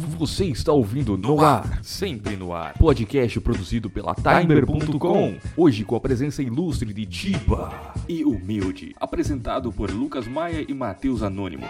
Você 0.00 0.46
está 0.46 0.72
ouvindo 0.72 1.18
No 1.18 1.44
Ar, 1.44 1.80
sempre 1.82 2.34
no 2.34 2.54
ar. 2.54 2.72
Podcast 2.78 3.38
produzido 3.40 3.90
pela 3.90 4.14
Timer.com. 4.14 5.36
Hoje 5.54 5.84
com 5.84 5.94
a 5.94 6.00
presença 6.00 6.42
ilustre 6.42 6.94
de 6.94 7.04
Tiba 7.04 7.92
e 8.08 8.24
Humilde. 8.24 8.94
Apresentado 8.98 9.70
por 9.70 9.90
Lucas 9.90 10.26
Maia 10.26 10.64
e 10.66 10.72
Matheus 10.72 11.22
Anônimo. 11.22 11.66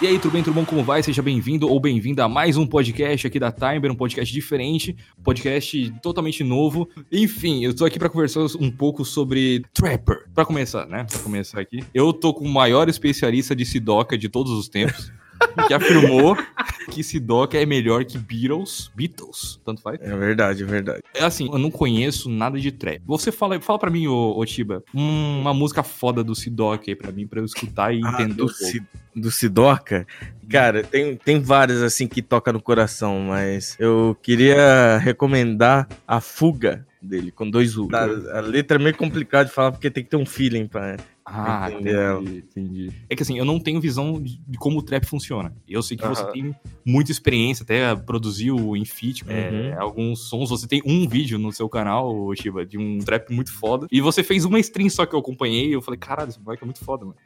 E 0.00 0.06
aí, 0.06 0.16
tudo 0.16 0.30
bem, 0.30 0.44
tudo 0.44 0.54
bom? 0.54 0.64
Como 0.64 0.84
vai? 0.84 1.02
Seja 1.02 1.20
bem-vindo 1.20 1.68
ou 1.68 1.80
bem-vinda 1.80 2.24
a 2.24 2.28
mais 2.28 2.56
um 2.56 2.64
podcast 2.64 3.26
aqui 3.26 3.40
da 3.40 3.50
Timer, 3.50 3.90
um 3.90 3.96
podcast 3.96 4.32
diferente, 4.32 4.96
podcast 5.24 5.92
totalmente 6.00 6.44
novo. 6.44 6.88
Enfim, 7.10 7.64
eu 7.64 7.74
tô 7.74 7.84
aqui 7.84 7.98
para 7.98 8.08
conversar 8.08 8.42
um 8.60 8.70
pouco 8.70 9.04
sobre 9.04 9.64
Trapper. 9.74 10.26
Para 10.32 10.44
começar, 10.44 10.86
né? 10.86 11.02
Para 11.02 11.18
começar 11.18 11.60
aqui. 11.60 11.82
Eu 11.92 12.12
tô 12.12 12.32
com 12.32 12.44
o 12.44 12.48
maior 12.48 12.88
especialista 12.88 13.56
de 13.56 13.64
Sidoca 13.64 14.16
de 14.16 14.28
todos 14.28 14.52
os 14.52 14.68
tempos. 14.68 15.10
que 15.66 15.74
afirmou 15.74 16.36
que 16.88 17.02
Sidoca 17.04 17.56
é 17.56 17.66
melhor 17.66 18.04
que 18.04 18.18
Beatles. 18.18 18.90
Beatles, 18.94 19.60
tanto 19.64 19.82
faz. 19.82 20.00
É 20.00 20.16
verdade, 20.16 20.62
é 20.62 20.66
verdade. 20.66 21.02
É 21.14 21.24
assim, 21.24 21.48
eu 21.50 21.58
não 21.58 21.70
conheço 21.70 22.28
nada 22.28 22.58
de 22.58 22.72
trap. 22.72 23.00
Você 23.06 23.30
fala, 23.30 23.60
fala 23.60 23.78
pra 23.78 23.90
mim, 23.90 24.06
ô, 24.06 24.36
ô 24.36 24.44
Tiba, 24.44 24.82
uma 24.92 25.54
música 25.54 25.82
foda 25.82 26.24
do 26.24 26.34
Sidoca 26.34 26.84
aí 26.88 26.96
pra 26.96 27.12
mim, 27.12 27.26
pra 27.26 27.40
eu 27.40 27.44
escutar 27.44 27.94
e 27.94 28.00
Ah, 28.04 28.14
entender 28.14 28.34
do, 28.34 28.46
um 28.46 29.20
do 29.20 29.30
Sidoca? 29.30 30.06
Cara, 30.48 30.82
tem, 30.82 31.14
tem 31.16 31.40
várias 31.40 31.82
assim 31.82 32.08
que 32.08 32.22
toca 32.22 32.52
no 32.52 32.60
coração, 32.60 33.20
mas 33.20 33.76
eu 33.78 34.16
queria 34.22 34.96
recomendar 34.98 35.86
a 36.06 36.20
Fuga 36.20 36.86
dele, 37.00 37.30
com 37.30 37.48
dois 37.48 37.76
U. 37.76 37.88
A, 37.92 38.38
a 38.38 38.40
letra 38.40 38.78
é 38.78 38.82
meio 38.82 38.96
complicada 38.96 39.48
de 39.48 39.54
falar 39.54 39.72
porque 39.72 39.90
tem 39.90 40.02
que 40.02 40.10
ter 40.10 40.16
um 40.16 40.26
feeling 40.26 40.66
pra. 40.66 40.96
Ah, 41.30 41.70
Entender 41.70 41.94
ela. 41.94 42.20
entendi, 42.22 42.38
entendi. 42.38 42.92
É 43.08 43.14
que 43.14 43.22
assim, 43.22 43.38
eu 43.38 43.44
não 43.44 43.60
tenho 43.60 43.80
visão 43.80 44.20
de 44.20 44.38
de 44.48 44.56
como 44.58 44.78
o 44.78 44.82
trap 44.82 45.04
funciona. 45.04 45.52
Eu 45.68 45.82
sei 45.82 45.96
que 45.96 46.06
você 46.06 46.24
tem 46.32 46.54
muita 46.84 47.12
experiência, 47.12 47.62
até 47.64 47.94
produziu 47.94 48.74
em 48.76 48.84
feat 48.84 49.24
é, 49.28 49.74
Uhum. 49.76 49.82
alguns 49.82 50.20
sons. 50.28 50.48
Você 50.50 50.66
tem 50.66 50.80
um 50.86 51.06
vídeo 51.06 51.38
no 51.38 51.52
seu 51.52 51.68
canal, 51.68 52.32
Chiba, 52.34 52.64
de 52.64 52.78
um 52.78 52.98
trap 53.00 53.30
muito 53.32 53.52
foda. 53.52 53.86
E 53.92 54.00
você 54.00 54.22
fez 54.22 54.44
uma 54.46 54.58
stream 54.58 54.88
só 54.88 55.04
que 55.04 55.14
eu 55.14 55.18
acompanhei 55.18 55.68
e 55.68 55.72
eu 55.72 55.82
falei, 55.82 55.98
caralho, 55.98 56.30
esse 56.30 56.40
moleque 56.40 56.64
é 56.64 56.66
muito 56.66 56.82
foda, 56.84 57.04
mano. 57.04 57.16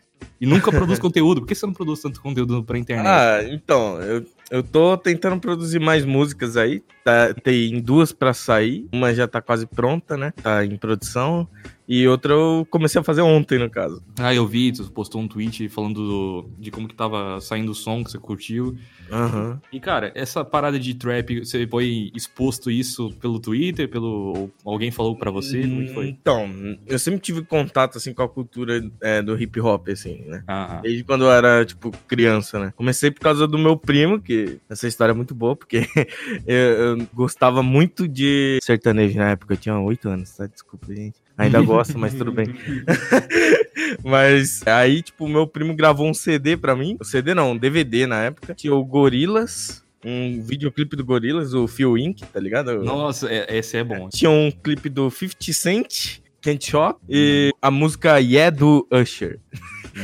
E 0.41 0.47
nunca 0.47 0.71
produz 0.71 0.99
conteúdo. 1.01 1.41
Por 1.41 1.47
que 1.49 1.55
você 1.55 1.67
não 1.67 1.73
produz 1.73 2.01
tanto 2.01 2.21
conteúdo 2.21 2.63
pra 2.65 2.79
internet? 2.79 3.07
Ah, 3.09 3.43
então, 3.53 4.01
eu, 4.03 4.25
eu 4.51 4.63
tô 4.63 4.97
tentando 4.97 5.41
produzir 5.41 5.81
mais 5.81 6.05
músicas 6.05 6.57
aí. 6.57 6.83
Tá, 7.05 7.35
tem 7.35 7.81
duas 7.81 8.13
pra 8.13 8.33
sair. 8.33 8.87
Uma 8.93 9.13
já 9.15 9.27
tá 9.27 9.41
quase 9.43 9.67
pronta, 9.67 10.17
né? 10.17 10.33
Tá 10.43 10.65
em 10.65 10.77
produção. 10.77 11.49
E 11.89 12.07
outra 12.07 12.33
eu 12.33 12.67
comecei 12.71 13.01
a 13.01 13.05
fazer 13.05 13.23
ontem, 13.23 13.59
no 13.59 13.69
caso. 13.69 14.03
Ah, 14.19 14.35
eu 14.35 14.47
vi, 14.47 14.73
tu 14.73 14.91
postou 14.93 15.21
um 15.21 15.29
tweet 15.29 15.69
falando 15.69 15.95
do- 16.07 16.51
de 16.59 16.71
como 16.71 16.87
que 16.89 16.95
tava 16.95 17.41
saindo 17.41 17.73
o 17.73 17.75
som 17.75 18.03
que 18.05 18.11
você 18.11 18.19
curtiu. 18.19 18.77
Aham. 19.11 19.61
E, 19.73 19.81
cara, 19.81 20.11
essa 20.15 20.45
parada 20.45 20.79
de 20.79 20.95
trap, 20.95 21.41
você 21.45 21.67
foi 21.67 22.11
exposto 22.15 22.71
isso 22.71 23.11
pelo 23.21 23.39
Twitter, 23.41 23.89
pelo. 23.89 24.51
ou 24.65 24.73
alguém 24.73 24.91
falou 24.91 25.17
pra 25.17 25.31
você? 25.31 25.63
Como 25.67 25.87
foi? 25.89 26.09
Então, 26.09 26.49
eu 26.87 26.99
sempre 26.99 27.21
tive 27.21 27.43
contato, 27.45 27.99
assim, 27.99 28.15
com 28.15 28.23
a 28.23 28.29
cultura 28.29 28.83
é, 29.01 29.21
do 29.21 29.41
hip 29.41 29.61
hop, 29.61 29.89
assim, 29.89 30.23
né? 30.27 30.45
Ah, 30.47 30.81
Desde 30.83 31.05
quando 31.05 31.25
eu 31.25 31.33
era, 31.33 31.65
tipo, 31.65 31.91
criança, 32.07 32.59
né? 32.59 32.73
Comecei 32.77 33.11
por 33.11 33.21
causa 33.21 33.47
do 33.47 33.59
meu 33.59 33.77
primo, 33.77 34.21
que 34.21 34.59
essa 34.71 34.87
história 34.87 35.13
é 35.13 35.15
muito 35.15 35.35
boa, 35.35 35.57
porque 35.57 35.83
eu, 36.47 36.57
eu 36.57 37.09
gostava 37.13 37.63
muito 37.63 38.07
de 38.09 38.59
sertanejo 38.63 39.19
na 39.19 39.31
época. 39.31 39.55
Eu 39.55 39.59
tinha 39.59 39.79
8 39.79 40.09
anos, 40.09 40.31
tá? 40.37 40.47
Desculpa, 40.47 40.95
gente. 40.95 41.17
Ainda 41.39 41.61
gosto, 41.63 41.99
mas 41.99 42.15
tudo 42.15 42.31
bem. 42.33 42.47
mas 44.05 44.63
aí, 44.67 45.03
tipo, 45.03 45.29
meu 45.29 45.47
primo 45.47 45.75
gravou 45.75 46.09
um 46.09 46.15
CD 46.15 46.57
pra 46.57 46.77
mim. 46.77 46.97
CD 47.03 47.35
não, 47.35 47.53
um 47.53 47.57
DVD 47.57 48.07
na 48.07 48.23
época. 48.25 48.55
Tinha 48.55 48.75
o 48.75 48.85
Gorilas, 48.85 49.83
um 50.05 50.43
videoclipe 50.43 50.97
do 50.97 51.05
Gorilas, 51.05 51.55
o 51.55 51.67
Phil 51.67 51.97
Inc., 51.97 52.23
tá 52.33 52.41
ligado? 52.41 52.83
Nossa, 52.83 53.29
é- 53.31 53.57
esse 53.59 53.77
é 53.77 53.85
bom. 53.85 54.09
Tinha 54.09 54.31
um 54.31 54.51
clipe 54.51 54.89
do 54.89 55.11
50 55.11 55.53
Cent, 55.53 56.19
Can't 56.41 56.65
Shop, 56.65 57.01
e 57.09 57.53
a 57.61 57.71
música 57.71 58.19
Yeah 58.21 58.51
do 58.55 58.87
Usher. 58.91 59.39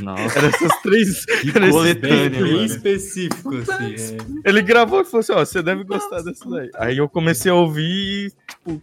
Nossa, 0.02 0.38
Eram 0.38 0.48
essas 0.48 0.82
três. 0.82 1.24
que 1.40 1.48
Era 1.48 1.70
coletânea, 1.70 2.42
Bem 2.42 2.64
específico, 2.64 3.56
assim. 3.56 4.16
é. 4.44 4.48
Ele 4.48 4.60
gravou 4.60 5.00
e 5.00 5.04
falou 5.04 5.20
assim: 5.20 5.32
Ó, 5.32 5.38
você 5.44 5.62
deve 5.62 5.82
gostar 5.84 6.20
dessa 6.20 6.48
daí. 6.48 6.70
Aí 6.74 6.98
eu 6.98 7.08
comecei 7.08 7.50
a 7.50 7.54
ouvir 7.54 8.26
e, 8.26 8.32
tipo, 8.50 8.82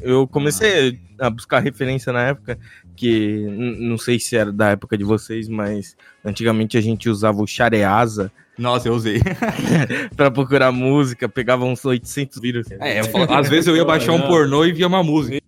eu 0.00 0.26
comecei 0.26 1.00
a 1.18 1.30
buscar 1.30 1.60
referência 1.60 2.12
na 2.12 2.22
época, 2.22 2.58
que 2.96 3.46
não 3.78 3.96
sei 3.96 4.18
se 4.18 4.36
era 4.36 4.52
da 4.52 4.70
época 4.70 4.98
de 4.98 5.04
vocês, 5.04 5.48
mas 5.48 5.96
antigamente 6.24 6.76
a 6.76 6.80
gente 6.80 7.08
usava 7.08 7.40
o 7.42 7.46
Shareasa 7.46 8.30
Nossa, 8.56 8.88
eu 8.88 8.94
usei. 8.94 9.20
pra 10.16 10.30
procurar 10.30 10.70
música, 10.70 11.28
pegava 11.28 11.64
uns 11.64 11.84
800 11.84 12.40
vírus. 12.40 12.66
É, 12.80 13.00
eu 13.00 13.04
falo- 13.04 13.32
às 13.32 13.48
vezes 13.48 13.66
eu 13.66 13.76
ia 13.76 13.84
baixar 13.84 14.12
um 14.12 14.18
Não. 14.18 14.28
pornô 14.28 14.64
e 14.64 14.72
via 14.72 14.86
uma 14.86 15.02
música. 15.02 15.40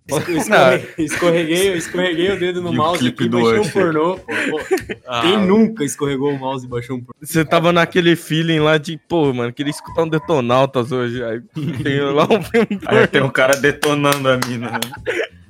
Escorreguei, 0.98 1.70
eu 1.70 1.76
escorreguei 1.76 2.30
o 2.32 2.38
dedo 2.38 2.62
no 2.62 2.68
E 2.72 2.74
o 2.74 2.76
mouse 2.76 3.06
e 3.06 3.28
baixei 3.28 3.58
um 3.60 3.68
pornô. 3.70 4.16
pô. 4.18 4.32
Pô, 4.50 5.20
Quem 5.22 5.38
nunca 5.46 5.84
escorregou 5.84 6.32
o 6.32 6.38
mouse 6.38 6.64
e 6.66 6.68
baixou 6.68 6.96
um 6.96 7.00
pornô? 7.00 7.14
Você 7.20 7.44
tava 7.44 7.72
naquele 7.72 8.14
feeling 8.16 8.60
lá 8.60 8.78
de, 8.78 8.98
pô, 9.08 9.32
mano, 9.32 9.52
queria 9.52 9.70
escutar 9.70 10.02
um 10.02 10.08
Detonautas 10.08 10.92
hoje. 10.92 11.22
Aí 11.24 11.40
tem 11.82 12.00
lá 12.00 12.24
um 12.24 12.42
filme 12.42 12.80
Aí 12.86 13.06
tem 13.06 13.22
um 13.22 13.30
cara 13.30 13.56
detonando 13.56 14.28
a 14.28 14.36
mina. 14.46 14.70
Né? 14.72 14.80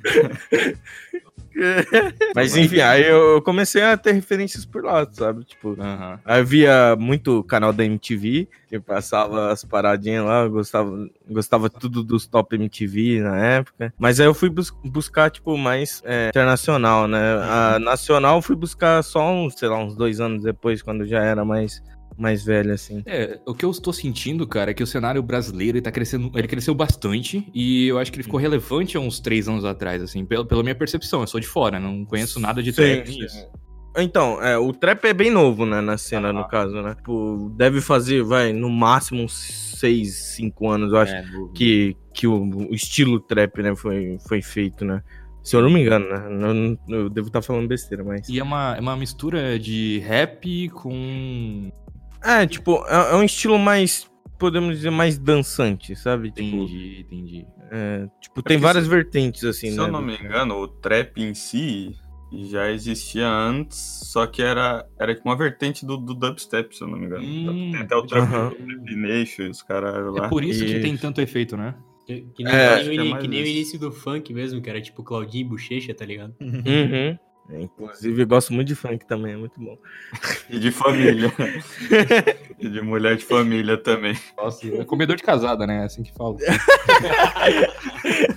Mas 2.34 2.56
enfim, 2.56 2.80
aí 2.80 3.04
eu 3.08 3.40
comecei 3.42 3.82
a 3.82 3.96
ter 3.96 4.12
referências 4.12 4.64
por 4.64 4.84
lá, 4.84 5.06
sabe? 5.10 5.44
Tipo, 5.44 5.76
Aham. 5.80 6.20
aí 6.24 6.40
eu 6.40 6.46
via 6.46 6.96
muito 6.98 7.42
canal 7.44 7.72
da 7.72 7.84
MTV, 7.84 8.48
que 8.68 8.78
passava 8.78 9.50
as 9.50 9.64
paradinhas 9.64 10.24
lá, 10.24 10.46
gostava, 10.46 11.08
gostava 11.28 11.70
tudo 11.70 12.02
dos 12.02 12.26
top 12.26 12.56
MTV 12.56 13.20
na 13.20 13.36
época. 13.38 13.92
Mas 13.98 14.20
aí 14.20 14.26
eu 14.26 14.34
fui 14.34 14.50
bus- 14.50 14.72
buscar, 14.84 15.30
tipo, 15.30 15.56
mais 15.56 16.02
é, 16.04 16.28
internacional, 16.28 17.08
né? 17.08 17.18
A 17.42 17.78
nacional 17.78 18.36
eu 18.36 18.42
fui 18.42 18.56
buscar 18.56 19.02
só 19.02 19.32
uns, 19.32 19.54
sei 19.54 19.68
lá, 19.68 19.78
uns 19.78 19.96
dois 19.96 20.20
anos 20.20 20.42
depois, 20.42 20.82
quando 20.82 21.06
já 21.06 21.22
era 21.22 21.44
mais, 21.44 21.82
mais 22.18 22.44
velho, 22.44 22.72
assim. 22.72 23.02
É, 23.06 23.38
o 23.46 23.54
que 23.54 23.64
eu 23.64 23.70
estou 23.70 23.92
sentindo, 23.92 24.46
cara, 24.46 24.70
é 24.70 24.74
que 24.74 24.82
o 24.82 24.86
cenário 24.86 25.22
brasileiro 25.22 25.76
ele 25.76 25.82
tá 25.82 25.92
crescendo, 25.92 26.30
ele 26.34 26.48
cresceu 26.48 26.74
bastante 26.74 27.46
e 27.54 27.86
eu 27.88 27.98
acho 27.98 28.10
que 28.10 28.16
ele 28.16 28.22
ficou 28.24 28.40
relevante 28.40 28.96
há 28.96 29.00
uns 29.00 29.20
três 29.20 29.48
anos 29.48 29.64
atrás, 29.64 30.02
assim, 30.02 30.24
pela, 30.24 30.44
pela 30.44 30.62
minha 30.62 30.74
percepção. 30.74 31.20
Eu 31.20 31.26
sou 31.26 31.40
de 31.40 31.46
fora, 31.46 31.78
não 31.78 32.04
conheço 32.04 32.40
nada 32.40 32.62
de 32.62 32.72
trap. 32.72 33.08
nisso. 33.08 33.46
Então, 33.98 34.42
é, 34.42 34.58
o 34.58 34.72
trap 34.74 35.04
é 35.06 35.14
bem 35.14 35.30
novo, 35.30 35.64
né, 35.64 35.80
na 35.80 35.96
cena, 35.96 36.28
Ah. 36.28 36.32
no 36.32 36.46
caso, 36.46 36.82
né? 36.82 36.94
Tipo, 36.94 37.50
deve 37.56 37.80
fazer, 37.80 38.22
vai, 38.22 38.52
no 38.52 38.68
máximo 38.68 39.22
uns 39.22 39.32
6, 39.78 40.14
5 40.36 40.68
anos, 40.68 40.92
eu 40.92 40.98
acho, 40.98 41.14
É, 41.14 41.22
do- 41.22 41.48
que, 41.54 41.96
que 42.12 42.26
o, 42.26 42.42
o 42.70 42.74
estilo 42.74 43.18
trap, 43.18 43.62
né, 43.62 43.74
foi, 43.74 44.18
foi 44.28 44.42
feito, 44.42 44.84
né? 44.84 45.02
Se 45.42 45.56
eu 45.56 45.62
não 45.62 45.70
me 45.70 45.80
engano, 45.80 46.06
né? 46.10 46.76
Eu, 46.88 46.94
eu 47.04 47.08
devo 47.08 47.28
estar 47.28 47.40
falando 47.40 47.68
besteira, 47.68 48.02
mas... 48.04 48.28
E 48.28 48.38
é 48.38 48.42
uma, 48.42 48.74
é 48.76 48.80
uma 48.80 48.96
mistura 48.96 49.58
de 49.58 50.00
rap 50.00 50.68
com. 50.70 51.70
É, 52.22 52.46
tipo, 52.46 52.84
é, 52.88 53.12
é 53.12 53.14
um 53.16 53.22
estilo 53.22 53.58
mais, 53.58 54.10
podemos 54.38 54.76
dizer, 54.76 54.90
mais 54.90 55.18
dançante, 55.18 55.94
sabe? 55.96 56.30
Tipo, 56.30 56.42
Entendi, 56.56 57.00
entendi. 57.00 57.46
é, 57.70 58.06
tipo 58.20 58.42
tem 58.42 58.56
que 58.58 58.62
várias 58.62 58.86
vertentes, 58.86 59.44
assim, 59.44 59.70
Se 59.70 59.76
né? 59.76 59.84
eu 59.84 59.88
não 59.92 60.02
me 60.02 60.14
engano, 60.16 60.56
o 60.56 60.68
trap 60.68 61.18
em 61.22 61.34
si 61.34 61.94
já 62.50 62.70
existia 62.70 63.28
antes, 63.28 63.78
só 63.78 64.26
que 64.26 64.42
era, 64.42 64.84
era 64.98 65.14
tipo 65.14 65.28
uma 65.28 65.36
vertente 65.36 65.86
do, 65.86 65.96
do 65.96 66.12
dubstep, 66.14 66.74
se 66.76 66.82
eu 66.82 66.88
não 66.88 66.98
me 66.98 67.06
engano. 67.06 67.24
Hum, 67.24 67.70
tem 67.72 67.80
até 67.80 67.94
o 67.96 68.02
trap 68.02 68.22
aham. 68.24 68.52
Nation, 68.96 69.50
os 69.50 69.62
caras 69.62 70.12
lá. 70.12 70.26
É 70.26 70.28
por 70.28 70.42
isso 70.44 70.64
que 70.64 70.80
tem 70.80 70.96
tanto 70.96 71.20
efeito, 71.20 71.56
né? 71.56 71.74
Que, 72.06 72.22
que 72.34 72.44
nem, 72.44 72.52
É, 72.54 72.76
nem 72.76 72.84
que 72.84 72.98
o 72.98 73.00
é 73.00 73.04
mais 73.10 73.22
que 73.22 73.28
nem 73.28 73.42
o 73.42 73.46
início 73.46 73.78
do 73.78 73.90
funk 73.90 74.32
mesmo, 74.32 74.60
que 74.60 74.70
era 74.70 74.80
tipo 74.80 75.02
Claudinho 75.02 75.46
e 75.46 75.48
Bochecha, 75.48 75.92
tá 75.94 76.04
ligado? 76.04 76.34
Uhum. 76.40 77.18
É, 77.48 77.62
Inclusive, 77.62 78.22
eu 78.22 78.26
gosto 78.26 78.52
muito 78.52 78.68
de 78.68 78.74
funk 78.74 79.06
também, 79.06 79.34
é 79.34 79.36
muito 79.36 79.58
bom. 79.60 79.76
E 80.50 80.58
de 80.58 80.70
família. 80.70 81.32
e 82.58 82.68
de 82.68 82.80
mulher 82.80 83.16
de 83.16 83.24
família 83.24 83.76
também. 83.76 84.16
Nossa, 84.36 84.66
é 84.66 84.84
comedor 84.84 85.16
de 85.16 85.22
casada, 85.22 85.66
né? 85.66 85.82
É 85.82 85.84
assim 85.84 86.02
que 86.02 86.12
fala. 86.12 86.36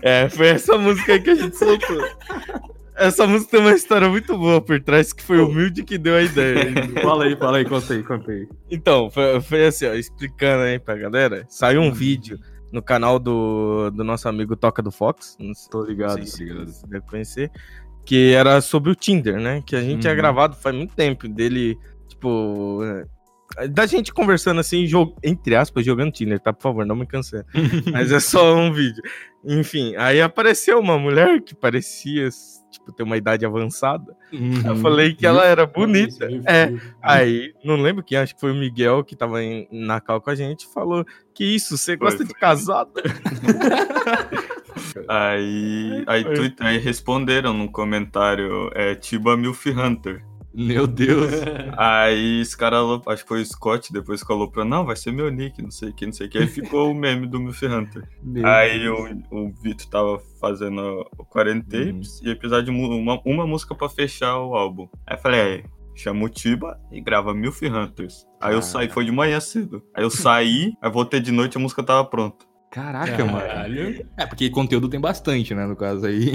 É, 0.02 0.30
foi 0.30 0.48
essa 0.48 0.78
música 0.78 1.14
aí 1.14 1.22
que 1.22 1.30
a 1.30 1.36
gente 1.36 1.56
soltou. 1.58 2.02
Essa 2.96 3.28
música 3.28 3.52
tem 3.52 3.60
uma 3.60 3.74
história 3.74 4.10
muito 4.10 4.38
boa 4.38 4.60
por 4.62 4.82
trás, 4.82 5.14
que 5.14 5.22
foi 5.24 5.40
o 5.40 5.48
Humilde 5.48 5.84
que 5.84 5.98
deu 5.98 6.16
a 6.16 6.22
ideia. 6.22 6.74
fala 7.02 7.26
aí, 7.26 7.36
fala 7.36 7.58
aí, 7.58 7.66
conta 7.66 7.94
aí, 7.94 8.04
conta 8.04 8.32
aí. 8.32 8.48
Então, 8.70 9.10
foi, 9.10 9.40
foi 9.42 9.68
assim, 9.68 9.86
ó, 9.86 9.94
explicando 9.94 10.64
aí 10.64 10.80
pra 10.80 10.96
galera, 10.96 11.46
saiu 11.48 11.82
um 11.82 11.92
vídeo 11.92 12.40
no 12.72 12.82
canal 12.82 13.20
do, 13.20 13.90
do 13.92 14.04
nosso 14.04 14.28
amigo 14.28 14.56
Toca 14.56 14.82
do 14.82 14.92
Fox, 14.92 15.38
não 15.40 15.54
sei, 15.54 15.70
Tô 15.70 15.84
ligado, 15.84 16.18
não 16.18 16.26
sei 16.26 16.28
se 16.28 16.44
ligado. 16.44 16.68
você 16.72 16.88
deve 16.88 17.06
conhecer, 17.06 17.52
que 18.10 18.34
era 18.34 18.60
sobre 18.60 18.90
o 18.92 18.96
Tinder, 18.96 19.40
né? 19.40 19.62
Que 19.64 19.76
a 19.76 19.82
gente 19.82 20.02
tinha 20.02 20.12
Uhum. 20.14 20.18
gravado 20.18 20.56
faz 20.56 20.76
muito 20.76 20.96
tempo, 20.96 21.28
dele, 21.28 21.78
tipo, 22.08 22.80
é, 23.56 23.68
Da 23.68 23.86
gente 23.86 24.12
conversando 24.12 24.60
assim, 24.60 24.88
jog... 24.88 25.14
entre 25.24 25.56
aspas, 25.56 25.86
jogando 25.86 26.12
Tinder, 26.12 26.40
tá? 26.40 26.52
Por 26.52 26.64
favor, 26.64 26.86
não 26.88 26.96
me 26.96 27.06
cancele. 27.06 27.44
Mas 27.94 28.12
é 28.12 28.20
só 28.20 28.56
um 28.56 28.74
vídeo. 28.74 29.04
Enfim, 29.46 29.96
aí 29.96 30.20
apareceu 30.22 30.80
uma 30.80 30.98
mulher 30.98 31.40
que 31.42 31.54
parecia, 31.56 32.30
tipo, 32.72 32.92
ter 32.92 33.04
uma 33.04 33.16
idade 33.16 33.46
avançada. 33.46 34.16
Uhum. 34.34 34.62
Eu 34.66 34.76
falei 34.78 35.14
que 35.14 35.26
ela 35.28 35.46
era 35.46 35.66
bonita. 35.68 36.28
É, 36.48 36.74
aí, 37.04 37.54
não 37.64 37.76
lembro 37.76 38.04
quem, 38.04 38.18
acho 38.18 38.34
que 38.34 38.42
foi 38.42 38.52
o 38.52 38.56
Miguel 38.56 39.04
que 39.04 39.16
tava 39.16 39.42
em, 39.44 39.68
na 39.72 40.02
cal 40.02 40.20
com 40.20 40.32
a 40.32 40.36
gente, 40.36 40.66
falou 40.74 41.06
que 41.34 41.44
isso, 41.46 41.78
você 41.78 41.96
Foi, 41.96 42.08
gosta 42.08 42.24
de 42.24 42.32
foi. 42.32 42.40
casada? 42.40 42.92
Aí, 45.08 46.04
aí, 46.08 46.24
tu, 46.24 46.64
aí 46.64 46.78
responderam 46.78 47.54
no 47.54 47.70
comentário, 47.72 48.70
é 48.74 48.96
Tiba 48.96 49.36
Milf 49.38 49.66
Hunter. 49.68 50.24
Meu 50.52 50.88
Deus. 50.88 51.32
Aí 51.78 52.42
esse 52.42 52.58
cara, 52.58 52.78
acho 53.08 53.22
que 53.22 53.28
foi 53.30 53.42
o 53.42 53.46
Scott, 53.46 53.94
depois 53.94 54.22
falou 54.22 54.50
pra, 54.50 54.66
não, 54.66 54.84
vai 54.84 54.96
ser 54.96 55.12
meu 55.12 55.30
nick, 55.30 55.62
não 55.62 55.70
sei 55.70 55.90
o 55.90 55.94
que, 55.94 56.08
não 56.08 56.12
sei 56.12 56.26
o 56.26 56.30
que. 56.30 56.40
Aí 56.40 56.48
ficou 56.48 56.90
o 56.92 56.96
meme 56.96 57.28
do 57.28 57.40
Milf 57.40 57.62
Hunter. 57.64 58.04
Meu 58.24 58.46
Aí 58.48 58.80
Deus. 58.80 59.12
o, 59.30 59.38
o 59.46 59.52
Vitor 59.62 59.86
tava 59.88 60.20
fazendo 60.42 61.06
o 61.18 61.24
40 61.24 61.66
Tapes 61.70 62.20
e 62.22 62.30
ia 62.30 62.36
precisar 62.36 62.62
de 62.62 62.72
mu- 62.72 62.90
uma, 62.98 63.22
uma 63.24 63.46
música 63.46 63.76
pra 63.76 63.88
fechar 63.88 64.40
o 64.40 64.56
álbum. 64.56 64.90
Aí 65.06 65.18
falei, 65.18 65.40
aí, 65.42 65.64
chama 65.96 66.26
o 66.26 66.30
Tiba 66.30 66.80
e 66.92 67.00
grava 67.00 67.32
Milf 67.34 67.62
Hunters. 67.62 68.26
Aí 68.42 68.56
eu 68.56 68.62
saí, 68.64 68.90
foi 68.90 69.06
de 69.06 69.12
manhã 69.12 69.40
cedo. 69.40 69.84
Aí 69.96 70.04
eu 70.04 70.10
saí, 70.10 70.74
aí 70.82 70.92
voltei 70.92 71.20
de 71.20 71.32
noite 71.32 71.54
e 71.54 71.58
a 71.58 71.62
música 71.62 71.84
tava 71.84 72.04
pronta. 72.06 72.49
Caraca, 72.72 73.26
mano. 73.26 73.40
Caralho. 73.40 74.08
É, 74.16 74.26
porque 74.26 74.50
conteúdo 74.50 74.88
tem 74.88 75.00
bastante, 75.00 75.56
né, 75.56 75.66
no 75.66 75.76
caso 75.76 76.06
aí. 76.06 76.32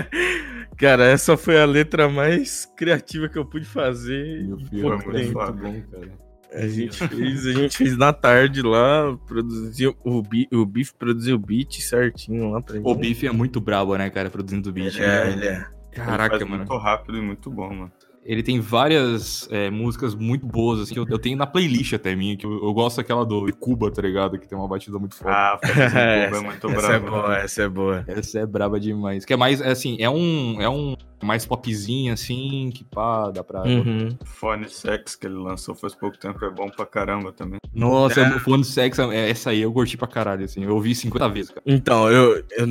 Cara, 0.76 1.04
essa 1.04 1.36
foi 1.36 1.60
a 1.60 1.64
letra 1.64 2.08
mais 2.08 2.66
criativa 2.76 3.28
que 3.28 3.38
eu 3.38 3.44
pude 3.44 3.66
fazer. 3.66 4.44
Meu 4.44 4.58
filho, 4.58 4.92
é 4.92 4.96
muito 4.96 5.52
bom, 5.52 5.82
cara. 5.82 6.22
A 6.54 6.66
gente 6.66 7.08
fez, 7.08 7.46
a 7.46 7.52
gente 7.52 7.76
fez 7.76 7.96
na 7.96 8.12
tarde 8.12 8.60
lá, 8.60 9.16
produziu 9.26 9.96
o, 10.04 10.20
bi, 10.20 10.46
o 10.52 10.66
Biff 10.66 10.92
produziu 10.94 11.36
o 11.36 11.38
beat 11.38 11.80
certinho 11.80 12.50
lá 12.50 12.60
pra 12.60 12.78
O 12.78 12.90
gente. 12.90 13.00
Biff 13.00 13.26
é 13.26 13.32
muito 13.32 13.60
brabo, 13.60 13.96
né, 13.96 14.10
cara, 14.10 14.28
produzindo 14.28 14.72
beat. 14.72 14.98
É, 14.98 15.06
né? 15.06 15.32
ele 15.32 15.46
é. 15.46 15.66
Caraca, 15.92 16.34
Ele 16.36 16.44
faz 16.44 16.50
mano. 16.50 16.64
Muito 16.64 16.76
rápido 16.82 17.18
e 17.18 17.22
muito 17.22 17.50
bom, 17.50 17.68
mano. 17.68 17.92
Ele 18.24 18.42
tem 18.42 18.60
várias 18.60 19.48
é, 19.50 19.68
músicas 19.70 20.14
muito 20.14 20.46
boas, 20.46 20.80
assim, 20.80 20.94
que 20.94 21.00
eu, 21.00 21.06
eu 21.08 21.18
tenho 21.18 21.36
na 21.36 21.46
playlist 21.46 21.92
até 21.92 22.14
minha, 22.14 22.36
que 22.36 22.46
eu, 22.46 22.52
eu 22.52 22.72
gosto 22.72 22.98
daquela 22.98 23.24
do 23.26 23.52
Cuba, 23.56 23.90
tá 23.90 24.00
ligado? 24.00 24.38
Que 24.38 24.46
tem 24.48 24.56
uma 24.56 24.68
batida 24.68 24.98
muito 24.98 25.16
forte. 25.16 25.34
Ah, 25.34 25.58
É, 25.94 26.24
é 26.26 26.40
muito 26.40 26.68
essa 26.68 26.88
bravo. 26.88 27.06
é 27.06 27.10
boa, 27.10 27.36
essa 27.38 27.62
é 27.62 27.68
boa. 27.68 28.04
Essa 28.06 28.38
é 28.40 28.46
braba 28.46 28.78
demais. 28.78 29.24
Que 29.24 29.32
é 29.32 29.36
mais, 29.36 29.60
é 29.60 29.70
assim, 29.70 29.96
é 29.98 30.08
um, 30.08 30.60
é 30.60 30.68
um 30.68 30.96
mais 31.22 31.46
popzinho, 31.46 32.12
assim, 32.12 32.70
que 32.74 32.84
pá, 32.84 33.30
dá 33.30 33.42
pra... 33.44 33.62
Uhum. 33.62 34.08
Fone 34.24 34.68
Sex 34.68 35.14
que 35.16 35.26
ele 35.26 35.36
lançou 35.36 35.74
faz 35.74 35.94
pouco 35.94 36.18
tempo 36.18 36.44
é 36.44 36.50
bom 36.50 36.68
pra 36.68 36.84
caramba 36.86 37.32
também. 37.32 37.58
Nossa, 37.74 38.20
É. 38.20 38.24
é. 38.24 38.38
falando 38.38 38.62
de 38.62 38.66
sexo, 38.68 39.02
é, 39.12 39.30
essa 39.30 39.50
aí 39.50 39.62
eu 39.62 39.72
curti 39.72 39.96
pra 39.96 40.06
caralho, 40.08 40.44
assim. 40.44 40.64
Eu 40.64 40.74
ouvi 40.74 40.94
50 40.94 41.28
vezes, 41.28 41.50
cara. 41.50 41.62
Então, 41.66 42.10
eu, 42.10 42.44
eu, 42.56 42.66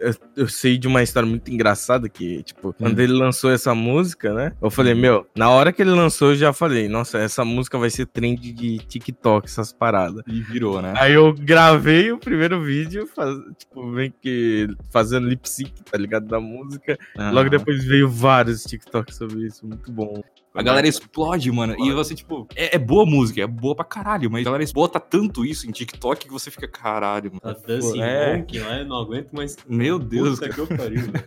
eu, 0.00 0.14
eu 0.36 0.48
sei 0.48 0.76
de 0.76 0.86
uma 0.86 1.02
história 1.02 1.28
muito 1.28 1.50
engraçada 1.50 2.08
que, 2.08 2.42
tipo, 2.42 2.72
quando 2.74 2.98
ele 3.00 3.12
lançou 3.12 3.50
essa 3.50 3.74
música, 3.74 4.32
né? 4.34 4.52
Eu 4.60 4.70
falei, 4.70 4.94
meu, 4.94 5.26
na 5.36 5.48
hora 5.50 5.72
que 5.72 5.80
ele 5.82 5.90
lançou, 5.90 6.30
eu 6.30 6.36
já 6.36 6.52
falei, 6.52 6.88
nossa, 6.88 7.18
essa 7.18 7.44
música 7.44 7.78
vai 7.78 7.88
ser 7.90 8.06
trend 8.06 8.52
de 8.52 8.78
TikTok, 8.78 9.46
essas 9.46 9.72
paradas. 9.72 10.22
E 10.26 10.40
virou, 10.40 10.82
né? 10.82 10.92
Aí 10.96 11.12
eu 11.14 11.32
gravei 11.32 12.12
o 12.12 12.18
primeiro 12.18 12.62
vídeo, 12.62 13.06
faz- 13.14 13.38
tipo, 13.58 13.84
meio 13.86 14.12
que 14.20 14.68
fazendo 14.90 15.28
lip 15.28 15.48
sync, 15.48 15.72
tá 15.90 15.96
ligado? 15.96 16.26
Da 16.26 16.40
música. 16.40 16.98
Logo 17.16 17.46
Ah. 17.46 17.50
depois 17.50 17.82
veio 17.92 18.08
vários 18.08 18.64
TikToks 18.64 19.16
sobre 19.16 19.46
isso, 19.46 19.66
muito 19.66 19.92
bom. 19.92 20.22
A 20.54 20.62
galera 20.62 20.86
explode, 20.86 21.50
mano. 21.50 21.74
E 21.78 21.90
você, 21.92 22.14
tipo, 22.14 22.46
é, 22.54 22.76
é 22.76 22.78
boa 22.78 23.06
música, 23.06 23.40
é 23.40 23.46
boa 23.46 23.74
pra 23.74 23.84
caralho, 23.84 24.30
mas 24.30 24.42
a 24.46 24.50
galera 24.50 24.64
bota 24.74 25.00
tanto 25.00 25.44
isso 25.44 25.66
em 25.68 25.70
TikTok 25.72 26.26
que 26.26 26.32
você 26.32 26.50
fica, 26.50 26.68
caralho, 26.68 27.30
Tá 27.40 27.48
mano. 27.48 27.58
Dancing 27.66 28.00
É. 28.02 28.36
Monkey 28.36 28.58
lá, 28.60 28.78
eu 28.78 28.84
não 28.86 28.96
aguento 28.98 29.32
mais. 29.32 29.56
Meu 29.68 29.98
Deus, 29.98 30.38
Puta 30.38 30.50
que 30.52 30.58
eu 30.58 30.66
pariu, 30.66 31.00
velho. 31.10 31.24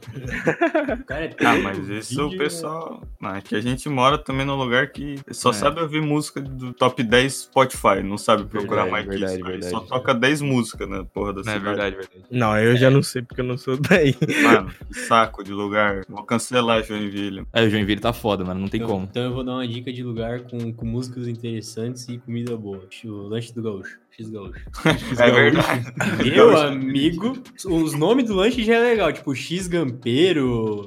O 1.01 1.05
cara 1.05 1.25
é 1.25 1.35
Ah, 1.43 1.57
mas 1.57 1.87
isso 1.89 2.21
o 2.21 2.29
vídeo, 2.29 2.37
pessoal. 2.43 3.01
Não, 3.19 3.35
é 3.35 3.41
que 3.41 3.55
a 3.55 3.61
gente 3.61 3.87
mora 3.89 4.17
também 4.17 4.45
num 4.45 4.55
lugar 4.55 4.91
que 4.91 5.15
só 5.31 5.49
É. 5.49 5.53
sabe 5.53 5.81
ouvir 5.81 6.01
música 6.01 6.39
do 6.41 6.73
top 6.73 7.01
10 7.03 7.33
Spotify, 7.33 8.03
não 8.03 8.17
sabe 8.17 8.45
procurar 8.45 8.83
Verdade, 8.83 8.91
mais 8.91 9.03
que 9.05 9.09
verdade, 9.11 9.33
isso. 9.39 9.45
Verdade. 9.45 9.71
Só 9.71 9.79
toca 9.79 10.13
10 10.13 10.41
músicas 10.41 10.87
na 10.89 11.03
porra 11.03 11.33
da 11.33 11.41
é 11.41 11.43
cidade. 11.43 11.63
verdade, 11.63 11.95
verdade. 11.95 12.23
Não, 12.31 12.57
eu 12.59 12.75
já 12.77 12.89
não 12.89 13.01
sei 13.03 13.21
porque 13.21 13.41
eu 13.41 13.45
não 13.45 13.57
sou 13.57 13.77
daí. 13.77 14.15
Mano, 14.43 14.71
que 14.87 14.99
saco 14.99 15.43
de 15.43 15.51
lugar. 15.51 16.03
Vou 16.07 16.23
cancelar 16.23 16.83
Joinville. 16.83 17.45
É, 17.53 17.63
o 17.63 17.69
Joinville 17.69 18.01
tá 18.01 18.13
foda, 18.13 18.43
mano, 18.43 18.59
não 18.59 18.67
tem 18.67 18.81
Então, 18.81 18.91
como. 18.93 19.07
Então 19.15 19.23
eu 19.29 19.33
vou 19.33 19.45
dar 19.45 19.53
uma 19.53 19.65
dica 19.65 19.93
de 19.93 20.03
lugar 20.03 20.41
com, 20.41 20.73
com 20.73 20.85
músicas 20.85 21.25
interessantes 21.25 22.05
e 22.09 22.17
comida 22.17 22.57
boa. 22.57 22.85
O 23.05 23.11
lanche 23.29 23.53
do 23.55 23.61
gaúcho. 23.63 23.97
X 24.11 24.29
gaúcho. 24.29 24.59
É 25.17 25.31
verdade. 25.31 25.85
Meu 26.29 26.57
amigo, 26.57 27.41
os 27.65 27.93
nomes 27.93 28.25
do 28.25 28.35
lanche 28.35 28.61
já 28.65 28.75
é 28.75 28.79
legal, 28.81 29.13
tipo 29.13 29.33
X 29.33 29.69
Gampeiro. 29.69 30.85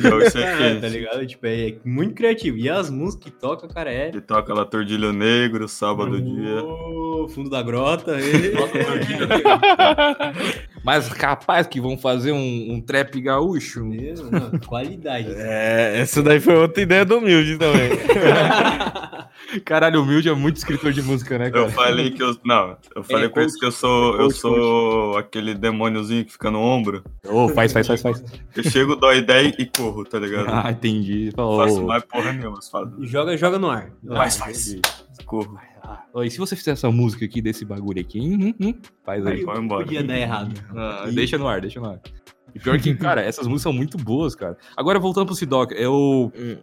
Gaúcho 0.00 0.38
é 0.38 0.78
Ah, 0.78 0.80
tá 0.80 0.88
ligado? 0.88 1.26
Tipo, 1.26 1.46
é 1.46 1.76
muito 1.84 2.14
criativo. 2.14 2.56
E 2.56 2.70
as 2.70 2.88
músicas 2.88 3.24
que 3.26 3.30
toca, 3.38 3.68
cara, 3.68 3.92
é. 3.92 4.08
Ele 4.08 4.22
toca 4.22 4.54
lá 4.54 4.64
Tordilho 4.64 5.12
Negro, 5.12 5.68
sábado 5.68 6.18
dia. 6.22 6.64
Ô, 6.64 7.28
fundo 7.28 7.50
da 7.50 7.62
grota. 7.62 8.18
ele- 8.18 8.54
Mas 10.88 11.06
capaz 11.10 11.66
que 11.66 11.82
vão 11.82 11.98
fazer 11.98 12.32
um, 12.32 12.72
um 12.72 12.80
trap 12.80 13.20
gaúcho. 13.20 13.84
Meu, 13.84 14.14
não, 14.30 14.58
qualidade. 14.60 15.28
É, 15.36 16.00
essa 16.00 16.22
daí 16.22 16.40
foi 16.40 16.56
outra 16.56 16.82
ideia 16.82 17.04
do 17.04 17.18
Humilde 17.18 17.58
também. 17.58 17.90
Caralho, 19.66 20.00
o 20.00 20.02
Humilde 20.02 20.30
é 20.30 20.34
muito 20.34 20.56
escritor 20.56 20.90
de 20.90 21.02
música, 21.02 21.38
né, 21.38 21.50
cara? 21.50 21.66
Eu 21.66 21.70
falei 21.70 22.10
que 22.10 22.22
eu. 22.22 22.34
Não, 22.42 22.74
eu 22.96 23.04
falei 23.04 23.26
É, 23.26 23.28
pra 23.28 23.42
eles 23.42 23.52
coach. 23.52 23.60
que 23.60 23.66
eu 23.66 23.72
sou. 23.72 24.12
Eu 24.14 24.18
Coach, 24.28 24.36
sou 24.36 25.18
aquele 25.18 25.54
demôniozinho 25.54 26.24
que 26.24 26.32
fica 26.32 26.50
no 26.50 26.58
ombro. 26.58 27.04
Ô, 27.26 27.50
faz, 27.50 27.70
faz, 27.70 27.86
faz, 27.86 28.00
faz. 28.00 28.24
Eu 28.56 28.64
chego, 28.64 28.96
dou 28.96 29.10
a 29.10 29.14
ideia 29.14 29.54
e 29.58 29.66
corro, 29.66 30.06
tá 30.06 30.18
ligado? 30.18 30.48
Ah, 30.50 30.70
entendi. 30.70 31.30
Ô, 31.36 31.58
faço 31.58 31.84
mais 31.84 32.02
porra 32.02 32.32
nenhuma, 32.32 32.60
joga, 33.02 33.36
joga 33.36 33.58
no 33.58 33.68
ar. 33.68 33.90
Faz, 34.06 34.38
faz. 34.38 34.76
Corro. 35.26 35.58
Ô, 36.12 36.22
e 36.22 36.30
se 36.30 36.38
você 36.38 36.56
fizer 36.56 36.72
essa 36.72 36.90
música 36.90 37.24
aqui 37.24 37.40
desse 37.40 37.64
bagulho 37.64 38.00
aqui? 38.00 38.20
Hum, 38.20 38.48
hum, 38.48 38.54
hum, 38.68 38.74
faz 39.04 39.26
aí. 39.26 39.38
Aí, 39.38 39.44
vai 39.44 39.58
embora. 39.58 39.84
Podia 39.84 40.02
dar 40.02 40.18
errado. 40.18 40.54
Ah, 40.74 41.08
deixa 41.12 41.38
no 41.38 41.46
ar, 41.46 41.60
deixa 41.60 41.80
no 41.80 41.86
ar. 41.86 42.00
E 42.54 42.58
pior 42.58 42.78
que, 42.80 42.94
cara, 42.94 43.22
essas 43.22 43.46
músicas 43.46 43.62
são 43.62 43.72
muito 43.72 43.98
boas, 43.98 44.34
cara. 44.34 44.56
Agora, 44.76 44.98
voltando 44.98 45.26
pro 45.26 45.34
Sidoc, 45.34 45.72
eu. 45.72 46.32
Hum. 46.36 46.56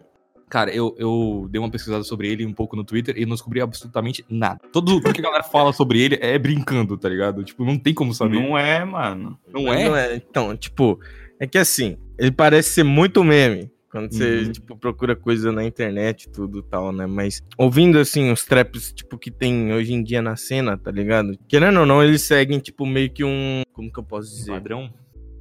Cara, 0.48 0.72
eu, 0.72 0.94
eu 0.96 1.48
dei 1.50 1.58
uma 1.58 1.70
pesquisada 1.70 2.04
sobre 2.04 2.30
ele 2.30 2.46
um 2.46 2.52
pouco 2.52 2.76
no 2.76 2.84
Twitter 2.84 3.16
e 3.18 3.26
não 3.26 3.34
descobri 3.34 3.60
absolutamente 3.60 4.24
nada. 4.30 4.60
Tudo, 4.72 5.00
tudo 5.00 5.12
que 5.12 5.20
a 5.20 5.24
galera 5.24 5.42
fala 5.42 5.72
sobre 5.72 6.00
ele 6.00 6.18
é 6.20 6.38
brincando, 6.38 6.96
tá 6.96 7.08
ligado? 7.08 7.42
Tipo, 7.42 7.64
não 7.64 7.76
tem 7.76 7.92
como 7.92 8.14
saber. 8.14 8.40
Não 8.40 8.56
é, 8.56 8.84
mano. 8.84 9.36
Não, 9.52 9.72
é? 9.72 10.14
Então, 10.14 10.56
tipo, 10.56 11.00
é 11.40 11.48
que 11.48 11.58
assim, 11.58 11.96
ele 12.16 12.30
parece 12.30 12.70
ser 12.70 12.84
muito 12.84 13.24
meme. 13.24 13.68
Quando 13.96 14.12
você, 14.12 14.40
Uhum. 14.42 14.52
tipo, 14.52 14.76
procura 14.76 15.16
coisa 15.16 15.50
na 15.50 15.64
internet 15.64 16.24
e 16.24 16.30
tudo 16.30 16.62
tal, 16.62 16.92
né? 16.92 17.06
Mas 17.06 17.42
ouvindo, 17.56 17.98
assim, 17.98 18.30
os 18.30 18.44
traps, 18.44 18.92
tipo, 18.92 19.16
que 19.18 19.30
tem 19.30 19.72
hoje 19.72 19.94
em 19.94 20.02
dia 20.02 20.20
na 20.20 20.36
cena, 20.36 20.76
tá 20.76 20.90
ligado? 20.90 21.32
Querendo 21.48 21.80
ou 21.80 21.86
não, 21.86 22.02
eles 22.02 22.22
seguem, 22.22 22.58
tipo, 22.58 22.84
meio 22.84 23.10
que 23.10 23.24
um... 23.24 23.62
Como 23.72 23.90
que 23.90 23.98
eu 23.98 24.04
posso 24.04 24.28
dizer? 24.34 24.52
Padrão? 24.52 24.92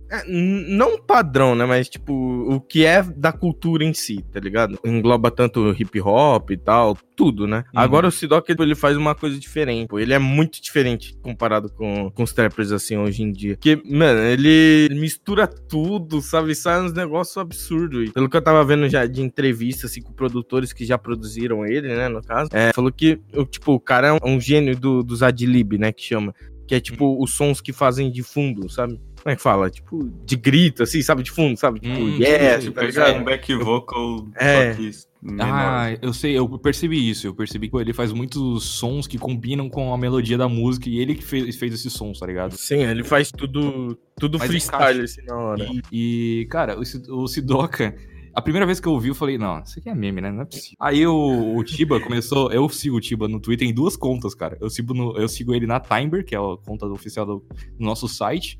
É, 0.10 0.24
não 0.28 1.02
padrão, 1.02 1.56
né? 1.56 1.66
Mas, 1.66 1.90
tipo, 1.90 2.14
o 2.14 2.60
que 2.60 2.86
é 2.86 3.02
da 3.02 3.32
cultura 3.32 3.84
em 3.84 3.94
si, 3.94 4.24
tá 4.32 4.40
ligado? 4.40 4.80
Engloba 4.86 5.32
tanto 5.32 5.72
hip 5.72 6.00
hop 6.00 6.52
e 6.52 6.58
tal, 6.58 6.96
tudo, 7.16 7.48
né? 7.48 7.64
Uhum. 7.74 7.80
Agora 7.80 8.08
o 8.08 8.12
Sidoc, 8.12 8.48
ele 8.50 8.76
faz 8.76 8.98
uma 8.98 9.16
coisa 9.16 9.40
diferente. 9.40 9.90
Ele 9.94 10.14
é 10.14 10.20
muito 10.20 10.62
diferente 10.62 11.18
comparado 11.22 11.72
com, 11.72 12.12
com 12.12 12.24
os 12.24 12.34
trappers, 12.34 12.72
assim, 12.72 12.98
hoje 12.98 13.24
em 13.24 13.32
dia. 13.32 13.56
Porque, 13.56 13.82
mano, 13.86 14.20
ele 14.20 14.90
mistura 14.94 15.48
tudo, 15.48 16.22
sabe? 16.22 16.54
Sai 16.54 16.82
uns 16.82 16.94
negócios 16.94 17.38
absurdos. 17.38 18.10
E 18.10 18.12
pelo 18.12 18.30
que 18.30 18.38
eu 18.38 18.42
tava 18.42 18.64
vendo 18.64 18.88
já 18.90 19.06
de 19.06 19.22
entrevista, 19.22 19.88
assim, 19.88 20.02
com 20.02 20.14
produtores 20.14 20.74
que 20.74 20.86
já 20.86 20.98
produziram 20.98 21.66
ele, 21.66 21.88
né, 21.88 22.08
no 22.10 22.22
caso, 22.22 22.50
é, 22.54 22.72
falou 22.74 22.92
que, 22.92 23.20
tipo, 23.50 23.74
o 23.74 23.80
cara 23.80 24.08
é 24.08 24.14
um, 24.14 24.36
um 24.36 24.40
gênio 24.40 24.78
do, 24.78 25.04
dos 25.04 25.24
adlib, 25.24 25.78
né, 25.78 25.92
que 25.92 26.04
chama. 26.04 26.34
Que 26.68 26.76
é, 26.76 26.80
tipo, 26.80 27.22
os 27.22 27.32
sons 27.34 27.62
que 27.62 27.72
fazem 27.72 28.12
de 28.12 28.24
fundo, 28.24 28.68
sabe? 28.70 29.00
Como 29.22 29.32
é 29.32 29.36
que 29.36 29.42
fala? 29.42 29.70
Tipo, 29.70 30.04
de 30.26 30.36
grito, 30.36 30.84
assim, 30.84 31.02
sabe? 31.02 31.22
De 31.24 31.32
fundo, 31.32 31.58
sabe? 31.58 31.80
Tipo, 31.80 31.96
Hum, 32.00 32.18
yes, 32.20 32.64
sim, 32.64 32.72
tá 32.72 32.82
Tipo, 32.82 32.82
ligado? 32.82 33.20
um 33.20 33.24
back 33.24 33.54
vocal, 33.56 34.28
É. 34.36 34.74
só 34.74 34.78
que 34.80 34.92
menor. 35.22 35.48
Ah, 35.52 35.98
eu 36.02 36.14
sei, 36.14 36.38
eu 36.38 36.48
percebi 36.60 37.10
isso. 37.10 37.26
Eu 37.28 37.34
percebi 37.34 37.70
que 37.70 37.78
ele 37.78 37.94
faz 37.94 38.12
muitos 38.14 38.64
sons 38.64 39.08
que 39.08 39.18
combinam 39.18 39.70
com 39.70 39.92
a 39.94 39.98
melodia 39.98 40.38
da 40.38 40.48
música 40.48 40.88
e 40.90 41.00
ele 41.00 41.16
que 41.16 41.24
fez, 41.24 41.56
fez 41.56 41.74
esses 41.74 41.92
sons, 41.94 42.20
tá 42.20 42.26
ligado? 42.28 42.56
Sim, 42.56 42.84
ele 42.84 43.04
faz 43.04 43.32
tudo, 43.32 43.98
tudo 44.20 44.38
Mas 44.40 44.48
freestyle, 44.48 44.82
encaixa. 45.00 45.04
assim, 45.04 45.22
na 45.26 45.36
hora. 45.36 45.68
E, 45.92 46.42
e, 46.42 46.46
cara, 46.48 46.78
o, 46.80 47.24
o 47.24 47.28
Sidoca, 47.28 47.96
a 48.36 48.42
primeira 48.42 48.66
vez 48.66 48.80
que 48.80 48.88
eu 48.88 48.92
ouvi, 48.92 49.08
eu 49.10 49.16
falei, 49.16 49.38
não, 49.38 49.62
isso 49.64 49.80
aqui 49.80 49.90
é 49.90 49.96
meme, 49.96 50.22
né? 50.22 50.32
Não 50.32 50.42
é 50.42 50.46
possível. 50.46 50.76
Aí 50.80 51.08
o, 51.08 51.56
o 51.58 51.64
Tiba 51.64 52.00
começou, 52.00 52.52
eu 52.52 52.68
sigo 52.70 52.98
o 52.98 53.02
Tiba 53.02 53.28
no 53.28 53.40
Twitter 53.40 53.68
em 53.68 53.74
duas 53.74 53.96
contas, 53.96 54.36
cara. 54.36 54.58
Eu 54.60 54.70
sigo, 54.70 54.94
no- 54.94 55.16
eu 55.18 55.28
sigo 55.28 55.54
ele 55.56 55.66
na 55.66 55.80
Timber, 55.80 56.26
que 56.26 56.36
é 56.36 56.38
a 56.38 56.58
conta 56.66 56.86
oficial 56.88 57.26
do, 57.26 57.46
do 57.80 57.86
nosso 57.86 58.08
site, 58.08 58.60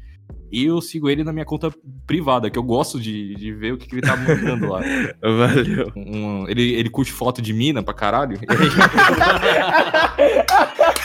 E 0.52 0.66
eu 0.66 0.82
sigo 0.82 1.08
ele 1.10 1.24
na 1.24 1.32
minha 1.34 1.46
conta 1.46 1.72
privada, 2.08 2.50
que 2.50 2.58
eu 2.58 2.64
gosto 2.64 3.00
de, 3.00 3.36
de 3.36 3.52
ver 3.54 3.74
o 3.74 3.78
que, 3.78 3.88
que 3.88 3.96
ele 3.96 4.02
tá 4.02 4.16
mandando 4.18 4.68
lá. 4.72 4.82
Valeu. 5.22 5.92
Um- 5.96 6.48
ele, 6.50 6.74
ele 6.74 6.90
curte 6.90 7.12
foto 7.12 7.42
de 7.42 7.54
mina 7.54 7.84
pra 7.84 7.94
caralho. 7.94 8.40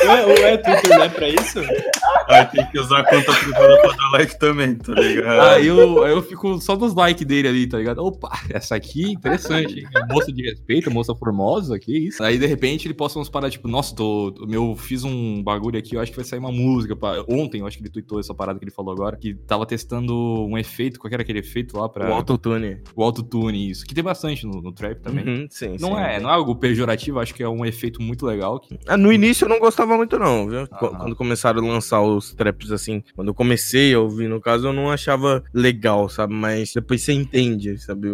Ué, 0.07 0.25
ué, 0.27 0.57
Twitter 0.59 0.91
não 0.91 1.03
é 1.05 1.09
pra 1.09 1.29
isso? 1.29 1.59
Aí 2.29 2.45
tem 2.47 2.67
que 2.71 2.79
usar 2.79 3.01
a 3.01 3.05
conta 3.05 3.33
privada 3.33 3.79
pra 3.81 3.93
dar 3.97 4.11
like 4.13 4.39
também, 4.39 4.75
tá 4.77 4.93
ligado? 4.95 5.41
Aí 5.41 5.67
eu, 5.67 6.05
aí 6.05 6.13
eu 6.13 6.23
fico 6.23 6.61
só 6.61 6.77
nos 6.77 6.95
likes 6.95 7.27
dele 7.27 7.49
ali, 7.49 7.67
tá 7.67 7.79
ligado? 7.79 8.05
Opa, 8.05 8.31
essa 8.51 8.75
aqui, 8.77 9.13
interessante. 9.13 9.81
hein? 9.81 9.87
Moça 10.11 10.33
de 10.33 10.43
respeito, 10.43 10.91
moça 10.91 11.15
formosa, 11.15 11.79
que 11.79 11.97
isso. 12.09 12.23
Aí 12.23 12.39
de 12.39 12.47
repente 12.47 12.87
ele 12.87 12.95
posta 12.95 13.19
umas 13.19 13.29
paradas 13.29 13.53
tipo, 13.53 13.69
nossa, 13.69 13.95
tô, 13.95 14.35
meu, 14.47 14.75
fiz 14.77 15.05
um 15.05 15.43
bagulho 15.43 15.79
aqui, 15.79 15.95
eu 15.97 16.01
acho 16.01 16.11
que 16.13 16.17
vai 16.17 16.25
sair 16.25 16.39
uma 16.39 16.53
música. 16.53 16.95
pá. 16.97 17.25
Ontem 17.29 17.61
eu 17.61 17.67
acho 17.67 17.77
que 17.77 17.83
ele 17.83 17.91
tweetou 17.91 18.21
essa 18.21 18.35
parada 18.35 18.59
que 18.59 18.65
ele 18.65 18.73
falou 18.73 18.93
agora, 18.93 19.17
que 19.17 19.35
tava 19.35 19.67
testando 19.67 20.15
um 20.47 20.57
efeito, 20.59 20.99
qual 20.99 21.09
que 21.09 21.15
era 21.15 21.23
aquele 21.23 21.41
efeito 21.41 21.77
lá 21.79 21.89
pra. 21.89 22.11
O 22.11 22.15
autotune. 22.15 22.79
o 22.95 23.03
autotune, 23.03 23.71
isso. 23.71 23.85
Que 23.85 23.95
tem 23.95 24.05
bastante 24.05 24.47
no, 24.47 24.61
no 24.61 24.73
trap 24.73 25.01
também. 25.01 25.25
Uhum, 25.27 25.47
sim, 25.51 25.77
Não 25.81 25.91
sim. 25.95 26.01
é, 26.01 26.21
não 26.21 26.31
é 26.31 26.35
algo 26.35 26.55
pejorativo, 26.57 27.19
acho 27.21 27.35
que 27.35 27.43
é 27.43 27.49
um 27.49 27.65
efeito 27.65 28.01
muito 28.03 28.25
legal. 28.27 28.59
Que... 28.61 28.79
Ah, 28.87 28.97
No 28.97 29.13
início 29.13 29.45
eu 29.45 29.49
não 29.49 29.59
gostava 29.59 29.97
muito, 29.97 30.19
não, 30.19 30.49
viu? 30.49 30.67
Ah. 30.71 30.77
Quando 30.79 31.17
começaram 31.17 31.61
a 31.65 31.73
lançar 31.73 32.01
os 32.21 32.33
traps 32.33 32.71
assim, 32.71 33.03
quando 33.15 33.29
eu 33.29 33.35
comecei 33.35 33.95
a 33.95 34.01
ouvir, 34.01 34.29
no 34.29 34.41
caso, 34.41 34.69
eu 34.69 34.73
não 34.73 34.91
achava 34.91 35.43
legal, 35.53 36.09
sabe? 36.09 36.33
Mas 36.33 36.73
depois 36.73 37.03
você 37.03 37.13
entende, 37.13 37.77
sabe? 37.79 38.09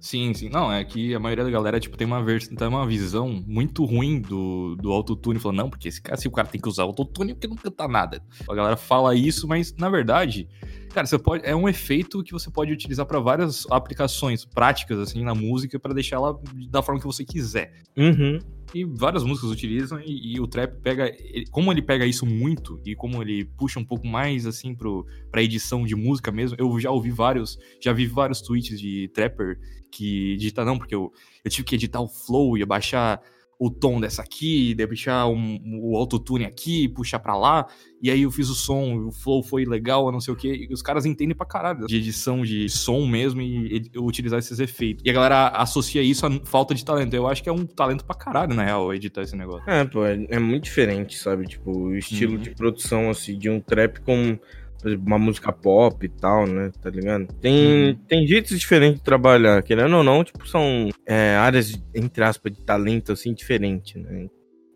Sim, 0.00 0.32
sim. 0.32 0.48
Não, 0.48 0.72
é 0.72 0.84
que 0.84 1.12
a 1.14 1.18
maioria 1.18 1.44
da 1.44 1.50
galera, 1.50 1.80
tipo, 1.80 1.96
tem 1.96 2.06
uma, 2.06 2.22
vers... 2.22 2.46
tem 2.46 2.68
uma 2.68 2.86
visão 2.86 3.42
muito 3.46 3.84
ruim 3.84 4.20
do, 4.20 4.76
do 4.76 4.92
autotune. 4.92 5.40
Falando, 5.40 5.58
não, 5.58 5.70
porque 5.70 5.88
esse 5.88 6.00
cara, 6.00 6.16
se 6.16 6.28
o 6.28 6.30
cara 6.30 6.46
tem 6.46 6.60
que 6.60 6.68
usar 6.68 6.84
autotune, 6.84 7.34
porque 7.34 7.48
não 7.48 7.56
canta 7.56 7.88
nada. 7.88 8.22
A 8.48 8.54
galera 8.54 8.76
fala 8.76 9.14
isso, 9.14 9.48
mas 9.48 9.74
na 9.76 9.90
verdade, 9.90 10.48
cara, 10.94 11.06
você 11.06 11.18
pode. 11.18 11.44
É 11.44 11.54
um 11.54 11.68
efeito 11.68 12.22
que 12.22 12.32
você 12.32 12.48
pode 12.50 12.72
utilizar 12.72 13.06
pra 13.06 13.18
várias 13.18 13.66
aplicações 13.70 14.44
práticas, 14.44 14.98
assim, 15.00 15.24
na 15.24 15.34
música, 15.34 15.80
pra 15.80 15.92
deixar 15.92 16.16
ela 16.16 16.40
da 16.70 16.80
forma 16.80 17.00
que 17.00 17.06
você 17.06 17.24
quiser. 17.24 17.72
Uhum. 17.96 18.38
E 18.74 18.84
várias 18.84 19.24
músicas 19.24 19.50
utilizam, 19.50 19.98
e, 20.00 20.34
e 20.34 20.40
o 20.40 20.46
trap 20.46 20.80
pega. 20.82 21.08
ele- 21.08 21.46
como 21.50 21.72
ele 21.72 21.80
pega 21.82 22.04
isso 22.04 22.26
muito, 22.26 22.78
e 22.84 22.94
como 22.94 23.22
ele 23.22 23.44
puxa 23.56 23.80
um 23.80 23.84
pouco 23.84 24.06
mais 24.06 24.46
assim 24.46 24.74
pro, 24.74 25.06
pra 25.30 25.42
edição 25.42 25.84
de 25.84 25.94
música 25.96 26.30
mesmo, 26.30 26.56
eu 26.60 26.78
já 26.78 26.90
ouvi 26.90 27.10
vários, 27.10 27.58
já 27.80 27.92
vi 27.92 28.06
vários 28.06 28.40
tweets 28.42 28.78
de 28.78 29.08
trapper 29.14 29.58
que 29.90 30.36
digita, 30.36 30.64
não, 30.66 30.76
porque 30.76 30.94
eu, 30.94 31.10
eu 31.42 31.50
tive 31.50 31.66
que 31.66 31.74
editar 31.76 32.00
o 32.00 32.08
flow 32.08 32.58
e 32.58 32.64
baixar 32.66 33.20
o 33.58 33.68
tom 33.70 34.00
dessa 34.00 34.22
aqui, 34.22 34.72
deixar 34.74 35.26
um, 35.26 35.58
o 35.82 35.96
autotune 35.96 36.44
aqui, 36.44 36.88
puxar 36.88 37.18
pra 37.18 37.36
lá, 37.36 37.66
e 38.00 38.08
aí 38.08 38.22
eu 38.22 38.30
fiz 38.30 38.48
o 38.48 38.54
som, 38.54 39.06
o 39.08 39.10
flow 39.10 39.42
foi 39.42 39.64
legal, 39.64 40.12
não 40.12 40.20
sei 40.20 40.32
o 40.32 40.36
que, 40.36 40.68
e 40.70 40.72
os 40.72 40.80
caras 40.80 41.04
entendem 41.04 41.34
pra 41.36 41.44
caralho 41.44 41.84
de 41.86 41.96
edição 41.96 42.42
de 42.42 42.68
som 42.68 43.04
mesmo 43.04 43.40
e 43.42 43.74
ed- 43.74 43.90
utilizar 43.98 44.38
esses 44.38 44.60
efeitos. 44.60 45.02
E 45.04 45.10
a 45.10 45.12
galera 45.12 45.48
associa 45.48 46.00
isso 46.02 46.24
à 46.24 46.30
falta 46.44 46.72
de 46.72 46.84
talento. 46.84 47.14
Eu 47.14 47.26
acho 47.26 47.42
que 47.42 47.48
é 47.48 47.52
um 47.52 47.66
talento 47.66 48.04
pra 48.04 48.14
caralho, 48.14 48.54
na 48.54 48.62
real, 48.64 48.94
editar 48.94 49.22
esse 49.22 49.34
negócio. 49.34 49.68
É, 49.68 49.84
pô, 49.84 50.06
é, 50.06 50.24
é 50.28 50.38
muito 50.38 50.62
diferente, 50.64 51.18
sabe? 51.18 51.44
Tipo, 51.48 51.72
o 51.76 51.96
estilo 51.96 52.34
Uhum. 52.34 52.38
de 52.40 52.50
produção, 52.50 53.10
assim, 53.10 53.36
de 53.36 53.50
um 53.50 53.58
trap 53.58 54.00
com, 54.02 54.38
uma 54.84 55.18
música 55.18 55.52
pop 55.52 56.04
e 56.04 56.08
tal, 56.08 56.46
né? 56.46 56.70
Tá 56.82 56.90
ligado? 56.90 57.26
Tem, 57.40 57.88
Uhum. 57.90 57.94
tem 58.08 58.26
jeitos 58.26 58.58
diferentes 58.58 58.98
de 58.98 59.04
trabalhar, 59.04 59.62
querendo 59.62 59.96
ou 59.96 60.02
não, 60.04 60.22
tipo, 60.24 60.46
são 60.48 60.88
é, 61.06 61.36
áreas, 61.36 61.72
entre 61.94 62.22
aspas, 62.24 62.52
de 62.52 62.60
talento, 62.64 63.12
assim, 63.12 63.32
diferente, 63.34 63.98
né? 63.98 64.26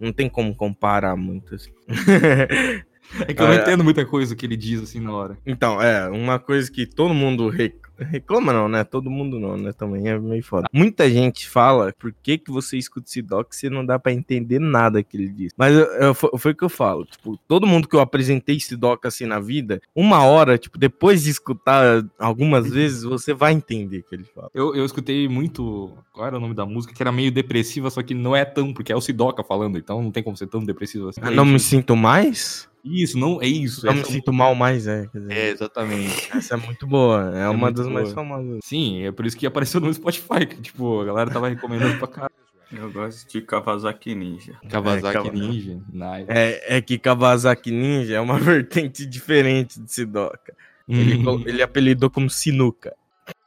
Não 0.00 0.12
tem 0.12 0.28
como 0.28 0.54
comparar 0.54 1.16
muito, 1.16 1.54
assim. 1.54 1.71
É 3.28 3.35
que 3.35 3.42
eu 3.42 3.47
não 3.47 3.52
é. 3.52 3.56
entendo 3.61 3.85
muita 3.85 4.06
coisa 4.06 4.35
que 4.35 4.47
ele 4.47 4.56
diz 4.56 4.80
assim 4.82 4.99
na 4.99 5.12
hora. 5.12 5.37
Então, 5.44 5.82
é, 5.82 6.09
uma 6.09 6.38
coisa 6.38 6.71
que 6.73 6.87
todo 6.87 7.12
mundo 7.12 7.50
rec- 7.50 7.75
reclama, 7.99 8.52
não, 8.52 8.68
né? 8.68 8.84
Todo 8.84 9.11
mundo 9.11 9.38
não, 9.38 9.56
né? 9.56 9.72
Também 9.72 10.08
é 10.08 10.18
meio 10.18 10.42
foda. 10.42 10.66
Muita 10.72 11.08
gente 11.11 11.49
fala 11.49 11.92
por 11.99 12.12
que, 12.22 12.38
que 12.38 12.50
você 12.50 12.76
escuta 12.76 13.06
esse 13.08 13.22
doc 13.22 13.52
se 13.52 13.68
não 13.70 13.84
dá 13.84 13.99
pra 13.99 14.12
entender 14.12 14.58
nada 14.58 15.02
que 15.02 15.16
ele 15.16 15.28
diz. 15.28 15.52
Mas 15.56 15.75
eu- 15.75 15.87
eu- 15.87 16.14
foi, 16.14 16.52
o 16.52 16.54
que 16.56 16.64
eu 16.64 16.68
falo. 16.68 17.04
Tipo, 17.04 17.38
todo 17.49 17.66
mundo 17.66 17.87
que 17.88 17.94
eu 17.96 18.00
apresentei 18.00 18.56
esse 18.56 18.76
doc 18.76 19.04
assim 19.06 19.26
na 19.26 19.38
vida, 19.40 19.80
uma 19.94 20.25
hora, 20.25 20.58
tipo, 20.58 20.78
depois 20.78 21.22
de 21.22 21.30
escutar 21.30 22.04
algumas 22.18 22.68
vezes, 22.70 23.02
você 23.02 23.32
vai 23.34 23.52
entender 23.52 23.99
o 23.99 24.02
que 24.04 24.14
ele 24.14 24.25
fala. 24.25 24.50
Eu, 24.54 24.75
eu 24.75 24.84
escutei 24.84 25.28
muito. 25.28 25.92
Qual 26.12 26.26
era 26.26 26.37
o 26.37 26.40
nome 26.40 26.54
da 26.54 26.66
música? 26.66 26.92
Que 26.94 27.02
era 27.02 27.12
meio 27.12 27.30
depressiva, 27.32 27.90
só 27.90 28.02
que 28.02 28.14
não 28.14 28.34
é 28.34 28.44
tão, 28.44 28.72
porque 28.72 28.92
é 28.92 28.96
o 28.96 29.00
Sidoca 29.00 29.42
falando, 29.44 29.78
então 29.78 30.02
não 30.02 30.11
tem 30.11 30.22
como 30.22 30.37
ser 30.37 30.46
tão 30.46 30.62
depressivo 30.64 31.08
assim. 31.08 31.20
Ah, 31.22 31.30
não 31.30 31.44
me 31.44 31.58
sinto 31.58 31.96
mais? 31.96 32.70
Isso, 32.84 33.16
não 33.16 33.40
é 33.40 33.46
isso. 33.46 33.87
Não 33.87 33.94
me 33.94 34.00
essa- 34.00 34.11
sinto 34.11 34.32
mal 34.32 34.56
mais, 34.56 34.88
é. 34.88 35.06
Dizer, 35.14 35.32
É, 35.32 35.49
exatamente. 35.50 36.28
Essa 36.34 36.54
é 36.54 36.56
muito 36.56 36.84
boa. 36.84 37.30
É, 37.32 37.49
uma 37.49 37.70
muito 37.70 37.82
das 37.87 37.93
mais 37.95 38.12
boa. 38.12 38.15
famosas. 38.15 38.61
Sim, 38.65 39.03
é 39.05 39.12
por 39.12 39.27
isso 39.27 39.37
que 39.37 39.47
apareceu 39.47 39.81
no 39.81 39.93
Spotify, 39.93 40.47
que, 40.47 40.61
tipo, 40.61 41.01
a 41.01 41.05
galera 41.05 41.31
tava 41.31 41.49
recomendando 41.49 41.99
pra 41.99 42.09
caralho. 42.09 42.33
Eu 42.73 42.91
gosto 42.91 43.29
de 43.31 43.43
Kawasaki 43.43 44.15
Ninja. 44.15 44.55
Kawasaki 44.69 45.12
Kawa- 45.12 45.31
Ninja, 45.33 45.79
nice. 45.93 46.25
É, 46.29 46.77
é 46.79 46.81
que 46.81 46.99
Kawasaki 46.99 47.71
Ninja 47.71 48.15
é 48.15 48.21
uma 48.21 48.39
vertente 48.41 49.05
diferente 49.05 49.79
de 49.81 49.93
Sidoca. 49.93 50.55
Ele, 50.89 51.17
Uhum. 51.27 51.43
ele 51.47 51.62
apelidou 51.62 52.09
como 52.11 52.29
Sinuca. 52.31 52.95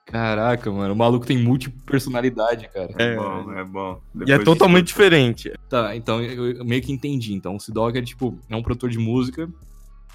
Caraca, 0.06 0.72
mano, 0.72 0.94
o 0.94 0.96
maluco 0.98 1.26
tem 1.26 1.38
multipersonalidade, 1.40 2.70
cara. 2.70 2.94
É, 2.98 3.14
É. 3.14 3.16
bom, 3.16 3.52
é 3.54 3.64
bom. 3.64 4.02
E 4.16 4.22
é 4.32 4.38
Depois 4.38 4.44
totalmente 4.46 4.88
diferente. 4.88 5.52
Tá, 5.70 5.96
então 5.96 6.22
eu 6.22 6.58
eu 6.58 6.66
meio 6.66 6.82
que 6.82 6.92
entendi. 6.92 7.34
Então 7.34 7.56
o 7.56 7.60
Sidoca 7.60 7.98
é 7.98 8.02
tipo, 8.02 8.38
é 8.50 8.56
um 8.56 8.62
produtor 8.62 8.90
de 8.90 9.00
música. 9.00 9.50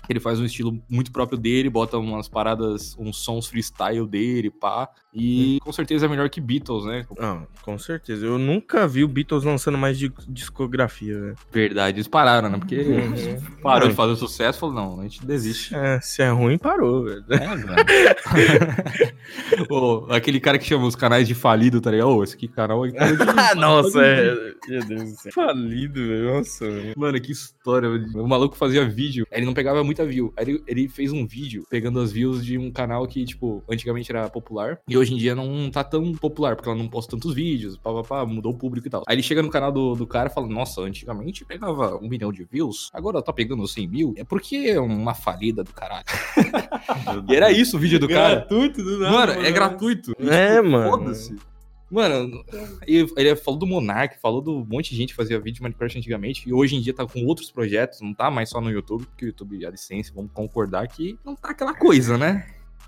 Ele 0.09 0.21
faz 0.21 0.41
um 0.41 0.45
estilo 0.45 0.81
muito 0.89 1.13
próprio 1.13 1.39
dele, 1.39 1.71
bota 1.71 1.99
umas 1.99 2.29
paradas, 2.29 2.97
uns 2.99 3.19
sons 3.19 3.47
freestyle 3.47 4.07
dele, 4.07 4.51
pá. 4.51 4.89
E 5.13 5.59
com 5.63 5.73
certeza 5.73 6.07
é 6.07 6.09
melhor 6.09 6.29
que 6.31 6.41
Beatles, 6.41 6.85
né? 6.85 7.05
Ah, 7.19 7.43
com 7.63 7.77
certeza. 7.79 8.25
Eu 8.27 8.39
nunca 8.39 8.87
vi 8.87 9.03
o 9.05 9.09
Beatles 9.09 9.43
lançando 9.45 9.77
mais 9.79 9.99
di- 9.99 10.13
discografia, 10.29 11.19
velho. 11.19 11.37
Verdade, 11.53 11.97
eles 11.97 12.09
pararam, 12.09 12.49
né? 12.49 12.59
Porque 12.59 12.77
Uhum. 12.81 13.37
parou 13.63 13.81
Não. 13.83 13.89
de 13.89 13.95
fazer 13.95 14.17
sucesso, 14.17 14.59
falou, 14.61 14.75
não, 14.75 15.01
a 15.01 15.03
gente 15.05 15.25
desiste. 15.27 15.75
É, 15.75 16.01
se 16.01 16.23
é 16.23 16.31
ruim, 16.31 16.57
parou, 16.59 17.05
velho. 17.05 17.25
É, 17.29 17.57
velho. 17.57 17.67
Aquele 20.11 20.41
cara 20.41 20.59
que 20.59 20.65
chama 20.65 20.87
os 20.87 20.97
canais 20.97 21.27
de 21.27 21.35
falido, 21.35 21.81
tá 21.81 21.91
ligado? 21.91 22.09
Ô, 22.11 22.25
esse 22.25 22.35
aqui 22.35 22.49
canal 22.49 22.83
aí. 22.85 22.93
Ah, 23.37 23.55
nossa, 23.55 24.03
é. 24.05 24.55
Meu 24.69 24.85
Deus 24.87 25.03
do 25.13 25.17
céu. 25.21 25.33
Falido, 25.33 26.01
velho. 26.07 26.35
Nossa, 26.35 26.69
velho. 26.71 26.95
Mano, 26.97 27.21
que 27.21 27.33
história. 27.33 27.89
O 28.15 28.27
maluco 28.29 28.57
fazia 28.57 28.89
vídeo, 28.89 29.27
ele 29.31 29.47
não 29.47 29.55
pegava 29.55 29.83
muita 30.01 30.07
view. 30.07 30.33
Aí 30.37 30.45
ele, 30.45 30.63
ele 30.67 30.89
fez 30.89 31.13
um 31.13 31.27
vídeo 31.27 31.65
pegando 31.69 32.01
as 32.01 32.11
views 32.11 32.45
de 32.45 32.59
um 32.59 32.71
canal 32.71 33.07
que, 33.07 33.25
tipo, 33.25 33.63
antigamente 33.71 34.11
era 34.11 34.29
popular. 34.29 34.79
E 34.89 34.97
hoje 34.97 35.15
em 35.15 35.17
dia 35.17 35.35
não 35.35 35.71
tá 35.71 35.85
tão 35.85 36.13
popular, 36.13 36.57
porque 36.57 36.69
ela 36.69 36.79
não 36.79 36.89
posta 36.89 37.11
tantos 37.11 37.35
vídeos, 37.35 37.77
pá, 37.77 37.93
pá, 37.93 38.03
pá, 38.03 38.27
mudou 38.27 38.53
o 38.53 38.57
público 38.57 38.87
e 38.87 38.91
tal. 38.91 39.03
Aí 39.07 39.15
ele 39.17 39.23
chega 39.23 39.43
no 39.43 39.51
canal 39.51 39.71
do, 39.73 39.95
do 39.95 40.07
cara 40.07 40.29
e 40.31 40.33
fala: 40.33 40.47
Nossa, 40.47 40.81
antigamente 40.81 41.45
pegava 41.45 41.97
um 41.97 42.09
milhão 42.09 42.33
de 42.33 42.45
views, 42.45 42.91
agora 42.93 43.23
tá 43.23 43.33
pegando 43.33 43.67
100 43.67 43.89
mil. 43.89 44.15
É 44.17 44.25
porque 44.25 44.57
é 44.57 44.81
uma 44.81 45.15
falida 45.15 45.63
do 45.63 45.73
caralho. 45.73 46.05
E 47.29 47.35
era 47.35 47.51
isso 47.51 47.77
o 47.77 47.81
vídeo 47.81 47.99
do 47.99 48.09
cara. 48.09 48.37
Gratuito 48.37 48.83
do 48.83 48.99
nada. 48.99 49.13
Mano, 49.13 49.47
é 49.47 49.51
gratuito. 49.51 50.13
E, 50.19 50.29
É, 50.29 50.61
mano. 50.61 50.91
Foda-se. 50.91 51.37
Mano, 51.91 52.45
ele 53.17 53.35
falou 53.37 53.59
do 53.59 53.67
Monark, 53.67 54.21
falou 54.21 54.41
do 54.41 54.65
monte 54.65 54.91
de 54.91 54.97
gente 54.97 55.09
que 55.11 55.17
fazia 55.17 55.39
vídeo 55.41 55.57
de 55.57 55.63
Minecraft 55.63 55.99
antigamente, 55.99 56.49
e 56.49 56.53
hoje 56.53 56.77
em 56.77 56.81
dia 56.81 56.95
tá 56.95 57.05
com 57.07 57.25
outros 57.25 57.51
projetos, 57.51 58.01
não 58.01 58.15
tá 58.15 58.31
mais 58.31 58.49
só 58.49 58.61
no 58.61 58.71
YouTube, 58.71 59.07
porque 59.07 59.25
o 59.25 59.29
YouTube, 59.29 59.67
a 59.67 59.71
licença, 59.71 60.13
vamos 60.15 60.31
concordar 60.33 60.87
que 60.89 61.19
não 61.25 61.35
tá 61.35 61.51
aquela 61.51 61.75
coisa, 61.75 62.17
né? 62.17 62.47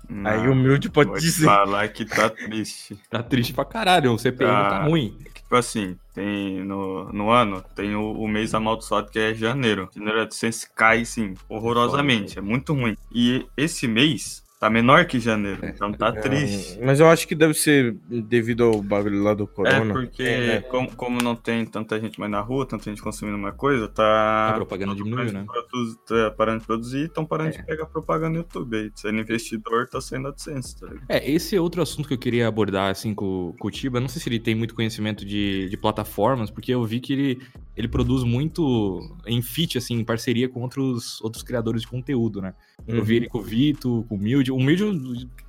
Não, 0.09 0.29
Aí 0.29 0.47
humilde 0.49 0.89
pode 0.89 1.09
vou 1.11 1.19
dizer. 1.19 1.45
falar 1.45 1.87
que 1.87 2.03
tá 2.05 2.29
triste. 2.29 2.97
Tá 3.09 3.23
triste 3.23 3.53
pra 3.53 3.63
caralho, 3.63 4.11
o 4.13 4.17
CPI 4.19 4.45
não 4.45 4.53
tá 4.53 4.77
Ah. 4.79 4.83
ruim. 4.85 5.17
Tipo 5.33 5.55
assim, 5.55 5.97
tem 6.13 6.63
no, 6.63 7.11
no 7.13 7.29
ano, 7.29 7.63
tem 7.75 7.95
o, 7.95 8.11
o 8.11 8.27
mês 8.27 8.53
amaldiçoado 8.53 9.09
que 9.11 9.17
é 9.19 9.33
janeiro. 9.33 9.87
Janeiro 9.95 10.19
a 10.19 10.23
AdSense 10.23 10.67
cai, 10.75 11.05
sim, 11.05 11.35
horrorosamente. 11.47 12.37
É 12.37 12.41
muito 12.41 12.73
ruim. 12.73 12.97
E 13.13 13.45
esse 13.55 13.87
mês 13.87 14.42
tá 14.63 14.69
menor 14.69 15.05
que 15.05 15.19
janeiro. 15.19 15.59
Então 15.65 15.91
tá 15.91 16.11
triste. 16.11 16.79
Mas 16.81 16.99
eu 17.01 17.07
acho 17.09 17.27
que 17.27 17.35
deve 17.35 17.53
ser 17.53 17.95
devido 18.07 18.63
ao 18.63 18.81
bagulho 18.81 19.21
lá 19.21 19.33
do 19.33 19.43
É, 19.43 19.47
Corona. 19.47 19.93
porque 19.93 20.23
É, 20.23 20.47
né? 20.47 20.61
como, 20.61 20.95
como 20.95 21.21
não 21.21 21.35
tem 21.35 21.65
tanta 21.65 21.99
gente 21.99 22.17
mais 22.17 22.31
na 22.31 22.39
rua, 22.39 22.65
tanta 22.65 22.89
gente 22.89 23.01
consumindo 23.01 23.37
uma 23.37 23.51
coisa, 23.51 23.85
A 23.85 23.87
tá. 23.89 24.53
propaganda 24.55 24.95
diminuiu, 24.95 25.33
né? 25.33 25.41
de 25.41 25.45
produzir- 25.47 25.97
tá 26.07 26.31
parando 26.31 26.59
de 26.61 26.65
produzir 26.65 26.97
e 26.99 27.05
estão 27.05 27.25
parando 27.25 27.49
É. 27.49 27.57
de 27.57 27.65
pegar 27.65 27.85
propaganda 27.87 28.29
no 28.29 28.37
YouTube. 28.37 28.77
Aí, 28.77 28.91
Sendo 28.95 29.19
investidor, 29.19 29.87
tá 29.89 29.99
sendo 29.99 30.29
AdSense, 30.29 30.79
tá 30.79 30.87
ligado? 30.87 31.05
É, 31.09 31.29
esse 31.29 31.55
é 31.55 31.59
outro 31.59 31.81
assunto 31.81 32.07
que 32.07 32.13
eu 32.13 32.17
queria 32.17 32.47
abordar, 32.47 32.89
assim, 32.91 33.13
com, 33.13 33.53
com 33.59 33.67
o 33.67 33.71
Tiba. 33.71 33.99
Não 33.99 34.07
sei 34.07 34.21
se 34.21 34.29
ele 34.29 34.39
tem 34.39 34.55
muito 34.55 34.73
conhecimento 34.75 35.25
de, 35.25 35.67
de 35.69 35.75
plataformas, 35.77 36.49
porque 36.49 36.73
eu 36.73 36.85
vi 36.85 36.99
que 37.01 37.11
ele, 37.11 37.41
ele 37.75 37.87
produz 37.89 38.23
muito 38.23 39.01
em 39.27 39.41
feat, 39.41 39.77
assim, 39.77 39.95
em 39.95 40.03
parceria 40.05 40.47
com 40.47 40.61
outros, 40.61 41.19
outros 41.21 41.43
criadores 41.43 41.81
de 41.81 41.87
conteúdo, 41.87 42.41
né? 42.41 42.53
Eu 42.87 42.97
Uhum. 42.99 43.03
vi 43.03 43.15
ele 43.17 43.27
com 43.27 43.39
o 43.39 43.41
Vito, 43.41 44.05
com 44.07 44.15
o 44.15 44.17
Milde, 44.17 44.51
o 44.53 44.59
Milde 44.59 44.83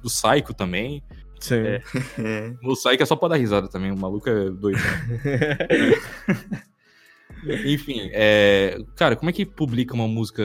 do, 0.03 0.09
Psycho 0.09 0.55
também. 0.55 1.03
Sim. 1.41 1.63
É. 2.19 2.55
O 2.63 2.75
Psycho 2.75 3.03
é 3.03 3.07
só 3.07 3.17
pra 3.17 3.29
dar 3.29 3.37
risada 3.37 3.69
também, 3.69 3.93
o 3.93 3.97
maluco 3.97 4.29
é 4.29 4.51
doido. 4.51 4.79
Enfim, 7.67 8.11
é, 8.13 8.79
cara, 8.97 9.17
como 9.17 9.29
é 9.29 9.33
que 9.33 9.45
publica 9.45 9.93
uma 9.93 10.09
música 10.09 10.43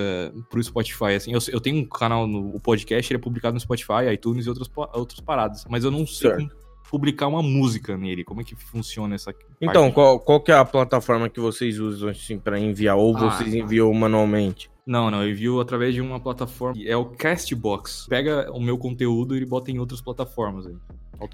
pro 0.49 0.61
Spotify? 0.61 1.13
Assim, 1.15 1.31
eu, 1.31 1.39
eu 1.49 1.61
tenho 1.61 1.77
um 1.77 1.85
canal 1.85 2.27
no 2.27 2.55
o 2.55 2.59
podcast, 2.59 3.11
ele 3.11 3.19
é 3.19 3.21
publicado 3.21 3.53
no 3.53 3.59
Spotify, 3.59 4.11
iTunes 4.13 4.45
e 4.45 4.49
outras, 4.49 4.69
outras 4.93 5.21
paradas, 5.21 5.65
mas 5.69 5.85
eu 5.85 5.91
não 5.91 6.05
sei 6.05 6.31
como 6.31 6.51
publicar 6.89 7.27
uma 7.27 7.43
música 7.43 7.95
nele. 7.95 8.23
Como 8.23 8.41
é 8.41 8.43
que 8.43 8.55
funciona 8.55 9.15
essa 9.15 9.33
Então, 9.61 9.83
parte? 9.83 9.93
qual, 9.95 10.19
qual 10.19 10.41
que 10.41 10.51
é 10.51 10.55
a 10.55 10.65
plataforma 10.65 11.29
que 11.29 11.39
vocês 11.39 11.79
usam 11.79 12.09
assim 12.09 12.39
para 12.39 12.59
enviar? 12.59 12.97
Ou 12.97 13.15
Ah, 13.17 13.29
vocês 13.29 13.51
tá. 13.51 13.57
enviam 13.57 13.93
manualmente? 13.93 14.69
Não, 14.85 15.11
não, 15.11 15.21
eu 15.23 15.29
envio 15.29 15.59
através 15.59 15.93
de 15.93 16.01
uma 16.01 16.19
plataforma, 16.19 16.81
é 16.83 16.97
o 16.97 17.05
Castbox. 17.05 18.07
Pega 18.09 18.49
o 18.51 18.59
meu 18.59 18.75
conteúdo 18.77 19.37
e 19.37 19.45
bota 19.45 19.69
em 19.69 19.77
outras 19.77 20.01
plataformas 20.01 20.65
aí. 20.65 20.75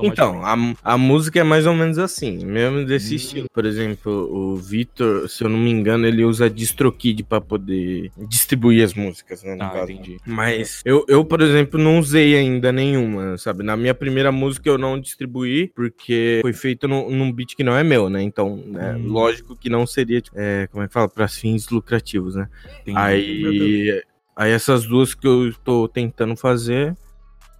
Então, 0.01 0.43
a, 0.43 0.55
a 0.83 0.97
música 0.97 1.39
é 1.39 1.43
mais 1.43 1.65
ou 1.65 1.73
menos 1.73 1.97
assim, 1.97 2.43
mesmo 2.45 2.85
desse 2.85 3.13
Hum. 3.13 3.17
estilo. 3.17 3.47
Por 3.53 3.65
exemplo, 3.65 4.11
o 4.11 4.55
Vitor, 4.55 5.29
se 5.29 5.43
eu 5.43 5.49
não 5.49 5.57
me 5.59 5.69
engano, 5.69 6.05
ele 6.07 6.23
usa 6.23 6.49
DistroKid 6.49 7.23
pra 7.23 7.39
poder 7.39 8.11
distribuir 8.27 8.83
as 8.83 8.93
músicas, 8.93 9.43
né? 9.43 9.55
no 9.55 9.63
Ah, 9.63 9.69
caso. 9.71 9.91
entendi. 9.91 10.17
Mas 10.25 10.81
eu, 10.83 11.05
eu, 11.07 11.23
por 11.23 11.41
exemplo, 11.41 11.79
não 11.79 11.99
usei 11.99 12.35
ainda 12.35 12.71
nenhuma, 12.71 13.37
sabe? 13.37 13.63
Na 13.63 13.77
minha 13.77 13.93
primeira 13.93 14.31
música 14.31 14.67
eu 14.69 14.77
não 14.77 14.99
distribuí, 14.99 15.71
porque 15.75 16.39
foi 16.41 16.53
feito 16.53 16.87
num, 16.87 17.09
num 17.09 17.31
beat 17.31 17.55
que 17.55 17.63
não 17.63 17.75
é 17.77 17.83
meu, 17.83 18.09
né? 18.09 18.21
Então, 18.21 18.57
né, 18.67 18.95
Hum. 18.97 19.07
lógico 19.07 19.55
que 19.55 19.69
não 19.69 19.85
seria, 19.87 20.19
tipo, 20.21 20.37
é, 20.39 20.67
como 20.67 20.83
é 20.83 20.87
que 20.87 20.93
fala? 20.93 21.07
Pra 21.07 21.27
fins 21.27 21.69
lucrativos, 21.69 22.35
né? 22.35 22.49
Entendi. 22.81 22.99
Aí, 22.99 24.03
aí 24.35 24.51
essas 24.51 24.85
duas 24.85 25.13
que 25.15 25.25
eu 25.27 25.53
tô 25.63 25.87
tentando 25.87 26.35
fazer, 26.35 26.95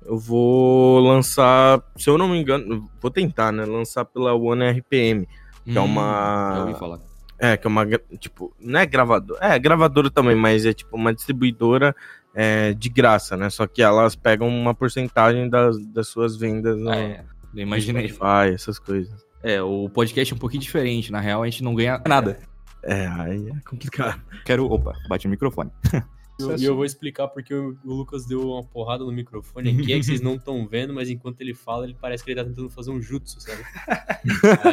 eu 0.06 0.18
vou 0.18 1.00
lançar, 1.00 1.82
se 1.98 2.10
eu 2.10 2.18
não 2.18 2.28
me 2.30 2.38
engano, 2.40 2.90
vou 3.02 3.12
tentar, 3.12 3.52
né? 3.52 3.66
Lançar 3.66 4.06
pela 4.06 4.34
One 4.34 4.64
RPM, 4.72 5.28
que 5.66 5.78
é 5.78 5.82
Hum, 5.82 5.86
uma- 5.86 6.54
Já 6.56 6.62
ouvi 6.62 6.80
falar. 6.80 7.00
é, 7.40 7.58
que 7.58 7.66
é 7.66 7.70
uma, 7.70 7.86
tipo, 8.20 8.54
não 8.60 8.80
é 8.80 8.86
gravadora, 8.86 9.40
é 9.46 9.58
gravadora 9.60 10.10
também, 10.10 10.36
mas 10.36 10.66
é 10.66 10.74
tipo 10.74 10.96
uma 10.96 11.14
distribuidora 11.14 11.96
é, 12.34 12.74
de 12.74 12.90
graça, 12.90 13.36
né? 13.38 13.50
Só 13.50 13.66
que 13.66 13.82
elas 13.82 14.16
pegam 14.16 14.48
uma 14.48 14.74
porcentagem 14.76 15.50
das, 15.50 15.78
das 15.88 16.08
suas 16.10 16.36
vendas 16.36 16.78
no 16.78 16.90
Ah, 16.90 16.96
é. 16.98 17.24
Eu 17.54 17.62
imaginei. 17.62 18.10
Spotify, 18.10 18.54
essas 18.54 18.78
coisas. 18.78 19.26
É, 19.42 19.62
o 19.62 19.88
podcast 19.90 20.34
é 20.34 20.36
um 20.36 20.40
pouquinho 20.40 20.62
diferente. 20.62 21.12
Na 21.12 21.20
real, 21.22 21.42
a 21.44 21.46
gente 21.50 21.64
não 21.64 21.74
ganha 21.74 22.02
nada. 22.06 22.38
É, 22.84 23.08
aí 23.08 23.48
é 23.50 23.70
complicado. 23.70 24.22
Quero. 24.44 24.66
Opa, 24.70 24.94
bate 25.08 25.26
o 25.28 25.30
microfone. 25.30 25.72
Eu- 26.38 26.56
E 26.58 26.66
eu 26.66 26.76
vou 26.76 26.84
explicar 26.84 27.28
porque 27.30 27.54
o, 27.54 27.78
o 27.86 27.94
Lucas 27.94 28.26
deu 28.26 28.42
uma 28.52 28.64
porrada 28.64 29.04
no 29.06 29.12
microfone 29.12 29.70
aqui, 29.70 29.94
é 29.94 29.98
que 29.98 30.04
vocês 30.04 30.20
não 30.22 30.36
estão 30.36 30.68
vendo, 30.68 30.94
mas 30.94 31.10
enquanto 31.10 31.40
ele 31.42 31.54
fala, 31.54 31.86
ele 31.86 31.96
parece 32.00 32.24
que 32.24 32.32
ele 32.32 32.42
tá 32.42 32.46
tentando 32.48 32.70
fazer 32.70 32.92
um 32.92 33.02
jutsu, 33.02 33.40
sabe? 33.40 33.64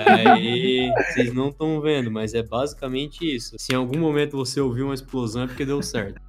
Aí, 0.06 0.90
vocês 1.12 1.32
não 1.32 1.48
estão 1.50 1.80
vendo, 1.80 2.10
mas 2.10 2.34
é 2.34 2.42
basicamente 2.42 3.24
isso. 3.24 3.56
Se 3.58 3.72
em 3.72 3.76
algum 3.76 3.98
momento 3.98 4.36
você 4.36 4.60
ouviu 4.60 4.86
uma 4.86 4.94
explosão, 4.94 5.42
é 5.44 5.46
porque 5.46 5.64
deu 5.64 5.82
certo. 5.82 6.20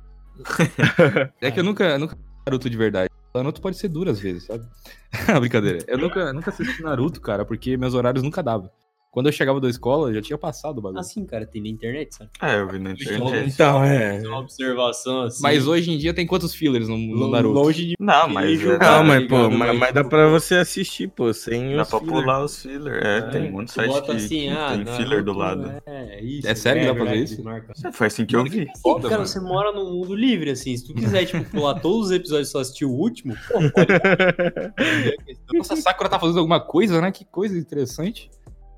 É 1.41 1.51
que 1.51 1.59
eu 1.59 1.63
nunca, 1.63 1.97
nunca 1.97 2.13
assisti 2.15 2.33
Naruto 2.45 2.69
de 2.69 2.77
verdade. 2.77 3.09
Naruto 3.33 3.61
pode 3.61 3.77
ser 3.77 3.87
duro 3.87 4.09
às 4.11 4.19
vezes, 4.19 4.43
sabe? 4.43 4.65
Brincadeira. 5.39 5.79
Eu 5.87 5.97
nunca, 5.97 6.31
nunca 6.33 6.49
assisti 6.51 6.81
Naruto, 6.83 7.19
cara, 7.21 7.43
porque 7.45 7.75
meus 7.77 7.93
horários 7.93 8.23
nunca 8.23 8.41
davam. 8.43 8.69
Quando 9.13 9.27
eu 9.27 9.31
chegava 9.31 9.61
da 9.61 9.69
escola, 9.69 10.11
já 10.11 10.23
tinha 10.23 10.39
passado 10.39 10.79
o 10.79 10.81
bagulho. 10.81 10.99
Assim, 10.99 11.23
cara, 11.23 11.45
tem 11.45 11.61
na 11.61 11.67
internet, 11.67 12.15
sabe? 12.15 12.31
É, 12.41 12.59
eu 12.59 12.67
vi 12.67 12.79
na 12.79 12.93
internet. 12.93 13.47
Então, 13.47 13.83
é. 13.83 14.19
Uma 14.25 14.39
observação 14.39 15.21
assim. 15.21 15.43
Mas 15.43 15.67
hoje 15.67 15.91
em 15.91 15.99
dia 15.99 16.15
tem 16.15 16.25
quantos 16.25 16.55
fillers 16.55 16.87
no, 16.87 16.97
no 16.97 17.29
Naruto? 17.29 17.53
longe 17.53 17.89
de 17.89 17.95
Não, 17.99 18.27
mas 18.27 18.59
Não, 18.59 18.71
é, 18.71 18.71
Não, 18.71 18.79
tá 18.79 19.03
mas, 19.03 19.27
pô, 19.27 19.51
mas, 19.51 19.77
mas, 19.77 19.93
dá 19.93 20.03
pra 20.03 20.29
você 20.29 20.55
assistir, 20.55 21.09
pô, 21.09 21.31
sem 21.31 21.75
dá 21.75 21.83
os 21.83 21.89
pra 21.89 21.99
filler. 21.99 22.13
pular 22.15 22.43
os 22.43 22.59
filler. 22.59 23.05
É, 23.05 23.21
tem 23.21 23.51
muito 23.51 23.71
site 23.71 23.87
bota 23.91 24.07
que, 24.07 24.17
assim, 24.17 24.27
que 24.27 24.49
ah, 24.49 24.69
tem 24.69 24.77
Naruto, 24.83 24.97
filler 24.97 25.23
do 25.23 25.33
lado. 25.33 25.71
É, 25.85 26.19
isso. 26.23 26.47
É 26.47 26.55
sério 26.55 26.81
que 26.81 26.87
dá 26.87 26.95
pra 26.95 27.05
fazer 27.05 27.23
isso? 27.23 27.43
marca. 27.43 27.73
É, 27.85 27.91
Foi 27.91 28.07
assim 28.07 28.25
que 28.25 28.35
eu 28.35 28.43
vi. 28.45 28.67
Foda, 28.81 29.03
cara, 29.03 29.17
mano. 29.21 29.27
você 29.27 29.39
mora 29.39 29.71
num 29.71 29.93
mundo 29.93 30.15
livre, 30.15 30.49
assim. 30.49 30.75
Se 30.75 30.87
tu 30.87 30.93
quiser, 30.95 31.23
tipo, 31.27 31.47
pular 31.51 31.79
todos 31.79 32.07
os 32.07 32.11
episódios 32.11 32.49
e 32.49 32.51
só 32.51 32.61
assistir 32.61 32.85
o 32.85 32.91
último, 32.91 33.35
pô, 33.47 33.59
pode. 33.69 33.93
Nossa, 35.53 35.75
a 35.75 35.77
Sakura 35.77 36.09
tá 36.09 36.17
fazendo 36.17 36.39
alguma 36.39 36.59
coisa, 36.59 36.99
né? 36.99 37.11
Que 37.11 37.23
coisa 37.25 37.55
interessante. 37.55 38.31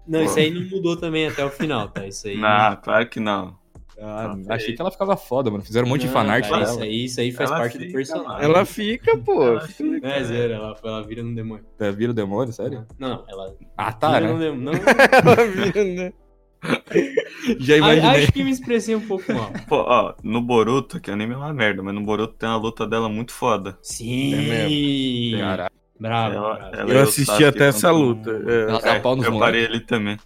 Não, 0.08 0.24
isso 0.24 0.38
aí 0.40 0.52
não 0.52 0.62
mudou 0.70 0.96
também 0.98 1.28
até 1.28 1.44
o 1.44 1.50
final, 1.50 1.90
tá? 1.90 2.06
Isso 2.08 2.28
aí. 2.28 2.38
Não, 2.38 2.76
claro 2.78 3.08
que 3.10 3.20
não. 3.20 3.58
Ah, 3.98 4.36
achei 4.50 4.74
que 4.74 4.82
ela 4.82 4.92
ficava 4.92 5.16
foda, 5.16 5.50
mano. 5.50 5.64
Fizeram 5.64 5.88
um 5.88 5.90
monte 5.90 6.02
de 6.02 6.08
Não, 6.08 6.14
fanart 6.14 6.50
cara, 6.50 6.64
isso 6.64 6.74
ela. 6.74 6.84
aí, 6.84 7.06
isso 7.06 7.22
aí 7.22 7.32
faz 7.32 7.50
Ela 7.50 7.60
parte 7.60 7.78
do 7.78 7.84
fica, 7.86 7.94
personagem. 7.98 8.44
Ela 8.44 8.66
fica, 8.66 9.18
pô. 9.20 9.44
Ela 9.44 9.62
fica 9.62 10.08
é 10.08 10.24
zero, 10.24 10.54
ela, 10.54 10.76
ela 10.84 11.04
vira 11.08 11.24
no 11.24 11.34
demônio. 11.34 11.66
É, 11.80 11.92
Vira 11.92 12.12
o 12.12 12.16
demônio, 12.16 12.52
sério? 12.54 12.86
Não, 13.00 13.10
não, 13.10 13.26
ela 13.30 13.56
Ah, 13.78 13.94
tá, 13.94 14.20
vira 14.20 14.34
no 14.34 14.38
né? 14.38 14.46
demônio. 14.46 14.64
Não, 14.64 14.74
Ela 15.32 15.48
vira, 15.48 15.84
né? 15.86 16.14
Já 17.60 17.76
A- 17.76 17.78
imaginei. 17.78 18.24
acho 18.24 18.32
que 18.34 18.44
me 18.44 18.52
expressei 18.52 18.96
um 18.96 19.08
pouco 19.08 19.32
mal. 19.32 19.52
Pô, 19.70 19.78
ó, 19.78 20.14
no 20.24 20.42
Boruto, 20.42 21.00
que 21.00 21.10
anime 21.12 21.34
é 21.34 21.38
uma 21.38 21.54
merda, 21.54 21.82
mas 21.82 21.94
no 21.94 22.02
Boruto 22.04 22.34
tem 22.34 22.50
uma 22.50 22.58
luta 22.58 22.86
dela 22.88 23.08
muito 23.08 23.32
foda. 23.32 23.78
Sim! 23.82 25.38
Caralho. 25.40 25.72
Bravo, 26.00 26.36
Ela- 26.36 26.72
ela- 26.74 26.92
Eu 26.94 27.02
assisti 27.04 27.46
até 27.46 27.68
essa 27.68 27.90
luta. 27.92 28.30
é. 28.32 28.62
Ela 28.70 28.82
dá 28.82 28.96
É, 28.96 29.00
pau 29.00 29.16
nos 29.16 29.26
eu 29.26 29.40
parei 29.40 29.64
ele 29.64 29.80
também. 29.80 30.18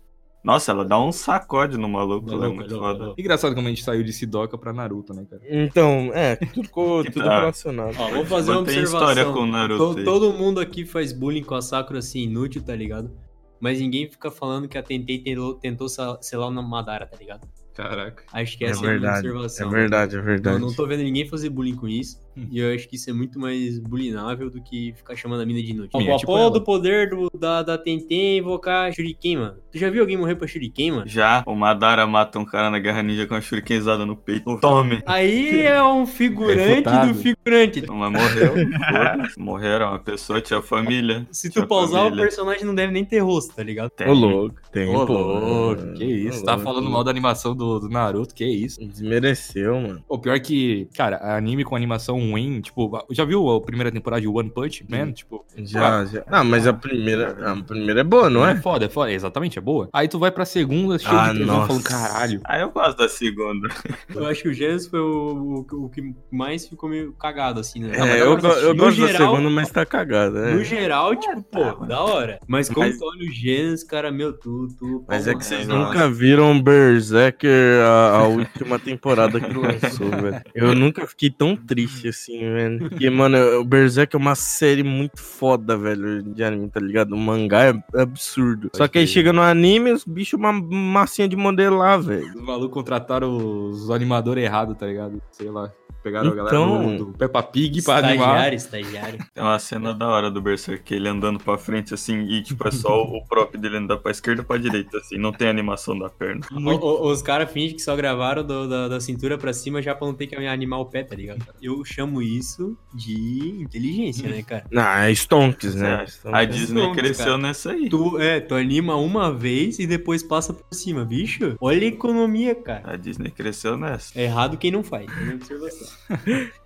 Nossa, 0.44 0.72
ela 0.72 0.86
dá 0.86 0.98
um 1.00 1.12
sacode 1.12 1.78
no 1.78 1.90
maluco, 1.90 2.30
É 2.32 2.34
ela 2.34 2.46
é 2.46 2.50
muito 2.50 2.74
é 2.74 2.78
louco, 2.78 2.86
é 2.86 2.92
foda. 2.94 3.06
louco. 3.08 3.22
Engraçado 3.22 3.54
como 3.54 3.68
a 3.68 3.70
gente 3.70 3.84
saiu 3.84 4.02
de 4.04 4.14
Sidoca 4.14 4.58
pra 4.58 4.72
Naruto, 4.72 5.14
né, 5.14 5.26
cara? 5.30 5.42
Então, 5.50 6.12
é, 6.14 6.38
tudo, 6.38 6.64
ficou- 6.64 7.04
tudo 7.12 7.26
tá. 7.26 7.40
relacionado. 7.42 7.94
Ó, 8.00 8.10
vou 8.10 8.26
fazer 8.26 8.52
uma 8.52 8.62
Mantém 8.62 8.80
observação. 8.80 9.10
história 9.12 9.26
com 9.34 9.40
o 9.42 9.46
Naruto 9.46 9.94
To- 9.94 10.00
aí. 10.00 10.06
todo 10.06 10.32
mundo 10.34 10.60
aqui 10.62 10.86
faz 10.86 11.12
bullying 11.12 11.44
com 11.44 11.56
a 11.56 11.62
Sakura 11.62 12.00
assim, 12.00 12.22
inútil, 12.22 12.64
tá 12.64 12.74
ligado? 12.76 13.12
Mas 13.60 13.80
ninguém 13.82 14.10
fica 14.10 14.32
falando 14.32 14.70
que 14.70 14.78
a 14.78 14.82
Tentei 14.82 15.20
tentou, 15.20 15.54
tentou 15.56 15.90
selar 15.90 16.48
o 16.50 16.64
Madara, 16.64 17.06
tá 17.06 17.18
ligado? 17.18 17.46
Caraca. 17.76 18.24
Acho 18.32 18.58
que 18.58 18.64
É 18.66 18.70
essa 18.70 18.80
é, 18.80 18.80
a 18.80 18.88
minha 18.88 19.00
verdade, 19.02 19.28
é 19.28 19.32
observação. 19.32 19.70
verdade, 19.70 20.16
é 20.16 20.20
Eu 20.20 20.24
verdade. 20.24 20.60
não 20.60 20.74
tô 20.74 20.88
vendo 20.88 21.04
ninguém 21.04 21.28
fazer 21.28 21.50
bullying 21.50 21.76
com 21.76 21.88
isso. 21.88 22.18
E 22.36 22.60
eu 22.60 22.74
acho 22.74 22.88
que 22.88 22.96
isso 22.96 23.10
é 23.10 23.14
muito 23.14 23.40
mais 23.40 23.80
bullyingável 23.80 24.50
do 24.50 24.62
que 24.62 24.94
ficar 24.96 25.16
chamando 25.16 25.42
a 25.42 25.46
mina 25.46 25.62
de 25.62 25.72
inútil. 25.72 26.00
Minha, 26.00 26.16
o 26.16 26.18
tipo 26.18 26.38
ela. 26.38 26.50
do 26.52 26.62
poder 26.62 27.10
do, 27.10 27.30
da, 27.38 27.62
da 27.64 27.78
Tentei 27.78 28.38
invocar 28.38 28.94
Shuriken, 28.94 29.38
mano. 29.38 29.56
Tu 29.72 29.78
já 29.78 29.90
viu 29.90 30.02
alguém 30.02 30.18
morrer 30.18 30.36
pra 30.36 30.48
Shuriken, 30.48 30.92
mano? 30.92 31.08
Já 31.08 31.44
o 31.46 31.56
Madara 31.56 32.06
mata 32.08 32.40
um 32.40 32.46
cara 32.46 32.70
na 32.70 32.80
Guerra 32.80 33.04
Ninja 33.04 33.28
com 33.28 33.36
uma 33.36 33.42
shurikenizada 33.42 34.06
no 34.06 34.16
peito. 34.16 34.58
Tome! 34.60 35.02
Aí 35.06 35.62
é 35.66 35.84
um 35.84 36.06
figurante 36.06 36.60
Refutado. 36.60 37.14
do 37.14 37.20
figurante. 37.20 37.84
Mas 37.88 38.12
morreu. 38.12 38.54
Morreram, 39.38 39.90
uma 39.90 40.00
pessoa 40.00 40.42
tinha 40.42 40.62
família. 40.62 41.28
Se 41.32 41.50
tu 41.50 41.66
pausar, 41.68 42.02
o 42.02 42.04
família. 42.06 42.24
personagem 42.26 42.66
não 42.66 42.74
deve 42.76 42.92
nem 42.94 43.04
ter 43.06 43.20
rosto, 43.20 43.56
tá 43.56 43.64
ligado? 43.64 43.90
Tem. 43.92 44.08
Ô, 44.08 44.14
louco, 44.14 44.56
tem, 44.72 44.96
Ô, 44.96 45.06
pô. 45.06 45.14
louco, 45.14 45.94
que 45.94 46.04
isso? 46.06 46.42
Ô, 46.42 46.46
Tá 46.46 46.54
louco. 46.56 46.66
falando 46.66 46.90
mal 46.90 47.04
da 47.04 47.12
animação 47.12 47.56
do, 47.56 47.80
do 47.80 47.90
Naruto, 47.90 48.34
que 48.34 48.46
isso? 48.46 48.80
Desmereceu, 48.86 49.80
mano. 49.80 50.04
O 50.08 50.18
pior 50.18 50.40
que, 50.40 50.88
cara, 50.96 51.36
anime 51.36 51.64
com 51.64 51.76
animação 51.76 52.19
ruim, 52.20 52.62
tipo, 52.62 52.92
já 53.12 53.24
viu 53.26 53.50
a 53.50 53.62
primeira 53.62 53.92
temporada 53.92 54.22
de 54.22 54.28
One 54.28 54.50
Punch 54.50 54.86
Man? 54.90 55.12
Tipo, 55.12 55.46
Já, 55.58 56.06
já. 56.06 56.24
Ah, 56.28 56.44
mas 56.44 56.68
a 56.68 56.74
primeira, 56.74 57.36
a 57.52 57.56
primeira 57.64 58.02
é 58.02 58.04
boa, 58.04 58.30
não 58.30 58.46
é 58.46 58.52
é? 58.52 58.56
foda, 58.56 58.86
é 58.86 58.90
foda, 58.90 59.12
exatamente, 59.12 59.58
é 59.58 59.62
boa. 59.62 59.90
Aí 59.94 60.08
tu 60.08 60.20
vai 60.20 60.32
pra 60.32 60.46
segunda, 60.46 60.98
cheio 60.98 61.18
Ah, 61.18 61.32
de 61.34 61.40
tesão, 61.40 61.56
nossa. 61.56 61.68
falando, 61.68 61.84
caralho. 61.84 62.42
Aí 62.46 62.62
eu 62.62 62.70
gosto 62.72 62.98
da 62.98 63.10
segunda. 63.10 63.68
Eu 64.14 64.26
acho 64.28 64.42
que 64.44 64.50
o 64.50 64.54
Gênesis 64.54 64.88
foi 64.88 65.00
o, 65.00 65.66
o, 65.72 65.86
o 65.86 65.90
que 65.90 66.14
mais 66.32 66.68
ficou 66.68 66.90
meio 66.90 67.14
cagado, 67.14 67.60
assim, 67.60 67.80
né? 67.82 67.98
Não, 67.98 68.06
É, 68.06 68.10
dá 68.10 68.18
eu, 68.18 68.38
go- 68.38 68.48
eu 68.48 68.74
No 68.74 68.84
gosto 68.84 69.02
da 69.02 69.08
geral- 69.08 69.32
segunda, 69.36 69.50
mas 69.50 69.70
tá 69.72 69.86
cagada, 69.86 70.52
No 70.52 70.58
né? 70.58 70.64
geral, 70.64 71.16
tipo, 71.16 71.42
pô, 71.44 71.60
tá, 71.60 71.74
mano. 71.76 71.88
da 71.88 72.02
hora. 72.02 72.40
Mas 72.48 72.70
como 72.70 72.86
Mas- 72.88 72.98
tu 72.98 73.06
olha 73.06 73.30
o 73.30 73.32
Gênesis, 73.34 73.84
cara, 73.84 74.12
meu, 74.12 74.34
tu... 74.34 74.68
tu 74.78 75.04
Mas 75.08 75.28
é 75.28 75.36
que 75.36 75.46
vocês. 75.46 75.68
Nossa. 75.68 75.94
nunca 75.94 76.10
viram 76.10 76.60
Berserker, 76.62 77.82
a, 77.86 78.18
a 78.20 78.28
última 78.28 78.78
temporada 78.80 79.40
que 79.40 79.54
lançou, 79.54 80.10
velho. 80.10 80.42
Eu 80.54 80.76
nunca 80.76 81.06
fiquei 81.08 81.30
tão 81.30 81.56
triste 81.56 82.08
assim, 82.10 82.40
velho. 82.40 82.90
Porque, 82.90 83.10
mano, 83.10 83.38
o 83.60 83.64
Berserk 83.64 84.16
é 84.16 84.20
uma 84.20 84.36
série 84.36 84.84
muito 84.84 85.22
foda, 85.22 85.78
velho, 85.78 86.22
de 86.24 86.44
anime, 86.44 86.70
tá 86.70 86.80
ligado? 86.80 87.14
O 87.14 87.18
mangá 87.18 87.66
é 87.66 88.02
absurdo. 88.02 88.70
Só 88.76 88.88
que 88.88 89.00
aí 89.00 89.08
chega 89.08 89.32
no 89.32 89.42
anime, 89.42 89.92
os 89.92 90.04
bichos 90.04 90.40
uma 90.40 90.52
massinha 90.52 91.28
de 91.28 91.36
modelar, 91.36 92.02
velho. 92.02 92.28
Os 92.36 92.42
malucos 92.42 92.74
contrataram 92.74 93.36
os 93.70 93.90
animadores 93.90 94.44
errados, 94.44 94.78
tá 94.78 94.86
ligado? 94.86 95.22
Sei 95.32 95.50
lá. 95.50 95.72
Pegaram 96.04 96.32
a 96.32 96.36
galera 96.36 96.56
Então- 96.56 96.98
do, 96.98 97.06
do 97.06 97.18
Peppa 97.18 97.44
Pig 97.44 97.82
pra 97.84 97.98
animar. 97.98 98.54
Estagiário, 98.54 98.56
estagiário. 98.56 99.20
Tem 99.34 99.44
uma 99.44 99.60
cena 99.60 99.94
da 99.94 100.08
hora 100.08 100.32
do 100.32 100.42
Berserk, 100.42 100.94
ele 100.94 101.08
andando 101.10 101.40
pra 101.40 101.58
frente 101.58 101.94
assim, 101.94 102.22
e 102.30 102.42
tipo, 102.42 102.68
é 102.68 102.72
só 102.72 103.04
o 103.04 103.26
próprio 103.28 103.60
dele 103.60 103.78
andar 103.78 103.98
pra 103.98 104.12
esquerda 104.12 104.42
e 104.42 104.46
pra 104.46 104.58
direita, 104.58 104.98
assim, 104.98 105.18
não 105.18 105.32
tem 105.32 105.48
animação 105.48 105.98
da 105.98 106.10
perna. 106.10 106.42
O- 106.52 106.58
o- 106.60 107.12
os 107.12 107.22
caras 107.22 107.52
fingem 107.52 107.76
que 107.76 107.82
só 107.82 107.96
gravaram 107.96 108.44
do- 108.46 108.68
da, 108.68 108.88
da 108.88 109.00
cintura 109.00 109.38
pra 109.38 109.52
cima 109.54 109.82
já 109.82 109.94
pra 109.94 110.08
não 110.08 110.14
ter 110.14 110.28
que 110.28 110.36
animar 110.36 110.80
o 110.80 110.86
pé, 110.86 111.04
tá 111.04 111.16
ligado? 111.16 111.44
Eu 111.62 111.84
chamo 111.84 112.22
isso 112.22 112.78
de 112.94 113.62
inteligência, 113.62 114.30
né, 114.30 114.42
cara? 114.44 114.66
Não, 114.72 114.82
é 115.04 115.12
Stonks, 115.12 115.76
né? 115.76 116.06
É, 116.26 116.30
a 116.36 116.46
Disney 116.46 116.82
Stonks, 116.82 117.00
cresceu 117.02 117.26
cara. 117.26 117.38
nessa 117.38 117.72
aí. 117.72 117.90
Tu, 117.90 118.20
é, 118.20 118.40
tu 118.40 118.56
anima 118.56 118.96
uma 118.96 119.34
vez 119.34 119.80
e 119.80 119.86
depois 119.88 120.24
passa 120.24 120.54
por 120.54 120.66
cima, 120.72 121.04
bicho. 121.04 121.56
Olha 121.60 121.82
a 121.84 121.86
economia, 121.86 122.56
cara. 122.56 122.94
A 122.94 122.96
Disney 122.96 123.32
cresceu 123.32 123.78
nessa. 123.78 124.18
É 124.20 124.24
errado 124.24 124.58
quem 124.58 124.72
não 124.72 124.84
faz. 124.84 125.08
É 125.12 125.22
minha 125.22 125.36
observação. 125.36 125.88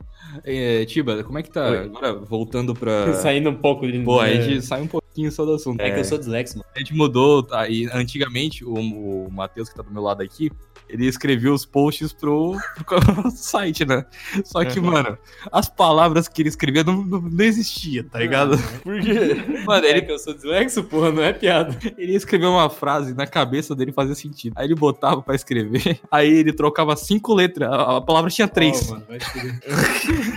É, 0.44 0.84
Tiba, 0.86 1.24
como 1.24 1.38
é 1.38 1.44
que 1.44 1.52
tá? 1.52 1.70
Oi. 1.70 1.78
Agora, 1.80 2.14
voltando 2.14 2.74
pra... 2.74 3.14
Saindo 3.22 3.52
um 3.52 3.56
pouco 3.56 3.86
de. 3.86 4.00
Pô, 4.00 4.20
a 4.20 4.30
é, 4.30 4.42
gente 4.42 4.66
sai 4.66 4.82
um 4.82 4.88
pouco 4.88 5.03
pouquinho 5.14 5.32
só 5.32 5.46
do 5.46 5.54
assunto. 5.54 5.80
É, 5.80 5.92
que 5.92 6.00
eu 6.00 6.06
sou 6.06 6.18
dislexo, 6.18 6.58
mano. 6.58 6.70
A 6.76 6.80
gente 6.80 6.94
mudou, 6.94 7.44
tá? 7.44 7.70
E 7.70 7.88
antigamente, 7.94 8.66
o, 8.66 8.74
o 8.74 9.32
Matheus, 9.32 9.70
que 9.70 9.76
tá 9.76 9.84
do 9.84 9.92
meu 9.92 10.02
lado 10.02 10.24
aqui, 10.24 10.52
ele 10.90 11.06
escrevia 11.06 11.54
os 11.54 11.66
posts 11.66 12.12
pro, 12.12 12.58
pro 12.86 13.32
site, 13.32 13.86
né? 13.86 14.06
Só 14.44 14.66
que, 14.66 14.80
mano, 14.80 15.18
as 15.52 15.70
palavras 15.70 16.28
que 16.28 16.42
ele 16.42 16.50
escrevia 16.50 16.84
não, 16.84 17.04
não, 17.04 17.22
não 17.22 17.46
existia, 17.46 18.04
tá 18.04 18.20
ligado? 18.20 18.58
Por 18.82 19.00
quê? 19.00 19.36
Mano, 19.66 19.86
É 19.86 19.90
ele, 19.92 20.02
que 20.02 20.12
eu 20.12 20.20
sou 20.20 20.34
dislexo, 20.34 20.84
porra, 20.84 21.12
não 21.12 21.24
é 21.24 21.32
piada. 21.32 21.78
ele 21.98 22.16
escreveu 22.16 22.52
uma 22.52 22.70
frase 22.70 23.14
na 23.14 23.28
cabeça 23.28 23.76
dele 23.76 23.92
fazia 23.92 24.16
sentido. 24.16 24.54
Aí 24.56 24.66
ele 24.66 24.76
botava 24.76 25.22
pra 25.22 25.36
escrever, 25.36 26.00
aí 26.12 26.32
ele 26.32 26.54
trocava 26.54 26.96
cinco 26.96 27.34
letras, 27.34 27.70
a, 27.70 27.98
a 27.98 28.02
palavra 28.02 28.30
tinha 28.30 28.48
três. 28.48 28.90
Oh, 28.90 28.94
mano, 28.94 29.06
vai. 29.08 29.20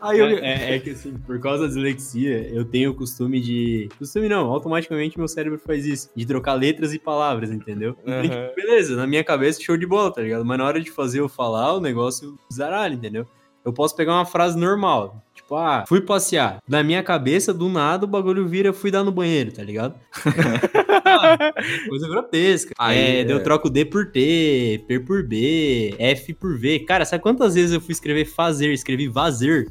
aí 0.00 0.18
eu, 0.18 0.26
É, 0.26 0.72
é- 0.72 0.76
é 0.76 0.78
que 0.78 0.90
assim, 0.90 1.14
por 1.26 1.38
causa 1.40 1.62
da 1.62 1.68
dislexia, 1.68 2.48
eu 2.52 2.64
tenho 2.64 2.90
o 2.90 2.94
costume 2.94 3.40
de. 3.40 3.88
Costume 3.98 4.28
não, 4.28 4.46
automaticamente 4.50 5.18
meu 5.18 5.28
cérebro 5.28 5.58
faz 5.58 5.84
isso. 5.86 6.10
De 6.14 6.24
trocar 6.26 6.54
letras 6.54 6.92
e 6.92 6.98
palavras, 6.98 7.50
entendeu? 7.50 7.94
Tipo, 7.94 8.54
beleza, 8.56 8.96
na 8.96 9.06
minha 9.06 9.24
cabeça, 9.24 9.62
show 9.62 9.76
de 9.76 9.86
bola, 9.86 10.12
tá 10.12 10.20
ligado? 10.22 10.44
Mas 10.44 10.58
na 10.58 10.64
hora 10.64 10.80
de 10.80 10.90
fazer 10.90 11.20
eu 11.20 11.28
falar, 11.28 11.74
o 11.74 11.80
negócio 11.80 12.38
zaralha, 12.52 12.94
entendeu? 12.94 13.26
Eu 13.64 13.72
posso 13.72 13.96
pegar 13.96 14.12
uma 14.12 14.24
frase 14.26 14.56
normal. 14.58 15.22
Tipo, 15.46 15.54
ah, 15.54 15.84
fui 15.86 16.00
passear. 16.00 16.58
Na 16.68 16.82
minha 16.82 17.04
cabeça, 17.04 17.54
do 17.54 17.68
nada, 17.68 18.04
o 18.04 18.08
bagulho 18.08 18.48
vira, 18.48 18.72
fui 18.72 18.90
dar 18.90 19.04
no 19.04 19.12
banheiro, 19.12 19.52
tá 19.52 19.62
ligado? 19.62 19.94
Ah, 21.04 21.52
Coisa 21.88 22.08
grotesca. 22.08 22.74
Aí, 22.76 22.98
é, 22.98 23.20
é. 23.20 23.24
daí 23.24 23.32
eu 23.32 23.42
troco 23.42 23.70
D 23.70 23.84
por 23.84 24.06
T, 24.10 24.84
P 24.88 24.98
por 24.98 25.22
B, 25.22 25.94
F 26.00 26.34
por 26.34 26.58
V. 26.58 26.80
Cara, 26.80 27.04
sabe 27.04 27.22
quantas 27.22 27.54
vezes 27.54 27.72
eu 27.72 27.80
fui 27.80 27.92
escrever 27.92 28.24
fazer, 28.24 28.72
escrevi 28.72 29.06
vazer? 29.06 29.70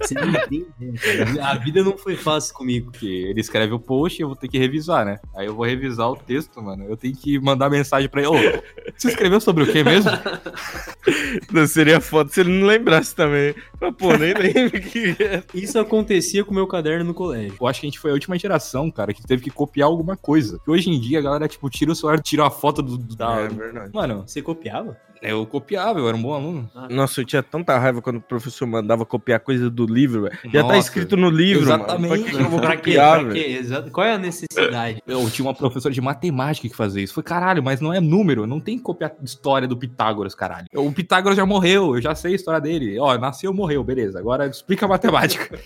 Você 0.00 0.14
não 0.14 0.28
entende, 0.28 0.98
cara. 1.00 1.46
A 1.50 1.54
vida 1.56 1.82
não 1.82 1.98
foi 1.98 2.14
fácil 2.14 2.54
comigo. 2.54 2.92
que 2.92 3.24
ele 3.24 3.40
escreve 3.40 3.72
o 3.72 3.80
post 3.80 4.20
e 4.20 4.22
eu 4.22 4.28
vou 4.28 4.36
ter 4.36 4.46
que 4.46 4.58
revisar, 4.58 5.04
né? 5.04 5.18
Aí 5.36 5.46
eu 5.46 5.54
vou 5.54 5.66
revisar 5.66 6.08
o 6.10 6.16
texto, 6.16 6.62
mano. 6.62 6.84
Eu 6.88 6.96
tenho 6.96 7.14
que 7.14 7.40
mandar 7.40 7.68
mensagem 7.68 8.08
pra 8.08 8.20
ele. 8.20 8.28
Ô, 8.28 8.62
você 8.96 9.08
escreveu 9.08 9.40
sobre 9.40 9.64
o 9.64 9.72
que 9.72 9.82
mesmo? 9.82 10.10
Não 11.50 11.66
seria 11.66 12.00
foda 12.00 12.30
se 12.30 12.40
ele 12.40 12.50
não 12.50 12.66
lembrasse 12.66 13.14
também. 13.14 13.54
Mas, 13.80 13.94
pô, 13.96 14.16
nem 14.16 14.32
lembro 14.34 14.80
que 14.80 14.91
é. 14.91 14.91
Isso 15.54 15.78
acontecia 15.78 16.44
com 16.44 16.50
o 16.50 16.54
meu 16.54 16.66
caderno 16.66 17.04
no 17.04 17.14
colégio. 17.14 17.56
Eu 17.60 17.66
acho 17.66 17.80
que 17.80 17.86
a 17.86 17.90
gente 17.90 17.98
foi 17.98 18.10
a 18.10 18.14
última 18.14 18.38
geração, 18.38 18.90
cara, 18.90 19.12
que 19.12 19.22
teve 19.22 19.42
que 19.42 19.50
copiar 19.50 19.86
alguma 19.88 20.16
coisa. 20.16 20.56
Porque 20.58 20.70
hoje 20.70 20.90
em 20.90 21.00
dia 21.00 21.18
a 21.18 21.22
galera, 21.22 21.48
tipo, 21.48 21.68
tira 21.70 21.92
o 21.92 21.94
celular, 21.94 22.20
tira 22.20 22.46
a 22.46 22.50
foto 22.50 22.82
do. 22.82 22.96
do- 22.98 23.16
da... 23.16 23.40
É 23.40 23.48
verdade. 23.48 23.90
Mano, 23.94 24.24
Você 24.26 24.40
copiava? 24.42 24.96
eu 25.24 25.46
copiava, 25.46 26.00
eu 26.00 26.08
era 26.08 26.16
um 26.16 26.20
bom 26.22 26.34
aluno. 26.34 26.68
Nossa, 26.90 27.20
eu 27.20 27.24
tinha 27.24 27.44
tanta 27.44 27.78
raiva 27.78 28.02
quando 28.02 28.16
o 28.16 28.20
professor 28.20 28.66
mandava 28.66 29.06
copiar 29.06 29.38
coisa 29.38 29.70
do 29.70 29.86
livro, 29.86 30.22
velho. 30.22 30.36
Já 30.52 30.64
tá 30.64 30.76
escrito 30.76 31.16
no 31.16 31.30
livro, 31.30 31.62
exatamente. 31.62 32.08
mano. 32.10 32.24
Pra 32.24 32.32
que 32.32 32.42
eu 32.42 32.50
vou 32.50 32.60
Pra 32.60 32.76
quê? 32.76 32.94
Pra 32.94 33.24
quê? 33.30 33.38
Exato. 33.60 33.90
Qual 33.92 34.04
é 34.04 34.14
a 34.14 34.18
necessidade? 34.18 35.00
Eu 35.06 35.30
tinha 35.30 35.46
uma 35.46 35.54
professora 35.54 35.94
de 35.94 36.00
matemática 36.00 36.68
que 36.68 36.74
fazia 36.74 37.04
isso. 37.04 37.14
Foi 37.14 37.22
caralho, 37.22 37.62
mas 37.62 37.80
não 37.80 37.92
é 37.94 38.00
número, 38.00 38.48
não 38.48 38.58
tem 38.58 38.76
que 38.76 38.82
copiar 38.82 39.12
história 39.22 39.68
do 39.68 39.76
Pitágoras, 39.76 40.34
caralho. 40.34 40.66
O 40.74 40.90
Pitágoras 40.90 41.36
já 41.36 41.46
morreu, 41.46 41.94
eu 41.94 42.02
já 42.02 42.16
sei 42.16 42.32
a 42.32 42.34
história 42.34 42.60
dele. 42.60 42.98
Ó, 42.98 43.16
nasceu, 43.16 43.54
morreu, 43.54 43.84
beleza. 43.84 44.18
Agora 44.18 44.48
explica 44.48 44.81
matemática. 44.88 45.58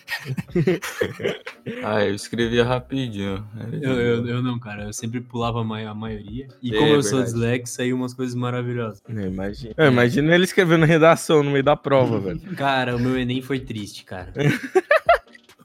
Ah, 1.82 2.04
eu 2.04 2.14
escrevia 2.14 2.64
rapidinho. 2.64 3.44
Eu, 3.82 3.92
eu, 3.92 4.26
eu 4.26 4.42
não, 4.42 4.58
cara. 4.58 4.84
Eu 4.84 4.92
sempre 4.92 5.20
pulava 5.20 5.60
a 5.60 5.64
ma- 5.64 5.80
a 5.80 5.94
maioria. 5.94 6.46
E 6.62 6.74
É, 6.74 6.78
como 6.78 6.92
eu 6.94 7.02
sou 7.02 7.18
verdade. 7.18 7.32
dislexo, 7.32 7.74
saiu 7.74 7.96
umas 7.96 8.14
coisas 8.14 8.34
maravilhosas. 8.34 9.02
É, 9.08 9.26
Imagina. 9.26 9.74
É, 9.76 9.86
imagina 9.88 10.34
ele 10.34 10.44
escrevendo 10.44 10.84
redação 10.86 11.42
no 11.42 11.50
meio 11.50 11.64
da 11.64 11.76
prova, 11.76 12.18
velho. 12.18 12.40
Cara, 12.56 12.96
o 12.96 12.98
meu 13.00 13.18
Enem 13.18 13.42
foi 13.42 13.60
triste, 13.60 14.04
cara. 14.04 14.32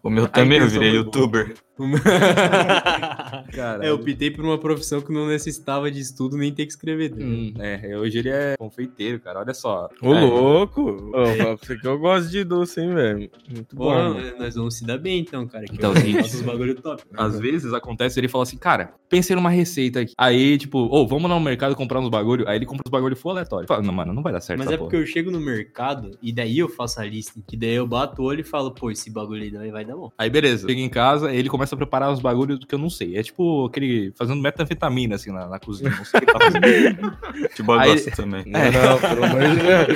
O 0.04 0.10
meu 0.10 0.28
também, 0.28 0.58
eu 0.58 0.68
virei 0.68 0.96
youtuber. 0.96 1.46
Cara, 1.50 1.56
é, 3.82 3.90
eu 3.90 3.96
optei 3.96 4.30
por 4.32 4.44
uma 4.44 4.58
profissão 4.58 5.02
que 5.02 5.12
não 5.12 5.28
necessitava 5.28 5.90
de 5.90 6.00
estudo 6.00 6.38
nem 6.38 6.52
ter 6.54 6.66
que 6.66 6.72
escrever. 6.72 7.10
tá? 7.10 7.18
Hum, 7.24 7.54
é, 7.60 7.98
hoje 7.98 8.20
ele 8.20 8.30
é 8.30 8.56
confeiteiro, 8.58 9.20
cara. 9.20 9.40
Olha 9.40 9.54
só. 9.54 9.90
Ô, 10.02 10.14
É, 10.14 10.22
louco! 10.22 10.82
Ô, 11.14 11.58
você 11.58 11.78
que 11.78 11.88
eu 11.88 11.98
gosto 12.00 12.30
de 12.30 12.44
doce, 12.44 12.82
hein, 12.82 12.94
velho. 12.94 13.30
Muito 13.54 13.76
Pô, 13.76 13.86
bom. 13.86 14.14
nós 14.38 14.56
vamos 14.56 14.78
se 14.78 14.86
dar 14.86 14.98
bem 14.98 15.20
então, 15.20 15.48
cara. 15.48 15.66
Que 15.66 15.74
Então, 15.74 15.96
gente. 15.96 16.20
os 16.22 16.42
bagulho 16.42 16.76
top. 16.76 17.04
Às 17.16 17.40
vezes 17.40 17.74
acontece, 17.74 18.20
ele 18.20 18.28
fala 18.28 18.44
assim, 18.44 18.58
cara, 18.58 18.94
pensei 19.10 19.36
numa 19.36 19.50
receita 19.50 20.02
aqui. 20.02 20.14
Aí, 20.18 20.58
tipo, 20.58 20.80
ô, 20.80 21.08
vamos 21.08 21.30
lá 21.30 21.36
no 21.38 21.44
mercado 21.44 21.76
comprar 21.76 22.00
uns 22.00 22.10
bagulho. 22.10 22.48
Aí 22.48 22.58
ele 22.58 22.66
compra 22.66 22.84
os 22.86 22.92
bagulho 22.92 23.16
full 23.16 23.32
aleatório. 23.32 23.68
Fala, 23.68 23.82
não, 23.82 23.94
mano, 23.94 24.14
não 24.14 24.24
vai 24.24 24.34
dar 24.34 24.42
certo 24.42 24.60
Mas 24.60 24.68
essa 24.68 24.76
é 24.76 24.78
porra. 24.78 24.90
porque 24.90 25.04
eu 25.04 25.08
chego 25.08 25.32
no 25.32 25.40
mercado 25.40 26.12
e 26.22 26.32
daí 26.34 26.60
eu 26.60 26.70
faço 26.70 27.00
a 27.02 27.06
lista. 27.06 27.40
Que 27.48 27.56
daí 27.58 27.74
eu 27.76 27.88
bato 27.88 28.22
o 28.22 28.26
olho 28.26 28.42
e 28.42 28.44
falo, 28.44 28.72
pô, 28.72 28.92
esse 28.92 29.10
bagulho 29.10 29.44
aí 29.44 29.52
daí 29.52 29.72
vai 29.72 29.86
dar 29.86 29.96
bom. 29.96 30.12
Aí 30.18 30.30
beleza, 30.30 30.68
chega 30.68 30.82
em 30.82 30.90
casa, 30.90 31.34
ele 31.34 31.50
começa 31.50 31.71
a 31.76 31.78
preparar 31.78 32.12
os 32.12 32.20
bagulhos 32.20 32.60
que 32.66 32.76
eu 32.76 32.80
não 32.80 32.90
sei. 32.90 33.18
É 33.18 33.24
tipo 33.24 33.66
aquele 33.66 34.12
fazendo 34.18 34.42
metanfetamina 34.42 35.16
assim 35.16 35.32
na, 35.32 35.48
na 35.48 35.60
cozinha. 35.60 35.90
Não 35.90 36.06
sei 36.06 36.20
o 36.20 36.26
que 36.26 36.32
ele 36.32 36.40
tá 36.40 36.52
fazendo. 36.52 37.18
Tipo, 37.56 37.72
Aí- 37.74 37.92
gosto 37.92 38.12
também. 38.16 38.44
Não, 38.46 38.60
não, 38.60 39.00
pelo 39.00 39.24
amor 39.26 39.42
de 39.42 39.56
Deus. 39.58 39.88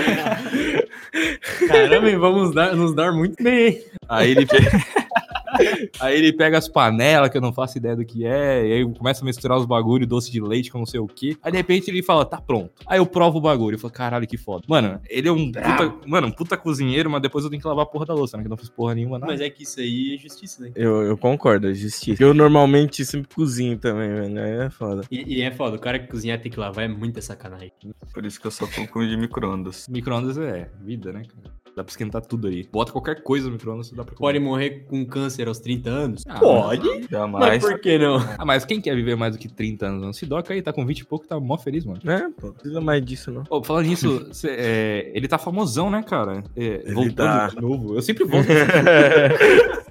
Caramba, 1.68 2.10
hein, 2.10 2.18
vamos 2.18 2.54
dar, 2.54 2.76
nos 2.76 2.94
dar 2.94 3.12
muito 3.12 3.42
bem, 3.44 3.68
hein? 3.68 3.84
Aí 4.10 4.32
ele. 4.32 4.48
Aí 6.00 6.18
ele 6.18 6.34
pega 6.34 6.58
as 6.58 6.68
panelas, 6.68 7.30
que 7.30 7.38
eu 7.38 7.42
não 7.42 7.54
faço 7.54 7.78
ideia 7.78 7.96
do 7.96 8.06
que 8.06 8.26
é, 8.26 8.66
e 8.66 8.74
aí 8.74 8.94
começa 8.94 9.24
a 9.24 9.26
misturar 9.26 9.58
os 9.58 9.66
bagulhos, 9.66 10.08
doce 10.08 10.32
de 10.32 10.42
leite 10.42 10.72
com 10.72 10.80
não 10.80 10.86
sei 10.86 11.00
o 11.00 11.08
que. 11.08 11.38
Aí 11.42 11.52
de 11.52 11.58
repente 11.58 11.90
ele 11.90 12.04
fala, 12.04 12.26
tá 12.26 12.40
pronto. 12.40 12.72
Aí 12.86 13.00
eu 13.00 13.06
provo 13.06 13.38
o 13.38 13.42
bagulho, 13.42 13.76
eu 13.76 13.80
falo, 13.80 13.94
caralho, 13.94 14.28
que 14.28 14.38
foda. 14.38 14.64
Mano, 14.68 15.00
ele 15.10 15.28
é 15.28 15.32
um 15.32 15.52
puta, 15.52 15.96
mano, 16.06 16.28
um 16.28 16.32
puta 16.32 16.58
cozinheiro, 16.58 17.10
mas 17.10 17.22
depois 17.22 17.44
eu 17.44 17.50
tenho 17.50 17.62
que 17.62 17.68
lavar 17.68 17.84
a 17.84 17.88
porra 17.88 18.06
da 18.06 18.14
louça, 18.14 18.38
né? 18.38 18.44
Que 18.44 18.48
eu 18.48 18.52
não 18.52 18.58
fiz 18.58 18.70
porra 18.70 18.96
nenhuma, 18.96 19.20
nada. 19.20 19.32
Mas 19.32 19.42
é 19.42 19.50
que 19.50 19.64
isso 19.64 19.80
aí 19.80 20.16
é 20.16 20.18
justiça, 20.18 20.64
né? 20.64 20.72
Eu, 20.76 21.02
eu 21.04 21.18
concordo, 21.18 21.70
é 21.70 21.74
justiça. 21.74 22.22
Eu 22.22 22.34
normalmente 22.34 23.06
sempre 23.06 23.34
cozinho 23.34 23.78
também, 23.78 24.10
velho. 24.10 24.40
Aí 24.40 24.66
é 24.66 24.70
foda. 24.70 25.04
E, 25.10 25.38
e 25.38 25.42
é 25.42 25.52
foda, 25.52 25.76
o 25.76 25.80
cara 25.80 26.00
que 26.00 26.08
cozinhar 26.08 26.40
tem 26.40 26.52
que 26.52 26.60
lavar 26.60 26.86
é 26.86 26.88
muita 26.88 27.22
sacanagem. 27.22 27.72
Por 28.14 28.26
isso 28.26 28.40
que 28.40 28.48
eu 28.48 28.52
só 28.52 28.68
como 28.92 29.08
de 29.08 29.18
micro-ondas. 29.18 29.88
Micro-ondas 29.90 30.38
é 30.38 30.70
vida, 30.82 31.12
né, 31.12 31.24
cara? 31.24 31.56
Dá 31.76 31.84
pra 31.84 31.92
esquentar 31.92 32.22
tudo 32.26 32.48
ali. 32.48 32.68
Bota 32.72 32.92
qualquer 32.94 33.22
coisa 33.22 33.48
no 33.48 33.54
micro-ondas, 33.54 33.92
dá 33.92 34.04
pra 34.06 34.16
Pode 34.16 34.40
morrer 34.40 34.86
com 34.88 35.06
câncer 35.06 35.46
aos 35.48 35.60
30 35.60 35.90
anos? 35.90 36.24
Ah, 36.26 36.40
Pode. 36.40 36.88
Mas 36.88 37.10
Jamais. 37.10 37.64
por 37.64 37.80
que 37.80 37.98
não? 37.98 38.16
Ah, 38.38 38.46
mas 38.46 38.64
quem 38.64 38.80
quer 38.80 38.96
viver 38.96 39.18
mais 39.18 39.36
do 39.36 39.40
que 39.40 39.50
30 39.50 39.88
anos? 39.88 40.02
Não 40.02 40.14
se 40.14 40.26
doca 40.26 40.54
aí, 40.54 40.62
tá 40.62 40.72
com 40.72 40.86
20 40.86 41.00
e 41.00 41.06
pouco, 41.06 41.28
tá 41.28 41.38
mó 41.38 41.58
feliz, 41.58 41.84
mano. 41.84 42.00
É, 42.06 42.30
pô, 42.30 42.48
não 42.48 42.54
precisa 42.54 42.80
mais 42.80 43.04
disso, 43.04 43.30
não. 43.30 43.44
Ô, 43.50 43.62
falando 43.62 43.88
nisso, 43.88 44.26
cê, 44.32 44.48
é, 44.52 45.12
ele 45.14 45.28
tá 45.28 45.38
famosão, 45.38 45.90
né, 45.90 46.02
cara? 46.02 46.44
É, 46.56 46.82
Ele 46.86 46.94
voltando 46.94 47.16
tá. 47.18 47.48
de 47.48 47.62
novo. 47.62 47.96
Eu 47.96 48.02
sempre 48.02 48.24
volto. 48.24 48.48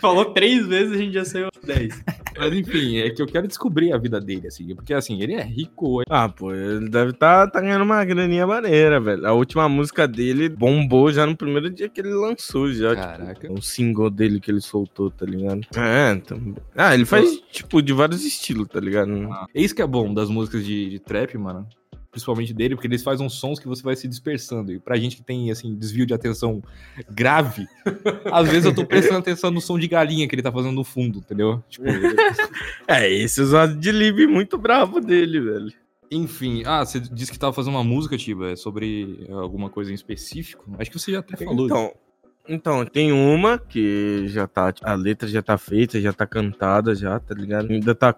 Falou 0.00 0.26
três 0.26 0.66
vezes, 0.66 0.92
a 0.92 0.96
gente 0.96 1.12
já 1.14 1.24
saiu 1.24 1.46
aos 1.46 1.58
10. 1.64 2.02
Mas 2.38 2.52
enfim, 2.54 2.98
é 2.98 3.10
que 3.10 3.20
eu 3.20 3.26
quero 3.26 3.48
descobrir 3.48 3.92
a 3.92 3.98
vida 3.98 4.20
dele, 4.20 4.46
assim. 4.46 4.74
Porque, 4.74 4.94
assim, 4.94 5.20
ele 5.22 5.34
é 5.34 5.42
rico. 5.42 6.02
Ah, 6.08 6.28
pô, 6.28 6.54
ele 6.54 6.88
deve 6.88 7.12
tá, 7.12 7.46
tá 7.46 7.60
ganhando 7.60 7.82
uma 7.82 8.04
graninha 8.04 8.46
maneira, 8.46 9.00
velho. 9.00 9.26
A 9.26 9.32
última 9.32 9.68
música 9.68 10.06
dele 10.06 10.48
bombou 10.48 11.12
já 11.12 11.26
no 11.26 11.36
primeiro 11.36 11.70
dia 11.70 11.88
que 11.88 12.00
ele 12.00 12.14
lançou, 12.14 12.72
já. 12.72 12.94
Caraca. 12.94 13.40
Tipo, 13.40 13.54
um 13.54 13.62
single 13.62 14.10
dele 14.10 14.40
que 14.40 14.50
ele 14.50 14.60
soltou, 14.60 15.10
tá 15.10 15.26
ligado? 15.26 15.60
É, 15.76 16.12
então... 16.12 16.54
Ah, 16.76 16.94
ele 16.94 17.04
faz, 17.04 17.40
tipo, 17.50 17.82
de 17.82 17.92
vários 17.92 18.24
estilos, 18.24 18.68
tá 18.68 18.80
ligado? 18.80 19.12
Ah, 19.30 19.46
é 19.54 19.60
isso 19.60 19.74
que 19.74 19.82
é 19.82 19.86
bom 19.86 20.12
das 20.12 20.28
músicas 20.28 20.64
de, 20.64 20.90
de 20.90 20.98
trap, 20.98 21.36
mano. 21.36 21.66
Principalmente 22.18 22.52
dele, 22.52 22.74
porque 22.74 22.88
eles 22.88 23.02
fazem 23.02 23.24
uns 23.24 23.34
sons 23.34 23.60
que 23.60 23.68
você 23.68 23.80
vai 23.80 23.94
se 23.94 24.08
dispersando. 24.08 24.72
E 24.72 24.80
pra 24.80 24.96
gente 24.96 25.16
que 25.16 25.22
tem, 25.22 25.50
assim, 25.50 25.74
desvio 25.74 26.04
de 26.04 26.12
atenção 26.12 26.60
grave, 27.08 27.66
às 28.32 28.48
vezes 28.48 28.64
eu 28.64 28.74
tô 28.74 28.84
prestando 28.84 29.20
atenção 29.20 29.50
no 29.52 29.60
som 29.60 29.78
de 29.78 29.86
galinha 29.86 30.26
que 30.26 30.34
ele 30.34 30.42
tá 30.42 30.50
fazendo 30.50 30.74
no 30.74 30.82
fundo, 30.82 31.20
entendeu? 31.20 31.62
Tipo, 31.68 31.84
É, 32.88 33.08
esse 33.08 33.40
usado 33.40 33.76
de 33.76 33.92
lib 33.92 34.26
muito 34.26 34.58
bravo 34.58 35.00
dele, 35.00 35.40
velho. 35.40 35.72
Enfim, 36.10 36.62
ah, 36.66 36.84
você 36.84 36.98
disse 36.98 37.30
que 37.30 37.38
tava 37.38 37.52
fazendo 37.52 37.74
uma 37.74 37.84
música, 37.84 38.16
Tiba, 38.16 38.50
é 38.50 38.56
sobre 38.56 39.26
alguma 39.30 39.70
coisa 39.70 39.92
em 39.92 39.94
específico? 39.94 40.64
Acho 40.78 40.90
que 40.90 40.98
você 40.98 41.12
já 41.12 41.20
até 41.20 41.36
falou. 41.36 41.66
Então, 41.66 41.92
então, 42.48 42.84
tem 42.84 43.12
uma 43.12 43.58
que 43.58 44.24
já 44.28 44.46
tá. 44.46 44.72
A 44.82 44.94
letra 44.94 45.28
já 45.28 45.42
tá 45.42 45.58
feita, 45.58 46.00
já 46.00 46.12
tá 46.12 46.26
cantada, 46.26 46.94
já, 46.94 47.18
tá 47.20 47.34
ligado? 47.34 47.70
Ainda 47.70 47.94
tá, 47.94 48.12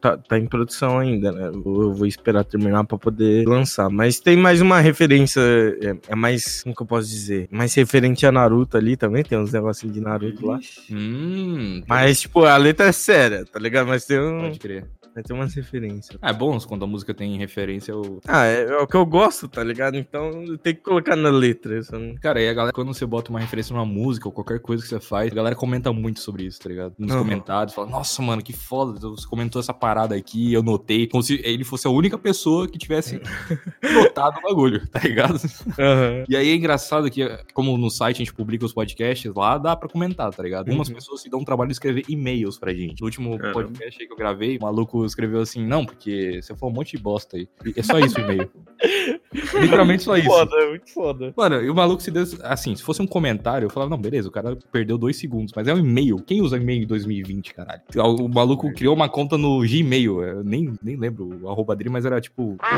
tá, 0.00 0.16
tá 0.16 0.38
em 0.38 0.46
produção 0.46 0.98
ainda, 0.98 1.30
né? 1.30 1.48
Eu 1.48 1.84
eu 1.84 1.92
vou 1.92 2.06
esperar 2.06 2.44
terminar 2.44 2.84
pra 2.84 2.98
poder 2.98 3.46
lançar. 3.46 3.88
Mas 3.90 4.18
tem 4.20 4.36
mais 4.36 4.60
uma 4.60 4.80
referência. 4.80 5.40
É, 5.80 5.96
é 6.08 6.14
mais. 6.14 6.62
Como 6.62 6.74
que 6.74 6.82
eu 6.82 6.86
posso 6.86 7.08
dizer? 7.08 7.48
Mais 7.50 7.74
referente 7.74 8.26
a 8.26 8.32
Naruto 8.32 8.76
ali 8.76 8.96
também. 8.96 9.22
Tem 9.22 9.38
uns 9.38 9.52
negocinhos 9.52 9.94
de 9.94 10.00
Naruto 10.00 10.46
lá. 10.46 10.58
Hum, 10.90 11.82
Mas, 11.86 12.22
tipo, 12.22 12.44
a 12.44 12.56
letra 12.56 12.86
é 12.86 12.92
séria, 12.92 13.44
tá 13.44 13.58
ligado? 13.58 13.86
Mas 13.88 14.04
tem 14.04 14.18
um. 14.20 14.40
pode 14.42 14.58
crer. 14.58 14.86
Vai 15.14 15.22
ter 15.22 15.32
umas 15.32 15.54
referências. 15.54 16.18
Ah, 16.20 16.30
é 16.30 16.32
bom 16.32 16.58
quando 16.60 16.84
a 16.84 16.88
música 16.88 17.14
tem 17.14 17.36
referência. 17.38 17.92
Eu... 17.92 18.20
Ah, 18.26 18.46
é, 18.46 18.64
é 18.64 18.76
o 18.78 18.86
que 18.86 18.96
eu 18.96 19.06
gosto, 19.06 19.46
tá 19.48 19.62
ligado? 19.62 19.96
Então 19.96 20.56
tem 20.62 20.74
que 20.74 20.80
colocar 20.82 21.14
na 21.14 21.30
letra. 21.30 21.78
Isso 21.78 21.96
não... 21.96 22.14
Cara, 22.16 22.40
e 22.42 22.48
a 22.48 22.52
galera, 22.54 22.72
quando 22.72 22.92
você 22.92 23.06
bota 23.06 23.30
uma 23.30 23.38
referência 23.40 23.72
numa 23.74 23.86
música 23.86 24.26
ou 24.26 24.32
qualquer 24.32 24.58
coisa 24.60 24.82
que 24.82 24.88
você 24.88 24.98
faz, 25.00 25.30
a 25.30 25.34
galera 25.34 25.54
comenta 25.54 25.92
muito 25.92 26.18
sobre 26.20 26.44
isso, 26.44 26.60
tá 26.60 26.68
ligado? 26.68 26.94
Nos 26.98 27.12
Uhum. 27.12 27.18
comentários, 27.20 27.74
fala, 27.74 27.88
nossa, 27.88 28.20
mano, 28.22 28.42
que 28.42 28.52
foda, 28.52 28.98
você 29.08 29.26
comentou 29.28 29.60
essa 29.60 29.72
parada 29.72 30.14
aqui, 30.16 30.52
eu 30.52 30.62
notei. 30.62 31.06
Como 31.06 31.22
se 31.22 31.40
ele 31.44 31.62
fosse 31.64 31.86
a 31.86 31.90
única 31.90 32.18
pessoa 32.18 32.66
que 32.66 32.76
tivesse 32.76 33.20
notado 33.82 34.38
o 34.38 34.42
bagulho, 34.42 34.86
tá 34.88 34.98
ligado? 35.00 35.38
Aham. 35.78 36.24
E 36.28 36.36
aí 36.36 36.48
é 36.50 36.54
engraçado 36.54 37.10
que, 37.10 37.26
como 37.52 37.76
no 37.78 37.90
site 37.90 38.16
a 38.16 38.18
gente 38.24 38.34
publica 38.34 38.64
os 38.64 38.72
podcasts, 38.72 39.32
lá 39.34 39.58
dá 39.58 39.76
pra 39.76 39.88
comentar, 39.88 40.32
tá 40.32 40.42
ligado? 40.42 40.70
Umas 40.72 40.88
Uhum. 40.88 40.94
pessoas 40.94 41.20
se 41.22 41.30
dão 41.30 41.40
o 41.40 41.44
trabalho 41.44 41.68
de 41.68 41.74
escrever 41.74 42.04
e-mails 42.08 42.58
pra 42.58 42.72
gente. 42.74 43.00
No 43.00 43.06
último 43.06 43.38
Caramba. 43.38 43.54
podcast 43.62 44.00
aí 44.00 44.06
que 44.06 44.12
eu 44.12 44.16
gravei, 44.16 44.56
o 44.56 44.62
maluco 44.62 45.03
escreveu 45.06 45.40
assim, 45.40 45.66
não, 45.66 45.84
porque 45.84 46.40
você 46.42 46.54
falou 46.54 46.72
um 46.72 46.76
monte 46.76 46.96
de 46.96 47.02
bosta 47.02 47.36
aí. 47.36 47.48
É 47.76 47.82
só 47.82 47.98
isso 47.98 48.18
o 48.18 48.20
e-mail. 48.20 48.50
Literalmente 49.60 50.02
só 50.02 50.16
isso. 50.16 50.28
Foda, 50.28 50.56
é 50.56 50.68
muito 50.68 50.90
foda. 50.90 51.34
Mano, 51.36 51.62
e 51.62 51.70
o 51.70 51.74
maluco 51.74 52.02
se 52.02 52.10
deu. 52.10 52.24
Assim, 52.42 52.74
se 52.76 52.82
fosse 52.82 53.02
um 53.02 53.06
comentário, 53.06 53.66
eu 53.66 53.70
falava, 53.70 53.90
não, 53.90 53.98
beleza, 53.98 54.28
o 54.28 54.32
cara 54.32 54.56
perdeu 54.70 54.96
dois 54.96 55.16
segundos. 55.16 55.52
Mas 55.54 55.68
é 55.68 55.74
um 55.74 55.78
e-mail. 55.78 56.16
Quem 56.18 56.40
usa 56.40 56.56
e-mail 56.56 56.82
em 56.82 56.86
2020, 56.86 57.54
caralho? 57.54 57.82
O 57.96 58.28
maluco 58.28 58.72
criou 58.72 58.94
uma 58.94 59.08
conta 59.08 59.36
no 59.36 59.60
Gmail. 59.60 60.22
Eu 60.22 60.44
nem, 60.44 60.72
nem 60.82 60.96
lembro 60.96 61.40
o 61.42 61.48
arroba 61.50 61.74
dele, 61.74 61.90
mas 61.90 62.04
era 62.04 62.20
tipo. 62.20 62.56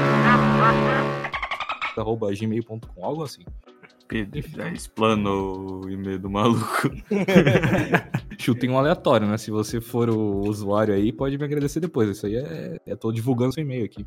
arroba 1.97 2.31
gmail.com, 2.33 3.05
algo 3.05 3.23
assim. 3.23 3.43
Pedro, 4.09 4.41
já 4.55 4.69
explanou 4.71 5.85
o 5.85 5.91
e-mail 5.91 6.19
do 6.19 6.31
maluco. 6.31 6.91
Chutei 8.39 8.69
um 8.69 8.79
aleatório, 8.79 9.27
né? 9.27 9.37
Se 9.39 9.51
você 9.51 9.81
for 9.81 10.09
o 10.11 10.41
usuário 10.49 10.95
aí, 10.95 11.13
pode 11.13 11.37
me 11.39 11.45
agradecer 11.45 11.81
depois. 11.81 12.09
Isso 12.11 12.27
aí 12.27 12.37
é. 12.37 12.79
Eu 12.87 12.97
tô 12.97 13.11
divulgando 13.13 13.53
seu 13.53 13.63
e-mail 13.63 13.85
aqui. 13.85 14.05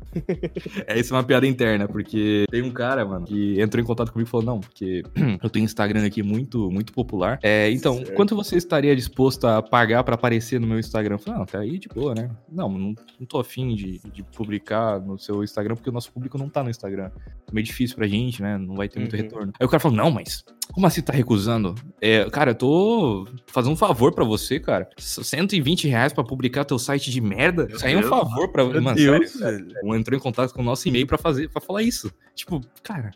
é 0.86 0.98
isso 0.98 1.14
é 1.14 1.16
uma 1.16 1.24
piada 1.24 1.46
interna, 1.46 1.88
porque 1.88 2.44
tem 2.50 2.62
um 2.62 2.70
cara, 2.70 3.04
mano, 3.04 3.26
que 3.26 3.60
entrou 3.60 3.82
em 3.82 3.86
contato 3.86 4.12
comigo 4.12 4.28
e 4.28 4.30
falou: 4.30 4.46
não, 4.46 4.60
porque 4.60 5.02
eu 5.42 5.50
tenho 5.50 5.64
Instagram 5.64 6.04
aqui 6.06 6.22
muito, 6.22 6.70
muito 6.70 6.92
popular. 6.92 7.38
É, 7.42 7.70
então, 7.70 7.96
Certo. 7.96 8.12
quanto 8.14 8.36
você 8.36 8.56
estaria 8.56 8.94
disposto 8.94 9.46
a 9.46 9.62
pagar 9.62 10.04
pra 10.04 10.14
aparecer 10.14 10.60
no 10.60 10.66
meu 10.66 10.78
Instagram? 10.78 11.14
Eu 11.14 11.18
falei, 11.18 11.38
não, 11.38 11.46
tá 11.46 11.58
aí 11.58 11.78
de 11.78 11.88
boa, 11.88 12.14
né? 12.14 12.30
Não, 12.50 12.68
não, 12.68 12.94
não 13.18 13.26
tô 13.26 13.38
afim 13.38 13.74
de, 13.74 14.00
de 14.12 14.22
publicar 14.22 15.00
no 15.00 15.18
seu 15.18 15.42
Instagram, 15.44 15.74
porque 15.74 15.90
o 15.90 15.92
nosso 15.92 16.12
público 16.12 16.38
não 16.38 16.48
tá 16.48 16.62
no 16.62 16.70
Instagram. 16.70 17.10
É 17.48 17.52
meio 17.52 17.64
difícil 17.64 17.96
pra 17.96 18.06
gente, 18.06 18.40
né? 18.42 18.56
Não 18.58 18.74
vai 18.76 18.88
ter 18.88 18.98
muito 19.00 19.14
Uhum. 19.16 19.22
retorno. 19.22 19.52
Aí 19.58 19.66
o 19.66 19.68
cara 19.68 19.80
falou, 19.80 19.96
não, 19.96 20.10
mas 20.10 20.44
como 20.72 20.86
assim 20.86 21.02
tá 21.02 21.12
recusando? 21.12 21.74
É, 22.00 22.28
cara, 22.30 22.52
eu 22.52 22.54
tô 22.54 23.26
fazendo 23.46 23.72
um 23.72 23.76
favor 23.76 24.12
pra 24.20 24.28
você, 24.28 24.60
cara. 24.60 24.88
120 24.98 25.88
reais 25.88 26.12
pra 26.12 26.22
publicar 26.22 26.64
teu 26.64 26.78
site 26.78 27.10
de 27.10 27.20
merda? 27.20 27.66
Meu 27.66 27.76
Isso 27.76 27.86
aí 27.86 27.94
é 27.94 27.98
um 27.98 28.02
favor 28.02 28.48
pra... 28.52 28.64
Meu 28.64 28.82
Mano, 28.82 28.96
Deus, 28.96 29.30
sério, 29.30 29.66
velho. 29.66 29.94
Entrou 29.94 30.18
em 30.18 30.22
contato 30.22 30.52
com 30.52 30.60
o 30.60 30.64
nosso 30.64 30.86
e-mail 30.88 31.06
pra 31.06 31.16
fazer, 31.16 31.48
para 31.48 31.60
falar 31.60 31.82
isso. 31.82 32.12
Tipo, 32.34 32.60
cara, 32.82 33.12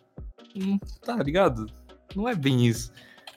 não 0.54 0.78
tá 1.04 1.16
ligado? 1.16 1.66
Não 2.16 2.28
é 2.28 2.34
bem 2.34 2.66
isso. 2.66 2.90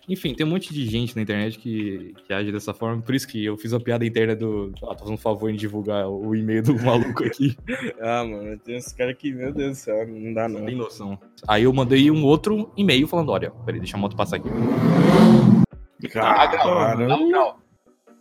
Enfim, 0.10 0.34
tem 0.34 0.46
um 0.46 0.50
monte 0.50 0.74
de 0.74 0.86
gente 0.86 1.14
na 1.18 1.22
internet 1.22 1.60
que, 1.60 2.14
que 2.26 2.34
age 2.34 2.50
dessa 2.50 2.74
forma, 2.74 3.02
por 3.02 3.14
isso 3.14 3.28
que 3.28 3.44
eu 3.44 3.58
fiz 3.58 3.74
a 3.74 3.80
piada 3.80 4.06
interna 4.06 4.34
do. 4.34 4.72
Ah, 4.84 4.96
tô 4.96 5.00
fazendo 5.00 5.16
um 5.16 5.18
favor 5.18 5.50
em 5.50 5.56
divulgar 5.56 6.08
o 6.08 6.34
e-mail 6.34 6.64
do 6.64 6.82
maluco 6.82 7.26
aqui. 7.26 7.58
Ah, 8.00 8.24
mano, 8.24 8.58
tem 8.60 8.78
uns 8.78 8.94
caras 8.94 9.18
que, 9.18 9.34
meu 9.34 9.52
Deus 9.52 9.72
do 9.72 9.76
céu, 9.76 10.08
não 10.08 10.34
dá 10.34 10.48
não. 10.48 10.66
Tem 10.66 10.76
noção. 10.76 11.20
Aí 11.46 11.64
eu 11.64 11.74
mandei 11.74 12.10
um 12.10 12.24
outro 12.24 12.72
e-mail 12.78 13.06
falando: 13.08 13.32
olha, 13.32 13.52
peraí, 13.66 13.80
deixa 13.80 13.98
a 13.98 14.00
moto 14.00 14.16
passar 14.16 14.38
aqui. 14.38 14.50
Cara, 16.12 16.96
Não, 16.96 17.30
grau. 17.30 17.60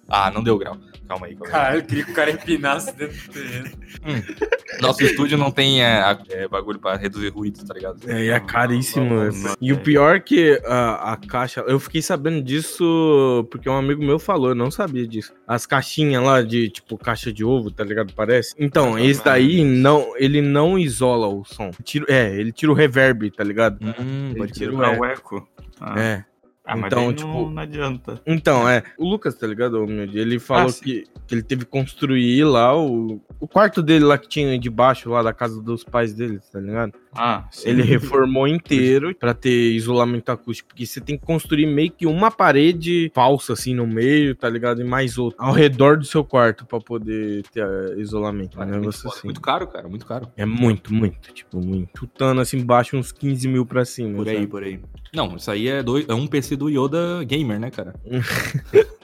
Ah, 0.09 0.31
não 0.31 0.43
deu 0.43 0.57
grau. 0.57 0.77
Calma 1.09 1.27
aí. 1.27 1.37
Calma 1.37 1.47
aí. 1.47 1.51
Caralho, 1.53 1.79
eu 1.79 1.85
queria 1.85 2.05
que 2.05 2.11
o 2.11 2.15
cara 2.15 2.31
empinasse 2.31 2.93
dentro 2.97 3.17
do 3.27 3.33
terreno. 3.33 3.71
Nosso 4.81 5.03
estúdio 5.03 5.39
não 5.39 5.51
tem 5.51 5.83
é, 5.83 6.19
é, 6.31 6.49
bagulho 6.49 6.79
pra 6.79 6.97
reduzir 6.97 7.29
ruído, 7.29 7.65
tá 7.65 7.73
ligado? 7.73 7.99
É, 8.11 8.25
e 8.25 8.29
é 8.29 8.39
caríssimo. 8.41 9.05
Não, 9.05 9.25
não, 9.27 9.33
não, 9.33 9.55
e 9.61 9.73
o 9.73 9.77
é. 9.77 9.79
pior 9.79 10.21
que 10.21 10.61
a, 10.65 11.13
a 11.13 11.17
caixa. 11.17 11.61
Eu 11.67 11.79
fiquei 11.81 12.03
sabendo 12.03 12.43
disso 12.43 13.47
porque 13.51 13.69
um 13.69 13.77
amigo 13.77 14.05
meu 14.05 14.19
falou, 14.19 14.51
eu 14.51 14.55
não 14.55 14.71
sabia 14.71 15.07
disso. 15.07 15.33
As 15.47 15.65
caixinhas 15.67 16.23
lá 16.23 16.43
de, 16.43 16.69
tipo, 16.71 16.99
caixa 16.99 17.33
de 17.33 17.45
ovo, 17.45 17.71
tá 17.71 17.85
ligado? 17.85 18.13
Parece. 18.15 18.55
Então, 18.59 18.99
esse 18.99 19.25
daí 19.25 19.65
não. 19.65 20.13
Ele 20.17 20.41
não 20.41 20.79
isola 20.79 21.27
o 21.27 21.45
som. 21.45 21.71
Tira, 21.83 22.05
é, 22.09 22.35
ele 22.35 22.53
tira 22.53 22.71
o 22.71 22.75
reverb, 22.75 23.31
tá 23.31 23.43
ligado? 23.45 23.79
Hum, 23.83 24.33
Ele 24.37 24.49
tira 24.49 24.73
Ah, 24.87 24.99
o 24.99 25.05
eco. 25.05 25.49
Ah, 25.81 26.01
É. 26.01 26.25
ah, 26.67 26.77
mas 26.77 26.93
então, 26.93 27.13
tipo- 27.13 27.29
não, 27.29 27.51
não 27.51 27.63
adianta. 27.63 28.21
Então, 28.27 28.69
é. 28.69 28.83
O 28.99 29.09
Lucas, 29.09 29.35
tá 29.37 29.47
ligado? 29.47 29.83
Ele 30.13 30.39
falou 30.39 30.69
Ah, 30.71 30.85
que, 30.85 31.05
que 31.27 31.35
ele 31.35 31.43
teve 31.43 31.65
que 31.65 31.71
construir 31.71 32.45
lá 32.45 32.77
o, 32.77 33.21
o 33.39 33.47
quarto 33.47 33.83
dele 33.83 34.05
lá 34.05 34.19
que 34.19 34.29
tinha 34.29 34.59
de 34.59 34.69
baixo, 34.69 35.09
lá 35.11 35.23
da 35.23 35.33
casa 35.33 35.63
dos 35.63 35.85
pais 35.85 36.13
dele, 36.13 36.41
tá 36.53 36.59
ligado? 36.61 36.93
Ah, 37.15 37.47
sim. 37.51 37.71
Ele 37.71 37.83
reformou 37.83 38.47
inteiro 38.47 39.15
pra 39.15 39.33
ter 39.33 39.73
isolamento 39.73 40.31
acústico, 40.31 40.69
porque 40.69 40.85
você 40.85 41.01
tem 41.01 41.17
que 41.17 41.25
construir 41.25 41.67
meio 41.67 41.91
que 41.91 42.07
uma 42.07 42.31
parede 42.31 43.11
falsa 43.15 43.53
assim 43.55 43.75
no 43.75 43.87
meio, 43.87 44.35
tá 44.35 44.49
ligado? 44.51 44.81
E 44.83 44.85
mais 44.85 45.17
outra 45.17 45.37
ao 45.43 45.53
redor 45.53 45.97
do 45.97 46.05
seu 46.05 46.25
quarto 46.25 46.67
pra 46.67 46.79
poder 46.81 47.43
ter 47.53 47.65
eh, 47.65 47.95
isolamento. 48.01 48.59
Cara, 48.59 48.71
um 48.71 48.75
é 48.75 48.79
muito, 48.79 48.89
assim. 49.09 49.21
muito 49.25 49.41
caro, 49.41 49.67
cara, 49.67 49.89
muito 49.89 50.05
caro. 50.05 50.29
É 50.37 50.45
muito, 50.45 50.93
muito, 50.93 51.33
tipo, 51.33 51.59
muito. 51.59 51.99
Chutando 51.99 52.41
assim 52.41 52.63
baixo 52.63 52.97
uns 52.97 53.13
15 53.13 53.49
mil 53.49 53.65
pra 53.65 53.85
cima. 53.85 54.17
Por 54.17 54.29
aí, 54.29 54.35
sabe? 54.37 54.47
por 54.49 54.63
aí. 54.63 54.81
Não, 55.15 55.37
isso 55.37 55.51
aí 55.51 55.69
é, 55.69 55.83
dois, 55.83 56.07
é 56.09 56.13
um 56.15 56.27
PC 56.27 56.56
do 56.57 56.69
Yoda 56.69 57.23
Gamer, 57.25 57.59
né, 57.61 57.71
cara? 57.71 57.95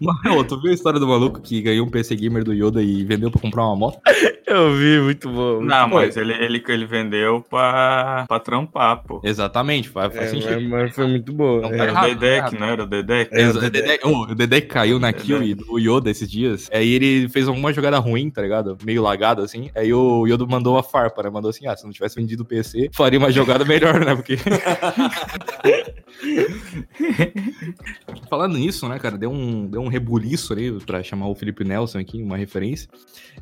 Mano, 0.00 0.42
tu 0.44 0.58
viu 0.60 0.70
a 0.70 0.74
história 0.74 0.98
do 0.98 1.06
maluco 1.06 1.40
que 1.40 1.60
ganhou 1.60 1.86
um 1.86 1.90
PC 1.90 2.16
Gamer 2.16 2.42
do 2.44 2.52
Yoda 2.54 2.82
e 2.82 3.04
vendeu 3.04 3.30
pra 3.30 3.40
comprar 3.40 3.64
uma 3.66 3.76
moto? 3.76 3.98
Eu 4.46 4.72
vi, 4.74 5.00
muito 5.00 5.28
bom. 5.28 5.56
muito 5.56 5.66
Não, 5.68 5.88
bom. 5.88 5.96
mas 5.96 6.16
ele, 6.16 6.32
ele, 6.32 6.62
ele 6.66 6.86
vendeu 6.86 7.44
pra, 7.50 8.24
pra 8.26 8.38
trampar, 8.40 9.02
pô. 9.02 9.20
Exatamente, 9.22 9.88
faz, 9.88 10.14
faz 10.14 10.28
É, 10.28 10.30
sentido. 10.30 10.52
mas, 10.62 10.68
mas 10.70 10.94
foi 10.94 11.06
muito 11.08 11.30
bom. 11.32 11.60
Não, 11.60 11.68
é. 11.68 11.76
tá 11.76 11.82
Era 11.82 11.90
errado, 11.92 12.04
o 12.04 12.14
Dedek, 12.14 12.58
não 12.58 12.66
era 12.66 12.82
o 12.82 12.86
Dedek? 12.86 13.30
É, 13.34 13.48
o 13.48 13.70
Dedek, 13.70 14.06
oh, 14.06 14.22
o 14.22 14.34
Dedek 14.34 14.66
caiu 14.68 14.98
na 14.98 15.12
kill 15.12 15.56
do 15.56 15.78
Yoda 15.78 16.10
esses 16.10 16.30
dias. 16.30 16.70
Aí 16.72 16.92
ele 16.94 17.28
fez 17.28 17.46
alguma 17.48 17.72
jogada 17.72 17.98
ruim, 17.98 18.30
tá 18.30 18.40
ligado? 18.40 18.78
Meio 18.84 19.02
lagado 19.02 19.42
assim. 19.42 19.68
Aí 19.74 19.92
o 19.92 20.26
Yoda 20.26 20.46
mandou 20.46 20.74
uma 20.74 20.82
farpa, 20.82 21.22
né? 21.22 21.28
Mandou 21.28 21.50
assim: 21.50 21.66
ah, 21.66 21.76
se 21.76 21.84
não 21.84 21.92
tivesse 21.92 22.16
vendido 22.16 22.44
o 22.44 22.46
PC, 22.46 22.88
faria 22.94 23.18
uma 23.18 23.30
jogada 23.32 23.64
melhor, 23.64 23.98
né? 24.00 24.14
Porque. 24.14 24.36
Falando 28.28 28.58
nisso, 28.58 28.88
né, 28.88 28.98
cara, 28.98 29.16
deu 29.16 29.30
um, 29.30 29.66
deu 29.66 29.80
um 29.80 29.88
rebuliço 29.88 30.52
ali 30.52 30.72
pra 30.84 31.02
chamar 31.02 31.28
o 31.28 31.34
Felipe 31.34 31.64
Nelson 31.64 31.98
aqui, 31.98 32.22
uma 32.22 32.36
referência. 32.36 32.88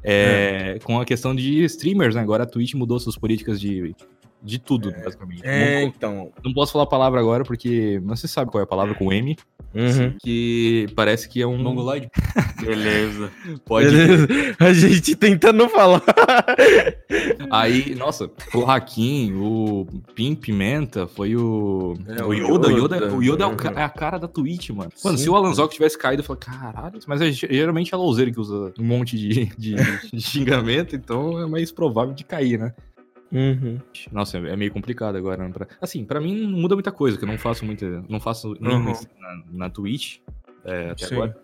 É, 0.03 0.79
Com 0.85 1.01
a 1.01 1.05
questão 1.05 1.35
de 1.35 1.65
streamers, 1.65 2.15
né? 2.15 2.21
Agora 2.21 2.45
a 2.45 2.47
Twitch 2.47 2.75
mudou 2.75 2.99
suas 2.99 3.17
políticas 3.17 3.61
de. 3.61 3.95
De 4.45 4.59
tudo, 4.59 4.93
basicamente. 4.93 5.41
É, 5.43 5.81
Não- 5.81 5.89
então. 5.89 6.33
não 6.45 6.53
posso 6.53 6.73
falar 6.73 6.85
a 6.85 6.89
palavra 6.89 7.19
agora 7.19 7.45
porque 7.45 7.99
não 8.05 8.15
se 8.15 8.29
sabe 8.29 8.51
qual 8.51 8.61
é 8.61 8.65
a 8.65 8.67
palavra 8.67 8.95
com 8.95 9.11
M, 9.11 9.35
Uhum. 9.75 10.15
que 10.23 10.87
parece 10.95 11.29
que 11.29 11.41
é 11.41 11.47
um. 11.47 11.57
Mongoloid? 11.59 12.09
Beleza. 12.61 13.31
Pode. 13.65 13.87
Beleza. 13.89 14.29
A 14.61 14.73
gente 14.73 15.17
tentando 15.17 15.67
falar. 15.71 16.03
Aí, 17.51 17.95
nossa, 17.95 18.31
o 18.55 18.65
Hakim, 18.71 19.33
o 19.35 19.87
Pim 20.15 20.35
Pimenta, 20.35 21.07
foi 21.07 21.35
o. 21.37 21.95
É, 22.07 22.23
o 22.23 22.29
o 22.29 22.35
Yoda. 22.35 22.69
O 22.69 22.71
Yoda, 22.71 22.97
Yoda. 22.97 23.15
o 23.15 23.23
Yoda 23.23 23.45
é, 23.77 23.81
é 23.81 23.85
a 23.85 23.89
cara 23.89 24.19
da 24.19 24.29
Twitch, 24.29 24.71
mano. 24.71 24.91
Mano, 25.05 25.17
Sim, 25.19 25.25
se 25.25 25.31
o 25.31 25.35
Alanzoc 25.37 25.73
tivesse 25.73 25.99
caído, 25.99 26.21
eu 26.23 26.27
falei, 26.27 26.41
caralho, 26.43 26.99
mas 27.07 27.21
é, 27.21 27.33
geralmente 27.33 27.93
é 27.93 27.97
a 27.97 27.99
Louzeiro 27.99 28.33
que 28.33 28.41
usa 28.41 28.73
um 28.79 28.85
monte 28.85 29.17
de, 29.19 29.47
de, 29.57 29.75
de 30.13 30.21
xingamento, 30.21 30.95
então 30.95 31.41
é 31.41 31.47
mais 31.47 31.73
provável 31.73 32.15
de 32.15 32.25
cair, 32.25 32.59
né? 32.59 32.73
Uhum. 33.33 33.79
Nossa, 34.13 34.39
é 34.39 34.57
meio 34.57 34.71
complicado 34.73 35.17
agora. 35.17 35.45
né, 35.47 35.53
pra- 35.53 35.67
Assim, 35.81 36.05
pra 36.05 36.21
mim 36.21 36.47
não 36.47 36.59
muda 36.59 36.75
muita 36.77 36.93
coisa, 36.93 37.19
que 37.19 37.25
eu 37.25 37.29
não 37.29 37.39
faço 37.39 37.65
muita. 37.65 38.05
Não 38.09 38.21
faço 38.21 38.53
Uhum. 38.61 38.93
na, 39.19 39.43
na 39.53 39.71
Twitch 39.71 40.19
é, 40.65 40.91
até 40.91 41.07
Sim. 41.07 41.15
agora. 41.17 41.37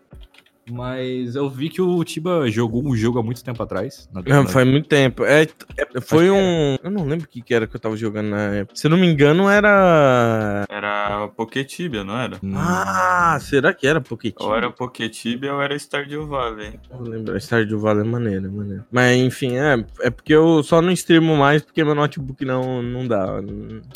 Mas 0.69 1.35
eu 1.37 1.49
vi 1.49 1.69
que 1.69 1.81
o 1.81 2.03
Tiba 2.05 2.49
jogou 2.51 2.85
um 2.85 2.95
jogo 2.97 3.19
há 3.19 3.23
muito 3.23 3.43
tempo 3.45 3.63
atrás. 3.63 4.09
Na, 4.13 4.23
Não, 4.23 4.43
na- 4.45 4.49
faz 4.49 4.67
muito 4.69 4.89
tempo. 4.89 5.25
É, 5.25 5.43
é, 5.77 6.01
foi 6.01 6.25
que 6.25 6.31
um. 6.31 6.77
Eu 6.83 6.91
não 6.91 7.05
lembro 7.07 7.25
o 7.27 7.29
que, 7.29 7.41
que 7.43 7.55
era 7.55 7.67
que 7.67 7.75
eu 7.77 7.81
tava 7.81 7.97
jogando 7.97 8.31
na 8.31 8.41
época. 8.57 8.77
Se 8.77 8.87
eu 8.87 8.91
não 8.91 8.99
me 8.99 9.07
engano, 9.07 9.49
era. 9.49 10.65
Era 10.69 11.29
Poketibia, 11.29 12.05
não 12.05 12.17
era? 12.19 12.37
Hum, 12.43 12.53
Ah, 12.57 13.39
será 13.41 13.73
que 13.73 13.87
era 13.87 14.01
Pocket? 14.01 14.35
Ou 14.39 14.55
era 14.57 14.71
Poketibia 14.71 15.53
ou 15.55 15.61
era 15.63 15.75
Stardew 15.79 16.27
Valley. 16.27 16.79
Eu 16.91 17.01
lembro. 17.03 17.37
Stardew 17.41 17.79
Valley 17.79 18.03
é 18.03 18.09
maneiro, 18.09 18.47
é 18.47 18.51
maneiro. 18.51 18.85
Mas 18.91 19.17
enfim, 19.19 19.57
é, 19.57 19.85
é 20.03 20.11
porque 20.11 20.35
eu 20.35 20.63
só 20.63 20.81
não 20.81 20.91
streamo 20.93 21.37
mais 21.37 21.63
porque 21.63 21.83
meu 21.85 21.95
notebook 21.95 22.45
não, 22.45 22.83
não 22.83 23.07
dá. 23.07 23.41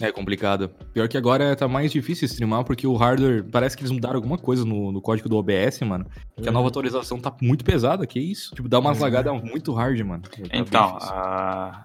É 0.00 0.10
complicado. 0.12 0.70
Pior 0.92 1.08
que 1.08 1.16
agora 1.16 1.54
tá 1.56 1.68
mais 1.68 1.92
difícil 1.92 2.26
streamar 2.26 2.64
porque 2.64 2.86
o 2.86 2.94
hardware. 2.94 3.44
Parece 3.50 3.76
que 3.76 3.82
eles 3.82 3.92
mudaram 3.92 4.16
alguma 4.16 4.38
coisa 4.38 4.64
no, 4.64 4.90
no 4.92 5.00
código 5.00 5.28
do 5.28 5.36
OBS, 5.36 5.80
mano. 5.80 6.06
Que 6.40 6.48
a 6.48 6.52
nova 6.54 6.68
atualização 6.68 7.18
tá 7.20 7.34
muito 7.42 7.64
pesada, 7.64 8.06
que 8.06 8.18
isso? 8.18 8.54
Tipo, 8.54 8.68
dá 8.68 8.78
umas 8.78 8.96
Uhum. 8.98 9.02
lagadas 9.04 9.42
muito 9.42 9.72
hard, 9.74 10.00
mano. 10.00 10.22
Tá 10.22 10.38
Então, 10.52 10.96
a, 11.00 11.84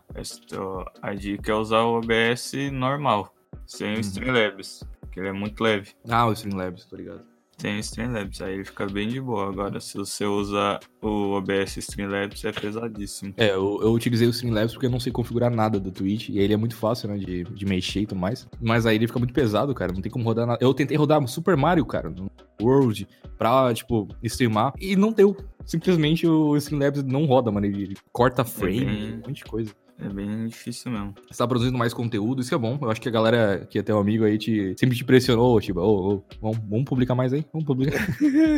a 1.01 1.13
dica 1.13 1.51
é 1.51 1.55
usar 1.55 1.81
o 1.81 1.97
OBS 1.97 2.53
normal, 2.71 3.33
sem 3.65 3.89
Uhum. 3.91 3.97
o 3.97 3.99
Streamlabs, 3.99 4.83
que 5.11 5.19
ele 5.19 5.29
é 5.29 5.33
muito 5.33 5.61
leve. 5.63 5.91
Ah, 6.09 6.25
o 6.27 6.31
Streamlabs, 6.33 6.85
tô 6.85 6.95
ligado. 6.95 7.21
Tem 7.59 7.75
o 7.75 7.79
Streamlabs, 7.79 8.41
aí 8.41 8.53
ele 8.53 8.63
fica 8.63 8.85
bem 8.85 9.09
de 9.09 9.19
boa. 9.19 9.49
Agora, 9.49 9.81
se 9.81 9.97
você 9.97 10.25
usa 10.25 10.79
o 11.01 11.31
OBS 11.33 11.75
Streamlabs, 11.77 12.45
é 12.45 12.53
pesadíssimo. 12.53 13.33
É, 13.35 13.49
eu, 13.49 13.79
eu 13.81 13.91
utilizei 13.91 14.25
o 14.27 14.29
Streamlabs 14.29 14.71
porque 14.73 14.85
eu 14.85 14.89
não 14.89 14.99
sei 14.99 15.11
configurar 15.11 15.51
nada 15.53 15.77
do 15.77 15.91
Twitch. 15.91 16.29
E 16.29 16.39
ele 16.39 16.53
é 16.53 16.57
muito 16.57 16.75
fácil, 16.77 17.09
né, 17.09 17.17
de, 17.17 17.43
de 17.43 17.65
mexer 17.65 17.99
e 18.01 18.05
tudo 18.05 18.17
mais. 18.19 18.47
Mas 18.61 18.85
aí 18.85 18.95
ele 18.95 19.07
fica 19.07 19.19
muito 19.19 19.33
pesado, 19.33 19.75
cara. 19.75 19.91
Não 19.91 20.01
tem 20.01 20.09
como 20.11 20.23
rodar 20.23 20.47
nada. 20.47 20.59
Eu 20.61 20.73
tentei 20.73 20.95
rodar 20.95 21.25
Super 21.27 21.57
Mario, 21.57 21.85
cara, 21.85 22.09
no 22.09 22.31
World, 22.61 23.05
pra, 23.37 23.73
tipo, 23.73 24.07
streamar. 24.23 24.73
E 24.79 24.95
não 24.95 25.11
deu. 25.11 25.35
Simplesmente 25.65 26.25
o 26.25 26.55
Streamlabs 26.55 27.03
não 27.03 27.25
roda, 27.25 27.51
mano. 27.51 27.65
Ele 27.65 27.95
corta 28.13 28.45
frame, 28.45 28.85
bem- 28.85 29.13
um 29.15 29.17
monte 29.17 29.43
de 29.43 29.45
coisa. 29.45 29.71
É 30.01 30.07
bem 30.07 30.47
difícil 30.47 30.91
mesmo. 30.91 31.13
Você 31.29 31.37
tá 31.37 31.47
produzindo 31.47 31.77
mais 31.77 31.93
conteúdo, 31.93 32.41
isso 32.41 32.49
que 32.49 32.55
é 32.55 32.57
bom. 32.57 32.77
Eu 32.81 32.89
acho 32.89 33.01
que 33.01 33.09
a 33.09 33.11
galera 33.11 33.67
que 33.69 33.77
é 33.77 33.83
teu 33.83 33.97
amigo 33.99 34.23
aí 34.23 34.37
te, 34.37 34.73
sempre 34.77 34.95
te 34.95 35.03
pressionou, 35.03 35.59
tipo, 35.59 35.79
ô, 35.81 36.13
ô, 36.13 36.23
vamos, 36.41 36.57
vamos 36.69 36.85
publicar 36.85 37.15
mais 37.15 37.33
aí? 37.33 37.45
Vamos 37.51 37.67
publicar. 37.67 37.99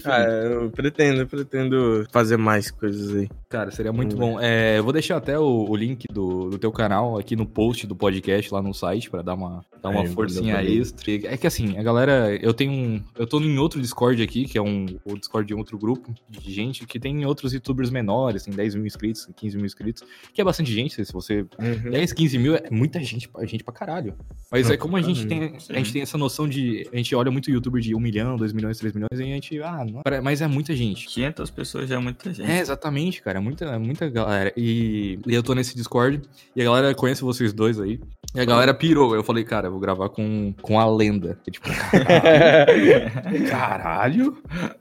Ah, 0.06 0.22
eu 0.24 0.72
pretendo, 0.72 1.22
eu 1.22 1.28
pretendo 1.28 2.08
fazer 2.12 2.38
mais 2.38 2.72
coisas 2.72 3.16
aí. 3.16 3.30
Cara, 3.50 3.72
seria 3.72 3.92
muito 3.92 4.16
bom. 4.16 4.40
É, 4.40 4.78
eu 4.78 4.84
vou 4.84 4.94
deixar 4.94 5.18
até 5.18 5.38
o, 5.38 5.70
o 5.70 5.76
link 5.76 6.06
do, 6.12 6.50
do 6.50 6.58
teu 6.58 6.72
canal 6.72 7.18
aqui 7.18 7.36
no 7.36 7.46
post 7.46 7.86
do 7.86 7.96
podcast 7.96 8.54
lá 8.54 8.62
no 8.62 8.74
site 8.74 9.10
pra 9.10 9.22
dar 9.22 9.36
uma, 9.36 9.64
dar 9.82 9.90
uma 9.90 10.02
Aí, 10.02 10.08
forcinha 10.08 10.62
extra. 10.64 11.12
É 11.26 11.38
que 11.38 11.48
assim, 11.48 11.78
a 11.78 11.84
galera, 11.84 12.36
eu 12.42 12.54
tenho 12.54 12.72
um, 12.72 13.04
eu 13.18 13.28
tô 13.28 13.40
em 13.40 13.58
outro 13.58 13.82
Discord 13.82 14.22
aqui, 14.22 14.46
que 14.46 14.58
é 14.58 14.62
um 14.62 14.86
o 15.06 15.18
Discord 15.18 15.48
de 15.48 15.54
um 15.54 15.60
outro 15.60 15.78
grupo 15.78 16.14
de 16.30 16.52
gente 16.52 16.86
que 16.86 17.00
tem 17.00 17.26
outros 17.26 17.54
youtubers 17.54 17.90
menores, 17.90 18.44
tem 18.44 18.54
10 18.54 18.76
mil 18.76 18.86
inscritos, 18.86 19.28
15 19.36 19.58
mil 19.58 19.66
inscritos, 19.66 20.04
que 20.34 20.42
é 20.42 20.44
bastante 20.44 20.72
gente, 20.72 21.04
se 21.04 21.14
você... 21.14 21.31
Uhum. 21.60 21.92
10, 21.92 22.14
15 22.14 22.38
mil 22.38 22.56
é 22.56 22.70
muita 22.70 23.00
gente, 23.04 23.28
pra- 23.28 23.46
gente 23.46 23.64
pra 23.64 23.74
caralho. 23.74 24.14
Mas 24.52 24.70
é 24.70 24.76
como 24.78 24.98
a 24.98 25.02
gente 25.02 25.26
tem, 25.28 25.56
a 25.70 25.74
gente 25.78 25.94
tem 25.94 26.02
essa 26.02 26.18
noção 26.18 26.48
de, 26.48 26.88
a 26.92 26.98
gente 26.98 27.16
olha 27.16 27.32
muito 27.32 27.50
youtuber 27.50 27.82
de 27.82 27.96
1 27.96 28.00
milhão, 28.00 28.36
2 28.36 28.52
milhões, 28.54 28.78
3 28.78 28.94
milhões, 28.94 29.10
e 29.14 29.24
a 29.24 29.26
gente, 29.26 29.62
ah, 29.62 29.86
não, 29.86 30.02
mas 30.24 30.42
é 30.42 30.48
muita 30.48 30.76
gente. 30.76 31.08
500 31.08 31.50
pessoas 31.50 31.88
já 31.90 31.96
é 31.96 32.00
muita 32.00 32.34
gente. 32.34 32.50
É, 32.50 32.60
exatamente, 32.60 33.22
cara. 33.22 33.40
é 33.40 33.42
Muita, 33.42 33.66
é 33.66 33.78
muita 33.78 34.10
galera. 34.10 34.54
E, 34.58 35.20
e 35.26 35.34
eu 35.34 35.42
tô 35.42 35.54
nesse 35.56 35.76
Discord 35.76 36.22
e 36.56 36.62
a 36.62 36.66
galera 36.66 36.94
conhece 36.94 37.22
vocês 37.22 37.54
dois 37.54 37.80
aí. 37.80 38.00
E 38.34 38.40
a 38.40 38.46
galera 38.46 38.74
pirou. 38.74 39.14
Eu 39.14 39.24
falei, 39.24 39.44
cara, 39.44 39.68
eu 39.68 39.72
vou 39.72 39.80
gravar 39.80 40.08
com, 40.08 40.54
com 40.62 40.80
a 40.80 40.86
lenda. 40.90 41.38
E, 41.46 41.52
tipo, 41.52 41.68
caralho? 41.70 43.12
caralho? 43.50 44.38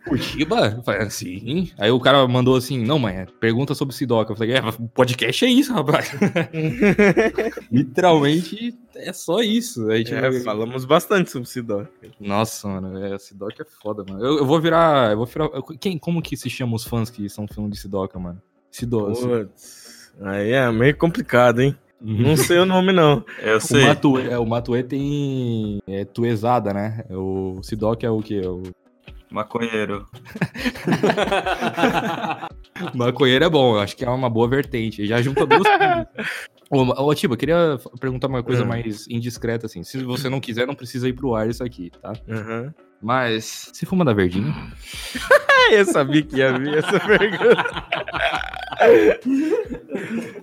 Curitiba? 0.07 0.75
Eu 0.77 0.83
falei, 0.85 1.11
sim. 1.11 1.71
Aí 1.77 1.91
o 1.91 1.99
cara 1.99 2.27
mandou 2.29 2.55
assim: 2.57 2.79
não, 2.85 2.99
mãe, 2.99 3.27
pergunta 3.41 3.75
sobre 3.75 3.95
Sidoca. 3.95 4.33
Eu 4.33 4.37
falei, 4.37 4.55
é, 4.55 4.61
podcast 4.95 5.45
é 5.45 5.49
isso, 5.49 5.73
rapaz. 5.73 6.13
Literalmente 7.71 8.79
é 8.97 9.13
só 9.13 9.41
isso. 9.41 9.89
Aí, 9.91 10.05
tipo, 10.05 10.17
É, 10.17 10.41
falamos 10.41 10.85
bastante 10.85 11.31
sobre 11.31 11.49
Sidó. 11.49 11.85
Nossa, 12.21 12.69
mano, 12.69 13.05
é, 13.05 13.19
Sidoca 13.19 13.63
é 13.63 13.67
foda, 13.83 14.05
mano. 14.09 14.25
Eu, 14.25 14.39
eu 14.39 14.47
vou 14.47 14.61
virar. 14.61 15.11
Eu 15.13 15.17
vou 15.19 15.27
virar. 15.27 15.47
eu- 15.53 15.63
Quem, 15.63 15.99
como 15.99 16.23
que 16.23 16.37
se 16.37 16.49
chama 16.51 16.77
os 16.77 16.85
fãs 16.85 17.11
que 17.11 17.29
são 17.29 17.47
fãs 17.47 17.71
de 17.71 17.77
Sidoca, 17.79 18.19
mano? 18.19 18.41
Sidoca. 18.71 19.13
Putz, 19.15 20.13
aí 20.23 20.53
é 20.53 20.71
meio 20.71 20.97
complicado, 20.97 21.61
hein? 21.61 21.77
Uhum. 22.01 22.23
Não 22.23 22.37
sei 22.37 22.59
o 22.59 22.67
nome, 22.67 22.93
não. 22.93 23.25
Eu 23.43 23.59
O 23.59 23.61
sei. 23.61 23.87
Matue, 23.87 24.29
é, 24.29 24.39
o 24.39 24.47
Matue 24.47 24.83
tem. 24.83 25.81
É 25.87 26.05
tuezada, 26.05 26.73
né? 26.73 27.05
O 27.11 27.61
Sidoc 27.63 28.03
é 28.03 28.11
o 28.11 28.23
quê? 28.23 28.41
O 28.47 28.63
Maconheiro. 29.31 30.07
maconheiro 32.95 33.45
é 33.45 33.49
bom, 33.49 33.77
eu 33.77 33.81
acho 33.81 33.97
que 33.97 34.05
é 34.05 34.11
uma 34.11 34.29
boa 34.29 34.49
vertente. 34.49 35.07
Já 35.07 35.23
junta 35.23 35.47
duas 35.47 35.63
coisas. 35.63 36.07
Ô, 36.71 36.83
ô 37.05 37.15
Tiba, 37.15 37.35
eu 37.35 37.39
queria 37.39 37.79
perguntar 38.01 38.29
uma 38.29 38.43
coisa 38.43 38.63
Hum. 38.63 38.69
mais 38.69 39.07
indiscreta, 39.09 39.67
assim. 39.67 39.83
Se 39.83 40.03
você 40.05 40.29
não 40.29 40.39
quiser, 40.41 40.67
não 40.67 40.75
precisa 40.75 41.09
ir 41.09 41.13
pro 41.15 41.35
ar 41.35 41.49
isso 41.49 41.65
aqui, 41.65 41.91
tá? 42.01 42.13
Uhum. 42.29 42.71
Mas, 43.03 43.71
se 43.73 43.85
fuma 43.87 44.05
da 44.05 44.13
verdinha? 44.13 44.55
Eu 45.73 45.85
sabia 45.85 46.23
que 46.23 46.37
ia 46.37 46.57
vir 46.59 46.79
essa 46.79 46.99
pergunta. 46.99 47.65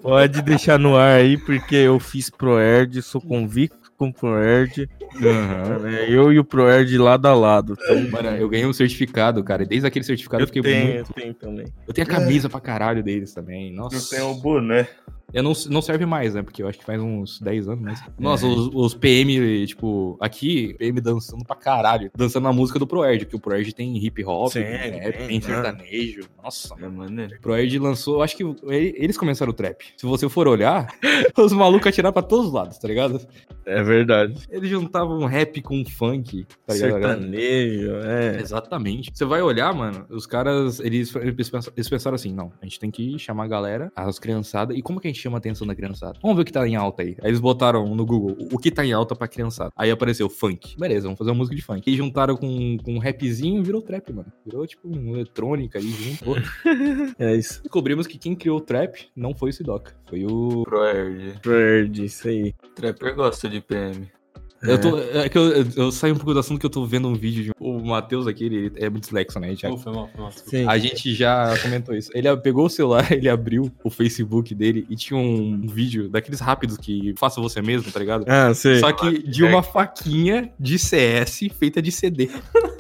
Pode 0.02 0.42
deixar 0.42 0.80
no 0.80 0.96
ar 0.96 1.20
aí, 1.20 1.38
porque 1.38 1.76
eu 1.76 2.00
fiz 2.00 2.30
ProErd, 2.30 3.02
sou 3.02 3.20
convicto 3.20 3.92
com 3.98 4.12
ProErd. 4.12 4.90
né? 5.20 6.06
Eu 6.08 6.32
e 6.32 6.40
o 6.40 6.46
ProErd 6.46 6.98
lado 6.98 7.26
a 7.28 7.34
lado. 7.34 7.76
Então, 7.82 8.10
Mano, 8.10 8.30
eu 8.38 8.48
ganhei 8.48 8.66
um 8.66 8.74
certificado, 8.74 9.44
cara. 9.44 9.64
E 9.64 9.66
desde 9.66 9.88
aquele 9.88 10.06
certificado 10.06 10.44
eu, 10.44 10.46
eu 10.46 10.48
fiquei 10.48 10.62
tenho, 10.62 10.94
muito. 10.96 11.10
eu 11.10 11.14
tenho 11.16 11.34
também. 11.34 11.66
Eu 11.88 11.94
tenho 11.94 12.08
a 12.08 12.10
camisa 12.10 12.48
pra 12.50 12.60
caralho 12.62 13.04
deles 13.04 13.34
também. 13.34 13.74
Nossa. 13.74 13.96
Eu 13.96 14.18
tenho 14.20 14.32
o 14.32 14.36
boné. 14.36 14.88
Eu 15.34 15.44
não, 15.44 15.52
não 15.70 15.82
serve 15.82 16.06
mais, 16.06 16.34
né? 16.36 16.42
Porque 16.42 16.64
eu 16.64 16.68
acho 16.68 16.80
que 16.80 16.86
faz 16.86 17.02
uns 17.02 17.40
10 17.42 17.68
anos, 17.68 17.82
mas. 17.84 18.04
Nossa, 18.18 18.48
os, 18.48 18.70
os 18.74 18.94
PM, 18.94 19.66
tipo, 19.68 20.18
aqui, 20.22 20.74
PM 20.80 21.02
dançando 21.02 21.44
pra 21.44 21.56
caralho. 21.56 22.10
Dançando 22.16 22.48
a 22.48 22.54
música 22.54 22.80
do 22.80 22.88
Proerd, 22.88 23.26
que 23.26 23.36
o 23.36 23.40
Proerd 23.40 23.74
tem 23.76 23.98
hip 23.98 24.24
hop, 24.24 24.52
Sim, 24.54 24.62
tem 24.64 25.00
rap, 25.00 25.28
tem, 25.28 25.36
né? 25.40 25.42
sertanejo. 25.46 26.22
Nossa, 26.42 26.74
É 26.80 26.88
maneiro. 26.88 27.36
o 27.36 27.42
Proerd 27.42 27.78
lançou, 27.80 28.22
acho 28.24 28.38
que 28.38 28.44
ele- 28.44 28.94
eles 28.98 29.18
começaram 29.18 29.52
o 29.52 29.54
trap. 29.54 29.84
Se 29.98 30.06
você 30.06 30.30
for 30.30 30.48
olhar, 30.48 30.88
os 31.38 31.52
malucos 31.52 31.88
atiraram 31.88 32.14
pra 32.14 32.22
todos 32.24 32.48
os 32.48 32.54
lados, 32.54 32.78
tá 32.78 32.88
ligado? 32.88 33.20
É 33.66 33.84
verdade. 33.84 34.48
Eles 34.50 34.70
juntavam 34.70 35.26
rap 35.26 35.62
com 35.62 35.84
funk, 35.86 36.46
tá 36.66 36.74
ligado? 36.74 36.92
Sertanejo, 37.02 37.92
é. 38.06 38.40
Exatamente. 38.40 39.12
Você 39.14 39.26
vai 39.26 39.42
olhar, 39.42 39.74
mano, 39.74 40.06
os 40.10 40.26
caras, 40.26 40.80
eles, 40.80 41.14
eles 41.16 41.90
pensaram 41.90 42.16
assim, 42.16 42.34
não, 42.34 42.52
a 42.62 42.66
gente 42.66 42.80
tem 42.80 42.90
que 42.90 43.20
chamar 43.20 43.44
a 43.44 43.48
galera, 43.48 43.92
as 43.94 44.18
criançadas, 44.20 44.78
e 44.78 44.82
como 44.82 45.02
que 45.02 45.08
a 45.08 45.12
gente 45.12 45.17
chama 45.18 45.38
a 45.38 45.40
atenção 45.40 45.66
da 45.66 45.76
criançada? 45.76 46.20
Vamos 46.22 46.38
ver 46.38 46.44
o 46.44 46.46
que 46.46 46.52
tá 46.52 46.68
em 46.68 46.76
alta 46.76 47.04
aí. 47.04 47.16
Aí 47.22 47.30
eles 47.30 47.40
botaram 47.40 47.96
no 47.96 48.06
Google, 48.06 48.38
o 48.52 48.58
que 48.58 48.72
tá 48.72 48.86
em 48.86 48.94
alta 48.94 49.16
pra 49.16 49.28
criançada. 49.28 49.72
Aí 49.76 49.92
apareceu 49.92 50.30
funk. 50.30 50.76
Beleza, 50.78 51.04
vamos 51.04 51.18
fazer 51.18 51.32
uma 51.32 51.38
música 51.38 51.56
de 51.56 51.62
funk. 51.62 51.90
E 51.90 51.96
juntaram 51.96 52.36
com, 52.36 52.78
com 52.84 52.96
um 52.96 53.00
rapzinho 53.00 53.60
e 53.60 53.64
virou 53.64 53.82
trap, 53.82 54.12
mano. 54.14 54.32
Virou, 54.46 54.66
tipo, 54.66 54.88
um 54.88 55.16
eletrônica 55.16 55.80
aí 55.80 55.90
junto. 55.90 56.26
É 57.20 57.36
isso. 57.36 57.62
Descobrimos 57.64 58.06
que 58.06 58.18
quem 58.18 58.36
criou 58.36 58.58
o 58.58 58.62
trap 58.62 59.08
não 59.16 59.34
foi 59.34 59.50
o 59.50 59.54
Sidoca, 59.54 59.96
foi 60.08 60.26
o... 60.26 60.64
Proerd. 60.64 61.40
ProErd, 61.42 62.06
isso 62.06 62.28
aí. 62.28 62.54
Trapper 62.76 63.16
gosta 63.16 63.50
de 63.50 63.62
PM. 63.62 64.08
Eu, 64.62 64.80
tô, 64.80 64.98
é 64.98 65.30
que 65.30 65.38
eu, 65.38 65.66
eu, 65.76 65.92
saio 65.92 66.14
um 66.14 66.18
pouco 66.18 66.34
do 66.34 66.40
assunto 66.40 66.60
que 66.60 66.66
eu 66.66 66.70
tô 66.70 66.86
vendo 66.86 67.08
um 67.08 67.14
vídeo 67.14 67.44
de... 67.44 67.52
O 67.60 67.80
Matheus 67.80 68.26
aqui, 68.28 68.46
ele 68.46 68.72
é 68.76 68.90
muito 68.90 69.04
dislexo, 69.04 69.40
né? 69.40 69.48
A 69.48 69.50
gente 69.52 69.62
já 69.62 69.70
Pô, 69.70 69.78
foi 69.78 69.94
mal, 69.94 70.08
foi 70.08 70.22
mal. 70.22 70.30
desculpa. 70.30 70.58
Sim. 70.58 70.68
A 70.68 70.78
gente 70.78 71.14
já 71.14 71.58
comentou 71.62 71.96
isso. 71.96 72.10
Ele 72.14 72.36
pegou 72.38 72.66
o 72.66 72.70
celular, 72.70 73.10
ele 73.14 73.30
abriu 73.30 73.72
o 73.84 73.90
Facebook 73.90 74.56
dele 74.56 74.86
e 74.90 74.96
tinha 74.96 75.20
um 75.20 75.68
vídeo 75.68 76.10
daqueles 76.10 76.40
rápidos 76.40 76.78
que 76.78 77.14
faça 77.18 77.40
você 77.40 77.62
mesmo, 77.62 77.92
tá 77.92 78.00
ligado? 78.00 78.26
Ah, 78.28 78.54
sei. 78.54 78.80
Só 78.80 78.92
que 78.92 79.24
de 79.28 79.44
uma 79.44 79.62
faquinha 79.62 80.52
de 80.60 80.80
CS 80.80 81.40
feita 81.58 81.82
de 81.82 81.92
CD. 81.92 82.30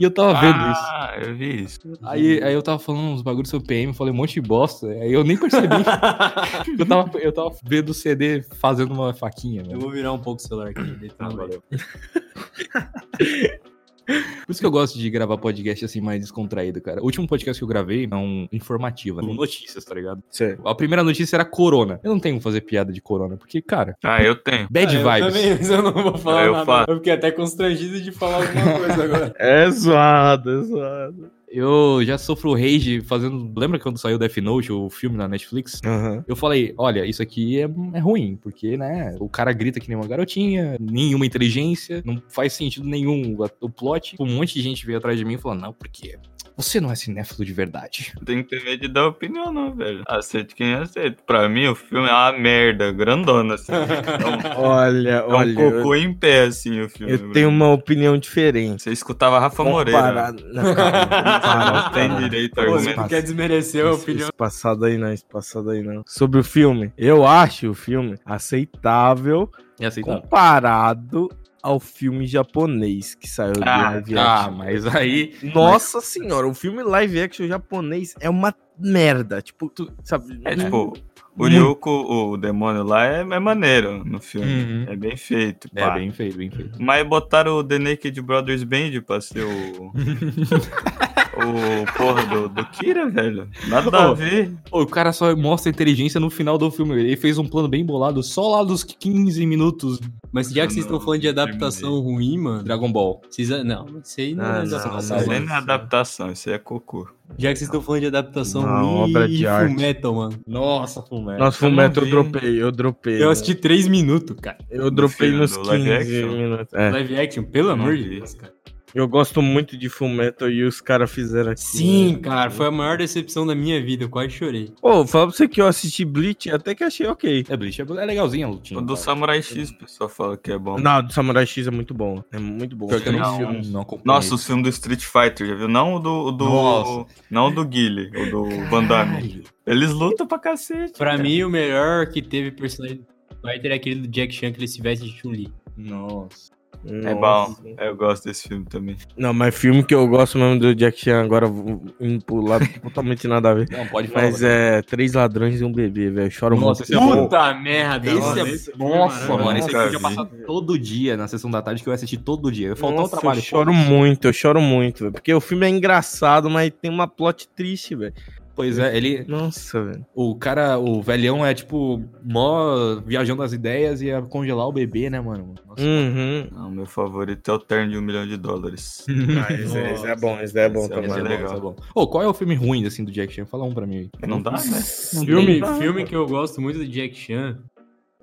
E 0.00 0.04
eu 0.04 0.10
tava 0.10 0.32
vendo 0.40 0.72
isso. 0.72 0.80
Ah, 0.82 1.14
eu 1.22 1.36
vi 1.36 1.62
isso. 1.62 1.78
Aí, 2.02 2.42
aí 2.42 2.54
eu 2.54 2.62
tava 2.62 2.78
falando 2.78 3.02
uns 3.02 3.20
bagulhos 3.20 3.50
sobre 3.50 3.66
PM, 3.66 3.92
falei 3.92 4.14
um 4.14 4.16
monte 4.16 4.32
de 4.32 4.40
bosta. 4.40 4.86
Aí 4.86 5.12
eu 5.12 5.22
nem 5.22 5.36
percebi. 5.36 5.68
eu, 6.78 6.86
tava, 6.86 7.18
eu 7.18 7.30
tava 7.30 7.50
vendo 7.62 7.90
o 7.90 7.94
CD 7.94 8.42
fazendo 8.54 8.94
uma 8.94 9.12
faquinha, 9.12 9.62
Eu 9.68 9.78
vou 9.78 9.90
virar 9.90 10.14
um 10.14 10.18
pouco 10.18 10.40
o 10.40 10.42
celular 10.42 10.70
aqui. 10.70 11.12
Ah, 11.18 11.28
valeu. 11.28 11.62
Por 14.06 14.50
isso 14.52 14.60
que 14.60 14.66
eu 14.66 14.70
gosto 14.70 14.98
de 14.98 15.08
gravar 15.10 15.36
podcast 15.38 15.84
assim 15.84 16.00
mais 16.00 16.20
descontraído, 16.20 16.80
cara. 16.80 17.00
O 17.00 17.04
último 17.04 17.26
podcast 17.28 17.58
que 17.58 17.64
eu 17.64 17.68
gravei 17.68 18.08
é 18.10 18.14
um 18.16 18.48
informativo, 18.52 19.20
né? 19.22 19.32
notícias, 19.32 19.84
tá 19.84 19.94
ligado? 19.94 20.22
A 20.64 20.74
primeira 20.74 21.02
notícia 21.04 21.36
era 21.36 21.44
corona. 21.44 22.00
Eu 22.02 22.10
não 22.10 22.20
tenho 22.20 22.36
que 22.38 22.42
fazer 22.42 22.60
piada 22.62 22.92
de 22.92 23.00
corona, 23.00 23.36
porque, 23.36 23.60
cara, 23.62 23.96
Ah, 24.02 24.22
eu 24.22 24.34
tenho. 24.36 24.66
bad 24.70 24.96
Ah, 24.96 25.00
eu 25.00 25.10
vibes. 25.10 25.34
também, 25.34 25.50
mas 25.56 25.70
eu 25.70 25.82
não 25.82 25.92
vou 25.92 26.18
falar 26.18 26.44
Eu 26.46 26.52
nada. 26.52 26.66
falo. 26.66 26.86
Eu 26.88 26.96
fiquei 26.96 27.12
até 27.12 27.30
constrangido 27.30 28.00
de 28.00 28.10
falar 28.12 28.36
alguma 28.46 28.78
coisa 28.78 29.04
agora. 29.04 29.34
É 29.38 29.70
zoado, 29.70 30.50
é 30.50 30.62
zoado. 30.64 31.30
Eu 31.50 32.04
já 32.04 32.16
sofro 32.16 32.54
rage 32.54 33.00
fazendo. 33.00 33.52
Lembra 33.58 33.78
quando 33.78 33.98
saiu 33.98 34.18
Death 34.18 34.36
Note, 34.36 34.72
o 34.72 34.88
filme 34.88 35.16
na 35.16 35.26
Netflix? 35.26 35.80
Aham. 35.84 36.24
Eu 36.28 36.36
falei, 36.36 36.72
olha, 36.78 37.04
isso 37.04 37.20
aqui 37.20 37.60
é, 37.60 37.68
é 37.94 37.98
ruim, 37.98 38.38
porque, 38.40 38.76
né, 38.76 39.16
o 39.18 39.28
cara 39.28 39.52
grita 39.52 39.80
que 39.80 39.88
nem 39.88 39.98
uma 39.98 40.06
garotinha, 40.06 40.76
nenhuma 40.80 41.26
inteligência, 41.26 42.02
não 42.04 42.22
faz 42.28 42.52
sentido 42.52 42.86
nenhum 42.86 43.36
o 43.60 43.68
plot. 43.68 44.14
Um 44.20 44.26
monte 44.26 44.54
de 44.54 44.62
gente 44.62 44.86
veio 44.86 44.98
atrás 44.98 45.18
de 45.18 45.24
mim 45.24 45.34
e 45.34 45.38
falou, 45.38 45.58
não, 45.58 45.72
porque 45.72 46.16
você 46.62 46.80
não 46.80 46.90
é 46.90 46.94
cinéfilo 46.94 47.44
de 47.44 47.52
verdade. 47.52 48.12
Não 48.16 48.24
tem 48.24 48.42
que 48.42 48.48
ter 48.50 48.64
medo 48.64 48.80
de 48.82 48.88
dar 48.88 49.06
opinião, 49.06 49.52
não, 49.52 49.74
velho. 49.74 50.02
Aceite 50.06 50.54
quem 50.54 50.74
aceita. 50.74 51.22
Pra 51.26 51.48
mim, 51.48 51.66
o 51.68 51.74
filme 51.74 52.08
é 52.08 52.12
uma 52.12 52.32
merda, 52.32 52.90
grandona, 52.92 53.54
assim. 53.54 53.72
É 53.80 54.56
um, 54.58 54.62
Olha, 54.64 55.08
é 55.10 55.24
um 55.24 55.30
olha. 55.32 55.54
cocô 55.54 55.94
em 55.94 56.12
pé, 56.12 56.42
assim, 56.44 56.80
o 56.82 56.88
filme. 56.88 57.12
Eu 57.12 57.32
tenho 57.32 57.48
uma 57.48 57.68
opinião 57.72 58.16
diferente. 58.18 58.82
Você 58.82 58.90
escutava 58.92 59.38
Rafa 59.38 59.64
Moreira. 59.64 60.32
Não, 60.32 61.90
tem 61.92 62.16
direito 62.16 62.58
a 62.60 62.64
você 62.64 62.70
argumentar. 62.70 63.00
não 63.02 63.08
quer 63.08 63.22
desmerecer 63.22 63.86
a 63.86 63.92
opinião. 63.92 64.22
Isso 64.24 64.32
passado 64.34 64.84
aí 64.84 64.98
não, 64.98 65.12
isso 65.12 65.26
passado 65.26 65.70
aí 65.70 65.82
não. 65.82 66.02
Sobre 66.06 66.40
o 66.40 66.44
filme, 66.44 66.92
eu 66.96 67.26
acho 67.26 67.70
o 67.70 67.74
filme 67.74 68.16
aceitável 68.24 69.50
É 69.78 69.86
aceitável. 69.86 70.20
comparado 70.22 71.28
ao 71.62 71.78
filme 71.80 72.26
japonês 72.26 73.14
que 73.14 73.28
saiu 73.28 73.52
do 73.54 73.62
Ah, 73.64 73.90
live 73.92 74.18
Ah, 74.18 74.34
action. 74.44 74.52
mas 74.56 74.86
aí. 74.86 75.34
Nossa 75.54 76.00
senhora, 76.00 76.46
o 76.48 76.54
filme 76.54 76.82
live 76.82 77.20
action 77.20 77.46
japonês 77.46 78.14
é 78.20 78.28
uma 78.30 78.54
merda. 78.78 79.40
Tipo, 79.42 79.68
tu, 79.68 79.92
sabe? 80.02 80.40
É 80.44 80.56
tipo, 80.56 80.94
O 81.36 81.46
Ryuko, 81.46 81.90
o 81.90 82.36
demônio 82.36 82.82
lá, 82.82 83.06
é, 83.06 83.20
é 83.20 83.38
maneiro 83.38 84.04
no 84.04 84.20
filme. 84.20 84.46
Uhum. 84.64 84.86
É 84.88 84.96
bem 84.96 85.16
feito. 85.16 85.68
É, 85.74 85.80
pá. 85.80 85.90
bem 85.94 86.10
feito, 86.12 86.36
bem 86.36 86.50
feito. 86.50 86.82
Mas 86.82 87.06
botaram 87.06 87.52
o 87.58 87.64
The 87.64 87.78
Naked 87.78 88.20
Brothers 88.22 88.64
Band 88.64 89.00
pra 89.06 89.20
ser 89.20 89.44
o. 89.44 89.92
o 91.36 91.92
porra 91.96 92.24
do, 92.26 92.48
do 92.48 92.64
Kira, 92.70 93.08
velho. 93.08 93.48
Nada 93.68 93.96
a 93.96 94.10
Ô, 94.10 94.14
ver. 94.14 94.52
Ô, 94.70 94.82
o 94.82 94.86
cara 94.86 95.12
só 95.12 95.34
mostra 95.36 95.70
inteligência 95.70 96.18
no 96.20 96.30
final 96.30 96.58
do 96.58 96.70
filme. 96.70 96.94
Ele 97.00 97.16
fez 97.16 97.38
um 97.38 97.46
plano 97.46 97.68
bem 97.68 97.84
bolado 97.84 98.22
só 98.22 98.56
lá 98.56 98.64
dos 98.64 98.82
15 98.84 99.44
minutos 99.46 99.98
Mas 100.32 100.50
já 100.50 100.66
que 100.66 100.72
vocês 100.72 100.84
estão 100.84 101.00
falando 101.00 101.20
de 101.20 101.28
adaptação 101.28 101.98
ruim, 102.00 102.38
mano. 102.38 102.62
Dragon 102.64 102.90
Ball. 102.90 103.20
Vocês, 103.30 103.48
não, 103.64 103.86
isso 104.02 104.20
aí 104.20 104.34
não 104.34 104.44
Ah, 104.44 104.48
é 104.48 104.66
não, 104.66 104.76
adaptação. 104.76 104.90
não, 104.92 104.98
Isso 104.98 105.26
não, 105.28 105.34
aí 105.36 105.40
não 105.40 105.54
é 105.54 105.56
adaptação, 105.56 106.32
isso 106.32 106.48
aí 106.48 106.54
é 106.54 106.58
cocô. 106.58 107.08
Já 107.38 107.52
que 107.52 107.58
vocês 107.58 107.68
estão 107.68 107.80
falando 107.80 108.00
de 108.00 108.06
adaptação 108.08 108.62
Não, 108.62 109.02
ruim 109.02 109.10
obra 109.12 109.28
de 109.28 109.42
e 109.42 109.46
arte. 109.46 109.68
Full 109.72 109.80
Metal, 109.80 110.14
mano. 110.14 110.40
Nossa, 110.46 111.00
Fullmetal. 111.02 111.38
Nossa, 111.38 111.64
eu 111.64 111.70
não 111.70 111.76
Fullmetal 111.76 112.04
eu 112.04 112.10
dropei, 112.10 112.62
eu 112.62 112.72
dropei. 112.72 113.22
Eu 113.22 113.30
assisti 113.30 113.54
3 113.54 113.86
minutos, 113.86 114.36
cara. 114.40 114.58
Eu 114.68 114.90
dropei 114.90 115.28
filme 115.28 115.36
nos 115.38 115.52
do 115.52 115.62
15 115.62 115.88
live 115.88 116.24
minutos. 116.26 116.74
É. 116.74 116.90
Live 116.90 117.16
action, 117.20 117.44
pelo 117.44 117.70
amor 117.70 117.96
de. 117.96 118.08
Deus, 118.08 118.34
cara. 118.34 118.52
Eu 118.94 119.06
gosto 119.06 119.40
muito 119.40 119.76
de 119.76 119.88
Fullmetal 119.88 120.50
e 120.50 120.64
os 120.64 120.80
caras 120.80 121.10
fizeram 121.10 121.52
aqui. 121.52 121.60
Sim, 121.60 122.14
né? 122.14 122.18
cara, 122.18 122.50
foi 122.50 122.66
a 122.66 122.70
maior 122.70 122.98
decepção 122.98 123.46
da 123.46 123.54
minha 123.54 123.82
vida. 123.82 124.04
Eu 124.04 124.08
quase 124.08 124.30
chorei. 124.30 124.72
Pô, 124.80 125.06
fala 125.06 125.28
pra 125.28 125.36
você 125.36 125.46
que 125.46 125.60
eu 125.60 125.66
assisti 125.66 126.04
Bleach, 126.04 126.50
até 126.50 126.74
que 126.74 126.82
achei 126.82 127.06
ok. 127.06 127.44
É, 127.48 127.56
Bleach 127.56 127.80
é 127.80 127.84
é 127.84 128.04
legalzinho 128.04 128.46
a 128.48 128.50
lutinha. 128.50 128.78
O 128.78 128.82
do 128.82 128.94
cara. 128.94 129.04
Samurai 129.04 129.42
X, 129.42 129.70
o 129.70 129.78
pessoal 129.78 130.10
fala 130.10 130.36
que 130.36 130.50
é 130.50 130.58
bom. 130.58 130.78
Não, 130.78 131.02
do 131.02 131.12
Samurai 131.12 131.46
X 131.46 131.66
é 131.66 131.70
muito 131.70 131.94
bom. 131.94 132.22
É 132.32 132.38
muito 132.38 132.74
bom. 132.74 132.88
Pior 132.88 133.00
que 133.00 133.08
eu 133.08 133.12
não, 133.12 133.36
filmes. 133.36 133.70
não. 133.70 133.86
Nossa, 134.04 134.34
os 134.34 134.44
filmes 134.44 134.64
do 134.64 134.70
Street 134.70 135.04
Fighter, 135.04 135.46
já 135.46 135.54
viu? 135.54 135.68
Não 135.68 135.94
o 135.94 135.98
do. 135.98 136.10
o 136.10 136.32
do 136.32 136.44
Nossa. 136.44 137.06
não 137.30 137.46
o 137.46 137.50
do 137.50 137.64
Guile, 137.64 138.10
o 138.16 138.30
do 138.30 138.44
Van 138.68 138.84
Damme. 138.84 139.44
Eles 139.66 139.92
lutam 139.92 140.26
pra 140.26 140.38
cacete. 140.38 140.98
Pra 140.98 141.12
cara. 141.12 141.22
mim, 141.22 141.42
o 141.44 141.50
melhor 141.50 142.06
que 142.06 142.20
teve 142.20 142.50
personagem 142.50 142.98
do 142.98 143.06
Fighter 143.40 143.70
é 143.70 143.74
aquele 143.74 144.00
do 144.02 144.08
Jack 144.08 144.34
Chan 144.34 144.52
que 144.52 144.58
ele 144.58 144.68
se 144.68 144.80
veste 144.82 145.04
de 145.04 145.16
Chun-Li. 145.16 145.52
Nossa. 145.76 146.59
É 146.86 147.14
Nossa. 147.14 147.62
bom. 147.62 147.74
Eu 147.78 147.94
gosto 147.94 148.24
desse 148.24 148.48
filme 148.48 148.64
também. 148.64 148.96
Não, 149.16 149.34
mas 149.34 149.54
filme 149.54 149.84
que 149.84 149.94
eu 149.94 150.06
gosto 150.08 150.38
mesmo 150.38 150.58
do 150.58 150.74
Jack 150.74 150.98
Chan, 150.98 151.22
agora 151.22 151.46
vou 151.46 151.82
indo 152.00 152.24
pro 152.24 152.40
lado 152.40 152.66
totalmente 152.82 153.28
nada 153.28 153.50
a 153.50 153.54
ver. 153.54 153.68
Não, 153.70 153.86
pode 153.86 154.08
falar. 154.08 154.22
Mas 154.24 154.42
é 154.42 154.80
Três 154.82 155.12
Ladrões 155.12 155.60
e 155.60 155.64
um 155.64 155.72
Bebê, 155.72 156.10
velho. 156.10 156.30
Choro 156.30 156.56
Nossa, 156.56 156.82
muito. 156.82 156.82
esse 156.82 156.94
é. 156.94 157.22
Puta 157.22 157.54
merda! 157.54 158.10
Esse 158.10 158.40
é... 158.40 158.48
esse 158.48 158.78
Nossa, 158.78 159.24
é 159.24 159.36
mano, 159.36 159.58
esse 159.58 159.68
aqui 159.68 159.84
podia 159.84 159.98
vi. 159.98 160.02
passar 160.02 160.24
todo 160.46 160.78
dia 160.78 161.16
na 161.16 161.28
sessão 161.28 161.50
da 161.50 161.60
tarde 161.60 161.82
que 161.82 161.88
eu 161.88 161.92
ia 161.92 161.96
assistir 161.96 162.16
todo 162.16 162.50
dia. 162.50 162.68
Eu 162.68 162.76
faltou 162.76 163.02
Nossa, 163.02 163.16
trabalho. 163.18 163.38
Eu 163.38 163.42
choro 163.42 163.74
muito, 163.74 164.26
eu 164.26 164.32
choro 164.32 164.60
muito, 164.60 165.00
velho. 165.00 165.12
Porque 165.12 165.34
o 165.34 165.40
filme 165.40 165.66
é 165.66 165.68
engraçado, 165.68 166.48
mas 166.48 166.72
tem 166.80 166.90
uma 166.90 167.06
plot 167.06 167.46
triste, 167.54 167.94
velho. 167.94 168.14
Pois 168.54 168.78
é, 168.78 168.94
ele. 168.96 169.24
Nossa, 169.26 169.82
velho. 169.84 170.06
O 170.14 170.34
cara, 170.34 170.78
o 170.78 171.00
velhão 171.02 171.44
é 171.46 171.54
tipo, 171.54 172.02
mó 172.22 172.96
viajando 173.06 173.42
as 173.42 173.52
ideias 173.52 174.02
e 174.02 174.06
ia 174.06 174.20
congelar 174.22 174.66
o 174.68 174.72
bebê, 174.72 175.08
né, 175.08 175.20
mano? 175.20 175.54
Nossa. 175.66 175.82
Uhum. 175.82 176.48
Não, 176.52 176.70
meu 176.70 176.86
favorito 176.86 177.50
é 177.50 177.54
o 177.54 177.58
terno 177.58 177.90
de 177.92 177.98
um 177.98 178.02
milhão 178.02 178.26
de 178.26 178.36
dólares. 178.36 179.04
Ah, 179.40 179.52
esse, 179.54 179.78
é- 179.78 179.92
esse 179.94 180.06
é 180.06 180.16
bom, 180.16 180.38
esse 180.40 180.58
é 180.58 180.68
bom 180.68 180.80
Esse 180.80 180.92
é 180.92 180.94
também. 180.96 181.10
É 181.10 181.14
muito 181.14 181.22
bom, 181.24 181.28
legal. 181.30 181.46
esse 181.46 181.54
é 181.56 181.60
bom. 181.60 181.76
Ô, 181.94 182.06
qual 182.06 182.22
é 182.24 182.26
o 182.28 182.34
filme 182.34 182.54
ruim, 182.54 182.84
assim, 182.86 183.04
do 183.04 183.10
Jack 183.12 183.32
Chan? 183.32 183.46
Fala 183.46 183.64
um 183.64 183.72
pra 183.72 183.86
mim 183.86 183.96
aí. 183.98 184.10
Não 184.28 184.42
dá, 184.42 184.52
né? 184.52 184.80
Filme, 185.24 185.60
Não, 185.60 185.78
filme 185.78 186.04
que 186.04 186.14
eu 186.14 186.26
gosto 186.26 186.60
muito 186.60 186.78
do 186.78 186.86
Jack 186.86 187.14
Chan 187.16 187.58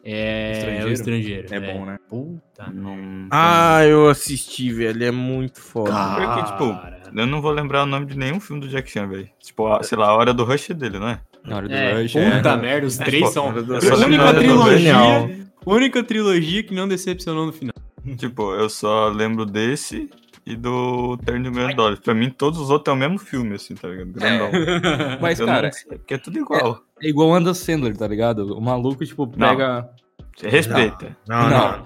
é 0.10 0.51
Estrangeiro? 0.53 0.89
o 0.89 0.93
Estrangeiro. 0.93 1.47
É 1.53 1.60
bom, 1.74 1.86
né? 1.86 1.97
Puta. 2.08 2.72
Não... 2.74 3.28
Ah, 3.32 3.84
eu 3.86 4.10
assisti, 4.10 4.72
velho. 4.72 5.03
É 5.03 5.12
muito 5.12 5.60
foda. 5.62 5.91
Porque, 5.91 6.43
tipo, 6.51 6.97
Eu 7.20 7.26
não 7.26 7.41
vou 7.41 7.51
lembrar 7.51 7.84
o 7.84 7.86
nome 7.86 8.05
de 8.05 8.18
nenhum 8.18 8.39
filme 8.39 8.62
do 8.62 8.68
Jack 8.68 8.89
Chan, 8.91 9.08
velho. 9.08 9.30
Tipo, 9.39 9.68
a- 9.68 9.82
sei 9.84 9.97
lá, 9.97 10.08
a 10.08 10.14
hora 10.16 10.34
do 10.34 10.43
rush 10.43 10.70
dele, 10.70 10.99
não 10.99 11.10
é? 11.10 11.20
Na 11.43 11.55
hora 11.58 11.68
do 11.70 11.74
É, 11.74 12.01
Rush, 12.01 12.12
puta 12.14 12.49
é. 12.49 12.58
merda, 12.58 12.86
os 12.88 12.99
É, 12.99 13.05
três 13.05 13.24
pô, 13.24 13.32
são. 13.32 13.47
A 13.47 13.51
única 14.05 14.34
trilogia, 14.34 14.95
única 15.66 16.03
trilogia 16.03 16.64
que 16.64 16.74
não 16.76 16.88
decepcionou 16.88 17.45
no 17.45 17.53
final. 17.53 17.74
Tipo, 18.18 18.53
eu 18.55 18.70
só 18.70 19.08
lembro 19.10 19.45
desse 19.45 20.10
e 20.52 20.56
do 20.56 21.18
Terno 21.18 21.43
de 21.43 21.50
um 21.50 21.52
Milhão 21.52 21.68
de 21.70 21.76
Dólares. 21.76 22.00
Pra 22.00 22.14
mim, 22.14 22.30
todos 22.30 22.60
os 22.60 22.70
outros 22.70 22.91
é 22.93 22.95
o 22.95 23.00
mesmo 23.00 23.18
filme, 23.20 23.56
assim, 23.56 23.76
tá 23.76 23.88
ligado? 23.88 24.12
Grandão. 24.14 24.50
Mas, 25.22 25.39
Eu 25.39 25.45
cara, 25.45 25.70
não 25.89 25.98
porque 25.98 26.14
é 26.14 26.18
tudo 26.18 26.39
igual. 26.39 26.82
é 27.02 27.08
igual 27.10 27.30
o 27.30 27.34
Adam 27.36 27.54
Sandler, 27.54 27.95
tá 27.98 28.08
ligado? 28.08 28.58
O 28.58 28.62
maluco, 28.62 29.06
tipo, 29.06 29.28
pega. 29.28 29.89
Você 30.36 30.50
respeita. 30.50 31.18
Não, 31.28 31.50
não. 31.50 31.84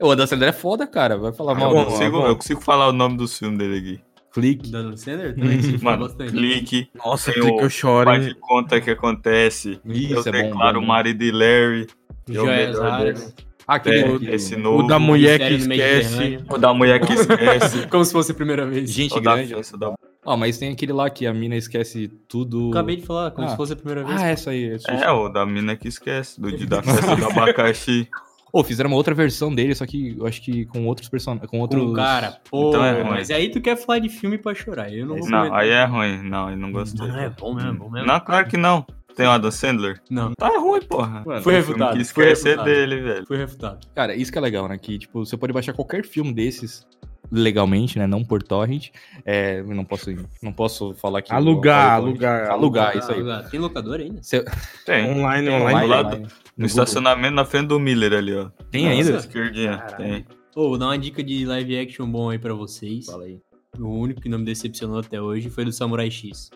O 0.00 0.10
Adam 0.10 0.26
Sandler 0.26 0.48
é 0.48 0.52
foda, 0.52 0.86
cara. 0.86 1.16
Vai 1.16 1.32
falar 1.32 1.54
mal 1.54 1.70
Eu 1.76 1.84
do 1.84 1.90
consigo, 1.90 2.16
eu 2.26 2.36
consigo 2.36 2.60
falar 2.60 2.88
o 2.88 2.92
nome 2.92 3.16
dos 3.16 3.38
filmes 3.38 3.58
dele 3.58 3.78
aqui. 3.78 4.00
Clique. 4.32 4.70
Da 4.70 4.80
Dan 4.82 4.96
Sandler 4.96 5.34
também 5.34 5.58
Mano, 5.82 6.04
bastante. 6.06 6.32
clique, 6.32 6.88
Nossa, 6.94 7.30
Tem 7.32 7.42
que 7.42 7.50
o 7.50 7.60
eu 7.60 7.68
choro, 7.70 8.06
faz 8.06 8.24
de 8.26 8.34
conta 8.34 8.80
que 8.80 8.90
acontece. 8.90 9.78
Isso, 9.84 10.14
eu 10.28 10.34
é 10.34 10.42
declaro 10.44 10.80
bom. 10.80 10.84
o 10.86 10.88
marido 10.88 11.22
e 11.22 11.30
Larry. 11.30 11.86
É 12.28 12.32
Joias 12.32 12.78
raras. 12.78 13.34
Ah, 13.66 13.74
aquele. 13.76 13.98
É, 14.00 14.14
aquele- 14.14 14.34
esse 14.34 14.56
novo. 14.56 14.82
O 14.84 14.86
da 14.86 14.98
mulher 14.98 15.38
que 15.38 15.54
esquece. 15.54 16.40
O 16.50 16.58
da 16.58 16.72
mulher 16.74 17.00
que 17.00 17.12
esquece. 17.12 17.86
Como 17.88 18.04
se 18.04 18.12
fosse 18.12 18.32
a 18.32 18.34
primeira 18.34 18.66
vez. 18.66 18.90
Gente 18.90 19.16
o 19.16 19.20
grande. 19.20 19.54
da... 19.78 19.94
Ó, 20.24 20.36
mas 20.36 20.56
tem 20.58 20.70
aquele 20.72 20.92
lá 20.92 21.10
que 21.10 21.26
a 21.26 21.34
mina 21.34 21.56
esquece 21.56 22.08
tudo. 22.28 22.70
Acabei 22.70 22.96
de 22.96 23.02
falar, 23.06 23.30
como 23.32 23.46
Ah. 23.46 23.50
se 23.50 23.56
fosse 23.56 23.72
a 23.72 23.76
primeira 23.76 24.04
vez. 24.04 24.20
Ah, 24.20 24.28
essa 24.28 24.50
aí. 24.50 24.64
esse- 24.64 24.88
É, 24.90 25.10
o 25.10 25.28
da 25.28 25.44
mina 25.44 25.74
que 25.76 25.88
esquece. 25.88 26.40
Do 26.40 26.56
dia 26.56 26.66
da 26.66 26.82
festa 26.82 27.16
do 27.16 27.26
abacaxi. 27.26 28.08
Ô, 28.52 28.62
fizeram 28.62 28.90
uma 28.90 28.96
outra 28.98 29.14
versão 29.14 29.52
dele, 29.52 29.74
só 29.74 29.86
que 29.86 30.14
eu 30.18 30.26
acho 30.26 30.42
que 30.42 30.66
com 30.66 30.86
outros 30.86 31.08
personagens. 31.08 31.50
Com 31.50 31.58
outros. 31.60 31.82
Com 31.82 31.94
cara, 31.94 32.38
pô, 32.50 32.68
Então 32.68 32.84
é 32.84 32.92
ruim. 33.00 33.10
mas 33.10 33.30
aí 33.30 33.48
tu 33.50 33.62
quer 33.62 33.76
falar 33.76 33.98
de 33.98 34.10
filme 34.10 34.36
pra 34.36 34.54
chorar. 34.54 34.92
Eu 34.92 35.06
não 35.06 35.16
vou 35.16 35.28
Não, 35.30 35.38
comentar. 35.38 35.58
aí 35.60 35.70
é 35.70 35.84
ruim. 35.86 36.22
Não, 36.22 36.50
eu 36.50 36.56
não 36.58 36.70
gostei. 36.70 37.08
Não, 37.08 37.18
é 37.18 37.30
bom 37.30 37.54
mesmo, 37.54 37.72
bom 37.74 37.90
mesmo. 37.90 38.06
Não, 38.06 38.20
claro 38.20 38.46
que 38.46 38.58
não. 38.58 38.84
Tem 39.16 39.26
o 39.26 39.30
Adam 39.30 39.50
Sandler? 39.50 40.00
Não, 40.10 40.32
Tá 40.34 40.48
ruim, 40.58 40.80
porra. 40.82 41.22
Mano, 41.26 41.42
Foi 41.42 41.54
refutado, 41.54 41.96
que 41.98 42.04
foi 42.04 42.24
esquece 42.32 42.48
é 42.48 42.50
refutado. 42.52 42.70
dele, 42.70 43.00
velho. 43.00 43.26
foi 43.26 43.36
refutado. 43.36 43.86
Cara, 43.94 44.14
isso 44.14 44.32
que 44.32 44.38
é 44.38 44.40
legal, 44.40 44.68
né? 44.68 44.78
Que, 44.78 44.98
tipo, 44.98 45.24
você 45.24 45.36
pode 45.36 45.52
baixar 45.52 45.72
qualquer 45.72 46.04
filme 46.04 46.32
desses 46.32 46.86
legalmente, 47.30 47.98
né? 47.98 48.06
Não 48.06 48.24
por 48.24 48.42
torrent. 48.42 48.88
É, 49.24 49.62
não 49.62 49.84
posso, 49.84 50.10
não 50.42 50.52
posso 50.52 50.92
falar 50.94 51.22
que... 51.22 51.32
Alugar, 51.32 51.98
eu- 51.98 52.04
alugar. 52.06 52.50
Alugar, 52.50 52.96
isso 52.96 53.10
aí. 53.12 53.30
Ah, 53.30 53.42
Tem 53.50 53.58
locador 53.60 54.00
ainda? 54.00 54.22
Você- 54.22 54.44
Tem. 54.84 55.04
Online, 55.10 55.48
Online, 55.48 55.54
online. 55.62 55.80
do 55.80 55.86
lado- 55.88 56.06
online, 56.08 56.22
No 56.24 56.28
Google. 56.52 56.66
estacionamento 56.66 57.34
na 57.34 57.44
frente 57.44 57.68
do 57.68 57.80
Miller 57.80 58.12
ali, 58.12 58.34
ó. 58.34 58.50
Tem 58.70 58.84
Nossa, 58.84 58.96
ainda? 58.96 59.16
esquerdinha. 59.18 59.78
Tem. 59.96 60.26
Ô, 60.54 60.68
vou 60.68 60.78
dar 60.78 60.86
uma 60.86 60.98
dica 60.98 61.22
de 61.22 61.46
live 61.46 61.78
action 61.78 62.06
bom 62.10 62.28
aí 62.28 62.38
pra 62.38 62.52
vocês. 62.54 63.06
Fala 63.06 63.24
aí. 63.24 63.38
O 63.78 63.88
único 63.88 64.20
que 64.20 64.28
não 64.28 64.38
me 64.38 64.44
decepcionou 64.44 64.98
até 64.98 65.18
hoje 65.20 65.48
foi 65.48 65.64
do 65.64 65.72
Samurai 65.72 66.10
X. 66.10 66.50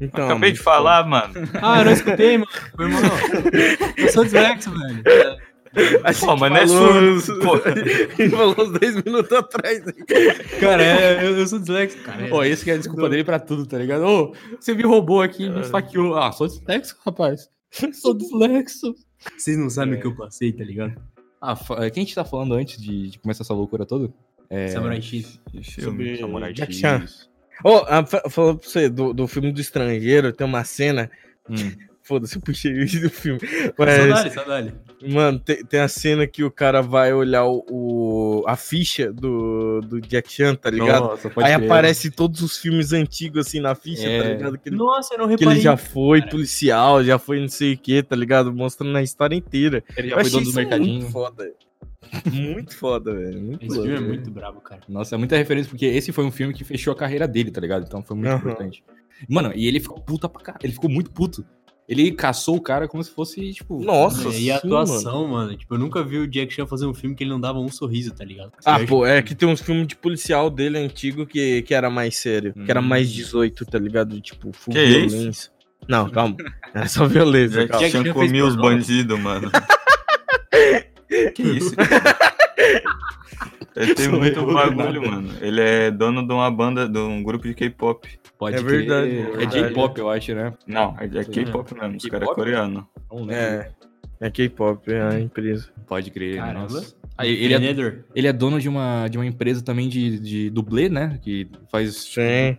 Então, 0.00 0.24
Acabei 0.26 0.52
de 0.52 0.58
falar, 0.58 1.06
mano. 1.06 1.32
Ah, 1.60 1.80
eu 1.80 1.84
não 1.84 1.92
escutei, 1.92 2.38
mano. 2.38 2.50
Foi 2.74 2.88
mal. 2.88 3.02
Eu 3.96 4.08
sou 4.10 4.24
dislexo, 4.24 4.70
velho. 4.70 5.02
A 6.04 6.12
Pô, 6.12 6.36
mas 6.36 6.50
não 6.50 6.56
é 6.58 6.66
falou 6.66 7.20
surdo, 7.20 7.40
pô. 7.40 7.56
Ele 8.18 8.28
falou 8.36 8.54
uns 8.58 8.78
10 8.78 8.94
minutos 9.04 9.32
atrás. 9.32 9.82
Cara, 10.60 10.82
é, 10.82 11.24
eu, 11.26 11.38
eu 11.38 11.46
sou 11.46 11.58
dislexo, 11.58 11.96
cara. 12.02 12.34
Ô, 12.34 12.42
esse 12.44 12.62
que 12.64 12.70
é 12.70 12.74
a 12.74 12.76
desculpa 12.76 13.08
dele 13.08 13.24
pra 13.24 13.38
tudo, 13.38 13.64
tá 13.64 13.78
ligado? 13.78 14.04
Ô, 14.04 14.34
você 14.60 14.74
me 14.74 14.82
roubou 14.82 15.22
aqui, 15.22 15.48
me 15.48 15.60
esfaqueou. 15.60 16.14
Ah, 16.16 16.30
sou 16.32 16.46
dislexo, 16.46 16.96
rapaz. 17.06 17.48
Sou 17.94 18.12
dislexo. 18.12 18.94
Vocês 19.38 19.56
não 19.56 19.70
sabem 19.70 19.94
o 19.94 20.00
que 20.00 20.06
eu 20.06 20.14
passei, 20.14 20.52
tá 20.52 20.62
ligado? 20.64 21.00
Ah, 21.40 21.56
fa- 21.56 21.76
quem 21.90 22.02
a 22.02 22.04
gente 22.04 22.14
tá 22.14 22.24
falando 22.24 22.54
antes 22.54 22.80
de, 22.80 23.08
de 23.10 23.18
começar 23.18 23.42
essa 23.42 23.54
loucura 23.54 23.86
toda? 23.86 24.12
É... 24.50 24.68
Samurai 24.68 25.00
X. 25.00 25.40
Filme. 25.62 25.64
Sobre 25.64 26.16
Samurai 26.18 26.52
Jack 26.52 26.74
X. 26.74 27.30
Chan. 27.62 27.68
Ô, 27.68 27.84
ah, 27.88 28.04
fa- 28.06 28.22
falando 28.28 28.58
pra 28.58 28.68
você, 28.68 28.88
do, 28.88 29.12
do 29.12 29.26
filme 29.28 29.52
do 29.52 29.60
estrangeiro, 29.60 30.32
tem 30.32 30.46
uma 30.46 30.64
cena. 30.64 31.10
Hum. 31.48 31.54
Foda-se, 32.04 32.34
eu 32.34 32.42
puxei 32.42 32.72
isso 32.82 33.00
do 33.00 33.08
filme. 33.08 33.38
Só 33.38 33.72
Mas, 33.78 34.08
dá-lhe, 34.08 34.30
só 34.32 34.42
dá-lhe. 34.44 34.72
mano, 35.08 35.38
tem, 35.38 35.64
tem 35.64 35.78
a 35.78 35.86
cena 35.86 36.26
que 36.26 36.42
o 36.42 36.50
cara 36.50 36.82
vai 36.82 37.14
olhar 37.14 37.44
o, 37.44 37.64
o- 37.70 38.44
a 38.48 38.56
ficha 38.56 39.12
do, 39.12 39.80
do 39.82 40.00
Jack 40.00 40.30
Chan, 40.32 40.56
tá 40.56 40.68
ligado? 40.68 41.04
Nossa, 41.04 41.30
pode 41.30 41.46
Aí 41.48 41.54
crer. 41.54 41.64
aparece 41.70 42.10
todos 42.10 42.42
os 42.42 42.58
filmes 42.58 42.92
antigos 42.92 43.46
assim 43.46 43.60
na 43.60 43.76
ficha, 43.76 44.04
É. 44.08 44.20
tá 44.20 44.28
ligado? 44.30 44.58
Que 44.58 44.68
ele, 44.68 44.76
Nossa, 44.76 45.14
eu 45.14 45.18
não 45.18 45.26
que 45.26 45.30
reparei. 45.36 45.52
ele 45.54 45.60
já 45.60 45.76
foi 45.76 46.18
cara. 46.18 46.30
policial, 46.32 47.04
já 47.04 47.18
foi 47.20 47.38
não 47.40 47.48
sei 47.48 47.74
o 47.74 47.78
que, 47.78 48.02
tá 48.02 48.16
ligado? 48.16 48.52
Mostrando 48.52 48.98
a 48.98 49.02
história 49.02 49.36
inteira. 49.36 49.84
Ele 49.96 50.08
já 50.08 50.16
Eu 50.16 50.20
foi 50.22 50.30
dono 50.30 50.44
do 50.46 50.52
mercadinho. 50.54 51.08
foda. 51.08 51.52
Muito 52.30 52.76
foda, 52.76 53.14
velho. 53.14 53.40
Muito 53.40 53.64
Esse 53.64 53.74
filme 53.74 53.94
é 53.96 54.00
muito 54.00 54.30
brabo, 54.30 54.60
cara. 54.60 54.82
Nossa, 54.88 55.14
é 55.14 55.18
muita 55.18 55.36
referência, 55.36 55.70
porque 55.70 55.86
esse 55.86 56.12
foi 56.12 56.24
um 56.24 56.30
filme 56.30 56.52
que 56.52 56.64
fechou 56.64 56.92
a 56.92 56.96
carreira 56.96 57.26
dele, 57.28 57.50
tá 57.50 57.60
ligado? 57.60 57.84
Então 57.86 58.02
foi 58.02 58.16
muito 58.16 58.28
Aham. 58.30 58.38
importante. 58.38 58.82
Mano, 59.28 59.52
e 59.54 59.66
ele 59.66 59.80
ficou 59.80 60.00
puta 60.00 60.28
pra 60.28 60.42
caralho. 60.42 60.64
Ele 60.64 60.72
ficou 60.72 60.90
muito 60.90 61.10
puto. 61.10 61.44
Ele 61.88 62.12
caçou 62.12 62.56
o 62.56 62.60
cara 62.60 62.86
como 62.86 63.02
se 63.02 63.10
fosse, 63.10 63.52
tipo. 63.52 63.82
Nossa, 63.82 64.28
É, 64.28 64.38
e 64.40 64.50
a 64.50 64.56
atuação, 64.56 65.26
mano. 65.28 65.56
Tipo, 65.56 65.74
eu 65.74 65.78
nunca 65.78 66.02
vi 66.02 66.18
o 66.18 66.28
Jack 66.28 66.52
Chan 66.54 66.66
fazer 66.66 66.86
um 66.86 66.94
filme 66.94 67.14
que 67.14 67.24
ele 67.24 67.30
não 67.30 67.40
dava 67.40 67.58
um 67.58 67.68
sorriso, 67.68 68.14
tá 68.14 68.24
ligado? 68.24 68.52
Ah, 68.64 68.80
Eu 68.80 68.86
pô, 68.86 69.04
acho- 69.04 69.12
é 69.12 69.20
que 69.22 69.34
tem 69.34 69.48
uns 69.48 69.60
filmes 69.60 69.86
de 69.88 69.96
policial 69.96 70.48
dele 70.48 70.78
antigo 70.78 71.26
que, 71.26 71.62
que 71.62 71.74
era 71.74 71.90
mais 71.90 72.16
sério. 72.16 72.54
Que 72.54 72.70
era 72.70 72.80
Hum. 72.80 72.84
mais 72.84 73.10
18, 73.10 73.66
tá 73.66 73.78
ligado? 73.78 74.20
Tipo, 74.20 74.52
full 74.52 74.72
Que 74.72 74.82
isso? 74.82 75.16
violência. 75.16 75.52
Não, 75.88 76.08
calma. 76.08 76.36
Era 76.72 76.86
só 76.88 77.04
violência, 77.06 77.66
Jack 77.66 77.90
Chan 77.90 78.12
comia 78.12 78.46
os 78.46 78.54
bandidos, 78.56 79.18
mano. 79.18 79.50
que 81.34 81.42
isso? 81.42 81.74
Ele 83.74 83.94
tem 83.94 84.08
muito 84.08 84.44
bagulho, 84.46 85.10
mano. 85.10 85.30
Ele 85.40 85.60
é 85.60 85.90
dono 85.90 86.26
de 86.26 86.32
uma 86.32 86.50
banda, 86.50 86.88
de 86.88 86.98
um 86.98 87.22
grupo 87.22 87.46
de 87.48 87.54
K-pop. 87.54 88.06
Pode 88.38 88.56
É 88.56 88.62
crer. 88.62 88.86
verdade, 88.86 89.40
é 89.40 89.42
É. 89.44 89.46
J-pop, 89.46 89.98
eu 89.98 90.10
acho, 90.10 90.34
né? 90.34 90.52
Não, 90.66 90.94
é 90.98 91.04
é 91.06 91.24
K-pop 91.24 91.74
mesmo, 91.74 91.96
os 91.96 92.04
caras 92.06 92.28
é 92.28 92.34
coreano. 92.34 92.86
É. 93.30 93.70
É 94.20 94.30
K-pop, 94.30 94.92
é 94.92 95.00
a 95.02 95.20
empresa. 95.20 95.68
Pode 95.86 96.10
crer, 96.10 96.36
Caramba. 96.36 96.60
nossa. 96.60 96.94
Ele, 97.20 97.54
é, 97.54 97.98
ele 98.14 98.26
é 98.26 98.32
dono 98.32 98.58
de 98.60 98.68
uma, 98.68 99.06
de 99.06 99.18
uma 99.18 99.26
empresa 99.26 99.62
também 99.62 99.88
de, 99.88 100.18
de 100.18 100.50
dublê, 100.50 100.88
né? 100.88 101.18
Que 101.22 101.46
faz. 101.70 101.94
Sim. 101.96 102.56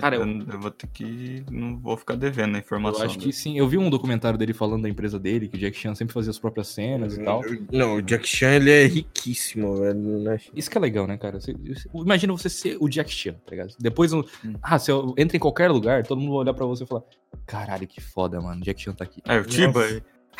Cara, 0.00 0.16
eu, 0.16 0.26
eu- 0.26 0.46
eu 0.52 0.60
vou 0.60 0.70
ter 0.70 0.86
que. 0.86 1.42
Não 1.50 1.76
vou 1.76 1.96
ficar 1.96 2.14
devendo 2.14 2.54
a 2.54 2.58
Eu 2.58 2.60
informação. 2.62 3.04
acho 3.04 3.18
que 3.18 3.32
sim. 3.32 3.58
Eu 3.58 3.66
vi 3.68 3.76
um 3.76 3.90
documentário 3.90 4.38
dele 4.38 4.52
falando 4.54 4.82
da 4.82 4.88
empresa 4.88 5.18
dele, 5.18 5.48
que 5.48 5.56
o 5.56 5.60
Jack 5.60 5.76
Chan 5.76 5.94
sempre 5.94 6.14
fazia 6.14 6.30
as 6.30 6.38
próprias 6.38 6.68
cenas 6.68 7.16
e 7.16 7.22
tal. 7.22 7.42
Não, 7.72 7.96
o 7.96 8.02
Jack 8.02 8.26
Chan, 8.28 8.54
ele 8.54 8.70
é 8.70 8.86
riquíssimo, 8.86 9.76
velho. 9.76 9.94
né? 10.20 10.38
Isso 10.54 10.70
que 10.70 10.78
é 10.78 10.80
legal, 10.80 11.06
né, 11.06 11.16
cara? 11.16 11.40
Você- 11.40 11.52
você- 11.52 11.88
imagina 11.94 12.32
você 12.32 12.48
ser 12.48 12.76
o 12.80 12.88
Jack 12.88 13.10
Chan, 13.12 13.32
tá 13.44 13.50
ligado? 13.50 13.74
Depois, 13.78 14.12
um- 14.12 14.20
Hum. 14.44 14.54
ah, 14.62 14.78
você 14.78 14.92
entra 15.18 15.36
em 15.36 15.40
qualquer 15.40 15.70
lugar, 15.70 16.04
todo 16.06 16.18
mundo 16.20 16.30
vai 16.30 16.38
olhar 16.40 16.54
pra 16.54 16.64
você 16.64 16.84
e 16.84 16.86
falar: 16.86 17.02
Caralho, 17.44 17.86
que 17.86 18.00
foda, 18.00 18.40
mano. 18.40 18.60
Jack 18.62 18.80
Chan 18.80 18.92
tá 18.92 19.04
aqui. 19.04 19.20
É, 19.26 19.38
o 19.38 19.44
Tiba. 19.44 19.84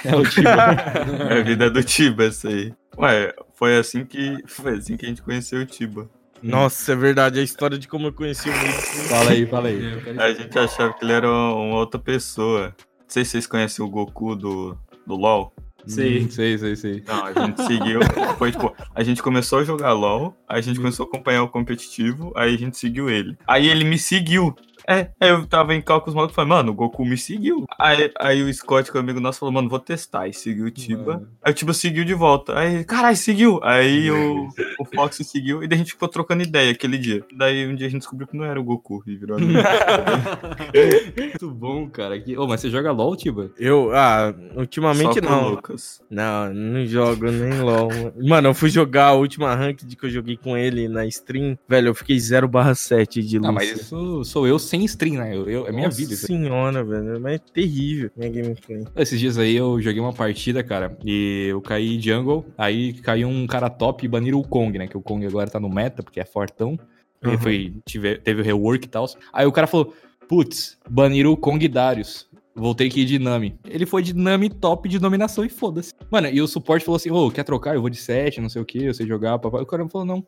É 0.05 0.15
o 0.15 0.25
tipo. 0.25 0.49
É 1.29 1.41
a 1.41 1.43
vida 1.43 1.71
do 1.71 1.83
Tiba, 1.83 2.25
essa 2.25 2.49
aí. 2.49 2.73
Ué, 2.99 3.35
foi 3.55 3.77
assim 3.79 4.05
que. 4.05 4.39
Foi 4.47 4.75
assim 4.75 4.97
que 4.97 5.07
a 5.07 5.09
gente 5.09 5.23
conheceu 5.23 5.61
o 5.61 5.67
Tiba. 5.67 6.09
Nossa, 6.43 6.93
é 6.93 6.97
verdade. 6.97 7.41
A 7.41 7.43
história 7.43 7.79
de 7.79 7.89
como 7.89 8.09
eu 8.09 8.13
conheci 8.13 8.49
o 8.49 8.53
Mitsu. 8.53 9.09
fala 9.09 9.31
aí, 9.31 9.47
fala 9.47 9.69
aí. 9.69 9.81
A 10.19 10.33
gente 10.33 10.59
achava 10.59 10.93
que 10.95 11.05
ele 11.05 11.13
era 11.13 11.29
uma 11.29 11.77
outra 11.77 12.01
pessoa. 12.01 12.75
Não 12.79 13.07
sei 13.09 13.25
se 13.25 13.33
vocês 13.33 13.47
conhecem 13.47 13.85
o 13.85 13.89
Goku 13.89 14.37
do, 14.37 14.77
do 15.07 15.15
LoL. 15.15 15.53
Sei. 15.87 16.25
Hum, 16.25 16.31
sei, 16.31 16.59
sei, 16.59 16.77
sei. 16.77 17.05
Não, 17.07 17.25
a 17.25 17.33
gente 17.33 17.63
seguiu. 17.63 18.01
Foi 18.39 18.51
tipo, 18.51 18.75
a 18.95 19.03
gente 19.05 19.23
começou 19.23 19.61
a 19.61 19.65
jogar 19.65 19.93
LOL, 19.93 20.37
aí 20.49 20.59
a 20.59 20.63
gente 20.63 20.79
começou 20.79 21.07
a 21.07 21.09
acompanhar 21.09 21.45
o 21.45 21.49
competitivo, 21.49 22.33
aí 22.35 22.55
a 22.55 22.59
gente 22.59 22.77
seguiu 22.77 23.09
ele. 23.09 23.37
Aí 23.47 23.69
ele 23.69 23.85
me 23.85 23.99
seguiu. 23.99 24.55
É, 24.89 25.11
aí 25.21 25.31
eu 25.31 25.47
tava 25.47 25.75
em 25.75 25.83
cálculos 25.83 26.15
malucos 26.15 26.35
e 26.35 26.37
falei, 26.37 26.49
mano, 26.49 26.73
o 26.73 26.75
Goku 26.75 27.05
me 27.05 27.19
seguiu. 27.19 27.65
Aí, 27.79 28.13
aí 28.19 28.43
o 28.43 28.53
Scott, 28.53 28.91
que 28.91 28.97
é 28.97 29.01
um 29.01 29.03
amigo 29.03 29.21
nosso, 29.21 29.41
falou, 29.41 29.53
mano, 29.53 29.69
vou 29.69 29.81
testar. 29.81 30.29
E 30.29 30.33
seguiu 30.33 30.67
o 30.67 30.71
Tiba. 30.71 31.15
Mano. 31.15 31.29
Aí 31.43 31.53
o 31.53 31.55
Tiba 31.55 31.73
seguiu 31.73 32.05
de 32.05 32.15
volta. 32.15 32.59
Aí, 32.59 32.85
caralho, 32.85 33.17
seguiu. 33.17 33.61
Aí 33.63 34.11
o 34.11 34.76
Fox 34.95 35.17
seguiu 35.25 35.63
e 35.63 35.69
daí 35.69 35.77
a 35.77 35.79
gente 35.79 35.93
ficou 35.93 36.09
trocando 36.09 36.43
ideia 36.43 36.71
aquele 36.73 36.99
dia. 36.99 37.25
Daí 37.37 37.67
um 37.67 37.75
dia 37.75 37.87
a 37.87 37.91
gente 37.91 38.01
descobriu 38.01 38.27
que 38.27 38.37
não 38.37 38.45
era 38.45 38.61
o 38.61 38.65
Goku 38.65 39.03
e 39.07 39.17
virou 39.17 39.37
amigo. 39.37 39.59
Muito 41.17 41.51
bom, 41.51 41.89
cara. 41.89 42.19
Que... 42.21 42.37
Ô, 42.37 42.47
mas 42.47 42.61
você 42.61 42.71
joga 42.71 42.91
LOL, 42.93 43.17
Tiba? 43.17 43.51
Eu, 43.59 43.91
ah, 43.95 44.35
ultimamente 44.57 45.15
Só 45.15 45.21
com 45.21 45.27
o 45.27 45.31
não. 45.31 45.49
Lucas. 45.51 46.01
Não, 46.11 46.53
não 46.53 46.87
jogo 46.87 47.31
nem 47.31 47.61
LOL. 47.61 47.89
Mano, 48.23 48.49
eu 48.49 48.55
fui 48.55 48.69
jogar 48.71 49.07
a 49.07 49.13
última 49.13 49.55
ranked 49.55 49.95
que 49.97 50.07
eu 50.07 50.11
joguei 50.11 50.37
com 50.37 50.57
ele 50.57 50.89
na 50.89 51.07
stream. 51.07 51.59
Velho, 51.69 51.89
eu 51.89 51.95
fiquei 51.95 52.19
0 52.19 52.49
7 52.75 53.23
de 53.23 53.39
luz. 53.39 53.49
Ah, 53.49 53.53
mas 53.53 53.71
isso 53.73 54.25
sou 54.25 54.47
eu 54.47 54.59
sem 54.59 54.85
stream, 54.85 55.17
né? 55.17 55.35
Eu, 55.37 55.49
eu- 55.49 55.67
é 55.67 55.73
minha 55.73 55.87
Nossa 55.87 55.97
vida. 55.99 56.15
isso 56.15 56.27
senhora, 56.27 56.85
velho. 56.85 57.21
Mas 57.21 57.35
é 57.35 57.39
terrível 57.39 58.11
minha 58.17 58.31
gameplay. 58.31 58.85
Esses 58.97 59.19
dias 59.19 59.39
aí 59.39 59.57
eu 59.57 59.81
joguei 59.81 60.01
uma 60.01 60.13
partida, 60.13 60.63
cara, 60.63 60.97
e 61.05 61.47
eu 61.49 61.61
caí 61.61 62.01
jungle, 62.01 62.47
aí 62.57 62.93
caiu 62.95 63.29
um 63.29 63.47
cara 63.47 63.69
top 63.71 64.05
e 64.05 64.09
baniram 64.09 64.39
o 64.39 64.47
Kong, 64.47 64.76
né? 64.79 64.87
Que 64.87 64.97
o 64.97 65.03
Kong 65.03 65.25
agora 65.27 65.51
tá 65.51 65.59
no 65.61 65.69
meta, 65.69 66.03
porque 66.03 66.21
é 66.21 66.25
fortão. 66.25 66.79
Uhum. 67.25 67.39
foi, 67.39 67.75
tive- 67.85 68.19
teve 68.19 68.43
o 68.43 68.45
rework 68.45 68.85
e 68.87 68.89
tal. 68.89 69.07
Aí 69.33 69.47
o 69.47 69.53
cara 69.53 69.67
falou, 69.67 69.95
putz, 70.29 70.79
baniram 70.89 71.33
o 71.33 71.37
Kong 71.37 71.67
Darius. 71.67 72.29
Voltei 72.55 72.89
aqui 72.89 73.05
de 73.05 73.19
Nami. 73.19 73.59
Ele 73.69 73.85
foi 73.85 74.03
de 74.03 74.15
Nami 74.15 74.49
top 74.49 74.89
de 74.89 74.99
dominação 74.99 75.45
e 75.45 75.49
foda-se. 75.49 75.93
Mano, 76.11 76.29
e 76.29 76.41
o 76.41 76.47
suporte 76.49 76.85
falou 76.87 76.97
assim: 76.97 77.11
Ô, 77.11 77.31
quer 77.31 77.45
trocar? 77.45 77.75
Eu 77.75 77.83
vou 77.83 77.91
de 77.91 77.99
7, 77.99 78.41
não 78.41 78.49
sei 78.49 78.63
o 78.63 78.65
que, 78.65 78.83
eu 78.83 78.95
sei 78.95 79.07
jogar, 79.07 79.39
papai. 79.39 79.61
O 79.61 79.67
cara 79.67 79.87
falou: 79.89 80.07
Não. 80.07 80.27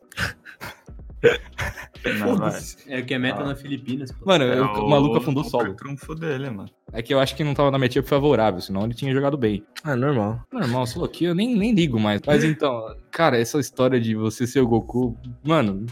Não. 2.19 2.47
É 2.87 2.99
o 2.99 3.05
que 3.05 3.13
é 3.13 3.19
meta 3.19 3.41
Ah. 3.41 3.47
na 3.47 3.55
Filipinas, 3.55 4.11
pô. 4.11 4.25
Mano, 4.25 4.45
É 4.45 4.61
o, 4.61 4.85
o 4.85 4.89
maluco 4.89 5.17
afundou 5.17 5.43
o 5.43 5.45
solo. 5.49 5.73
trunfo 5.73 6.15
dele, 6.15 6.49
mano. 6.49 6.69
É 6.93 7.01
que 7.01 7.13
eu 7.13 7.19
acho 7.19 7.35
que 7.35 7.43
não 7.43 7.53
tava 7.53 7.69
na 7.69 7.77
matchup 7.77 8.07
favorável, 8.07 8.61
senão 8.61 8.83
ele 8.85 8.93
tinha 8.93 9.13
jogado 9.13 9.37
bem. 9.37 9.63
Ah, 9.83 9.95
normal. 9.95 10.41
Normal, 10.51 10.87
solo 10.87 11.05
aqui 11.05 11.25
eu 11.25 11.35
nem, 11.35 11.55
nem 11.55 11.73
ligo 11.73 11.99
mais. 11.99 12.21
Mas 12.25 12.43
então, 12.43 12.95
cara, 13.11 13.37
essa 13.37 13.59
história 13.59 13.99
de 13.99 14.15
você 14.15 14.47
ser 14.47 14.61
o 14.61 14.67
Goku, 14.67 15.17
mano, 15.43 15.85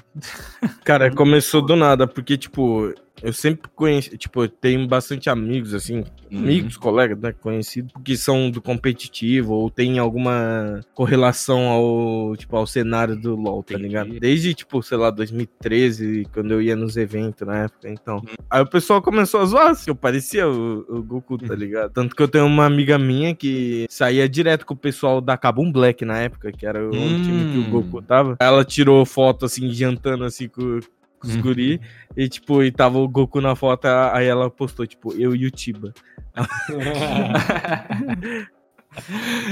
Cara, 0.84 1.14
começou 1.14 1.62
do 1.62 1.76
nada, 1.76 2.08
porque, 2.08 2.38
tipo, 2.38 2.94
eu 3.24 3.34
sempre 3.34 3.70
conheci, 3.76 4.18
tipo, 4.18 4.44
eu 4.44 4.50
tenho 4.50 4.88
bastante 4.88 5.30
amigos, 5.30 5.74
assim, 5.74 6.04
Uhum. 6.30 6.40
amigos, 6.40 6.76
colegas, 6.78 7.18
né, 7.20 7.32
conhecidos, 7.32 7.94
que 8.04 8.18
são 8.18 8.52
do 8.52 8.62
competitivo 8.62 9.54
ou 9.54 9.70
tem 9.70 9.98
alguma 9.98 10.82
correlação 10.94 11.68
ao, 11.70 12.36
tipo, 12.36 12.56
ao 12.56 12.68
cenário 12.68 13.16
do 13.16 13.36
LoL, 13.36 13.64
tá 13.64 13.78
ligado? 13.78 14.20
Desde, 14.20 14.54
tipo, 14.54 14.84
sei 14.84 14.98
lá, 14.98 15.10
2013, 15.10 16.28
quando 16.34 16.52
eu 16.52 16.62
ia 16.62 16.76
nos 16.76 16.98
eventos 16.98 17.48
na 17.48 17.64
época, 17.64 17.90
então. 17.90 18.18
Uhum. 18.18 18.36
Aí 18.50 18.62
o 18.62 18.68
pessoal 18.70 19.02
começou 19.02 19.40
a 19.42 19.46
zoar, 19.46 19.68
assim, 19.70 19.90
eu 19.90 19.96
parecia 19.96 20.48
o, 20.48 20.86
o 20.90 21.04
Goku, 21.04 21.34
Uhum. 21.34 21.48
tá 21.48 21.56
ligado? 21.56 21.92
Tanto 21.92 22.16
que 22.16 22.22
eu 22.22 22.28
tenho 22.28 22.46
uma 22.46 22.66
amiga 22.66 22.98
minha 22.98 23.34
que 23.36 23.86
saía 23.90 24.28
direto 24.28 24.66
com 24.66 24.74
o 24.74 24.78
pessoal 24.78 25.22
da 25.22 25.38
Kabum 25.38 25.72
Black 25.72 26.04
na 26.06 26.20
época, 26.20 26.52
que 26.52 26.66
era 26.66 26.84
o 26.84 26.96
Hum. 26.96 27.22
time 27.22 27.46
que 27.46 27.58
o 27.58 27.70
Goku 27.70 28.02
tava. 28.02 28.36
Ela 28.40 28.64
tirou 28.66 29.06
foto, 29.06 29.46
assim, 29.46 29.70
jantando, 29.72 30.24
assim, 30.24 30.48
com, 30.48 30.80
com 31.20 31.28
os 31.28 31.36
Uhum. 31.36 31.42
guri, 31.42 31.82
e, 32.16 32.30
tipo, 32.30 32.64
e 32.64 32.72
tava 32.72 32.98
o 32.98 33.08
Goku 33.08 33.42
na 33.42 33.56
foto, 33.56 33.86
aí 33.86 34.28
ela 34.28 34.50
postou, 34.50 34.86
tipo, 34.86 35.14
eu 35.14 35.36
e 35.36 35.46
o 35.46 35.52
Tiba. 35.52 35.94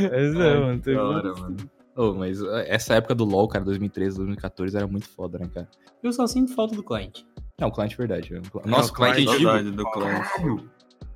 Mas 0.01 0.35
é, 0.35 0.59
mano, 0.59 0.79
teve 0.81 0.97
hora, 0.97 1.33
mano. 1.33 1.57
Ô, 1.95 2.13
mas 2.13 2.41
essa 2.67 2.95
época 2.95 3.15
do 3.15 3.23
LoL, 3.23 3.47
cara, 3.47 3.63
2013, 3.63 4.17
2014, 4.17 4.75
era 4.75 4.87
muito 4.87 5.07
foda, 5.07 5.37
né, 5.39 5.49
cara? 5.53 5.67
Eu 6.03 6.11
só 6.11 6.27
sinto 6.27 6.53
falta 6.53 6.75
do 6.75 6.83
cliente. 6.83 7.25
Não, 7.59 7.69
o 7.69 7.71
cliente 7.71 7.93
é 7.93 7.97
verdade. 7.97 8.33
Nosso 8.33 8.67
Nossa, 8.67 8.93
cliente 8.93 9.21
antigo. 9.29 9.43
Saudade 9.43 9.71
do 9.71 9.91
cliente. 9.91 10.69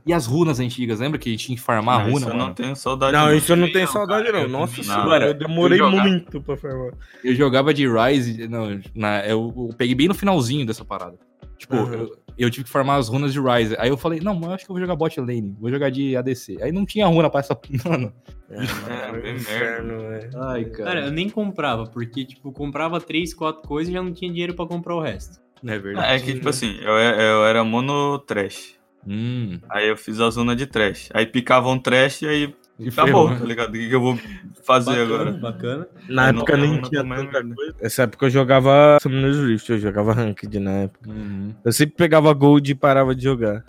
E 0.05 0.13
as 0.13 0.25
runas 0.25 0.59
antigas, 0.59 0.99
lembra 0.99 1.19
que 1.19 1.29
a 1.29 1.31
gente 1.31 1.45
tinha 1.47 1.55
que 1.57 1.61
farmar 1.61 1.99
a 1.99 2.03
Não, 2.03 2.11
runa, 2.13 2.19
isso 2.19 2.29
eu 2.29 2.33
não 2.37 2.53
tenho 2.53 2.75
saudade. 2.75 3.13
Não, 3.13 3.27
do 3.27 3.35
isso 3.35 3.51
eu 3.51 3.55
não 3.57 3.71
tenho 3.71 3.87
saudade, 3.87 4.25
cara. 4.25 4.37
não. 4.39 4.43
Eu 4.43 4.49
Nossa 4.49 4.81
senhora, 4.83 5.27
eu 5.27 5.33
demorei 5.33 5.79
eu 5.79 5.85
jogava- 5.85 6.07
muito 6.07 6.41
pra 6.41 6.57
farmar. 6.57 6.91
Eu 7.23 7.35
jogava 7.35 7.73
de 7.73 7.87
Rise, 7.87 8.47
não, 8.47 8.79
na, 8.95 9.25
eu, 9.25 9.53
eu 9.55 9.69
peguei 9.77 9.93
bem 9.95 10.07
no 10.07 10.13
finalzinho 10.13 10.65
dessa 10.65 10.83
parada. 10.85 11.17
Tipo, 11.57 11.75
Uhum. 11.75 11.93
eu, 11.93 12.17
eu 12.37 12.49
tive 12.49 12.63
que 12.63 12.69
farmar 12.69 12.97
as 12.97 13.09
runas 13.09 13.33
de 13.33 13.39
Rise. 13.41 13.75
Aí 13.77 13.89
eu 13.89 13.97
falei, 13.97 14.21
não, 14.21 14.33
mas 14.33 14.43
eu 14.49 14.55
acho 14.55 14.65
que 14.65 14.71
eu 14.71 14.73
vou 14.75 14.81
jogar 14.81 14.95
bot 14.95 15.19
lane, 15.19 15.53
vou 15.59 15.69
jogar 15.69 15.89
de 15.89 16.15
ADC. 16.15 16.57
Aí 16.61 16.71
não 16.71 16.85
tinha 16.85 17.05
runa 17.05 17.29
pra 17.29 17.41
essa. 17.41 17.57
Mano. 17.85 18.13
É, 18.49 19.21
bem 19.21 19.35
inferno, 19.35 19.99
velho. 20.09 20.29
Ai, 20.41 20.65
Cara, 20.65 21.05
eu 21.07 21.11
nem 21.11 21.29
comprava, 21.29 21.85
porque, 21.85 22.23
tipo, 22.25 22.51
comprava 22.53 22.99
três, 23.01 23.33
quatro 23.33 23.61
coisas 23.67 23.91
e 23.91 23.93
já 23.93 24.01
não 24.01 24.13
tinha 24.13 24.31
dinheiro 24.31 24.53
pra 24.55 24.65
comprar 24.65 24.95
o 24.95 25.01
resto. 25.01 25.37
É 25.65 25.77
verdade. 25.77 26.13
É 26.13 26.19
que, 26.19 26.33
tipo 26.35 26.47
assim, 26.47 26.77
eu, 26.81 26.93
eu 26.93 27.45
era 27.45 27.61
mono 27.65 28.17
trash. 28.19 28.78
Hum. 29.07 29.59
Aí 29.69 29.87
eu 29.89 29.97
fiz 29.97 30.19
a 30.19 30.29
zona 30.29 30.55
de 30.55 30.65
trash. 30.65 31.09
Aí 31.13 31.25
picava 31.25 31.69
um 31.69 31.79
trash 31.79 32.21
e 32.23 32.27
aí 32.27 32.55
E 32.77 32.91
tá 32.91 33.05
ferrou, 33.05 33.29
bom, 33.29 33.37
tá 33.37 33.45
ligado? 33.45 33.69
O 33.69 33.73
que, 33.73 33.87
que 33.89 33.95
eu 33.95 34.01
vou 34.01 34.17
fazer 34.63 34.91
bacana, 34.91 35.03
agora? 35.15 35.31
bacana. 35.31 35.87
Na 36.07 36.29
Eu 36.29 36.33
não- 36.33 36.39
época 36.41 36.53
eu 36.53 36.57
nem 36.57 36.71
não 36.73 36.81
tinha 36.89 37.03
tanta 37.03 37.55
coisa. 37.55 37.75
Nessa 37.81 38.03
época 38.03 38.25
eu 38.25 38.29
jogava 38.29 38.97
Summoner's 39.01 39.37
Rift, 39.39 39.69
eu 39.71 39.79
jogava 39.79 40.13
Ranked 40.13 40.59
na 40.59 40.71
época. 40.71 41.09
Uhum. 41.09 41.53
Eu 41.63 41.71
sempre 41.71 41.95
pegava 41.95 42.31
Gold 42.33 42.71
e 42.71 42.75
parava 42.75 43.15
de 43.15 43.23
jogar. 43.23 43.63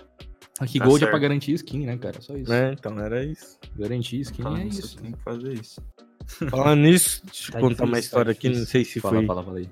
Aqui 0.60 0.78
Tá 0.78 0.84
Gold 0.84 0.96
é 0.98 1.00
certo. 1.06 1.10
pra 1.10 1.18
garantir 1.18 1.52
skin, 1.54 1.86
né, 1.86 1.96
cara? 1.96 2.20
Só 2.20 2.36
isso. 2.36 2.50
Né? 2.50 2.72
Então 2.78 2.98
era 3.00 3.24
isso. 3.24 3.58
Garantir 3.78 4.20
skin 4.20 4.42
Falando 4.42 4.60
é 4.62 4.66
isso. 4.66 4.96
tenho 4.98 5.16
que 5.16 5.22
fazer 5.22 5.52
isso. 5.54 5.80
Falando 6.50 6.80
nisso, 6.82 7.22
deixa 7.24 7.48
eu 7.48 7.52
Tá 7.54 7.60
contar 7.60 7.84
uma 7.84 7.90
difícil, 7.92 8.06
história 8.06 8.32
tá 8.34 8.38
aqui, 8.38 8.48
não 8.48 8.54
difícil. 8.54 8.70
sei 8.72 8.84
se 8.84 9.00
Fala, 9.00 9.14
foi. 9.16 9.26
fala, 9.26 9.42
fala 9.42 9.58
aí. 9.58 9.68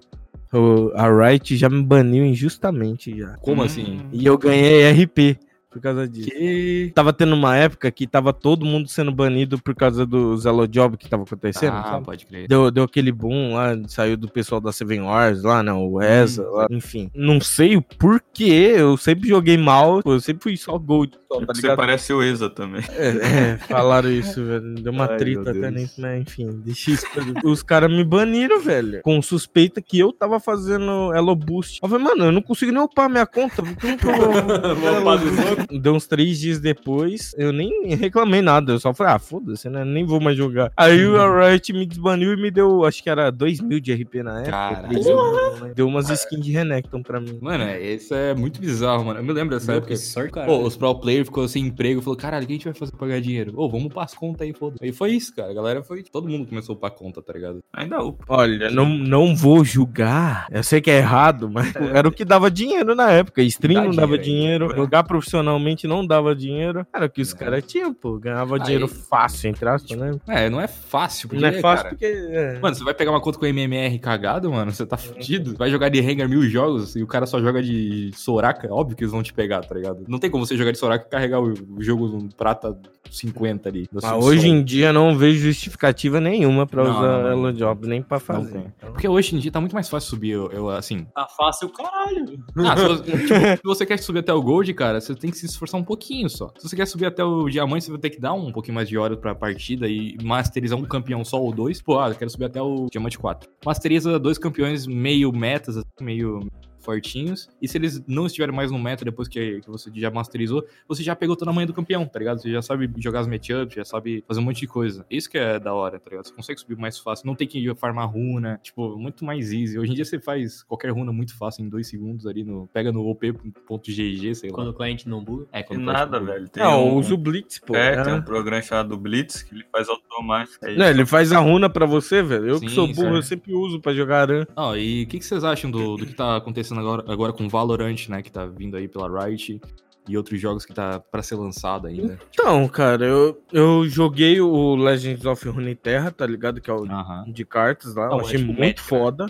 O- 0.50 0.90
a 0.94 1.28
Riot 1.28 1.56
já 1.58 1.68
me 1.68 1.82
baniu 1.82 2.24
injustamente 2.24 3.16
já. 3.18 3.34
Como 3.36 3.60
Hum. 3.60 3.64
assim? 3.66 4.00
E 4.10 4.24
eu 4.24 4.38
ganhei 4.38 4.90
RP 4.90 5.38
por 5.78 5.82
causa 5.82 6.08
disso. 6.08 6.28
Que... 6.30 6.92
Tava 6.94 7.12
tendo 7.12 7.34
uma 7.34 7.56
época 7.56 7.90
que 7.90 8.06
tava 8.06 8.32
todo 8.32 8.64
mundo 8.66 8.88
sendo 8.88 9.12
banido 9.12 9.58
por 9.62 9.74
causa 9.74 10.04
do 10.04 10.36
Zelo 10.36 10.66
Job 10.68 10.96
que 10.96 11.08
tava 11.08 11.22
acontecendo, 11.22 11.74
Ah, 11.74 11.84
sabe? 11.84 12.04
pode 12.04 12.26
crer. 12.26 12.48
Deu, 12.48 12.70
deu 12.70 12.84
aquele 12.84 13.12
boom 13.12 13.54
lá, 13.54 13.76
saiu 13.88 14.16
do 14.16 14.28
pessoal 14.28 14.60
da 14.60 14.72
Seven 14.72 15.02
Wars 15.02 15.42
lá, 15.42 15.62
né? 15.62 15.72
O 15.72 16.00
Eza, 16.02 16.42
Hum. 16.48 16.52
lá, 16.52 16.66
enfim. 16.70 17.10
Não 17.14 17.40
sei 17.40 17.76
o 17.76 17.82
porquê, 17.82 18.74
eu 18.76 18.96
sempre 18.96 19.28
joguei 19.28 19.56
mal, 19.56 20.00
eu 20.04 20.20
sempre 20.20 20.42
fui 20.42 20.56
só 20.56 20.78
Gold, 20.78 21.12
só, 21.30 21.40
tá 21.40 21.46
você 21.54 21.62
ligado? 21.62 21.76
parece 21.76 22.12
o 22.12 22.22
Exa 22.22 22.48
também. 22.50 22.82
É, 22.90 23.08
é, 23.08 23.58
falaram 23.58 24.10
isso, 24.10 24.44
velho. 24.44 24.74
Deu 24.74 24.92
uma 24.92 25.06
Ai, 25.06 25.16
treta 25.16 25.50
até 25.50 25.70
nisso, 25.70 26.00
mas 26.00 26.22
enfim, 26.22 26.48
deixa 26.64 26.90
isso. 26.90 27.06
Os 27.44 27.62
caras 27.62 27.90
me 27.90 28.04
baniram, 28.04 28.60
velho. 28.60 29.00
Com 29.02 29.20
suspeita 29.22 29.80
que 29.82 29.98
eu 29.98 30.12
tava 30.12 30.40
fazendo 30.40 31.12
Elo 31.14 31.34
Boost. 31.36 31.78
Eu 31.82 31.88
falei, 31.88 32.04
mano, 32.04 32.24
eu 32.26 32.32
não 32.32 32.42
consigo 32.42 32.72
nem 32.72 32.82
upar 32.82 33.08
minha 33.10 33.26
conta. 33.26 33.62
Como 33.62 33.76
que 33.76 34.06
eu 34.06 34.18
Vou 34.78 35.00
upar 35.00 35.18
dos 35.18 35.38
outros. 35.50 35.66
Deu 35.70 35.94
uns 35.94 36.06
três 36.06 36.38
dias 36.38 36.58
depois, 36.60 37.34
eu 37.36 37.52
nem 37.52 37.94
reclamei 37.94 38.40
nada. 38.42 38.72
Eu 38.72 38.80
só 38.80 38.92
falei, 38.94 39.14
ah, 39.14 39.18
foda-se, 39.18 39.68
né? 39.68 39.84
Nem 39.84 40.04
vou 40.04 40.20
mais 40.20 40.36
jogar. 40.36 40.72
Aí 40.76 41.04
o 41.06 41.16
Riot 41.40 41.72
me 41.72 41.86
desbaniu 41.86 42.32
e 42.32 42.36
me 42.36 42.50
deu, 42.50 42.84
acho 42.84 43.02
que 43.02 43.10
era 43.10 43.30
2 43.30 43.60
mil 43.60 43.80
de 43.80 43.92
RP 43.92 44.16
na 44.22 44.38
época. 44.40 44.50
Caralho. 44.50 44.88
3 44.88 45.06
mil, 45.06 45.32
né? 45.66 45.72
Deu 45.74 45.86
umas 45.86 46.08
skins 46.10 46.44
de 46.44 46.52
Renekton 46.52 47.02
pra 47.02 47.20
mim. 47.20 47.38
Mano, 47.40 47.64
é- 47.64 47.94
isso 47.94 48.14
é 48.14 48.34
muito 48.34 48.60
bizarro, 48.60 49.04
mano. 49.04 49.20
Eu 49.20 49.24
me 49.24 49.32
lembro 49.32 49.54
dessa 49.58 49.72
época. 49.74 49.88
Que 49.88 49.96
sorte, 49.96 50.32
cara. 50.32 50.46
Pô, 50.46 50.58
os 50.62 50.76
pro 50.76 50.94
player 51.00 51.24
ficou 51.24 51.46
sem 51.48 51.66
emprego, 51.66 52.00
falou, 52.00 52.16
caralho, 52.16 52.44
o 52.44 52.46
que 52.46 52.52
a 52.52 52.56
gente 52.56 52.64
vai 52.64 52.74
fazer 52.74 52.92
pra 52.92 53.06
ganhar 53.08 53.20
dinheiro? 53.20 53.52
Ô, 53.56 53.68
vamos 53.68 53.86
upar 53.86 54.04
as 54.04 54.14
contas 54.14 54.42
aí, 54.46 54.52
foda. 54.52 54.76
Aí 54.80 54.92
foi 54.92 55.12
isso, 55.12 55.34
cara. 55.34 55.50
A 55.50 55.54
galera 55.54 55.82
foi. 55.82 56.02
Todo 56.02 56.28
mundo 56.28 56.46
começou 56.46 56.74
a 56.74 56.76
upar 56.76 56.90
conta, 56.92 57.20
tá 57.22 57.32
ligado? 57.32 57.60
Ainda 57.72 58.02
upa. 58.02 58.24
Olha, 58.28 58.70
não, 58.70 58.86
não 58.88 59.34
vou 59.36 59.64
julgar. 59.64 60.46
Eu 60.50 60.62
sei 60.62 60.80
que 60.80 60.90
é 60.90 60.98
errado, 60.98 61.50
mas 61.50 61.74
era 61.76 62.08
o 62.08 62.12
que 62.12 62.24
dava 62.24 62.50
dinheiro 62.50 62.94
na 62.94 63.10
época. 63.10 63.42
Stream 63.42 63.80
Dá 63.82 63.84
não 63.88 63.94
dava 63.94 64.16
dinheiro 64.18 64.38
dinheiro. 64.38 64.76
Jogar 64.76 65.02
profissional 65.04 65.47
profissionalmente 65.48 65.86
não 65.86 66.06
dava 66.06 66.34
dinheiro, 66.34 66.86
era 66.92 67.06
o 67.06 67.10
que 67.10 67.22
os 67.22 67.32
É. 67.34 67.36
caras 67.36 67.64
tinham, 67.66 67.92
pô. 67.94 68.18
Ganhava 68.18 68.56
Aí- 68.56 68.62
dinheiro 68.62 68.86
fácil, 68.88 69.48
entre 69.50 69.68
aspas, 69.68 69.96
né? 69.96 70.12
É, 70.28 70.48
não 70.50 70.60
é 70.60 70.66
fácil. 70.68 71.28
Porque, 71.28 71.40
Não 71.42 71.48
é 71.48 71.60
fácil 71.60 71.84
cara, 71.84 71.88
porque. 71.96 72.04
é. 72.06 72.58
Mano, 72.60 72.74
você 72.74 72.84
vai 72.84 72.94
pegar 72.94 73.10
uma 73.10 73.20
conta 73.20 73.38
com 73.38 73.46
MMR 73.46 73.98
cagado, 73.98 74.50
mano, 74.52 74.70
você 74.72 74.84
tá 74.86 74.96
fudido. 74.96 75.56
Vai 75.56 75.70
jogar 75.70 75.88
de 75.88 76.00
Rengar 76.00 76.28
mil 76.28 76.42
jogos 76.42 76.94
e 76.96 77.02
o 77.02 77.06
cara 77.06 77.26
só 77.26 77.40
joga 77.40 77.62
de 77.62 78.10
Soraka, 78.14 78.72
óbvio 78.72 78.96
que 78.96 79.02
eles 79.04 79.12
vão 79.12 79.22
te 79.22 79.32
pegar, 79.32 79.60
tá 79.62 79.74
ligado? 79.74 80.04
Não 80.06 80.18
tem 80.18 80.30
como 80.30 80.44
você 80.46 80.56
jogar 80.56 80.72
de 80.72 80.78
Soraka 80.78 81.06
e 81.06 81.10
carregar 81.10 81.40
o, 81.40 81.52
o 81.76 81.82
jogo 81.82 82.06
no 82.08 82.28
prata 82.34 82.76
50 83.10 83.68
ali. 83.68 83.88
Mas 83.92 84.24
hoje 84.24 84.48
em 84.48 84.62
dia 84.62 84.92
não 84.92 85.16
vejo 85.16 85.40
justificativa 85.40 86.20
nenhuma 86.20 86.66
pra 86.66 86.84
Não, 86.84 86.90
usar 86.90 87.22
não, 87.22 87.42
não. 87.42 87.52
Job, 87.52 87.86
nem 87.86 88.02
pra 88.02 88.18
fazer. 88.18 88.52
tem. 88.52 88.72
Porque 88.80 89.08
hoje 89.08 89.34
em 89.34 89.38
dia 89.38 89.50
tá 89.50 89.60
muito 89.60 89.74
mais 89.74 89.88
fácil 89.88 90.10
subir, 90.10 90.30
eu, 90.30 90.50
eu, 90.52 90.68
assim. 90.70 91.06
Tá 91.14 91.26
fácil, 91.28 91.68
caralho. 91.70 92.38
Ah, 92.58 92.76
se, 92.76 92.84
você, 92.84 93.02
tipo, 93.18 93.56
se 93.56 93.60
você 93.64 93.86
quer 93.86 93.98
subir 93.98 94.18
até 94.20 94.32
o 94.32 94.42
Gold, 94.42 94.72
cara, 94.74 95.00
você 95.00 95.14
tem 95.14 95.30
que 95.30 95.36
se 95.38 95.46
esforçar 95.46 95.80
um 95.80 95.84
pouquinho 95.84 96.28
só. 96.28 96.52
Se 96.58 96.68
você 96.68 96.76
quer 96.76 96.86
subir 96.86 97.06
até 97.06 97.24
o 97.24 97.48
Diamante, 97.48 97.84
você 97.84 97.90
vai 97.90 98.00
ter 98.00 98.10
que 98.10 98.20
dar 98.20 98.32
um 98.32 98.52
pouquinho 98.52 98.74
mais 98.74 98.88
de 98.88 98.96
hora 98.96 99.16
pra 99.16 99.34
partida 99.34 99.88
e 99.88 100.16
masterizar 100.22 100.78
um 100.78 100.84
campeão 100.84 101.24
só 101.24 101.40
ou 101.40 101.52
dois. 101.52 101.80
Pô, 101.82 101.98
ah, 101.98 102.08
eu 102.08 102.14
quero 102.14 102.30
subir 102.30 102.44
até 102.46 102.60
o 102.60 102.86
Diamante 102.90 103.18
4. 103.18 103.48
Masteriza 103.64 104.18
dois 104.18 104.38
campeões 104.38 104.86
meio 104.86 105.32
metas, 105.32 105.76
assim, 105.76 105.86
meio 106.00 106.46
fortinhos. 106.80 107.48
E 107.60 107.68
se 107.68 107.76
eles 107.78 108.02
não 108.06 108.26
estiverem 108.26 108.54
mais 108.54 108.70
no 108.70 108.78
meta 108.78 109.04
depois 109.04 109.28
que, 109.28 109.60
que 109.60 109.68
você 109.68 109.90
já 109.94 110.10
masterizou, 110.10 110.64
você 110.86 111.02
já 111.02 111.14
pegou 111.16 111.36
toda 111.36 111.50
a 111.50 111.54
manha 111.54 111.66
do 111.66 111.72
campeão, 111.74 112.06
tá 112.06 112.18
ligado? 112.18 112.40
Você 112.40 112.50
já 112.50 112.62
sabe 112.62 112.90
jogar 112.98 113.20
as 113.20 113.26
matchups, 113.26 113.74
já 113.74 113.84
sabe 113.84 114.24
fazer 114.26 114.40
um 114.40 114.44
monte 114.44 114.60
de 114.60 114.66
coisa. 114.66 115.04
Isso 115.10 115.28
que 115.30 115.38
é 115.38 115.58
da 115.58 115.72
hora, 115.74 115.98
tá 115.98 116.10
ligado? 116.10 116.26
Você 116.26 116.32
consegue 116.34 116.60
subir 116.60 116.76
mais 116.76 116.98
fácil. 116.98 117.26
Não 117.26 117.34
tem 117.34 117.46
que 117.48 117.74
farmar 117.76 118.08
runa, 118.10 118.58
tipo, 118.62 118.96
muito 118.96 119.24
mais 119.24 119.52
easy. 119.52 119.78
Hoje 119.78 119.92
em 119.92 119.94
dia 119.94 120.04
você 120.04 120.18
faz 120.18 120.62
qualquer 120.62 120.90
runa 120.90 121.12
muito 121.12 121.36
fácil 121.36 121.64
em 121.64 121.68
dois 121.68 121.86
segundos 121.86 122.26
ali 122.26 122.44
no. 122.44 122.68
Pega 122.72 122.92
no 122.92 123.06
op.gg, 123.08 124.34
sei 124.34 124.50
lá. 124.50 124.54
Quando 124.54 124.68
o 124.68 124.74
cliente 124.74 125.08
não 125.08 125.22
buga. 125.22 125.46
É, 125.52 125.62
Que 125.62 125.68
quando 125.68 125.82
nada, 125.82 126.20
velho. 126.20 126.48
Tem 126.48 126.62
Não, 126.62 126.84
um, 126.84 126.88
eu 126.88 126.94
uso 126.96 127.14
o 127.14 127.18
Blitz, 127.18 127.58
pô. 127.58 127.74
É, 127.74 127.94
É. 127.94 128.02
tem 128.02 128.12
um 128.14 128.22
programa 128.22 128.62
chamado 128.62 128.96
Blitz 128.96 129.42
que 129.42 129.54
ele 129.54 129.64
faz 129.70 129.88
automático. 129.88 130.64
É 130.64 130.74
Não, 130.74 130.84
isso. 130.86 130.94
ele 130.94 131.06
faz 131.06 131.32
a 131.32 131.38
runa 131.38 131.68
pra 131.70 131.86
você, 131.86 132.22
velho. 132.22 132.46
Eu 132.48 132.60
que 132.60 132.68
Sim, 132.68 132.74
sou 132.74 132.86
burro, 132.86 132.96
certo. 133.02 133.16
eu 133.16 133.22
sempre 133.22 133.54
uso 133.54 133.80
pra 133.80 133.92
jogar 133.94 134.22
aran. 134.22 134.46
Ah, 134.56 134.76
e 134.76 135.04
o 135.04 135.06
que, 135.06 135.18
que 135.18 135.24
vocês 135.24 135.44
acham 135.44 135.70
do, 135.70 135.96
do 135.96 136.06
que 136.06 136.14
tá 136.14 136.36
acontecendo 136.36 136.67
agora, 136.76 137.04
agora 137.06 137.32
com 137.32 137.48
Valorant, 137.48 138.08
né? 138.08 138.20
Que 138.22 138.30
tá 138.32 138.44
vindo 138.44 138.76
aí 138.76 138.88
pela 138.88 139.08
Riot 139.24 139.60
e 140.08 140.16
outros 140.16 140.40
jogos 140.40 140.64
que 140.64 140.72
tá 140.72 140.98
pra 140.98 141.22
ser 141.22 141.34
lançado 141.36 141.86
ainda. 141.86 142.18
Então, 142.30 142.66
cara, 142.68 143.04
eu, 143.04 143.40
eu 143.52 143.86
joguei 143.86 144.40
o 144.40 144.74
Legends 144.74 145.24
of 145.26 145.48
Runeterra, 145.48 146.10
tá 146.10 146.26
ligado? 146.26 146.60
Que 146.60 146.70
é 146.70 146.74
o 146.74 146.84
de 147.30 147.44
cartas 147.44 147.94
lá. 147.94 148.06
Ah, 148.06 148.12
eu 148.12 148.16
o- 148.16 148.20
achei 148.20 148.40
é 148.40 148.44
muito 148.44 148.60
né? 148.60 148.74
foda. 148.76 149.26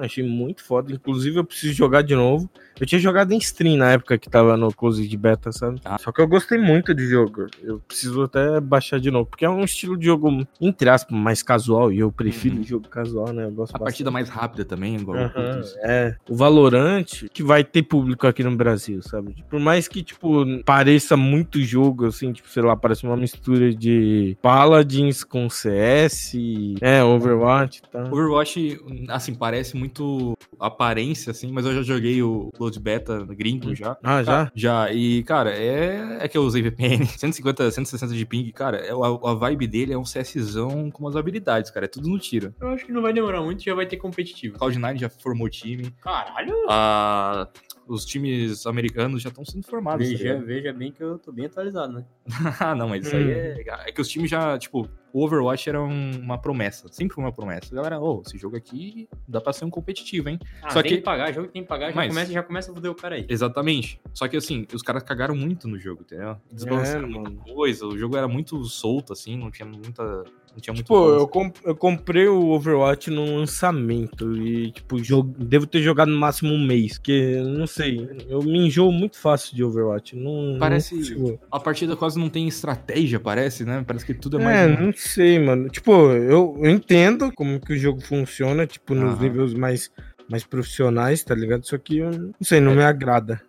Achei 0.00 0.22
muito 0.22 0.62
foda. 0.62 0.92
Inclusive, 0.92 1.38
eu 1.38 1.44
preciso 1.44 1.72
jogar 1.72 2.02
de 2.02 2.14
novo. 2.14 2.48
Eu 2.80 2.86
tinha 2.86 2.98
jogado 3.00 3.32
em 3.32 3.38
stream 3.38 3.76
na 3.76 3.92
época 3.92 4.18
que 4.18 4.28
tava 4.28 4.56
no 4.56 4.72
close 4.72 5.06
de 5.06 5.16
beta, 5.16 5.52
sabe? 5.52 5.80
Ah. 5.84 5.96
Só 5.98 6.10
que 6.10 6.20
eu 6.20 6.26
gostei 6.28 6.58
muito 6.58 6.92
do 6.94 7.02
jogo. 7.02 7.46
Eu 7.62 7.78
preciso 7.80 8.22
até 8.22 8.60
baixar 8.60 8.98
de 8.98 9.10
novo. 9.10 9.26
Porque 9.26 9.44
é 9.44 9.50
um 9.50 9.64
estilo 9.64 9.96
de 9.96 10.06
jogo, 10.06 10.46
entre 10.60 10.88
aspas, 10.88 11.16
mais 11.16 11.42
casual. 11.42 11.92
E 11.92 11.98
eu 12.00 12.10
prefiro 12.10 12.56
Uhum. 12.56 12.62
jogo 12.64 12.88
casual, 12.88 13.32
né? 13.32 13.44
Eu 13.44 13.52
gosto 13.52 13.74
A 13.76 13.78
partida 13.78 14.10
mais 14.10 14.28
rápida 14.28 14.64
também, 14.64 14.96
igual 14.96 15.16
isso. 15.60 15.76
é. 15.82 16.16
O 16.28 16.34
Valorante, 16.34 17.28
que 17.32 17.42
vai 17.42 17.62
ter 17.62 17.82
público 17.82 18.26
aqui 18.26 18.42
no 18.42 18.56
Brasil, 18.56 19.00
sabe? 19.02 19.34
Por 19.48 19.60
mais 19.60 19.86
que, 19.88 20.02
tipo, 20.02 20.44
pareça 20.64 21.16
muito 21.16 21.60
jogo, 21.62 22.06
assim, 22.06 22.32
tipo, 22.32 22.48
sei 22.48 22.62
lá, 22.62 22.76
parece 22.76 23.04
uma 23.04 23.16
mistura 23.16 23.72
de 23.74 24.36
Paladins 24.42 25.22
com 25.24 25.48
CS, 25.48 26.34
é, 26.80 27.02
Overwatch 27.04 27.78
e 27.84 27.90
tal. 27.90 28.06
Overwatch, 28.06 28.80
assim, 29.08 29.34
parece 29.34 29.76
muito 29.76 30.34
aparência, 30.58 31.30
assim, 31.30 31.50
mas 31.52 31.64
eu 31.66 31.74
já 31.74 31.82
joguei 31.82 32.22
o 32.22 32.50
Close 32.64 32.80
Beta 32.80 33.26
gringo 33.26 33.74
já. 33.74 33.96
Ah, 34.02 34.22
já? 34.22 34.50
Já, 34.54 34.92
e, 34.92 35.22
cara, 35.24 35.50
é, 35.50 36.18
é 36.20 36.28
que 36.28 36.38
eu 36.38 36.42
usei 36.42 36.62
VPN. 36.62 37.04
150, 37.06 37.70
160 37.70 38.14
de 38.14 38.24
ping, 38.24 38.50
cara, 38.52 38.78
é, 38.78 38.90
a, 38.90 39.30
a 39.30 39.34
vibe 39.34 39.66
dele 39.66 39.92
é 39.92 39.98
um 39.98 40.02
CSzão 40.02 40.90
com 40.90 41.06
as 41.06 41.14
habilidades, 41.14 41.70
cara. 41.70 41.84
É 41.84 41.88
tudo 41.88 42.08
no 42.08 42.18
tiro. 42.18 42.54
Eu 42.58 42.68
acho 42.68 42.86
que 42.86 42.92
não 42.92 43.02
vai 43.02 43.12
demorar 43.12 43.42
muito 43.42 43.60
e 43.60 43.64
já 43.64 43.74
vai 43.74 43.86
ter 43.86 43.98
competitivo. 43.98 44.58
Cloud9 44.58 44.98
já 44.98 45.10
formou 45.10 45.48
time. 45.48 45.90
Caralho. 46.00 46.54
Ah, 46.68 47.48
os 47.86 48.04
times 48.04 48.66
americanos 48.66 49.22
já 49.22 49.28
estão 49.28 49.44
sendo 49.44 49.64
formados. 49.66 50.06
tá 50.10 50.16
Veja, 50.16 50.38
veja 50.40 50.72
bem 50.72 50.90
que 50.92 51.02
eu 51.02 51.18
tô 51.18 51.30
bem 51.32 51.46
atualizado, 51.46 51.92
né? 51.92 52.04
ah, 52.60 52.74
não, 52.74 52.88
mas 52.88 53.06
isso 53.06 53.14
aí 53.16 53.30
é. 53.30 53.64
É 53.86 53.92
que 53.92 54.00
os 54.00 54.08
times 54.08 54.30
já, 54.30 54.58
tipo, 54.58 54.88
o 55.12 55.24
Overwatch 55.24 55.68
era 55.68 55.82
um- 55.82 56.18
uma 56.20 56.38
promessa. 56.38 56.88
Sempre 56.90 57.14
foi 57.14 57.22
uma 57.24 57.32
promessa. 57.32 57.72
A 57.72 57.76
galera, 57.76 58.00
ô, 58.00 58.22
esse 58.26 58.36
jogo 58.38 58.56
aqui 58.56 59.08
dá 59.28 59.40
pra 59.40 59.52
ser 59.52 59.64
um 59.64 59.70
competitivo, 59.70 60.28
hein? 60.28 60.38
Ah, 60.62 60.70
Só 60.70 60.82
tem 60.82 60.92
que- 60.92 60.96
que 60.98 61.02
pagar, 61.04 61.32
jogo 61.32 61.48
tem 61.48 61.62
que 61.62 61.68
pagar, 61.68 61.90
já, 61.90 61.94
Mas- 61.96 62.08
começa, 62.08 62.32
já 62.32 62.42
começa 62.42 62.70
a 62.70 62.74
foder 62.74 62.90
o 62.90 62.94
cara 62.94 63.16
aí. 63.16 63.26
Exatamente. 63.28 64.00
Só 64.12 64.26
que 64.26 64.36
assim, 64.36 64.66
os 64.72 64.82
caras 64.82 65.02
cagaram 65.02 65.34
muito 65.36 65.68
no 65.68 65.78
jogo, 65.78 66.02
entendeu? 66.02 66.36
Desbalancearam 66.52 67.06
É, 67.06 67.10
muita 67.10 67.30
coisa. 67.52 67.86
O 67.86 67.96
jogo 67.98 68.16
era 68.16 68.26
muito 68.26 68.62
solto, 68.64 69.12
assim, 69.12 69.36
não 69.36 69.50
tinha 69.50 69.66
muita. 69.66 70.24
Não 70.54 70.60
tinha 70.60 70.72
muito. 70.72 70.84
Tipo, 70.84 71.08
eu, 71.08 71.26
comp- 71.26 71.56
eu 71.64 71.74
comprei 71.74 72.28
o 72.28 72.50
Overwatch 72.50 73.10
no 73.10 73.38
lançamento 73.38 74.36
e, 74.36 74.70
tipo, 74.70 75.02
jogo, 75.02 75.34
devo 75.38 75.66
ter 75.66 75.82
jogado 75.82 76.08
no 76.10 76.16
máximo 76.18 76.52
um 76.52 76.64
mês, 76.64 76.92
porque, 76.98 77.42
não 77.44 77.66
sei, 77.66 78.08
eu 78.28 78.40
me 78.42 78.66
enjoo 78.66 78.92
muito 78.92 79.18
fácil 79.18 79.56
de 79.56 79.64
Overwatch. 79.64 80.14
Não, 80.16 80.56
Parece- 80.58 81.16
não 81.16 81.38
A 81.50 81.58
partida 81.58 81.96
quase 81.96 82.18
não 82.18 82.28
tem 82.28 82.46
estratégia, 82.46 83.18
parece, 83.18 83.64
né? 83.64 83.82
Parece 83.86 84.06
que 84.06 84.14
tudo 84.14 84.40
é 84.40 84.44
mais. 84.44 84.58
É, 84.58 84.66
um- 84.66 84.86
não 84.86 84.92
sei, 84.94 85.38
mano. 85.38 85.68
Tipo, 85.68 85.92
eu, 86.12 86.56
eu 86.62 86.70
entendo 86.70 87.32
como 87.34 87.58
que 87.60 87.72
o 87.72 87.78
jogo 87.78 88.00
funciona, 88.00 88.66
tipo, 88.66 88.94
nos 88.94 89.14
Aham. 89.14 89.22
níveis 89.22 89.54
mais, 89.54 89.90
mais 90.30 90.44
profissionais, 90.44 91.24
tá 91.24 91.34
ligado? 91.34 91.66
Só 91.66 91.76
que, 91.78 91.98
eu 91.98 92.10
não 92.12 92.32
sei, 92.42 92.60
não 92.60 92.72
É. 92.72 92.76
me 92.76 92.84
agrada. 92.84 93.40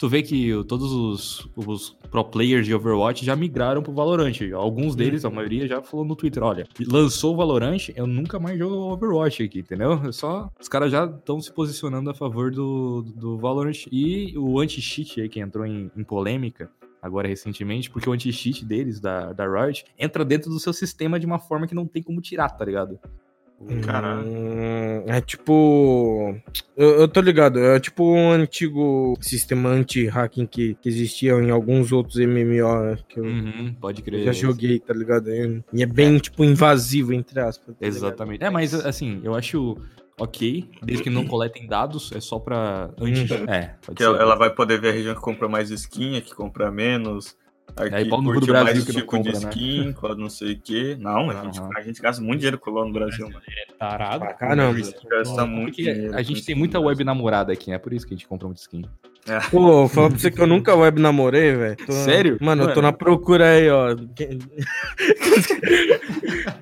Tu 0.00 0.08
vê 0.08 0.22
que 0.22 0.50
todos 0.64 0.90
os, 0.92 1.50
os 1.54 1.90
pro 2.10 2.24
players 2.24 2.64
de 2.64 2.74
Overwatch 2.74 3.22
já 3.22 3.36
migraram 3.36 3.82
pro 3.82 3.92
Valorant. 3.92 4.32
Alguns 4.54 4.96
deles, 4.96 5.26
a 5.26 5.30
maioria, 5.30 5.68
já 5.68 5.82
falou 5.82 6.06
no 6.06 6.16
Twitter: 6.16 6.42
olha, 6.42 6.66
lançou 6.88 7.34
o 7.34 7.36
Valorant, 7.36 7.90
eu 7.94 8.06
nunca 8.06 8.40
mais 8.40 8.58
jogo 8.58 8.76
Overwatch 8.94 9.42
aqui, 9.42 9.58
entendeu? 9.58 10.00
É 10.08 10.10
só. 10.10 10.50
Os 10.58 10.68
caras 10.68 10.90
já 10.90 11.04
estão 11.04 11.38
se 11.38 11.52
posicionando 11.52 12.08
a 12.08 12.14
favor 12.14 12.50
do, 12.50 13.02
do 13.14 13.36
Valorant. 13.36 13.86
E 13.92 14.32
o 14.38 14.58
anti-cheat 14.58 15.20
aí 15.20 15.28
que 15.28 15.38
entrou 15.38 15.66
em, 15.66 15.90
em 15.94 16.02
polêmica. 16.02 16.70
Agora, 17.02 17.28
recentemente, 17.28 17.90
porque 17.90 18.08
o 18.08 18.12
anti-cheat 18.14 18.64
deles, 18.64 19.00
da, 19.00 19.34
da 19.34 19.46
Riot, 19.46 19.84
entra 19.98 20.24
dentro 20.24 20.50
do 20.50 20.58
seu 20.58 20.72
sistema 20.72 21.20
de 21.20 21.26
uma 21.26 21.38
forma 21.38 21.66
que 21.66 21.74
não 21.74 21.86
tem 21.86 22.02
como 22.02 22.22
tirar, 22.22 22.48
tá 22.48 22.64
ligado? 22.64 22.98
Caralho. 23.84 24.26
Hum, 24.26 25.04
é 25.06 25.20
tipo. 25.20 26.34
Eu, 26.76 27.00
eu 27.00 27.08
tô 27.08 27.20
ligado, 27.20 27.58
é 27.58 27.78
tipo 27.78 28.04
um 28.04 28.30
antigo 28.32 29.14
sistema 29.20 29.68
anti-hacking 29.68 30.46
que, 30.46 30.74
que 30.80 30.88
existia 30.88 31.32
em 31.34 31.50
alguns 31.50 31.92
outros 31.92 32.16
MMO 32.16 32.96
que 33.08 33.20
eu 33.20 33.24
Uhum, 33.24 33.74
pode 33.80 34.02
crer. 34.02 34.24
já 34.24 34.32
joguei, 34.32 34.78
tá 34.80 34.94
ligado? 34.94 35.28
E 35.72 35.82
é 35.82 35.86
bem, 35.86 36.16
tipo, 36.18 36.42
invasivo, 36.44 37.12
entre 37.12 37.38
aspas. 37.38 37.74
tá 37.76 37.86
ligado? 37.86 37.96
Exatamente. 37.96 38.42
É, 38.44 38.48
mas 38.50 38.72
assim, 38.74 39.20
eu 39.22 39.34
acho 39.34 39.76
ok, 40.18 40.68
desde 40.82 41.02
que 41.04 41.10
não 41.10 41.26
coletem 41.26 41.66
dados, 41.66 42.12
é 42.12 42.20
só 42.20 42.38
pra. 42.38 42.90
Antes. 42.98 43.30
Uhum. 43.30 43.44
É, 43.46 43.74
pode 43.84 43.96
Que 43.96 44.04
ser. 44.04 44.08
ela 44.20 44.34
vai 44.36 44.50
poder 44.54 44.80
ver 44.80 44.88
a 44.88 44.92
região 44.92 45.14
que 45.14 45.20
compra 45.20 45.48
mais 45.48 45.70
skin, 45.70 46.16
a 46.16 46.20
que 46.20 46.34
compra 46.34 46.70
menos. 46.70 47.36
A 47.76 47.82
Aí, 47.96 48.04
que 48.04 48.10
pau 48.10 48.20
no 48.22 48.38
do 48.40 48.46
Brasil 48.46 48.74
mais 48.74 48.84
que 48.84 48.92
não 48.92 49.00
tipo 49.00 49.10
compra, 49.10 49.32
de 49.32 49.44
né? 49.44 49.50
skin, 49.50 49.92
qual 49.92 50.16
não 50.16 50.28
sei 50.30 50.52
o 50.52 50.60
quê. 50.60 50.96
Não, 50.98 51.30
a 51.30 51.44
gente, 51.44 51.60
a 51.76 51.80
gente 51.82 52.00
gasta 52.02 52.22
muito 52.22 52.38
dinheiro 52.40 52.58
com 52.58 52.70
LOL 52.70 52.86
no 52.86 52.92
Brasil, 52.92 53.28
mano. 53.28 53.42
Tarado. 53.78 54.20
Pra 54.20 54.34
caramba. 54.34 54.78
A 54.78 54.82
gente 54.82 55.06
gasta 55.08 55.46
muito 55.46 55.66
Porque 55.76 55.92
dinheiro. 55.92 56.16
a 56.16 56.22
gente 56.22 56.44
tem 56.44 56.54
muita 56.54 56.78
no 56.78 56.86
web 56.86 57.02
namorada 57.04 57.52
aqui, 57.52 57.72
é 57.72 57.78
por 57.78 57.92
isso 57.92 58.06
que 58.06 58.14
a 58.14 58.16
gente 58.16 58.26
compra 58.26 58.46
muito 58.46 58.58
skin. 58.58 58.82
Pô, 59.50 59.86
fala 59.88 60.08
pra 60.08 60.18
você 60.18 60.30
que 60.30 60.40
eu 60.40 60.46
nunca 60.46 60.74
web 60.74 61.00
namorei, 61.00 61.54
velho. 61.54 61.76
Sério? 61.88 62.38
Mano, 62.40 62.62
eu 62.62 62.68
tô 62.68 62.76
Mano. 62.76 62.82
na 62.82 62.92
procura 62.92 63.50
aí, 63.50 63.68
ó. 63.70 63.94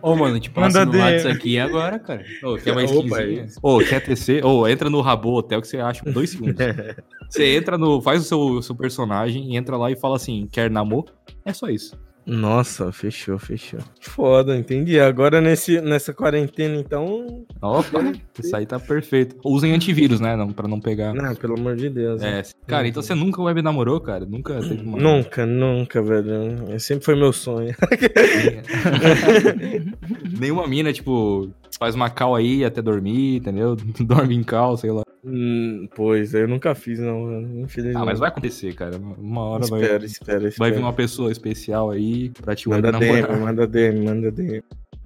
Ô, 0.02 0.14
mano, 0.16 0.32
a 0.32 0.34
gente 0.34 0.50
passa 0.50 0.80
Manda 0.84 0.98
no. 0.98 1.02
WhatsApp 1.02 1.34
aqui 1.34 1.58
agora, 1.58 1.98
cara. 1.98 2.24
Ô, 2.42 2.56
quer 2.56 2.72
uma 2.72 2.82
Opa? 2.84 3.16
Ô, 3.62 3.78
quer 3.78 4.00
TC? 4.00 4.42
Ô, 4.42 4.66
entra 4.66 4.90
no 4.90 5.00
Rabo 5.00 5.32
Hotel 5.34 5.60
que 5.60 5.68
você 5.68 5.78
acha 5.78 6.08
em 6.08 6.12
dois 6.12 6.30
segundos. 6.30 6.56
você 7.30 7.56
entra 7.56 7.78
no. 7.78 8.00
Faz 8.02 8.22
o 8.22 8.24
seu, 8.24 8.62
seu 8.62 8.74
personagem, 8.74 9.56
entra 9.56 9.76
lá 9.76 9.90
e 9.90 9.96
fala 9.96 10.16
assim: 10.16 10.48
quer 10.50 10.70
namor? 10.70 11.04
É 11.44 11.52
só 11.52 11.68
isso. 11.68 11.96
Nossa, 12.28 12.92
fechou, 12.92 13.38
fechou. 13.38 13.80
Foda, 14.00 14.54
entendi. 14.54 15.00
Agora 15.00 15.40
nesse, 15.40 15.80
nessa 15.80 16.12
quarentena, 16.12 16.76
então. 16.76 17.46
Opa, 17.62 18.12
isso 18.38 18.54
aí 18.54 18.66
tá 18.66 18.78
perfeito. 18.78 19.34
Usem 19.42 19.72
antivírus, 19.72 20.20
né? 20.20 20.36
Não, 20.36 20.52
pra 20.52 20.68
não 20.68 20.78
pegar. 20.78 21.14
Não, 21.14 21.34
pelo 21.34 21.58
amor 21.58 21.74
de 21.74 21.88
Deus. 21.88 22.20
né? 22.20 22.40
É, 22.40 22.42
cara, 22.66 22.86
então 22.86 23.02
você 23.02 23.14
nunca 23.14 23.40
web 23.40 23.62
namorou, 23.62 23.98
cara? 23.98 24.26
Nunca 24.26 24.60
teve 24.60 24.82
uma. 24.82 24.98
Nunca, 24.98 25.46
nunca, 25.46 26.02
velho. 26.02 26.66
É, 26.68 26.78
Sempre 26.78 27.06
foi 27.06 27.16
meu 27.16 27.32
sonho. 27.32 27.74
Nenhuma 30.38 30.66
mina, 30.66 30.92
tipo, 30.92 31.50
faz 31.78 31.94
uma 31.94 32.10
cal 32.10 32.34
aí 32.34 32.64
até 32.64 32.82
dormir, 32.82 33.36
entendeu? 33.36 33.76
Dorme 34.00 34.34
em 34.36 34.42
cal, 34.42 34.76
sei 34.76 34.90
lá. 34.90 35.02
Hum, 35.30 35.88
pois, 35.94 36.32
eu 36.32 36.48
nunca 36.48 36.74
fiz, 36.74 36.98
não. 36.98 37.42
Infelizmente. 37.62 38.02
Ah, 38.02 38.04
mas 38.04 38.18
vai 38.18 38.28
acontecer, 38.28 38.74
cara. 38.74 38.96
Uma 38.96 39.42
hora 39.42 39.66
vai, 39.66 39.80
Espera, 39.82 40.04
espera, 40.06 40.48
espera. 40.48 40.54
vai 40.58 40.70
vir 40.72 40.78
uma 40.82 40.92
pessoa 40.92 41.30
especial 41.30 41.90
aí 41.90 42.30
pra 42.30 42.54
te 42.56 42.68
Manda 42.68 42.90
DM, 42.92 43.36
manda 43.40 43.66
DM, 43.66 44.04
manda 44.04 44.30
DM. 44.30 44.62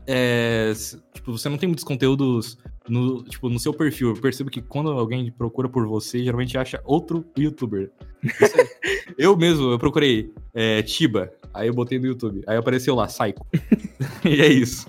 é, 0.06 0.72
tipo, 1.12 1.32
você 1.32 1.48
não 1.48 1.58
tem 1.58 1.68
muitos 1.68 1.84
conteúdos 1.84 2.56
no, 2.88 3.22
tipo, 3.24 3.48
no 3.48 3.58
seu 3.58 3.74
perfil. 3.74 4.10
Eu 4.14 4.20
percebo 4.20 4.50
que 4.50 4.60
quando 4.62 4.90
alguém 4.90 5.30
procura 5.32 5.68
por 5.68 5.86
você, 5.86 6.22
geralmente 6.22 6.56
acha 6.56 6.80
outro 6.84 7.24
youtuber. 7.36 7.90
Eu 9.18 9.36
mesmo, 9.36 9.72
eu 9.72 9.78
procurei 9.78 10.32
é, 10.54 10.80
Tiba, 10.82 11.30
aí 11.52 11.68
eu 11.68 11.74
botei 11.74 11.98
no 11.98 12.06
YouTube. 12.06 12.42
Aí 12.46 12.56
apareceu 12.56 12.94
lá, 12.94 13.06
Psycho. 13.06 13.44
e 14.24 14.40
é 14.40 14.46
isso. 14.48 14.86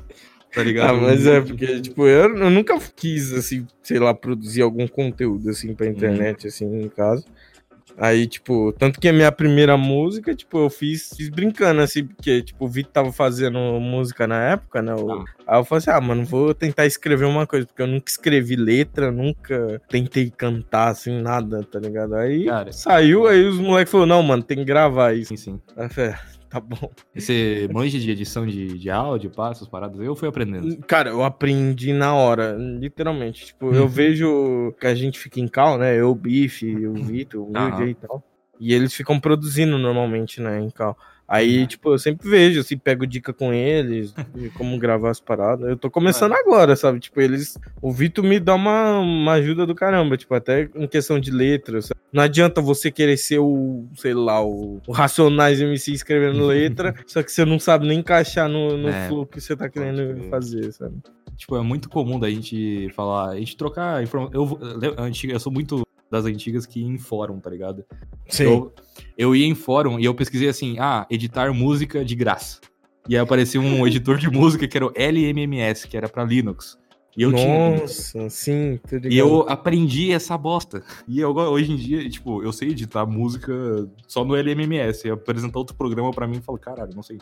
Tá 0.53 0.61
ligado? 0.63 0.89
Ah, 0.89 0.93
mas 0.93 1.25
é 1.25 1.41
porque, 1.41 1.81
tipo, 1.81 2.07
eu, 2.07 2.35
eu 2.37 2.49
nunca 2.49 2.77
quis, 2.95 3.33
assim, 3.33 3.65
sei 3.81 3.99
lá, 3.99 4.13
produzir 4.13 4.61
algum 4.61 4.87
conteúdo, 4.87 5.49
assim, 5.49 5.73
pra 5.73 5.87
internet, 5.87 6.47
assim, 6.47 6.65
em 6.81 6.89
casa. 6.89 7.25
Aí, 7.97 8.25
tipo, 8.27 8.73
tanto 8.73 8.99
que 8.99 9.07
a 9.07 9.13
minha 9.13 9.31
primeira 9.31 9.77
música, 9.77 10.33
tipo, 10.35 10.57
eu 10.57 10.69
fiz, 10.69 11.13
fiz 11.15 11.29
brincando, 11.29 11.81
assim, 11.81 12.05
porque, 12.05 12.41
tipo, 12.41 12.65
o 12.65 12.67
Vitor 12.67 12.91
tava 12.91 13.11
fazendo 13.11 13.57
música 13.79 14.25
na 14.25 14.51
época, 14.51 14.81
né? 14.81 14.93
Ah. 14.93 15.23
Aí 15.47 15.59
eu 15.59 15.65
falei 15.65 15.79
assim, 15.79 15.91
ah, 15.91 16.01
mano, 16.01 16.25
vou 16.25 16.53
tentar 16.53 16.85
escrever 16.85 17.25
uma 17.25 17.45
coisa, 17.45 17.67
porque 17.67 17.81
eu 17.81 17.87
nunca 17.87 18.09
escrevi 18.09 18.55
letra, 18.55 19.11
nunca 19.11 19.79
tentei 19.89 20.31
cantar, 20.35 20.89
assim, 20.89 21.21
nada, 21.21 21.63
tá 21.63 21.79
ligado? 21.79 22.15
Aí 22.15 22.45
Cara. 22.45 22.71
saiu, 22.71 23.27
aí 23.27 23.43
os 23.45 23.57
moleques 23.59 23.91
falaram, 23.91 24.09
não, 24.09 24.23
mano, 24.23 24.41
tem 24.43 24.57
que 24.57 24.65
gravar 24.65 25.13
isso. 25.13 25.29
Sim, 25.29 25.37
sim. 25.37 25.61
Aí 25.77 25.85
eu 25.85 25.89
falei, 25.89 26.11
"Ah, 26.11 26.19
tá 26.53 26.59
bom. 26.59 26.91
Você 27.15 27.67
manja 27.73 27.97
de 27.97 28.11
edição 28.11 28.45
de, 28.45 28.77
de 28.77 28.89
áudio, 28.91 29.31
passos, 29.31 29.67
paradas? 29.67 29.99
Eu 29.99 30.15
fui 30.15 30.27
aprendendo. 30.29 30.77
Cara, 30.85 31.09
eu 31.09 31.23
aprendi 31.23 31.91
na 31.93 32.13
hora, 32.15 32.55
literalmente. 32.55 33.47
Tipo, 33.47 33.73
eu 33.73 33.83
Uhum. 33.83 33.87
vejo 33.87 34.73
que 34.79 34.85
a 34.85 34.93
gente 34.93 35.17
fica 35.19 35.39
em 35.39 35.47
cal, 35.47 35.77
né? 35.79 35.99
Eu, 35.99 36.11
o 36.11 36.15
Bife, 36.15 36.85
o 36.87 36.93
Vitor, 36.93 37.41
o. 37.41 37.47
Wilde 37.47 37.91
e 37.91 37.95
tal. 37.95 38.23
E 38.59 38.71
eles 38.73 38.93
ficam 38.93 39.19
produzindo 39.19 39.77
normalmente, 39.79 40.39
né, 40.39 40.59
em 40.61 40.69
cal. 40.69 40.95
Aí, 41.27 41.61
Uhum. 41.61 41.65
tipo, 41.67 41.89
eu 41.93 41.97
sempre 41.97 42.29
vejo, 42.29 42.59
assim, 42.59 42.77
pego 42.77 43.07
dica 43.07 43.31
com 43.33 43.53
eles, 43.53 44.13
de 44.35 44.49
como 44.51 44.77
gravar 44.77 45.09
as 45.09 45.19
paradas. 45.19 45.67
Eu 45.69 45.77
tô 45.77 45.89
começando 45.89 46.33
agora, 46.33 46.75
sabe? 46.75 46.99
Tipo, 46.99 47.21
eles. 47.21 47.57
O 47.81 47.91
Vitor 47.91 48.23
me 48.23 48.39
dá 48.39 48.53
uma, 48.55 48.99
uma 48.99 49.33
ajuda 49.33 49.65
do 49.65 49.73
caramba, 49.73 50.17
tipo, 50.17 50.33
até 50.35 50.69
em 50.75 50.85
questão 50.87 51.19
de 51.19 51.31
letras. 51.31 51.85
sabe? 51.85 51.99
Não 52.11 52.21
adianta 52.21 52.61
você 52.61 52.91
querer 52.91 53.17
ser 53.17 53.39
o, 53.39 53.85
sei 53.95 54.13
lá, 54.13 54.45
o, 54.45 54.81
o 54.85 54.91
Racionais 54.91 55.59
MC 55.61 55.93
escrevendo 55.93 56.45
letra, 56.45 56.93
só 57.07 57.23
que 57.23 57.31
você 57.31 57.45
não 57.45 57.57
sabe 57.57 57.87
nem 57.87 57.99
encaixar 57.99 58.47
no, 58.49 58.77
no 58.77 58.89
É, 58.89 59.07
flow 59.07 59.25
que 59.25 59.39
você 59.41 59.55
tá 59.55 59.67
querendo 59.69 60.29
fazer, 60.29 60.71
sabe? 60.73 60.95
Tipo, 61.37 61.55
é 61.57 61.61
muito 61.61 61.89
comum 61.89 62.19
da 62.19 62.29
gente 62.29 62.89
falar, 62.93 63.29
a 63.29 63.39
gente 63.39 63.57
trocar 63.57 64.03
informação. 64.03 64.33
Eu, 64.33 64.59
eu, 64.81 65.29
eu 65.31 65.39
sou 65.39 65.51
muito 65.51 65.83
das 66.13 66.25
antigas 66.25 66.65
que 66.67 66.79
ia 66.79 66.87
em 66.87 66.97
fórum, 66.97 67.39
tá 67.39 67.49
ligado? 67.49 67.83
Eu, 68.39 68.71
eu 69.17 69.35
ia 69.35 69.47
em 69.47 69.55
fórum 69.55 69.99
e 69.99 70.05
eu 70.05 70.13
pesquisei 70.13 70.47
assim, 70.47 70.77
ah, 70.79 71.07
editar 71.09 71.51
música 71.51 72.05
de 72.05 72.15
graça. 72.15 72.61
E 73.09 73.15
aí 73.15 73.21
apareceu 73.21 73.61
um 73.61 73.85
editor 73.87 74.17
de 74.17 74.29
música 74.29 74.67
que 74.67 74.77
era 74.77 74.85
o 74.85 74.93
LMMS, 74.95 75.87
que 75.87 75.97
era 75.97 76.07
pra 76.07 76.23
Linux. 76.23 76.77
E 77.17 77.23
eu 77.23 77.33
tinha. 77.33 77.77
Nossa, 77.77 78.29
sim, 78.29 78.79
tô 78.87 78.95
ligado. 78.95 79.11
E 79.11 79.17
eu 79.17 79.41
aprendi 79.49 80.11
essa 80.11 80.37
bosta. 80.37 80.83
E 81.07 81.19
eu, 81.19 81.31
hoje 81.31 81.71
em 81.71 81.75
dia, 81.75 82.09
tipo, 82.09 82.43
eu 82.43 82.51
sei 82.51 82.69
editar 82.69 83.05
música 83.05 83.53
só 84.07 84.23
no 84.23 84.35
LMMS. 84.35 85.07
E 85.07 85.11
apresentar 85.11 85.59
outro 85.59 85.75
programa 85.75 86.11
pra 86.11 86.27
mim 86.27 86.37
e 86.37 86.41
falo, 86.41 86.57
caralho, 86.57 86.95
não 86.95 87.03
sei. 87.03 87.19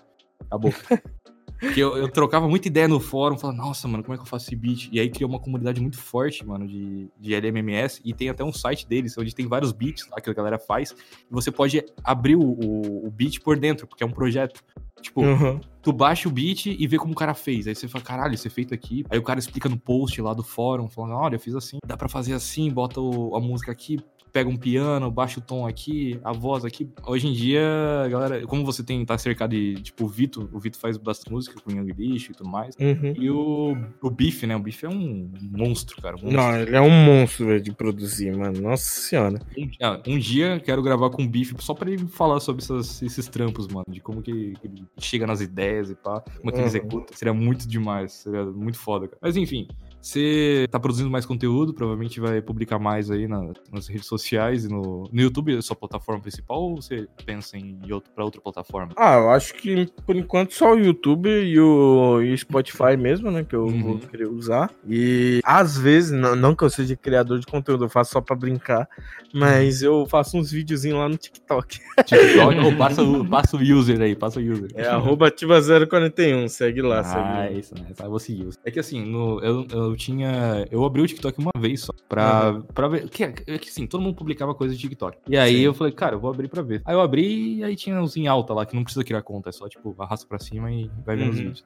Acabou. 0.48 0.74
Porque 1.62 1.80
eu, 1.80 1.96
eu 1.96 2.10
trocava 2.10 2.48
muita 2.50 2.68
ideia 2.68 2.88
no 2.88 3.00
fórum, 3.00 3.38
falava, 3.38 3.58
nossa, 3.62 3.88
mano, 3.88 4.04
como 4.04 4.16
é 4.16 4.18
que 4.18 4.24
eu 4.24 4.28
faço 4.28 4.48
esse 4.48 4.56
beat? 4.56 4.90
E 4.92 5.00
aí 5.00 5.10
criou 5.10 5.30
uma 5.30 5.40
comunidade 5.40 5.80
muito 5.80 5.98
forte, 5.98 6.44
mano, 6.46 6.68
de, 6.68 7.08
de 7.20 7.34
LMMS. 7.36 8.02
E 8.04 8.14
tem 8.14 8.30
até 8.30 8.44
um 8.44 8.52
site 8.52 8.88
deles, 8.88 9.16
onde 9.18 9.34
tem 9.36 9.48
vários 9.48 9.72
beats 9.72 10.08
lá 10.10 10.20
que 10.20 10.30
a 10.30 10.34
galera 10.34 10.58
faz. 10.58 10.92
E 10.92 11.32
você 11.32 11.52
pode 11.52 11.84
abrir 12.04 12.36
o, 12.36 12.42
o, 12.42 13.08
o 13.08 13.12
beat 13.12 13.40
por 13.42 13.58
dentro, 13.58 13.86
porque 13.88 14.04
é 14.04 14.08
um 14.08 14.12
projeto. 14.12 14.64
Tipo, 15.02 15.22
Uhum. 15.22 15.60
tu 15.82 15.92
baixa 15.94 16.28
o 16.28 16.32
beat 16.32 16.66
e 16.68 16.88
vê 16.88 16.98
como 16.98 17.14
o 17.14 17.16
cara 17.16 17.34
fez. 17.34 17.68
Aí 17.68 17.76
você 17.76 17.88
fala, 17.88 18.04
caralho, 18.04 18.34
isso 18.34 18.48
é 18.48 18.50
feito 18.52 18.74
aqui. 18.74 19.04
Aí 19.10 19.18
o 19.20 19.24
cara 19.24 19.40
explica 19.40 19.70
no 19.70 19.78
post 19.80 20.20
lá 20.22 20.34
do 20.34 20.44
fórum, 20.44 20.88
falando, 20.90 21.14
olha, 21.16 21.36
eu 21.36 21.40
fiz 21.40 21.56
assim. 21.56 21.78
Dá 21.86 21.96
pra 21.96 22.10
fazer 22.10 22.34
assim, 22.34 22.70
bota 22.72 23.00
o- 23.00 23.36
a 23.36 23.40
música 23.40 23.72
aqui, 23.72 24.00
pega 24.32 24.50
um 24.50 24.56
piano, 24.58 25.12
baixa 25.12 25.40
o 25.40 25.44
tom 25.44 25.68
aqui, 25.68 26.20
a 26.24 26.32
voz 26.32 26.64
aqui. 26.64 26.90
Hoje 27.06 27.28
em 27.28 27.34
dia, 27.34 27.62
galera, 28.10 28.46
como 28.48 28.64
você 28.66 28.84
tem, 28.84 29.04
tá 29.06 29.18
cercado 29.18 29.52
de, 29.52 29.76
tipo, 29.82 30.06
o 30.06 30.08
Vitor, 30.08 30.48
o 30.54 30.60
Vitor 30.60 30.80
faz 30.80 30.98
bastante 30.98 31.32
música 31.32 31.60
com 31.62 31.72
Young 31.72 31.92
Lixo 31.98 32.32
e 32.32 32.36
tudo 32.36 32.50
mais. 32.50 32.76
Uhum. 32.80 33.14
E 33.18 33.30
o, 33.30 33.76
o 34.02 34.10
Biff, 34.10 34.46
né? 34.48 34.56
O 34.56 34.60
Biff 34.60 34.86
é 34.86 34.90
um 34.90 35.30
monstro, 35.42 36.02
cara. 36.02 36.16
um 36.16 36.22
monstro. 36.24 36.38
Não, 36.42 36.58
ele 36.58 36.76
é 36.76 36.82
um 36.82 36.90
monstro, 36.90 37.48
velho, 37.48 37.62
de 37.62 37.72
produzir, 37.72 38.36
mano. 38.36 38.62
Nossa 38.62 38.84
senhora. 38.90 39.40
Um, 39.58 39.70
ah, 39.82 40.02
um 40.08 40.18
dia 40.18 40.60
quero 40.64 40.82
gravar 40.82 41.10
com 41.10 41.24
o 41.24 41.28
Biff 41.28 41.54
só 41.60 41.74
pra 41.74 41.90
ele 41.92 42.08
falar 42.08 42.40
sobre 42.40 42.62
essas- 42.64 43.02
esses 43.02 43.28
trampos, 43.28 43.68
mano. 43.68 43.86
De 43.90 44.00
como 44.00 44.22
que, 44.22 44.54
que 44.62 44.68
ele 44.68 44.86
chega 45.00 45.28
nas 45.28 45.42
ideias 45.42 45.90
e 45.90 45.96
pá, 45.96 46.22
como 46.38 46.52
que 46.52 46.58
ele 46.58 46.62
Uhum. 46.62 46.68
executa. 46.68 47.16
Seria 47.16 47.34
muito 47.34 47.68
demais, 47.68 48.14
seria 48.14 48.46
muito 48.46 48.78
foda, 48.78 49.08
cara. 49.08 49.20
Mas 49.22 49.36
enfim, 49.36 49.68
você 50.02 50.68
tá 50.72 50.80
produzindo 50.80 51.10
mais 51.10 51.26
conteúdo, 51.26 51.74
provavelmente 51.74 52.20
vai 52.20 52.42
publicar 52.42 52.80
mais 52.80 53.12
aí 53.12 53.28
na- 53.28 53.52
nas 53.72 53.88
redes 53.88 54.08
sociais 54.08 54.66
e 54.66 54.68
no, 54.70 55.10
no 55.12 55.22
YouTube, 55.22 55.56
é 55.58 55.62
sua 55.62 55.76
plataforma 55.76 56.22
principal, 56.22 56.62
ou 56.62 56.82
você 56.82 57.08
pensa 57.26 57.58
em 57.58 57.78
ir 57.86 57.94
outro, 57.94 58.12
pra 58.14 58.24
outra 58.26 58.42
plataforma? 58.42 58.94
Ah, 58.98 59.16
eu 59.16 59.30
acho 59.30 59.54
que 59.56 59.88
por 60.06 60.16
enquanto 60.16 60.54
só 60.54 60.74
o 60.74 60.80
YouTube 60.80 61.30
e 61.30 61.60
o, 61.60 62.22
e 62.22 62.34
o 62.34 62.38
Spotify 62.38 62.98
mesmo, 62.98 63.30
né? 63.32 63.44
Que 63.44 63.56
eu 63.56 63.66
Uhum. 63.66 63.82
vou 63.84 64.00
querer 64.00 64.28
usar. 64.28 64.72
E 64.88 65.40
às 65.44 65.78
vezes, 65.78 66.12
não, 66.12 66.36
não 66.36 66.56
que 66.56 66.64
eu 66.64 66.70
seja 66.70 66.96
criador 66.96 67.40
de 67.40 67.46
conteúdo, 67.46 67.86
eu 67.86 67.90
faço 67.90 68.12
só 68.12 68.22
pra 68.22 68.36
brincar, 68.36 68.88
mas 69.34 69.82
eu 69.84 70.06
faço 70.08 70.38
uns 70.38 70.52
videozinhos 70.52 70.98
lá 70.98 71.08
no 71.08 71.18
TikTok. 71.18 71.80
TikTok, 72.06 72.60
ou 72.60 72.76
passa 72.76 73.04
o, 73.04 73.26
passa 73.28 73.56
o 73.58 73.62
user 73.62 74.02
aí, 74.02 74.16
passa 74.16 74.40
o 74.40 74.44
user. 74.44 74.70
É 74.76 74.88
arroba 74.88 75.30
ativa041, 75.30 76.48
segue 76.48 76.82
lá, 76.82 77.04
segue 77.04 77.20
lá. 77.30 77.42
Ah, 77.42 77.52
isso, 77.52 77.76
né? 77.76 77.88
Tá, 77.96 78.06
eu 78.06 78.10
vou 78.10 78.20
seguir. 78.20 78.50
É 78.66 78.72
que 78.72 78.80
assim, 78.80 79.06
no- 79.06 79.40
eu, 79.42 79.66
eu 79.72 79.91
tinha. 79.96 80.66
Eu 80.72 80.84
abri 80.86 81.02
o 81.02 81.08
TikTok 81.08 81.40
uma 81.40 81.52
vez 81.58 81.82
só. 81.82 81.94
Pra, 82.10 82.62
pra 82.74 82.88
ver. 82.88 83.10
Que, 83.10 83.24
é 83.24 83.32
que 83.32 83.70
assim, 83.70 83.86
todo 83.88 84.02
mundo 84.02 84.16
publicava 84.16 84.54
coisa 84.56 84.74
de 84.76 84.80
TikTok. 84.82 85.18
E 85.28 85.38
aí 85.38 85.56
Sim. 85.58 85.62
eu 85.62 85.74
falei, 85.74 85.94
cara, 85.94 86.16
eu 86.16 86.20
vou 86.20 86.30
abrir 86.32 86.48
pra 86.48 86.62
ver. 86.62 86.82
Aí 86.86 86.94
eu 86.96 87.02
abri 87.02 87.56
e 87.58 87.64
aí 87.64 87.76
tinha 87.76 88.00
uns 88.02 88.16
em 88.18 88.28
alta 88.28 88.54
lá, 88.54 88.66
que 88.66 88.76
não 88.76 88.84
precisa 88.84 89.04
criar 89.04 89.22
conta, 89.22 89.50
é 89.50 89.52
só, 89.52 89.68
tipo, 89.70 89.96
arrasta 90.00 90.28
pra 90.28 90.40
cima 90.40 90.72
e 90.72 90.90
vai 91.06 91.16
vendo 91.16 91.30
os 91.32 91.38
Uhum. 91.38 91.44
vídeos. 91.44 91.66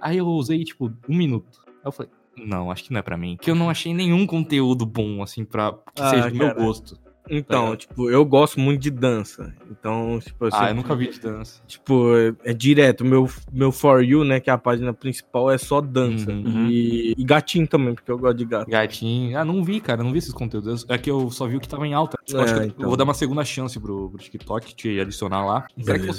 Aí 0.00 0.18
eu 0.18 0.26
usei, 0.26 0.62
tipo, 0.64 0.92
um 1.08 1.16
minuto. 1.16 1.60
Aí 1.66 1.72
eu 1.84 1.92
falei, 1.92 2.10
não, 2.36 2.70
acho 2.70 2.84
que 2.84 2.92
não 2.92 2.98
é 3.00 3.02
pra 3.02 3.16
mim. 3.16 3.36
Porque 3.36 3.50
eu 3.50 3.54
não 3.54 3.70
achei 3.70 3.94
nenhum 3.94 4.26
conteúdo 4.26 4.84
bom, 4.84 5.22
assim, 5.22 5.44
pra 5.44 5.72
que 5.94 6.02
Ah, 6.02 6.10
seja 6.10 6.30
do 6.30 6.36
meu 6.36 6.54
gosto. 6.54 6.98
Então, 7.28 7.70
Tá. 7.70 7.76
tipo, 7.76 8.10
eu 8.10 8.24
gosto 8.24 8.60
muito 8.60 8.80
de 8.80 8.90
dança. 8.90 9.54
Então, 9.70 10.18
tipo, 10.24 10.44
eu 10.46 10.50
Ah, 10.52 10.70
eu 10.70 10.74
nunca 10.74 10.94
vi 10.94 11.10
de 11.10 11.20
dança. 11.20 11.60
Tipo, 11.66 12.14
é, 12.16 12.50
é 12.50 12.54
direto. 12.54 13.04
Meu, 13.04 13.28
meu 13.52 13.72
For 13.72 14.02
You, 14.02 14.24
né? 14.24 14.40
Que 14.40 14.50
é 14.50 14.52
a 14.52 14.58
página 14.58 14.92
principal, 14.92 15.50
é 15.50 15.58
só 15.58 15.80
dança. 15.80 16.30
Uhum. 16.30 16.68
E, 16.70 17.14
e 17.16 17.24
gatinho 17.24 17.66
também, 17.66 17.94
porque 17.94 18.10
eu 18.10 18.18
gosto 18.18 18.36
de 18.38 18.44
gato. 18.44 18.70
Gatinho. 18.70 19.38
Ah, 19.38 19.44
não 19.44 19.62
vi, 19.64 19.80
cara, 19.80 20.02
não 20.02 20.12
vi 20.12 20.18
esses 20.18 20.32
conteúdos. 20.32 20.84
É 20.88 20.96
que 20.98 21.10
eu 21.10 21.30
só 21.30 21.46
vi 21.46 21.56
o 21.56 21.60
que 21.60 21.68
tava 21.68 21.86
em 21.86 21.94
alta. 21.94 22.16
Eu 22.28 22.40
É, 22.40 22.44
acho 22.44 22.54
que 22.54 22.66
então. 22.66 22.82
eu 22.82 22.88
vou 22.88 22.96
dar 22.96 23.04
uma 23.04 23.14
segunda 23.14 23.44
chance 23.44 23.78
pro, 23.78 24.10
pro 24.10 24.18
TikTok 24.18 24.74
te 24.74 25.00
adicionar 25.00 25.44
lá. 25.44 25.66
Será 25.78 25.98
que, 25.98 26.12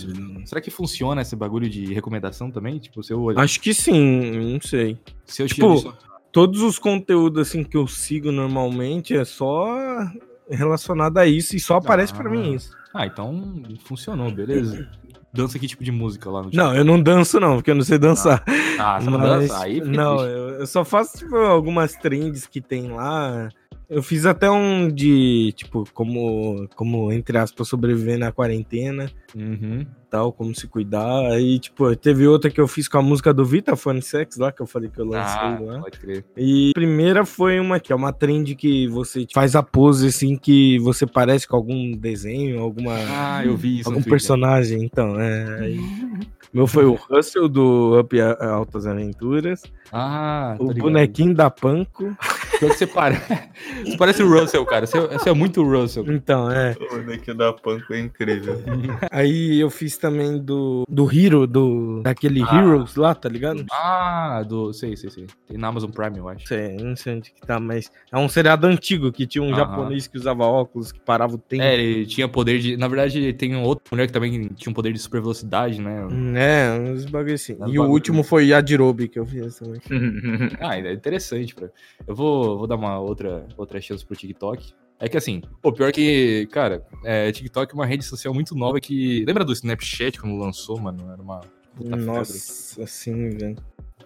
será 0.47 0.61
que 0.61 0.71
funciona 0.71 1.21
esse 1.21 1.35
bagulho 1.35 1.69
de 1.69 1.93
recomendação 1.93 2.49
também? 2.51 2.79
Tipo, 2.79 3.01
se 3.03 3.13
eu, 3.13 3.29
Acho 3.39 3.59
que 3.61 3.73
sim, 3.73 4.51
não 4.53 4.61
sei. 4.61 4.97
se 5.25 5.41
eu 5.43 5.47
te 5.47 5.55
tipo, 5.55 5.93
Todos 6.31 6.61
os 6.61 6.77
conteúdos 6.77 7.47
assim 7.47 7.63
que 7.63 7.75
eu 7.77 7.87
sigo 7.87 8.31
normalmente 8.31 9.15
é 9.15 9.25
só 9.25 9.65
relacionado 10.49 11.17
a 11.17 11.25
isso 11.25 11.55
e 11.55 11.59
só 11.59 11.77
aparece 11.77 12.13
pra 12.13 12.29
mim 12.29 12.53
isso. 12.53 12.75
Ah, 12.93 13.05
então 13.05 13.63
funcionou, 13.83 14.31
beleza. 14.31 14.87
Dança 15.33 15.59
que 15.59 15.67
tipo 15.67 15.83
de 15.83 15.91
música 15.91 16.29
lá 16.29 16.41
no 16.41 16.49
Não, 16.53 16.73
eu 16.73 16.83
não 16.83 17.01
danço 17.01 17.39
não, 17.39 17.55
porque 17.55 17.69
eu 17.69 17.75
não 17.75 17.83
sei 17.83 17.97
dançar. 17.97 18.43
Ah, 18.79 18.99
você 18.99 19.09
não 19.09 19.19
Mas, 19.19 19.29
dança? 19.49 19.63
Aí 19.63 19.81
não, 19.81 20.19
eu, 20.21 20.49
eu 20.59 20.67
só 20.67 20.85
faço 20.85 21.17
tipo, 21.19 21.35
algumas 21.35 21.93
trends 21.93 22.47
que 22.47 22.61
tem 22.61 22.91
lá. 22.91 23.49
Eu 23.89 24.03
fiz 24.03 24.25
até 24.25 24.49
um 24.51 24.89
de, 24.89 25.53
tipo, 25.55 25.85
como, 25.93 26.67
como 26.75 27.09
entre 27.11 27.38
aspas, 27.38 27.67
sobreviver 27.69 28.19
na 28.19 28.31
quarentena. 28.31 29.09
Uhum. 29.35 29.85
tal, 30.09 30.31
como 30.31 30.55
se 30.55 30.65
cuidar. 30.67 31.31
Aí, 31.31 31.59
tipo, 31.59 31.93
teve 31.97 32.25
outra 32.25 32.49
que 32.49 32.61
eu 32.61 32.67
fiz 32.67 32.88
com 32.88 32.97
a 32.97 33.01
música 33.01 33.33
do 33.33 33.43
Vita 33.43 33.75
Fone 33.75 34.01
Sex 34.01 34.38
lá, 34.38 34.53
que 34.53 34.61
eu 34.61 34.65
falei 34.65 34.89
que 34.89 34.99
eu 34.99 35.05
lancei 35.05 35.38
Ah, 35.41 35.59
lá. 35.61 35.79
pode 35.81 35.99
crer. 35.99 36.23
E 36.38 36.69
a 36.71 36.73
primeira 36.73 37.25
foi 37.25 37.59
uma 37.59 37.77
que 37.77 37.91
é 37.91 37.95
uma 37.95 38.13
trend 38.13 38.55
que 38.55 38.88
você 38.88 39.21
tipo, 39.21 39.33
faz 39.33 39.53
a 39.53 39.61
pose 39.61 40.07
assim 40.07 40.38
que 40.38 40.79
você 40.79 41.05
parece 41.05 41.45
com 41.45 41.57
algum 41.57 41.91
desenho, 41.91 42.61
alguma 42.61 42.93
Ah, 42.95 43.45
eu 43.45 43.57
vi 43.57 43.79
isso. 43.81 43.89
algum 43.89 44.01
personagem, 44.01 44.81
então, 44.81 45.19
é. 45.19 45.59
aí- 45.59 45.77
Meu 46.53 46.65
foi 46.65 46.85
o 46.85 46.93
Russell 46.95 47.49
do 47.49 47.99
Up 47.99 48.15
Altas 48.21 48.88
Aventuras, 48.88 49.61
Ah, 49.91 50.55
o 50.57 50.73
bonequinho 50.73 51.35
da 51.35 51.51
Panko 51.51 52.15
Pior 52.59 52.71
que 52.71 52.77
você, 52.77 52.87
pare... 52.87 53.15
você 53.85 53.97
parece 53.97 54.23
o 54.23 54.29
Russell, 54.29 54.65
cara. 54.65 54.85
Você, 54.87 54.99
você 54.99 55.29
é 55.29 55.33
muito 55.33 55.61
o 55.61 55.69
Russell. 55.69 56.05
Então, 56.11 56.49
é. 56.51 56.75
O 56.91 56.97
Nick 56.97 57.33
da 57.33 57.53
Panko 57.53 57.93
é 57.93 57.99
incrível. 57.99 58.61
Aí 59.11 59.59
eu 59.59 59.69
fiz 59.69 59.97
também 59.97 60.37
do, 60.37 60.83
do 60.89 61.09
Hero, 61.11 61.45
do, 61.45 62.01
daquele 62.03 62.41
Ah. 62.43 62.55
Heroes 62.55 62.95
lá, 62.95 63.13
tá 63.13 63.27
ligado? 63.29 63.65
Ah, 63.71 64.43
do. 64.47 64.73
Sei, 64.73 64.95
sei, 64.95 65.09
sei. 65.09 65.27
Tem 65.47 65.57
na 65.57 65.67
Amazon 65.67 65.89
Prime, 65.91 66.17
eu 66.17 66.29
acho. 66.29 66.47
Sei, 66.47 66.75
não 66.77 66.95
sei 66.95 67.15
onde 67.15 67.31
que 67.31 67.41
tá, 67.41 67.59
mas 67.59 67.91
é 68.11 68.17
um 68.17 68.29
seriado 68.29 68.67
antigo 68.67 69.11
que 69.11 69.25
tinha 69.27 69.43
um 69.43 69.47
Aham. 69.49 69.57
japonês 69.57 70.07
que 70.07 70.17
usava 70.17 70.43
óculos, 70.45 70.91
que 70.91 70.99
parava 70.99 71.35
o 71.35 71.37
tempo. 71.37 71.63
É, 71.63 71.73
ele 71.75 72.05
tinha 72.05 72.27
poder 72.27 72.59
de. 72.59 72.77
Na 72.77 72.87
verdade, 72.87 73.33
tem 73.33 73.55
um 73.55 73.63
outro 73.63 73.83
mulher 73.91 74.07
que 74.07 74.13
também 74.13 74.47
tinha 74.55 74.71
um 74.71 74.73
poder 74.73 74.93
de 74.93 74.99
super 74.99 75.21
velocidade, 75.21 75.79
né? 75.81 76.07
É, 76.35 76.79
uns 76.79 77.05
bagulho 77.05 77.35
assim. 77.35 77.53
E 77.53 77.55
o 77.55 77.59
bagulho. 77.59 77.83
último 77.89 78.23
foi 78.23 78.47
Yajirobe 78.47 79.07
que 79.07 79.19
eu 79.19 79.25
fiz 79.25 79.57
também. 79.57 79.81
Ah, 80.59 80.77
é 80.77 80.93
interessante, 80.93 81.53
pra... 81.53 81.69
Eu 82.07 82.15
vou, 82.15 82.36
vou 82.57 82.67
dar 82.67 82.75
uma 82.75 82.99
outra, 82.99 83.45
outra 83.57 83.79
chance 83.81 84.05
pro 84.05 84.15
TikTok. 84.15 84.73
É 84.99 85.07
que 85.07 85.15
assim, 85.17 85.41
o 85.61 85.71
pior 85.71 85.91
que, 85.91 86.47
cara, 86.47 86.83
é, 87.03 87.31
TikTok 87.31 87.71
é 87.71 87.75
uma 87.75 87.85
rede 87.85 88.03
social 88.03 88.33
muito 88.33 88.55
nova 88.55 88.79
que. 88.79 89.23
Lembra 89.25 89.45
do 89.45 89.53
Snapchat 89.53 90.19
quando 90.19 90.35
lançou, 90.38 90.79
mano? 90.79 91.11
Era 91.11 91.21
uma. 91.21 91.39
puta 91.75 91.89
febre. 91.91 92.05
Nossa, 92.05 92.83
assim, 92.83 93.29
velho. 93.29 93.57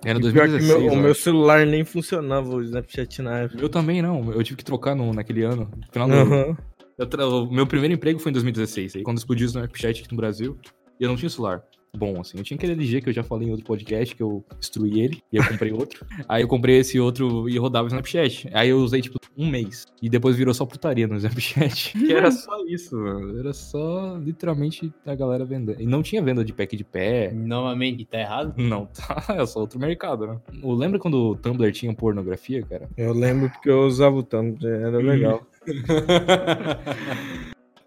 Era 0.03 0.19
E 0.19 0.21
pior 0.21 0.47
que 0.47 0.57
2016. 0.57 0.67
meu- 0.67 0.91
o 0.91 0.95
eu 0.95 1.01
meu 1.01 1.15
celular 1.15 1.65
nem 1.65 1.85
funcionava 1.85 2.49
o 2.55 2.61
Snapchat 2.61 3.21
na 3.21 3.39
época. 3.39 3.61
Eu 3.61 3.69
também 3.69 4.01
não, 4.01 4.31
eu 4.33 4.43
tive 4.43 4.57
que 4.57 4.65
trocar 4.65 4.95
no, 4.95 5.13
naquele 5.13 5.43
ano. 5.43 5.69
No 5.77 5.93
final 5.93 6.07
do, 6.09 6.13
Aham. 6.15 6.57
eu 6.97 7.51
meu 7.51 7.65
primeiro 7.67 7.93
emprego 7.93 8.19
foi 8.19 8.31
em 8.31 8.33
2016, 8.33 8.95
aí 8.97 9.03
quando 9.03 9.19
explodiu 9.19 9.45
o 9.45 9.49
Snapchat 9.49 10.01
aqui 10.01 10.11
no 10.11 10.17
Brasil, 10.17 10.57
e 10.99 11.03
eu 11.03 11.09
não 11.09 11.15
tinha 11.15 11.29
celular 11.29 11.63
bom, 11.95 12.19
assim. 12.19 12.37
Eu 12.37 12.43
tinha 12.43 12.55
aquele 12.55 12.73
LG 12.73 13.01
que 13.01 13.09
eu 13.09 13.13
já 13.13 13.23
falei 13.23 13.47
em 13.47 13.51
outro 13.51 13.65
podcast, 13.65 14.15
que 14.15 14.23
eu 14.23 14.43
destruí 14.59 15.01
ele, 15.01 15.21
e 15.31 15.37
eu 15.37 15.47
comprei 15.47 15.71
outro. 15.71 16.05
aí 16.27 16.41
eu 16.41 16.47
comprei 16.47 16.77
esse 16.77 16.99
outro 16.99 17.47
e 17.49 17.57
rodava 17.57 17.85
o 17.85 17.87
Snapchat. 17.87 18.49
Aí 18.53 18.69
eu 18.69 18.79
usei, 18.79 19.01
tipo, 19.01 19.19
um 19.37 19.47
mês. 19.47 19.85
E 20.01 20.09
depois 20.09 20.35
virou 20.35 20.53
só 20.53 20.65
putaria 20.65 21.07
no 21.07 21.15
Snapchat. 21.17 21.93
que 21.97 22.13
era 22.13 22.31
só 22.31 22.65
isso, 22.65 22.97
mano. 22.97 23.39
Era 23.39 23.53
só, 23.53 24.17
literalmente, 24.17 24.91
a 25.05 25.15
galera 25.15 25.45
vendendo. 25.45 25.81
E 25.81 25.85
não 25.85 26.01
tinha 26.01 26.21
venda 26.21 26.43
de 26.43 26.53
pack 26.53 26.75
de 26.75 26.83
pé. 26.83 27.31
Novamente, 27.31 28.05
tá 28.05 28.19
errado? 28.19 28.53
Não, 28.61 28.85
tá. 28.85 29.25
É 29.29 29.45
só 29.45 29.59
outro 29.59 29.79
mercado, 29.79 30.27
né? 30.27 30.39
Eu 30.63 30.71
lembra 30.71 30.99
quando 30.99 31.15
o 31.15 31.35
Tumblr 31.35 31.71
tinha 31.71 31.93
pornografia, 31.93 32.63
cara? 32.63 32.89
Eu 32.97 33.13
lembro 33.13 33.49
porque 33.49 33.69
eu 33.69 33.81
usava 33.81 34.15
o 34.15 34.23
Tumblr, 34.23 34.65
era 34.65 34.97
legal. 34.97 35.45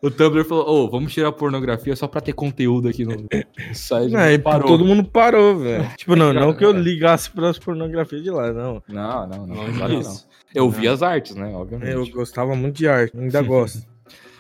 O 0.07 0.11
Tumblr 0.11 0.45
falou, 0.45 0.69
ô, 0.69 0.91
vamos 0.91 1.13
tirar 1.13 1.29
a 1.29 1.33
pornografia 1.33 1.97
só 1.97 2.07
pra 2.07 2.21
ter 2.21 2.33
conteúdo 2.35 2.89
aqui 2.89 3.05
no 3.05 3.17
site. 3.75 4.15
Aí 4.17 4.39
Parou. 4.39 4.69
todo 4.69 4.85
mundo 4.85 5.03
parou, 5.05 5.59
velho. 5.59 5.89
Tipo, 5.97 6.15
não, 6.15 6.33
não 6.33 6.53
que 6.55 6.65
eu 6.65 6.73
ligasse 6.73 7.31
pras 7.31 7.59
pornografias 7.59 8.23
de 8.23 8.31
lá, 8.31 8.53
não. 8.53 8.83
Não, 8.89 9.27
não, 9.27 9.47
não. 9.47 9.65
Que 9.89 9.97
disso. 9.97 10.27
não. 10.29 10.35
Eu 10.63 10.71
vi 10.71 10.87
as 10.89 11.03
artes, 11.03 11.35
né? 11.35 11.53
Obviamente. 11.55 11.91
Eu 11.91 12.07
gostava 12.11 12.55
muito 12.55 12.77
de 12.77 12.87
arte, 12.87 13.17
ainda 13.17 13.41
gosto. 13.43 13.83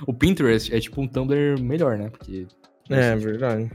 O 0.06 0.12
Pinterest 0.12 0.74
é 0.74 0.78
tipo 0.78 1.00
um 1.00 1.08
Tumblr 1.08 1.58
melhor, 1.62 1.96
né? 1.96 2.10
Porque 2.10 2.46
É, 2.90 3.16
verdade. 3.16 3.70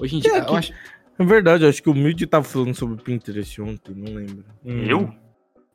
hoje 0.00 0.16
em 0.16 0.20
dia. 0.20 0.32
É, 0.32 0.38
eu 0.40 0.44
que- 0.46 0.54
acho... 0.56 0.72
É 1.20 1.24
verdade, 1.24 1.64
eu 1.64 1.68
acho 1.68 1.82
que 1.82 1.90
o 1.90 1.94
Mildy 1.94 2.26
tava 2.28 2.44
falando 2.44 2.74
sobre 2.74 3.02
Pinterest 3.02 3.60
ontem, 3.60 3.92
não 3.92 4.14
lembro. 4.14 4.44
Eu? 4.64 5.12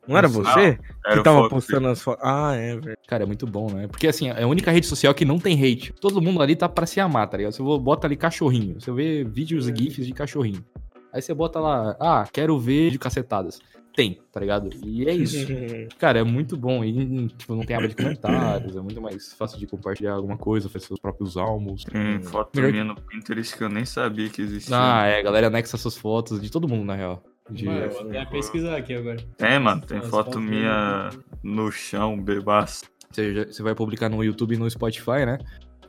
Não 0.06 0.16
era 0.18 0.28
você 0.28 0.78
Era 1.04 1.16
que 1.16 1.22
tava 1.22 1.48
postando 1.48 1.88
as 1.88 2.02
fotos? 2.02 2.22
Ah, 2.24 2.54
é, 2.54 2.74
verdade. 2.74 2.98
Cara, 3.06 3.22
é 3.22 3.26
muito 3.26 3.46
bom, 3.46 3.70
né? 3.70 3.86
Porque 3.86 4.06
assim, 4.06 4.28
é 4.28 4.42
a 4.42 4.46
única 4.46 4.70
rede 4.70 4.86
social 4.86 5.14
que 5.14 5.24
não 5.24 5.38
tem 5.38 5.54
hate. 5.54 5.92
Todo 6.00 6.20
mundo 6.20 6.42
ali 6.42 6.54
tá 6.54 6.68
pra 6.68 6.86
se 6.86 7.00
amar, 7.00 7.28
tá 7.28 7.36
ligado? 7.36 7.52
Você 7.52 7.62
bota 7.62 8.06
ali 8.06 8.16
cachorrinho. 8.16 8.80
Você 8.80 8.92
vê 8.92 9.24
vídeos 9.24 9.68
e 9.68 9.74
gifs 9.74 10.06
de 10.06 10.12
cachorrinho. 10.12 10.64
Aí 11.12 11.22
você 11.22 11.32
bota 11.32 11.60
lá, 11.60 11.96
ah, 12.00 12.28
quero 12.32 12.58
ver 12.58 12.90
de 12.90 12.98
cacetadas. 12.98 13.60
Tem, 13.94 14.20
tá 14.32 14.40
ligado? 14.40 14.70
E 14.84 15.08
é 15.08 15.14
isso. 15.14 15.36
Cara, 15.98 16.18
é 16.18 16.24
muito 16.24 16.56
bom. 16.56 16.84
E, 16.84 17.28
tipo, 17.28 17.54
não 17.54 17.64
tem 17.64 17.76
aba 17.76 17.86
de 17.86 17.94
comentários. 17.94 18.74
É 18.74 18.80
muito 18.80 19.00
mais 19.00 19.32
fácil 19.34 19.56
de 19.56 19.68
compartilhar 19.68 20.14
alguma 20.14 20.36
coisa, 20.36 20.68
fazer 20.68 20.86
seus 20.86 20.98
próprios 20.98 21.36
almos. 21.36 21.84
Hum, 21.94 22.20
foto 22.24 22.50
Melhor 22.56 22.72
minha 22.72 22.84
no 22.84 22.96
Pinterest 22.96 23.56
que 23.56 23.62
eu 23.62 23.68
nem 23.68 23.84
sabia 23.84 24.28
que 24.28 24.42
existia. 24.42 24.76
Ah, 24.76 25.06
é, 25.06 25.20
a 25.20 25.22
galera 25.22 25.46
anexa 25.46 25.76
suas 25.76 25.96
fotos 25.96 26.40
de 26.40 26.50
todo 26.50 26.66
mundo, 26.66 26.84
na 26.84 26.96
real. 26.96 27.22
De... 27.50 27.66
Mano, 27.66 27.80
eu 27.80 27.90
vou 27.90 28.00
até 28.08 28.24
pesquisar 28.24 28.76
aqui 28.76 28.94
agora. 28.94 29.18
Tem, 29.36 29.58
mano, 29.58 29.82
tem 29.82 29.98
As 29.98 30.08
foto 30.08 30.40
minha 30.40 31.10
no 31.42 31.70
chão, 31.70 32.18
bebaço. 32.20 32.84
Você, 33.10 33.34
já- 33.34 33.44
você 33.46 33.62
vai 33.62 33.74
publicar 33.74 34.08
no 34.08 34.22
YouTube 34.24 34.54
e 34.54 34.58
no 34.58 34.68
Spotify, 34.70 35.26
né? 35.26 35.38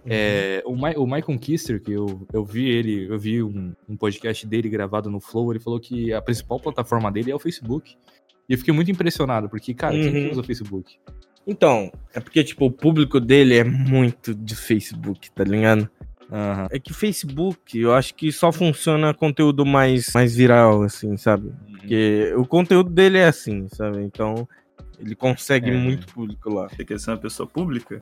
É, 0.06 0.62
o, 0.66 0.76
Ma 0.76 0.92
o 0.92 1.06
Michael 1.08 1.40
Kister, 1.40 1.82
que 1.82 1.92
eu, 1.92 2.28
eu 2.32 2.46
vi 2.46 2.68
ele, 2.70 3.08
eu 3.10 3.18
vi 3.18 3.42
um, 3.42 3.74
um 3.90 3.98
podcast 3.98 4.46
dele 4.46 4.70
gravado 4.70 5.10
no 5.10 5.20
Flow, 5.20 5.52
ele 5.52 5.60
falou 5.60 5.80
que 5.80 6.14
a 6.14 6.22
principal 6.22 6.60
plataforma 6.60 7.12
dele 7.12 7.32
é 7.32 7.36
o 7.36 7.40
Facebook. 7.40 7.96
E 8.48 8.54
eu 8.54 8.58
fiquei 8.60 8.74
muito 8.74 8.92
impressionado, 8.92 9.50
porque, 9.50 9.74
cara, 9.74 9.94
quem 9.96 10.12
que 10.12 10.20
Uhum. 10.26 10.32
usa 10.32 10.42
o 10.42 10.44
Facebook? 10.44 10.98
Então, 11.48 11.92
é 12.14 12.20
porque, 12.20 12.44
tipo, 12.44 12.66
o 12.66 12.72
público 12.72 13.20
dele 13.20 13.56
é 13.58 13.64
muito 13.64 14.36
de 14.36 14.56
Facebook, 14.56 15.32
tá 15.32 15.44
ligado? 15.44 15.90
Aham. 16.32 16.68
É 16.72 16.80
que 16.80 16.94
Facebook, 16.94 17.78
eu 17.78 17.94
acho 17.94 18.14
que 18.16 18.32
só 18.32 18.52
funciona 18.52 19.14
conteúdo 19.14 19.66
mais, 19.66 20.12
mais 20.14 20.36
viral, 20.36 20.84
assim, 20.84 21.16
sabe? 21.18 21.52
Porque 21.72 22.34
o 22.36 22.46
conteúdo 22.46 22.90
dele 22.90 23.18
é 23.20 23.28
assim, 23.28 23.68
sabe? 23.70 24.02
Então, 24.04 24.48
ele 25.00 25.16
consegue 25.16 25.70
É. 25.70 25.74
muito 25.78 26.08
público 26.14 26.50
lá. 26.50 26.68
Você 26.68 26.84
quer 26.84 27.00
ser 27.00 27.12
uma 27.12 27.18
pessoa 27.18 27.48
pública? 27.48 28.02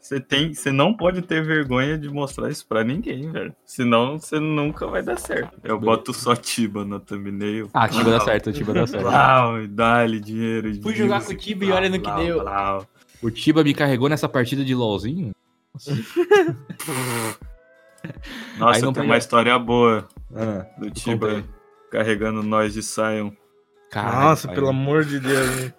Você 0.00 0.20
tem, 0.20 0.52
você 0.52 0.70
não 0.70 0.94
pode 0.94 1.22
ter 1.22 1.42
vergonha 1.42 1.96
de 1.96 2.10
mostrar 2.10 2.50
isso 2.50 2.66
pra 2.66 2.84
ninguém, 2.84 3.30
velho. 3.32 3.54
Senão 3.64 4.18
você 4.18 4.38
nunca 4.38 4.86
vai 4.86 5.02
dar 5.02 5.18
certo. 5.18 5.58
Eu 5.64 5.80
boto 5.80 6.12
só 6.12 6.36
Tiba 6.36 6.84
na 6.84 7.00
thumbnail. 7.00 7.70
Ah, 7.72 7.88
Tiba 7.88 8.10
dá 8.10 8.20
certo, 8.20 8.52
Tiba 8.52 8.74
dá 8.74 8.86
certo. 8.86 9.04
Blau, 9.04 9.62
e 9.62 9.66
dá-lhe 9.66 10.20
dinheiro. 10.20 10.82
Fui 10.82 10.94
jogar 10.94 11.24
com 11.24 11.32
o 11.32 11.36
Tiba 11.36 11.64
e 11.64 11.72
olha 11.72 11.88
no 11.88 11.98
que 11.98 12.10
deu. 12.16 12.44
O 13.22 13.30
Tiba 13.30 13.64
me 13.64 13.72
carregou 13.72 14.10
nessa 14.10 14.28
partida 14.28 14.62
de 14.62 14.74
LOLzinho? 14.74 15.32
Aí 18.04 18.58
Nossa, 18.58 18.80
não 18.80 18.92
tem 18.92 19.02
uma 19.02 19.16
história 19.16 19.58
boa 19.58 20.06
Ah, 20.34 20.66
do 20.78 20.90
Tiba 20.90 21.42
carregando 21.90 22.42
nós 22.42 22.74
de 22.74 22.82
Sion. 22.82 23.30
caralho, 23.90 24.20
Nossa, 24.28 24.48
pai. 24.48 24.54
pelo 24.56 24.68
amor 24.68 25.04
de 25.04 25.20
Deus, 25.20 25.72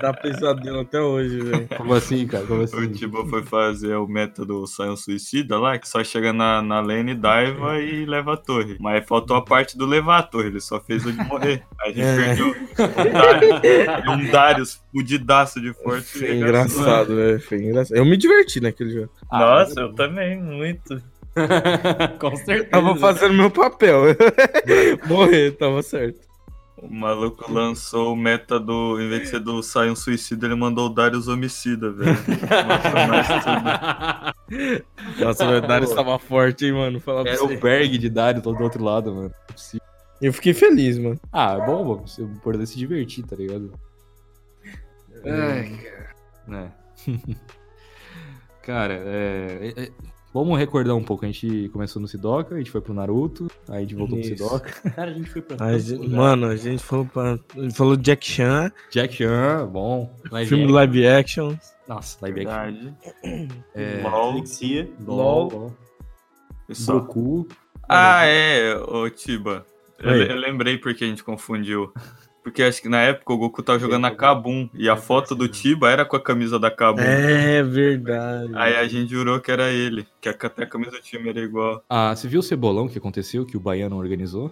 dá 0.00 0.12
pesadelo 0.14 0.80
até 0.80 1.00
hoje, 1.00 1.40
velho. 1.40 1.68
Como 1.76 1.94
assim, 1.94 2.26
cara? 2.26 2.46
Como 2.46 2.60
O 2.60 2.64
assim? 2.64 2.92
Tiba 2.92 3.24
foi 3.26 3.42
fazer 3.42 3.94
o 3.96 4.06
método 4.06 4.66
Sion 4.66 4.96
Suicida 4.96 5.58
lá, 5.58 5.78
que 5.78 5.86
só 5.88 6.02
chega 6.02 6.32
na, 6.32 6.62
na 6.62 6.80
lane, 6.80 7.14
diva 7.14 7.78
e 7.80 8.06
leva 8.06 8.34
a 8.34 8.36
torre. 8.36 8.76
Mas 8.80 9.06
faltou 9.06 9.36
a 9.36 9.42
parte 9.44 9.76
do 9.76 9.84
levar 9.86 10.18
a 10.18 10.22
torre, 10.22 10.46
ele 10.48 10.60
só 10.60 10.80
fez 10.80 11.04
o 11.04 11.12
de 11.12 11.18
morrer. 11.24 11.62
Aí 11.80 11.90
a 11.90 11.94
gente 11.94 12.00
É. 12.00 12.16
perdeu 12.24 12.54
um 12.96 13.12
Darius, 13.12 14.08
um 14.08 14.30
Darius 14.30 14.80
fudidaço 14.92 15.60
de 15.60 15.72
forte. 15.74 16.18
Foi 16.18 16.36
engraçado, 16.36 17.14
velho. 17.14 17.40
Foi 17.40 17.58
engraçado. 17.58 17.96
Eu 17.96 18.04
me 18.04 18.16
diverti 18.16 18.60
naquele 18.60 18.90
jogo. 18.90 19.10
Ah, 19.30 19.38
Nossa, 19.40 19.80
eu 19.80 19.92
também, 19.94 20.40
muito. 20.40 21.00
Com 22.18 22.34
certeza. 22.36 22.70
Tava 22.70 22.96
fazendo 22.96 23.34
meu 23.34 23.50
papel. 23.50 24.02
Morrer, 25.06 25.52
tava 25.52 25.82
certo. 25.82 26.26
O 26.80 26.88
maluco 26.88 27.50
lançou 27.52 28.12
o 28.12 28.16
meta 28.16 28.58
do. 28.60 29.00
Em 29.00 29.08
vez 29.08 29.22
de 29.22 29.28
ser 29.28 29.40
do 29.40 29.62
Sion 29.62 29.96
Suicida, 29.96 30.46
ele 30.46 30.54
mandou 30.54 30.86
o 30.86 30.88
Darius 30.88 31.26
Homicida, 31.26 31.90
velho. 31.90 32.16
Nossa, 35.18 35.46
o 35.48 35.60
Darius 35.60 35.92
tava 35.92 36.18
forte, 36.18 36.66
hein, 36.66 36.72
mano. 36.72 37.00
Falar 37.00 37.26
Era 37.26 37.42
o 37.42 37.58
Berg 37.58 37.98
de 37.98 38.08
Dario 38.08 38.40
todo 38.42 38.56
do 38.58 38.64
outro 38.64 38.82
lado, 38.82 39.14
mano. 39.14 39.28
Não 39.28 39.34
é 39.48 39.52
possível. 39.52 39.86
Eu 40.20 40.32
fiquei 40.32 40.54
feliz, 40.54 40.98
mano. 40.98 41.20
Ah, 41.32 41.58
é 41.60 41.66
bom, 41.66 41.84
mano. 41.84 42.06
Você 42.06 42.24
poder 42.42 42.66
se 42.66 42.76
divertir, 42.78 43.24
tá 43.24 43.36
ligado? 43.36 43.72
Ai, 45.24 45.78
cara. 46.46 46.72
É. 47.06 47.14
cara, 48.62 48.94
é- 48.94 49.74
é- 49.76 49.92
Vamos 50.32 50.58
recordar 50.58 50.94
um 50.94 51.02
pouco. 51.02 51.24
A 51.24 51.28
gente 51.30 51.68
começou 51.70 52.00
no 52.02 52.06
Sidoca, 52.06 52.54
a 52.54 52.58
gente 52.58 52.70
foi 52.70 52.80
pro 52.80 52.92
Naruto, 52.92 53.50
aí 53.68 53.78
a 53.78 53.80
gente 53.80 53.94
voltou 53.94 54.18
Isso. 54.18 54.36
pro 54.36 54.44
Sidoca. 54.46 54.90
Cara, 54.90 55.10
a 55.10 55.14
gente 55.14 55.30
foi 55.30 55.42
pra 55.42 55.64
A 55.66 55.78
gente- 55.78 55.92
lugares. 55.94 56.12
mano, 56.14 56.46
a 56.46 56.56
gente 56.56 56.82
falou, 56.82 57.06
pra, 57.06 57.38
falou 57.74 57.96
Jack 57.96 58.26
Chan, 58.26 58.70
Jack 58.90 59.14
Chan, 59.16 59.66
bom. 59.72 60.14
Live 60.30 60.48
filme 60.48 60.64
action. 60.64 60.74
live 60.74 61.06
action. 61.06 61.56
Nossa, 61.88 62.18
live 62.22 62.46
action. 62.46 62.72
Verdade. 62.72 62.94
É, 63.74 64.00
LOL. 64.02 64.32
Alexia. 64.32 64.90
LOL. 65.06 65.48
LOL. 65.50 65.74
Goku. 66.86 67.48
Ah, 67.88 68.24
é, 68.26 68.76
ô 68.76 69.08
Tiba. 69.08 69.64
Eu, 69.98 70.10
eu 70.14 70.36
lembrei 70.36 70.76
porque 70.76 71.04
a 71.04 71.06
gente 71.06 71.24
confundiu. 71.24 71.92
Porque 72.48 72.62
acho 72.62 72.80
que 72.82 72.88
na 72.88 73.00
época 73.02 73.32
o 73.32 73.38
Goku 73.38 73.62
tava 73.62 73.78
jogando 73.78 74.02
na 74.02 74.10
Kabum 74.10 74.68
e 74.74 74.88
a 74.88 74.96
foto 74.96 75.34
do 75.34 75.46
Tiba 75.48 75.90
era 75.90 76.04
com 76.04 76.16
a 76.16 76.20
camisa 76.22 76.58
da 76.58 76.70
Kabum. 76.70 77.00
É 77.02 77.62
verdade. 77.62 78.50
Aí 78.54 78.76
a 78.76 78.88
gente 78.88 79.10
jurou 79.10 79.38
que 79.40 79.50
era 79.50 79.70
ele, 79.70 80.06
que 80.20 80.28
até 80.28 80.62
a 80.62 80.66
camisa 80.66 80.90
do 80.92 81.00
time 81.00 81.28
era 81.28 81.40
igual. 81.40 81.82
Ah, 81.88 82.14
você 82.14 82.26
viu 82.26 82.40
o 82.40 82.42
cebolão 82.42 82.88
que 82.88 82.98
aconteceu, 82.98 83.44
que 83.46 83.56
o 83.56 83.60
Baiano 83.60 83.96
organizou? 83.96 84.50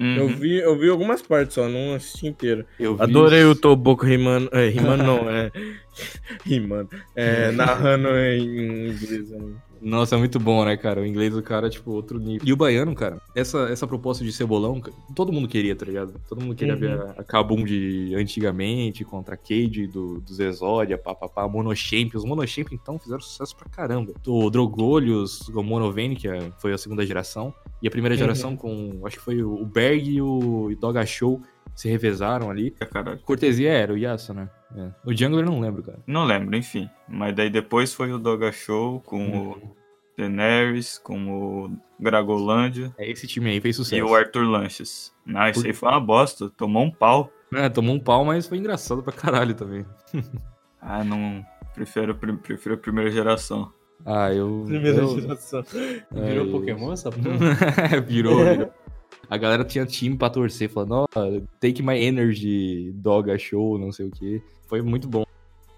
Uhum. 0.00 0.16
Eu 0.16 0.28
vi, 0.28 0.56
eu 0.58 0.78
vi 0.78 0.90
algumas 0.90 1.22
partes 1.22 1.54
só, 1.54 1.68
não 1.68 1.94
assisti 1.94 2.26
inteiro. 2.26 2.66
Eu 2.78 2.96
vi 2.96 3.02
Adorei 3.02 3.44
os- 3.44 3.56
o 3.56 3.60
Toboco 3.60 4.04
rimando. 4.04 4.50
É, 4.52 4.68
rimando 4.68 5.02
não, 5.02 5.30
é. 5.30 5.50
rimando. 6.44 6.90
É, 7.14 7.50
narrando 7.52 8.08
em 8.10 8.88
inglês. 8.90 9.30
não- 9.30 9.54
Nossa, 9.80 10.14
é 10.14 10.18
muito 10.18 10.38
bom, 10.38 10.64
né, 10.64 10.76
cara? 10.76 11.00
O 11.00 11.06
inglês 11.06 11.32
do 11.32 11.42
cara, 11.42 11.68
tipo, 11.70 11.90
outro 11.90 12.18
nível. 12.18 12.46
E 12.46 12.52
o 12.52 12.56
baiano, 12.56 12.94
cara, 12.94 13.20
essa, 13.34 13.68
essa 13.68 13.86
proposta 13.86 14.24
de 14.24 14.32
cebolão, 14.32 14.80
todo 15.14 15.32
mundo 15.32 15.46
queria, 15.48 15.74
tá 15.76 15.84
ligado? 15.84 16.20
Todo 16.28 16.40
mundo 16.40 16.54
queria 16.54 16.74
Uhum. 16.74 16.80
ver 16.80 16.92
a, 17.00 17.10
a 17.18 17.24
Kabum 17.24 17.64
de 17.64 18.14
antigamente, 18.16 19.04
contra 19.04 19.34
a 19.34 19.36
Cade 19.38 19.86
do, 19.86 20.20
dos 20.20 20.38
Exódia, 20.40 20.96
papapá, 20.98 21.46
Monochamp. 21.48 22.14
Os 22.14 22.24
Monochamp, 22.24 22.72
então, 22.72 22.98
fizeram 22.98 23.20
sucesso 23.20 23.56
pra 23.56 23.68
caramba. 23.68 24.12
O 24.26 24.50
Drogolius, 24.50 25.48
o 25.48 25.62
Monovane, 25.62 26.16
que 26.16 26.28
é- 26.28 26.50
foi 26.58 26.72
a 26.72 26.78
segunda 26.78 27.04
geração. 27.04 27.54
E 27.82 27.88
a 27.88 27.90
primeira 27.90 28.14
Uhum. 28.14 28.18
geração 28.18 28.56
com, 28.56 29.00
acho 29.04 29.16
que 29.18 29.22
foi 29.24 29.42
o 29.42 29.64
Berg 29.64 30.08
e 30.10 30.22
o 30.22 30.74
Doga 30.80 31.04
Show 31.04 31.40
se 31.74 31.88
revezaram 31.88 32.50
ali. 32.50 32.70
Caralho. 32.70 33.18
Cortesia 33.20 33.70
era 33.70 33.92
o 33.92 33.98
Yasuo, 33.98 34.34
né? 34.34 34.48
É. 34.76 34.90
O 35.04 35.14
Jungler 35.14 35.44
eu 35.44 35.50
não 35.50 35.60
lembro, 35.60 35.82
cara. 35.82 35.98
Não 36.06 36.24
lembro, 36.24 36.54
enfim. 36.56 36.88
Mas 37.08 37.34
daí 37.34 37.48
depois 37.50 37.94
foi 37.94 38.12
o 38.12 38.18
Doga 38.18 38.52
Show 38.52 39.00
com 39.00 39.50
o 39.52 39.76
Daenerys, 40.18 40.98
com 40.98 41.64
o 41.64 41.70
Gragolândia 41.98 42.94
É 42.98 43.10
esse 43.10 43.26
time 43.26 43.50
aí, 43.50 43.60
fez 43.60 43.76
sucesso. 43.76 43.96
e 43.96 44.02
o 44.02 44.14
Arthur 44.14 44.44
Lanches. 44.44 45.12
Não, 45.24 45.48
isso 45.48 45.66
aí 45.66 45.72
foi 45.72 45.88
uma 45.88 46.00
bosta. 46.00 46.50
Tomou 46.50 46.82
um 46.84 46.90
pau. 46.90 47.30
É, 47.54 47.68
tomou 47.68 47.94
um 47.94 48.00
pau, 48.00 48.24
mas 48.24 48.46
foi 48.46 48.58
engraçado 48.58 49.02
pra 49.02 49.12
caralho 49.12 49.54
também. 49.54 49.84
Ah, 50.88 51.02
não. 51.02 51.44
Prefiro, 51.74 52.14
pre- 52.14 52.36
prefiro 52.36 52.76
a 52.76 52.78
primeira 52.78 53.10
geração. 53.10 53.72
Ah, 54.04 54.32
eu. 54.32 54.62
Primeira 54.66 54.98
eu- 54.98 55.20
geração. 55.20 55.64
Virou 56.12 56.46
É, 56.46 56.50
Pokémon 56.52 56.92
essa 56.92 57.10
porra? 57.10 58.00
virou, 58.06 58.36
virou. 58.44 58.72
A 59.28 59.36
galera 59.36 59.64
tinha 59.64 59.84
time 59.84 60.16
pra 60.16 60.30
torcer, 60.30 60.68
falando, 60.70 60.92
ó, 60.92 61.06
take 61.60 61.82
my 61.82 61.98
energy, 62.00 62.92
doga 62.94 63.36
show, 63.38 63.76
não 63.78 63.90
sei 63.90 64.06
o 64.06 64.10
que. 64.10 64.40
Foi 64.68 64.80
muito 64.82 65.08
bom. 65.08 65.24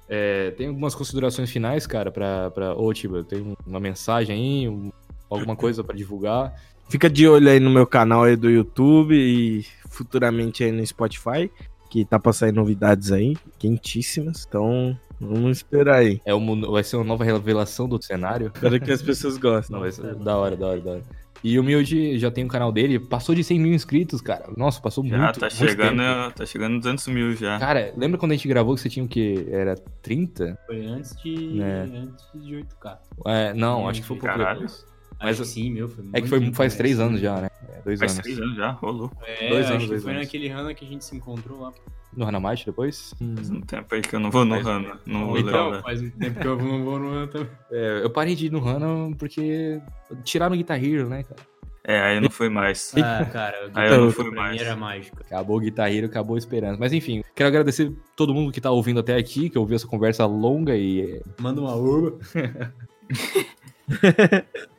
É, 0.09 0.51
tem 0.53 0.69
algumas 0.69 0.95
considerações 0.95 1.51
finais, 1.51 1.87
cara, 1.87 2.11
pra. 2.11 2.51
pra... 2.51 2.75
Ô, 2.75 2.93
Tiba, 2.93 3.23
tem 3.25 3.57
uma 3.67 3.81
mensagem 3.81 4.37
aí, 4.37 4.69
um- 4.69 4.91
alguma 5.31 5.55
coisa 5.57 5.83
pra 5.85 5.95
divulgar. 5.97 6.55
Fica 6.89 7.09
de 7.11 7.29
olho 7.29 7.49
aí 7.51 7.61
no 7.61 7.69
meu 7.71 7.87
canal 7.87 8.25
aí 8.25 8.35
do 8.37 8.49
YouTube 8.51 9.15
e 9.15 9.63
futuramente 9.91 10.65
aí 10.65 10.73
no 10.73 10.87
Spotify, 10.87 11.51
que 11.91 12.05
tá 12.05 12.19
pra 12.19 12.33
sair 12.33 12.53
novidades 12.53 13.13
aí, 13.13 13.37
quentíssimas. 13.59 14.47
Então, 14.49 14.99
vamos 15.21 15.59
esperar 15.59 15.97
aí. 15.97 16.21
É 16.25 16.33
uma, 16.35 16.71
vai 16.71 16.83
ser 16.83 16.97
uma 16.97 17.05
nova 17.05 17.25
revelação 17.25 17.87
do 17.87 18.03
cenário. 18.03 18.51
Espero 18.55 18.81
que 18.81 18.91
as 18.91 19.03
pessoas 19.03 19.37
gostem. 19.37 19.75
Não, 19.75 19.81
vai 19.81 19.93
ser 19.93 20.15
da 20.15 20.37
hora, 20.39 20.57
da 20.57 20.67
hora, 20.69 20.81
da 20.81 20.91
hora. 20.93 21.03
E 21.45 21.57
o 21.59 21.63
Humilde 21.63 22.19
já 22.19 22.31
tem 22.31 22.45
o 22.45 22.49
canal 22.49 22.73
dele, 22.73 22.99
passou 22.99 23.35
de 23.35 23.45
100 23.45 23.61
mil 23.61 23.73
inscritos, 23.73 24.21
cara. 24.21 24.47
Nossa, 24.57 24.81
passou 24.81 25.07
Já 25.07 25.17
muito, 25.19 25.39
tá 25.39 25.47
muito 25.47 25.55
chegando, 25.57 25.99
tempo. 25.99 26.35
tá 26.37 26.47
chegando 26.47 26.75
em 26.75 26.79
200 26.81 27.07
mil 27.09 27.33
já. 27.37 27.59
Cara, 27.59 27.93
lembra 27.97 28.19
quando 28.19 28.33
a 28.33 28.35
gente 28.35 28.49
gravou 28.49 28.75
que 28.75 28.81
você 28.81 28.89
tinha 28.89 29.05
o 29.05 29.09
quê? 29.09 29.47
Era 29.51 29.77
30? 30.03 30.59
Foi 30.67 30.85
antes 30.87 31.15
de, 31.23 31.63
É. 31.63 31.83
antes 31.83 32.27
de 32.35 32.55
8K. 32.57 32.99
É, 33.27 33.53
não, 33.55 33.89
acho 33.89 34.01
que 34.01 34.07
foi 34.07 34.17
um 34.17 34.21
pouco 34.21 34.35
Caralho. 34.37 34.61
depois. 34.61 34.85
Mas 35.21 35.37
sim, 35.49 35.71
meu. 35.71 35.89
Foi 35.89 36.05
É 36.13 36.21
que 36.21 36.29
foi, 36.29 36.53
faz 36.53 36.77
três 36.77 37.01
anos 37.01 37.21
já, 37.21 37.41
né? 37.41 37.49
É, 37.71 37.81
dois 37.83 37.99
Faz 37.99 38.13
anos. 38.13 38.23
três 38.23 38.39
anos 38.41 38.57
já, 38.57 38.79
louco. 38.83 39.17
É, 39.27 39.49
Dois 39.49 39.65
acho 39.65 39.73
anos, 39.73 39.85
que 39.85 39.89
dois 39.91 40.03
foi 40.03 40.13
anos. 40.13 40.25
naquele 40.25 40.49
Hana 40.49 40.75
que 40.75 40.85
a 40.85 40.89
gente 40.89 41.05
se 41.05 41.17
encontrou 41.17 41.61
lá. 41.61 41.73
No 42.17 42.27
Hanamite 42.27 42.65
depois? 42.67 43.15
Faz 43.37 43.51
um 43.51 43.61
tempo 43.61 43.95
aí 43.95 44.01
que 44.01 44.15
eu 44.17 44.21
não 44.21 44.31
vou 44.31 44.45
no 44.45 44.55
Hana. 44.55 44.99
Não 45.05 45.27
vou 45.27 45.39
Então, 45.39 45.65
lembrar. 45.67 45.83
faz 45.83 46.01
um 46.03 46.11
tempo 46.11 46.41
que 46.41 46.47
eu 46.47 46.57
não 46.57 46.85
vou 46.85 46.99
no 46.99 47.11
Hana 47.13 47.27
também. 47.29 47.49
É, 47.71 48.01
eu 48.05 48.11
parei 48.11 48.35
de 48.35 48.47
ir 48.47 48.53
no 48.53 48.67
Hana 48.67 49.15
porque 49.17 49.81
tiraram 50.25 50.55
o 50.55 50.57
Guitar 50.57 50.83
Hero, 50.83 51.09
né, 51.09 51.23
cara? 51.23 51.41
É, 51.85 52.01
aí 52.03 52.21
não 52.21 52.29
foi 52.31 52.49
mais. 52.51 52.93
Ah, 52.97 53.25
cara, 53.25 53.67
o 53.67 53.71
Aí 53.79 53.91
eu 53.91 54.05
não 54.05 54.11
fui 54.11 54.31
mais. 54.31 54.61
era 54.61 54.77
mágico. 54.77 55.19
Acabou 55.23 55.57
o 55.57 55.61
Guitar 55.61 55.91
Hero, 55.93 56.07
acabou 56.07 56.37
a 56.37 56.39
esperança. 56.39 56.77
Mas 56.79 56.93
enfim, 56.93 57.23
quero 57.35 57.49
agradecer 57.49 57.93
todo 58.17 58.35
mundo 58.35 58.53
que 58.53 58.61
tá 58.61 58.71
ouvindo 58.71 59.01
até 59.01 59.17
aqui, 59.17 59.49
que 59.49 59.59
ouviu 59.59 59.77
essa 59.77 59.87
conversa 59.87 60.27
longa 60.27 60.77
e 60.77 61.23
Manda 61.41 61.61
uma 61.61 61.75
uva. 61.75 62.19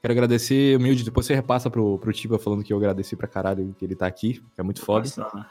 Quero 0.00 0.12
agradecer, 0.12 0.76
humilde, 0.76 1.04
depois 1.04 1.26
você 1.26 1.34
repassa 1.34 1.68
pro, 1.68 1.98
pro 1.98 2.12
Tiba 2.12 2.38
falando 2.38 2.62
que 2.62 2.72
eu 2.72 2.76
agradeci 2.76 3.16
pra 3.16 3.26
caralho 3.26 3.74
que 3.76 3.84
ele 3.84 3.96
tá 3.96 4.06
aqui, 4.06 4.34
que 4.54 4.60
é 4.60 4.62
muito 4.62 4.80
foda. 4.80 5.08
Nossa, 5.16 5.46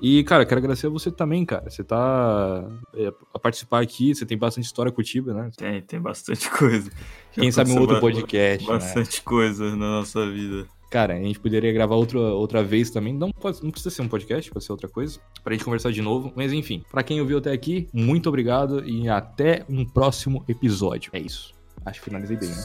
E, 0.00 0.24
cara, 0.24 0.46
quero 0.46 0.58
agradecer 0.58 0.86
a 0.86 0.90
você 0.90 1.10
também, 1.10 1.44
cara. 1.44 1.68
Você 1.68 1.84
tá 1.84 2.66
é, 2.94 3.12
a 3.34 3.38
participar 3.38 3.82
aqui, 3.82 4.14
você 4.14 4.24
tem 4.24 4.38
bastante 4.38 4.64
história 4.64 4.90
com 4.90 5.02
o 5.02 5.04
Tiba, 5.04 5.34
né? 5.34 5.50
Tem, 5.54 5.82
tem 5.82 6.00
bastante 6.00 6.48
coisa. 6.56 6.90
Já 7.32 7.42
Quem 7.42 7.52
sabe 7.52 7.72
um 7.72 7.78
outro 7.78 8.00
podcast, 8.00 8.66
né? 8.66 8.72
Bastante 8.72 9.22
coisa 9.22 9.76
na 9.76 9.98
nossa 9.98 10.26
vida. 10.30 10.66
Cara, 10.90 11.14
a 11.14 11.20
gente 11.20 11.38
poderia 11.38 11.72
gravar 11.72 11.94
outra, 11.94 12.18
outra 12.18 12.64
vez 12.64 12.90
também. 12.90 13.14
Não, 13.14 13.30
pode, 13.30 13.62
não 13.62 13.70
precisa 13.70 13.94
ser 13.94 14.02
um 14.02 14.08
podcast, 14.08 14.50
pode 14.50 14.64
ser 14.64 14.72
outra 14.72 14.88
coisa. 14.88 15.20
Pra 15.44 15.52
gente 15.52 15.64
conversar 15.64 15.92
de 15.92 16.02
novo. 16.02 16.32
Mas 16.34 16.52
enfim, 16.52 16.82
pra 16.90 17.02
quem 17.02 17.20
ouviu 17.20 17.38
até 17.38 17.52
aqui, 17.52 17.86
muito 17.92 18.28
obrigado 18.28 18.84
e 18.84 19.08
até 19.08 19.64
um 19.68 19.84
próximo 19.84 20.42
episódio. 20.48 21.10
É 21.12 21.20
isso. 21.20 21.54
Acho 21.84 22.00
que 22.00 22.06
finalizei 22.06 22.36
bem, 22.36 22.48
né? 22.48 22.64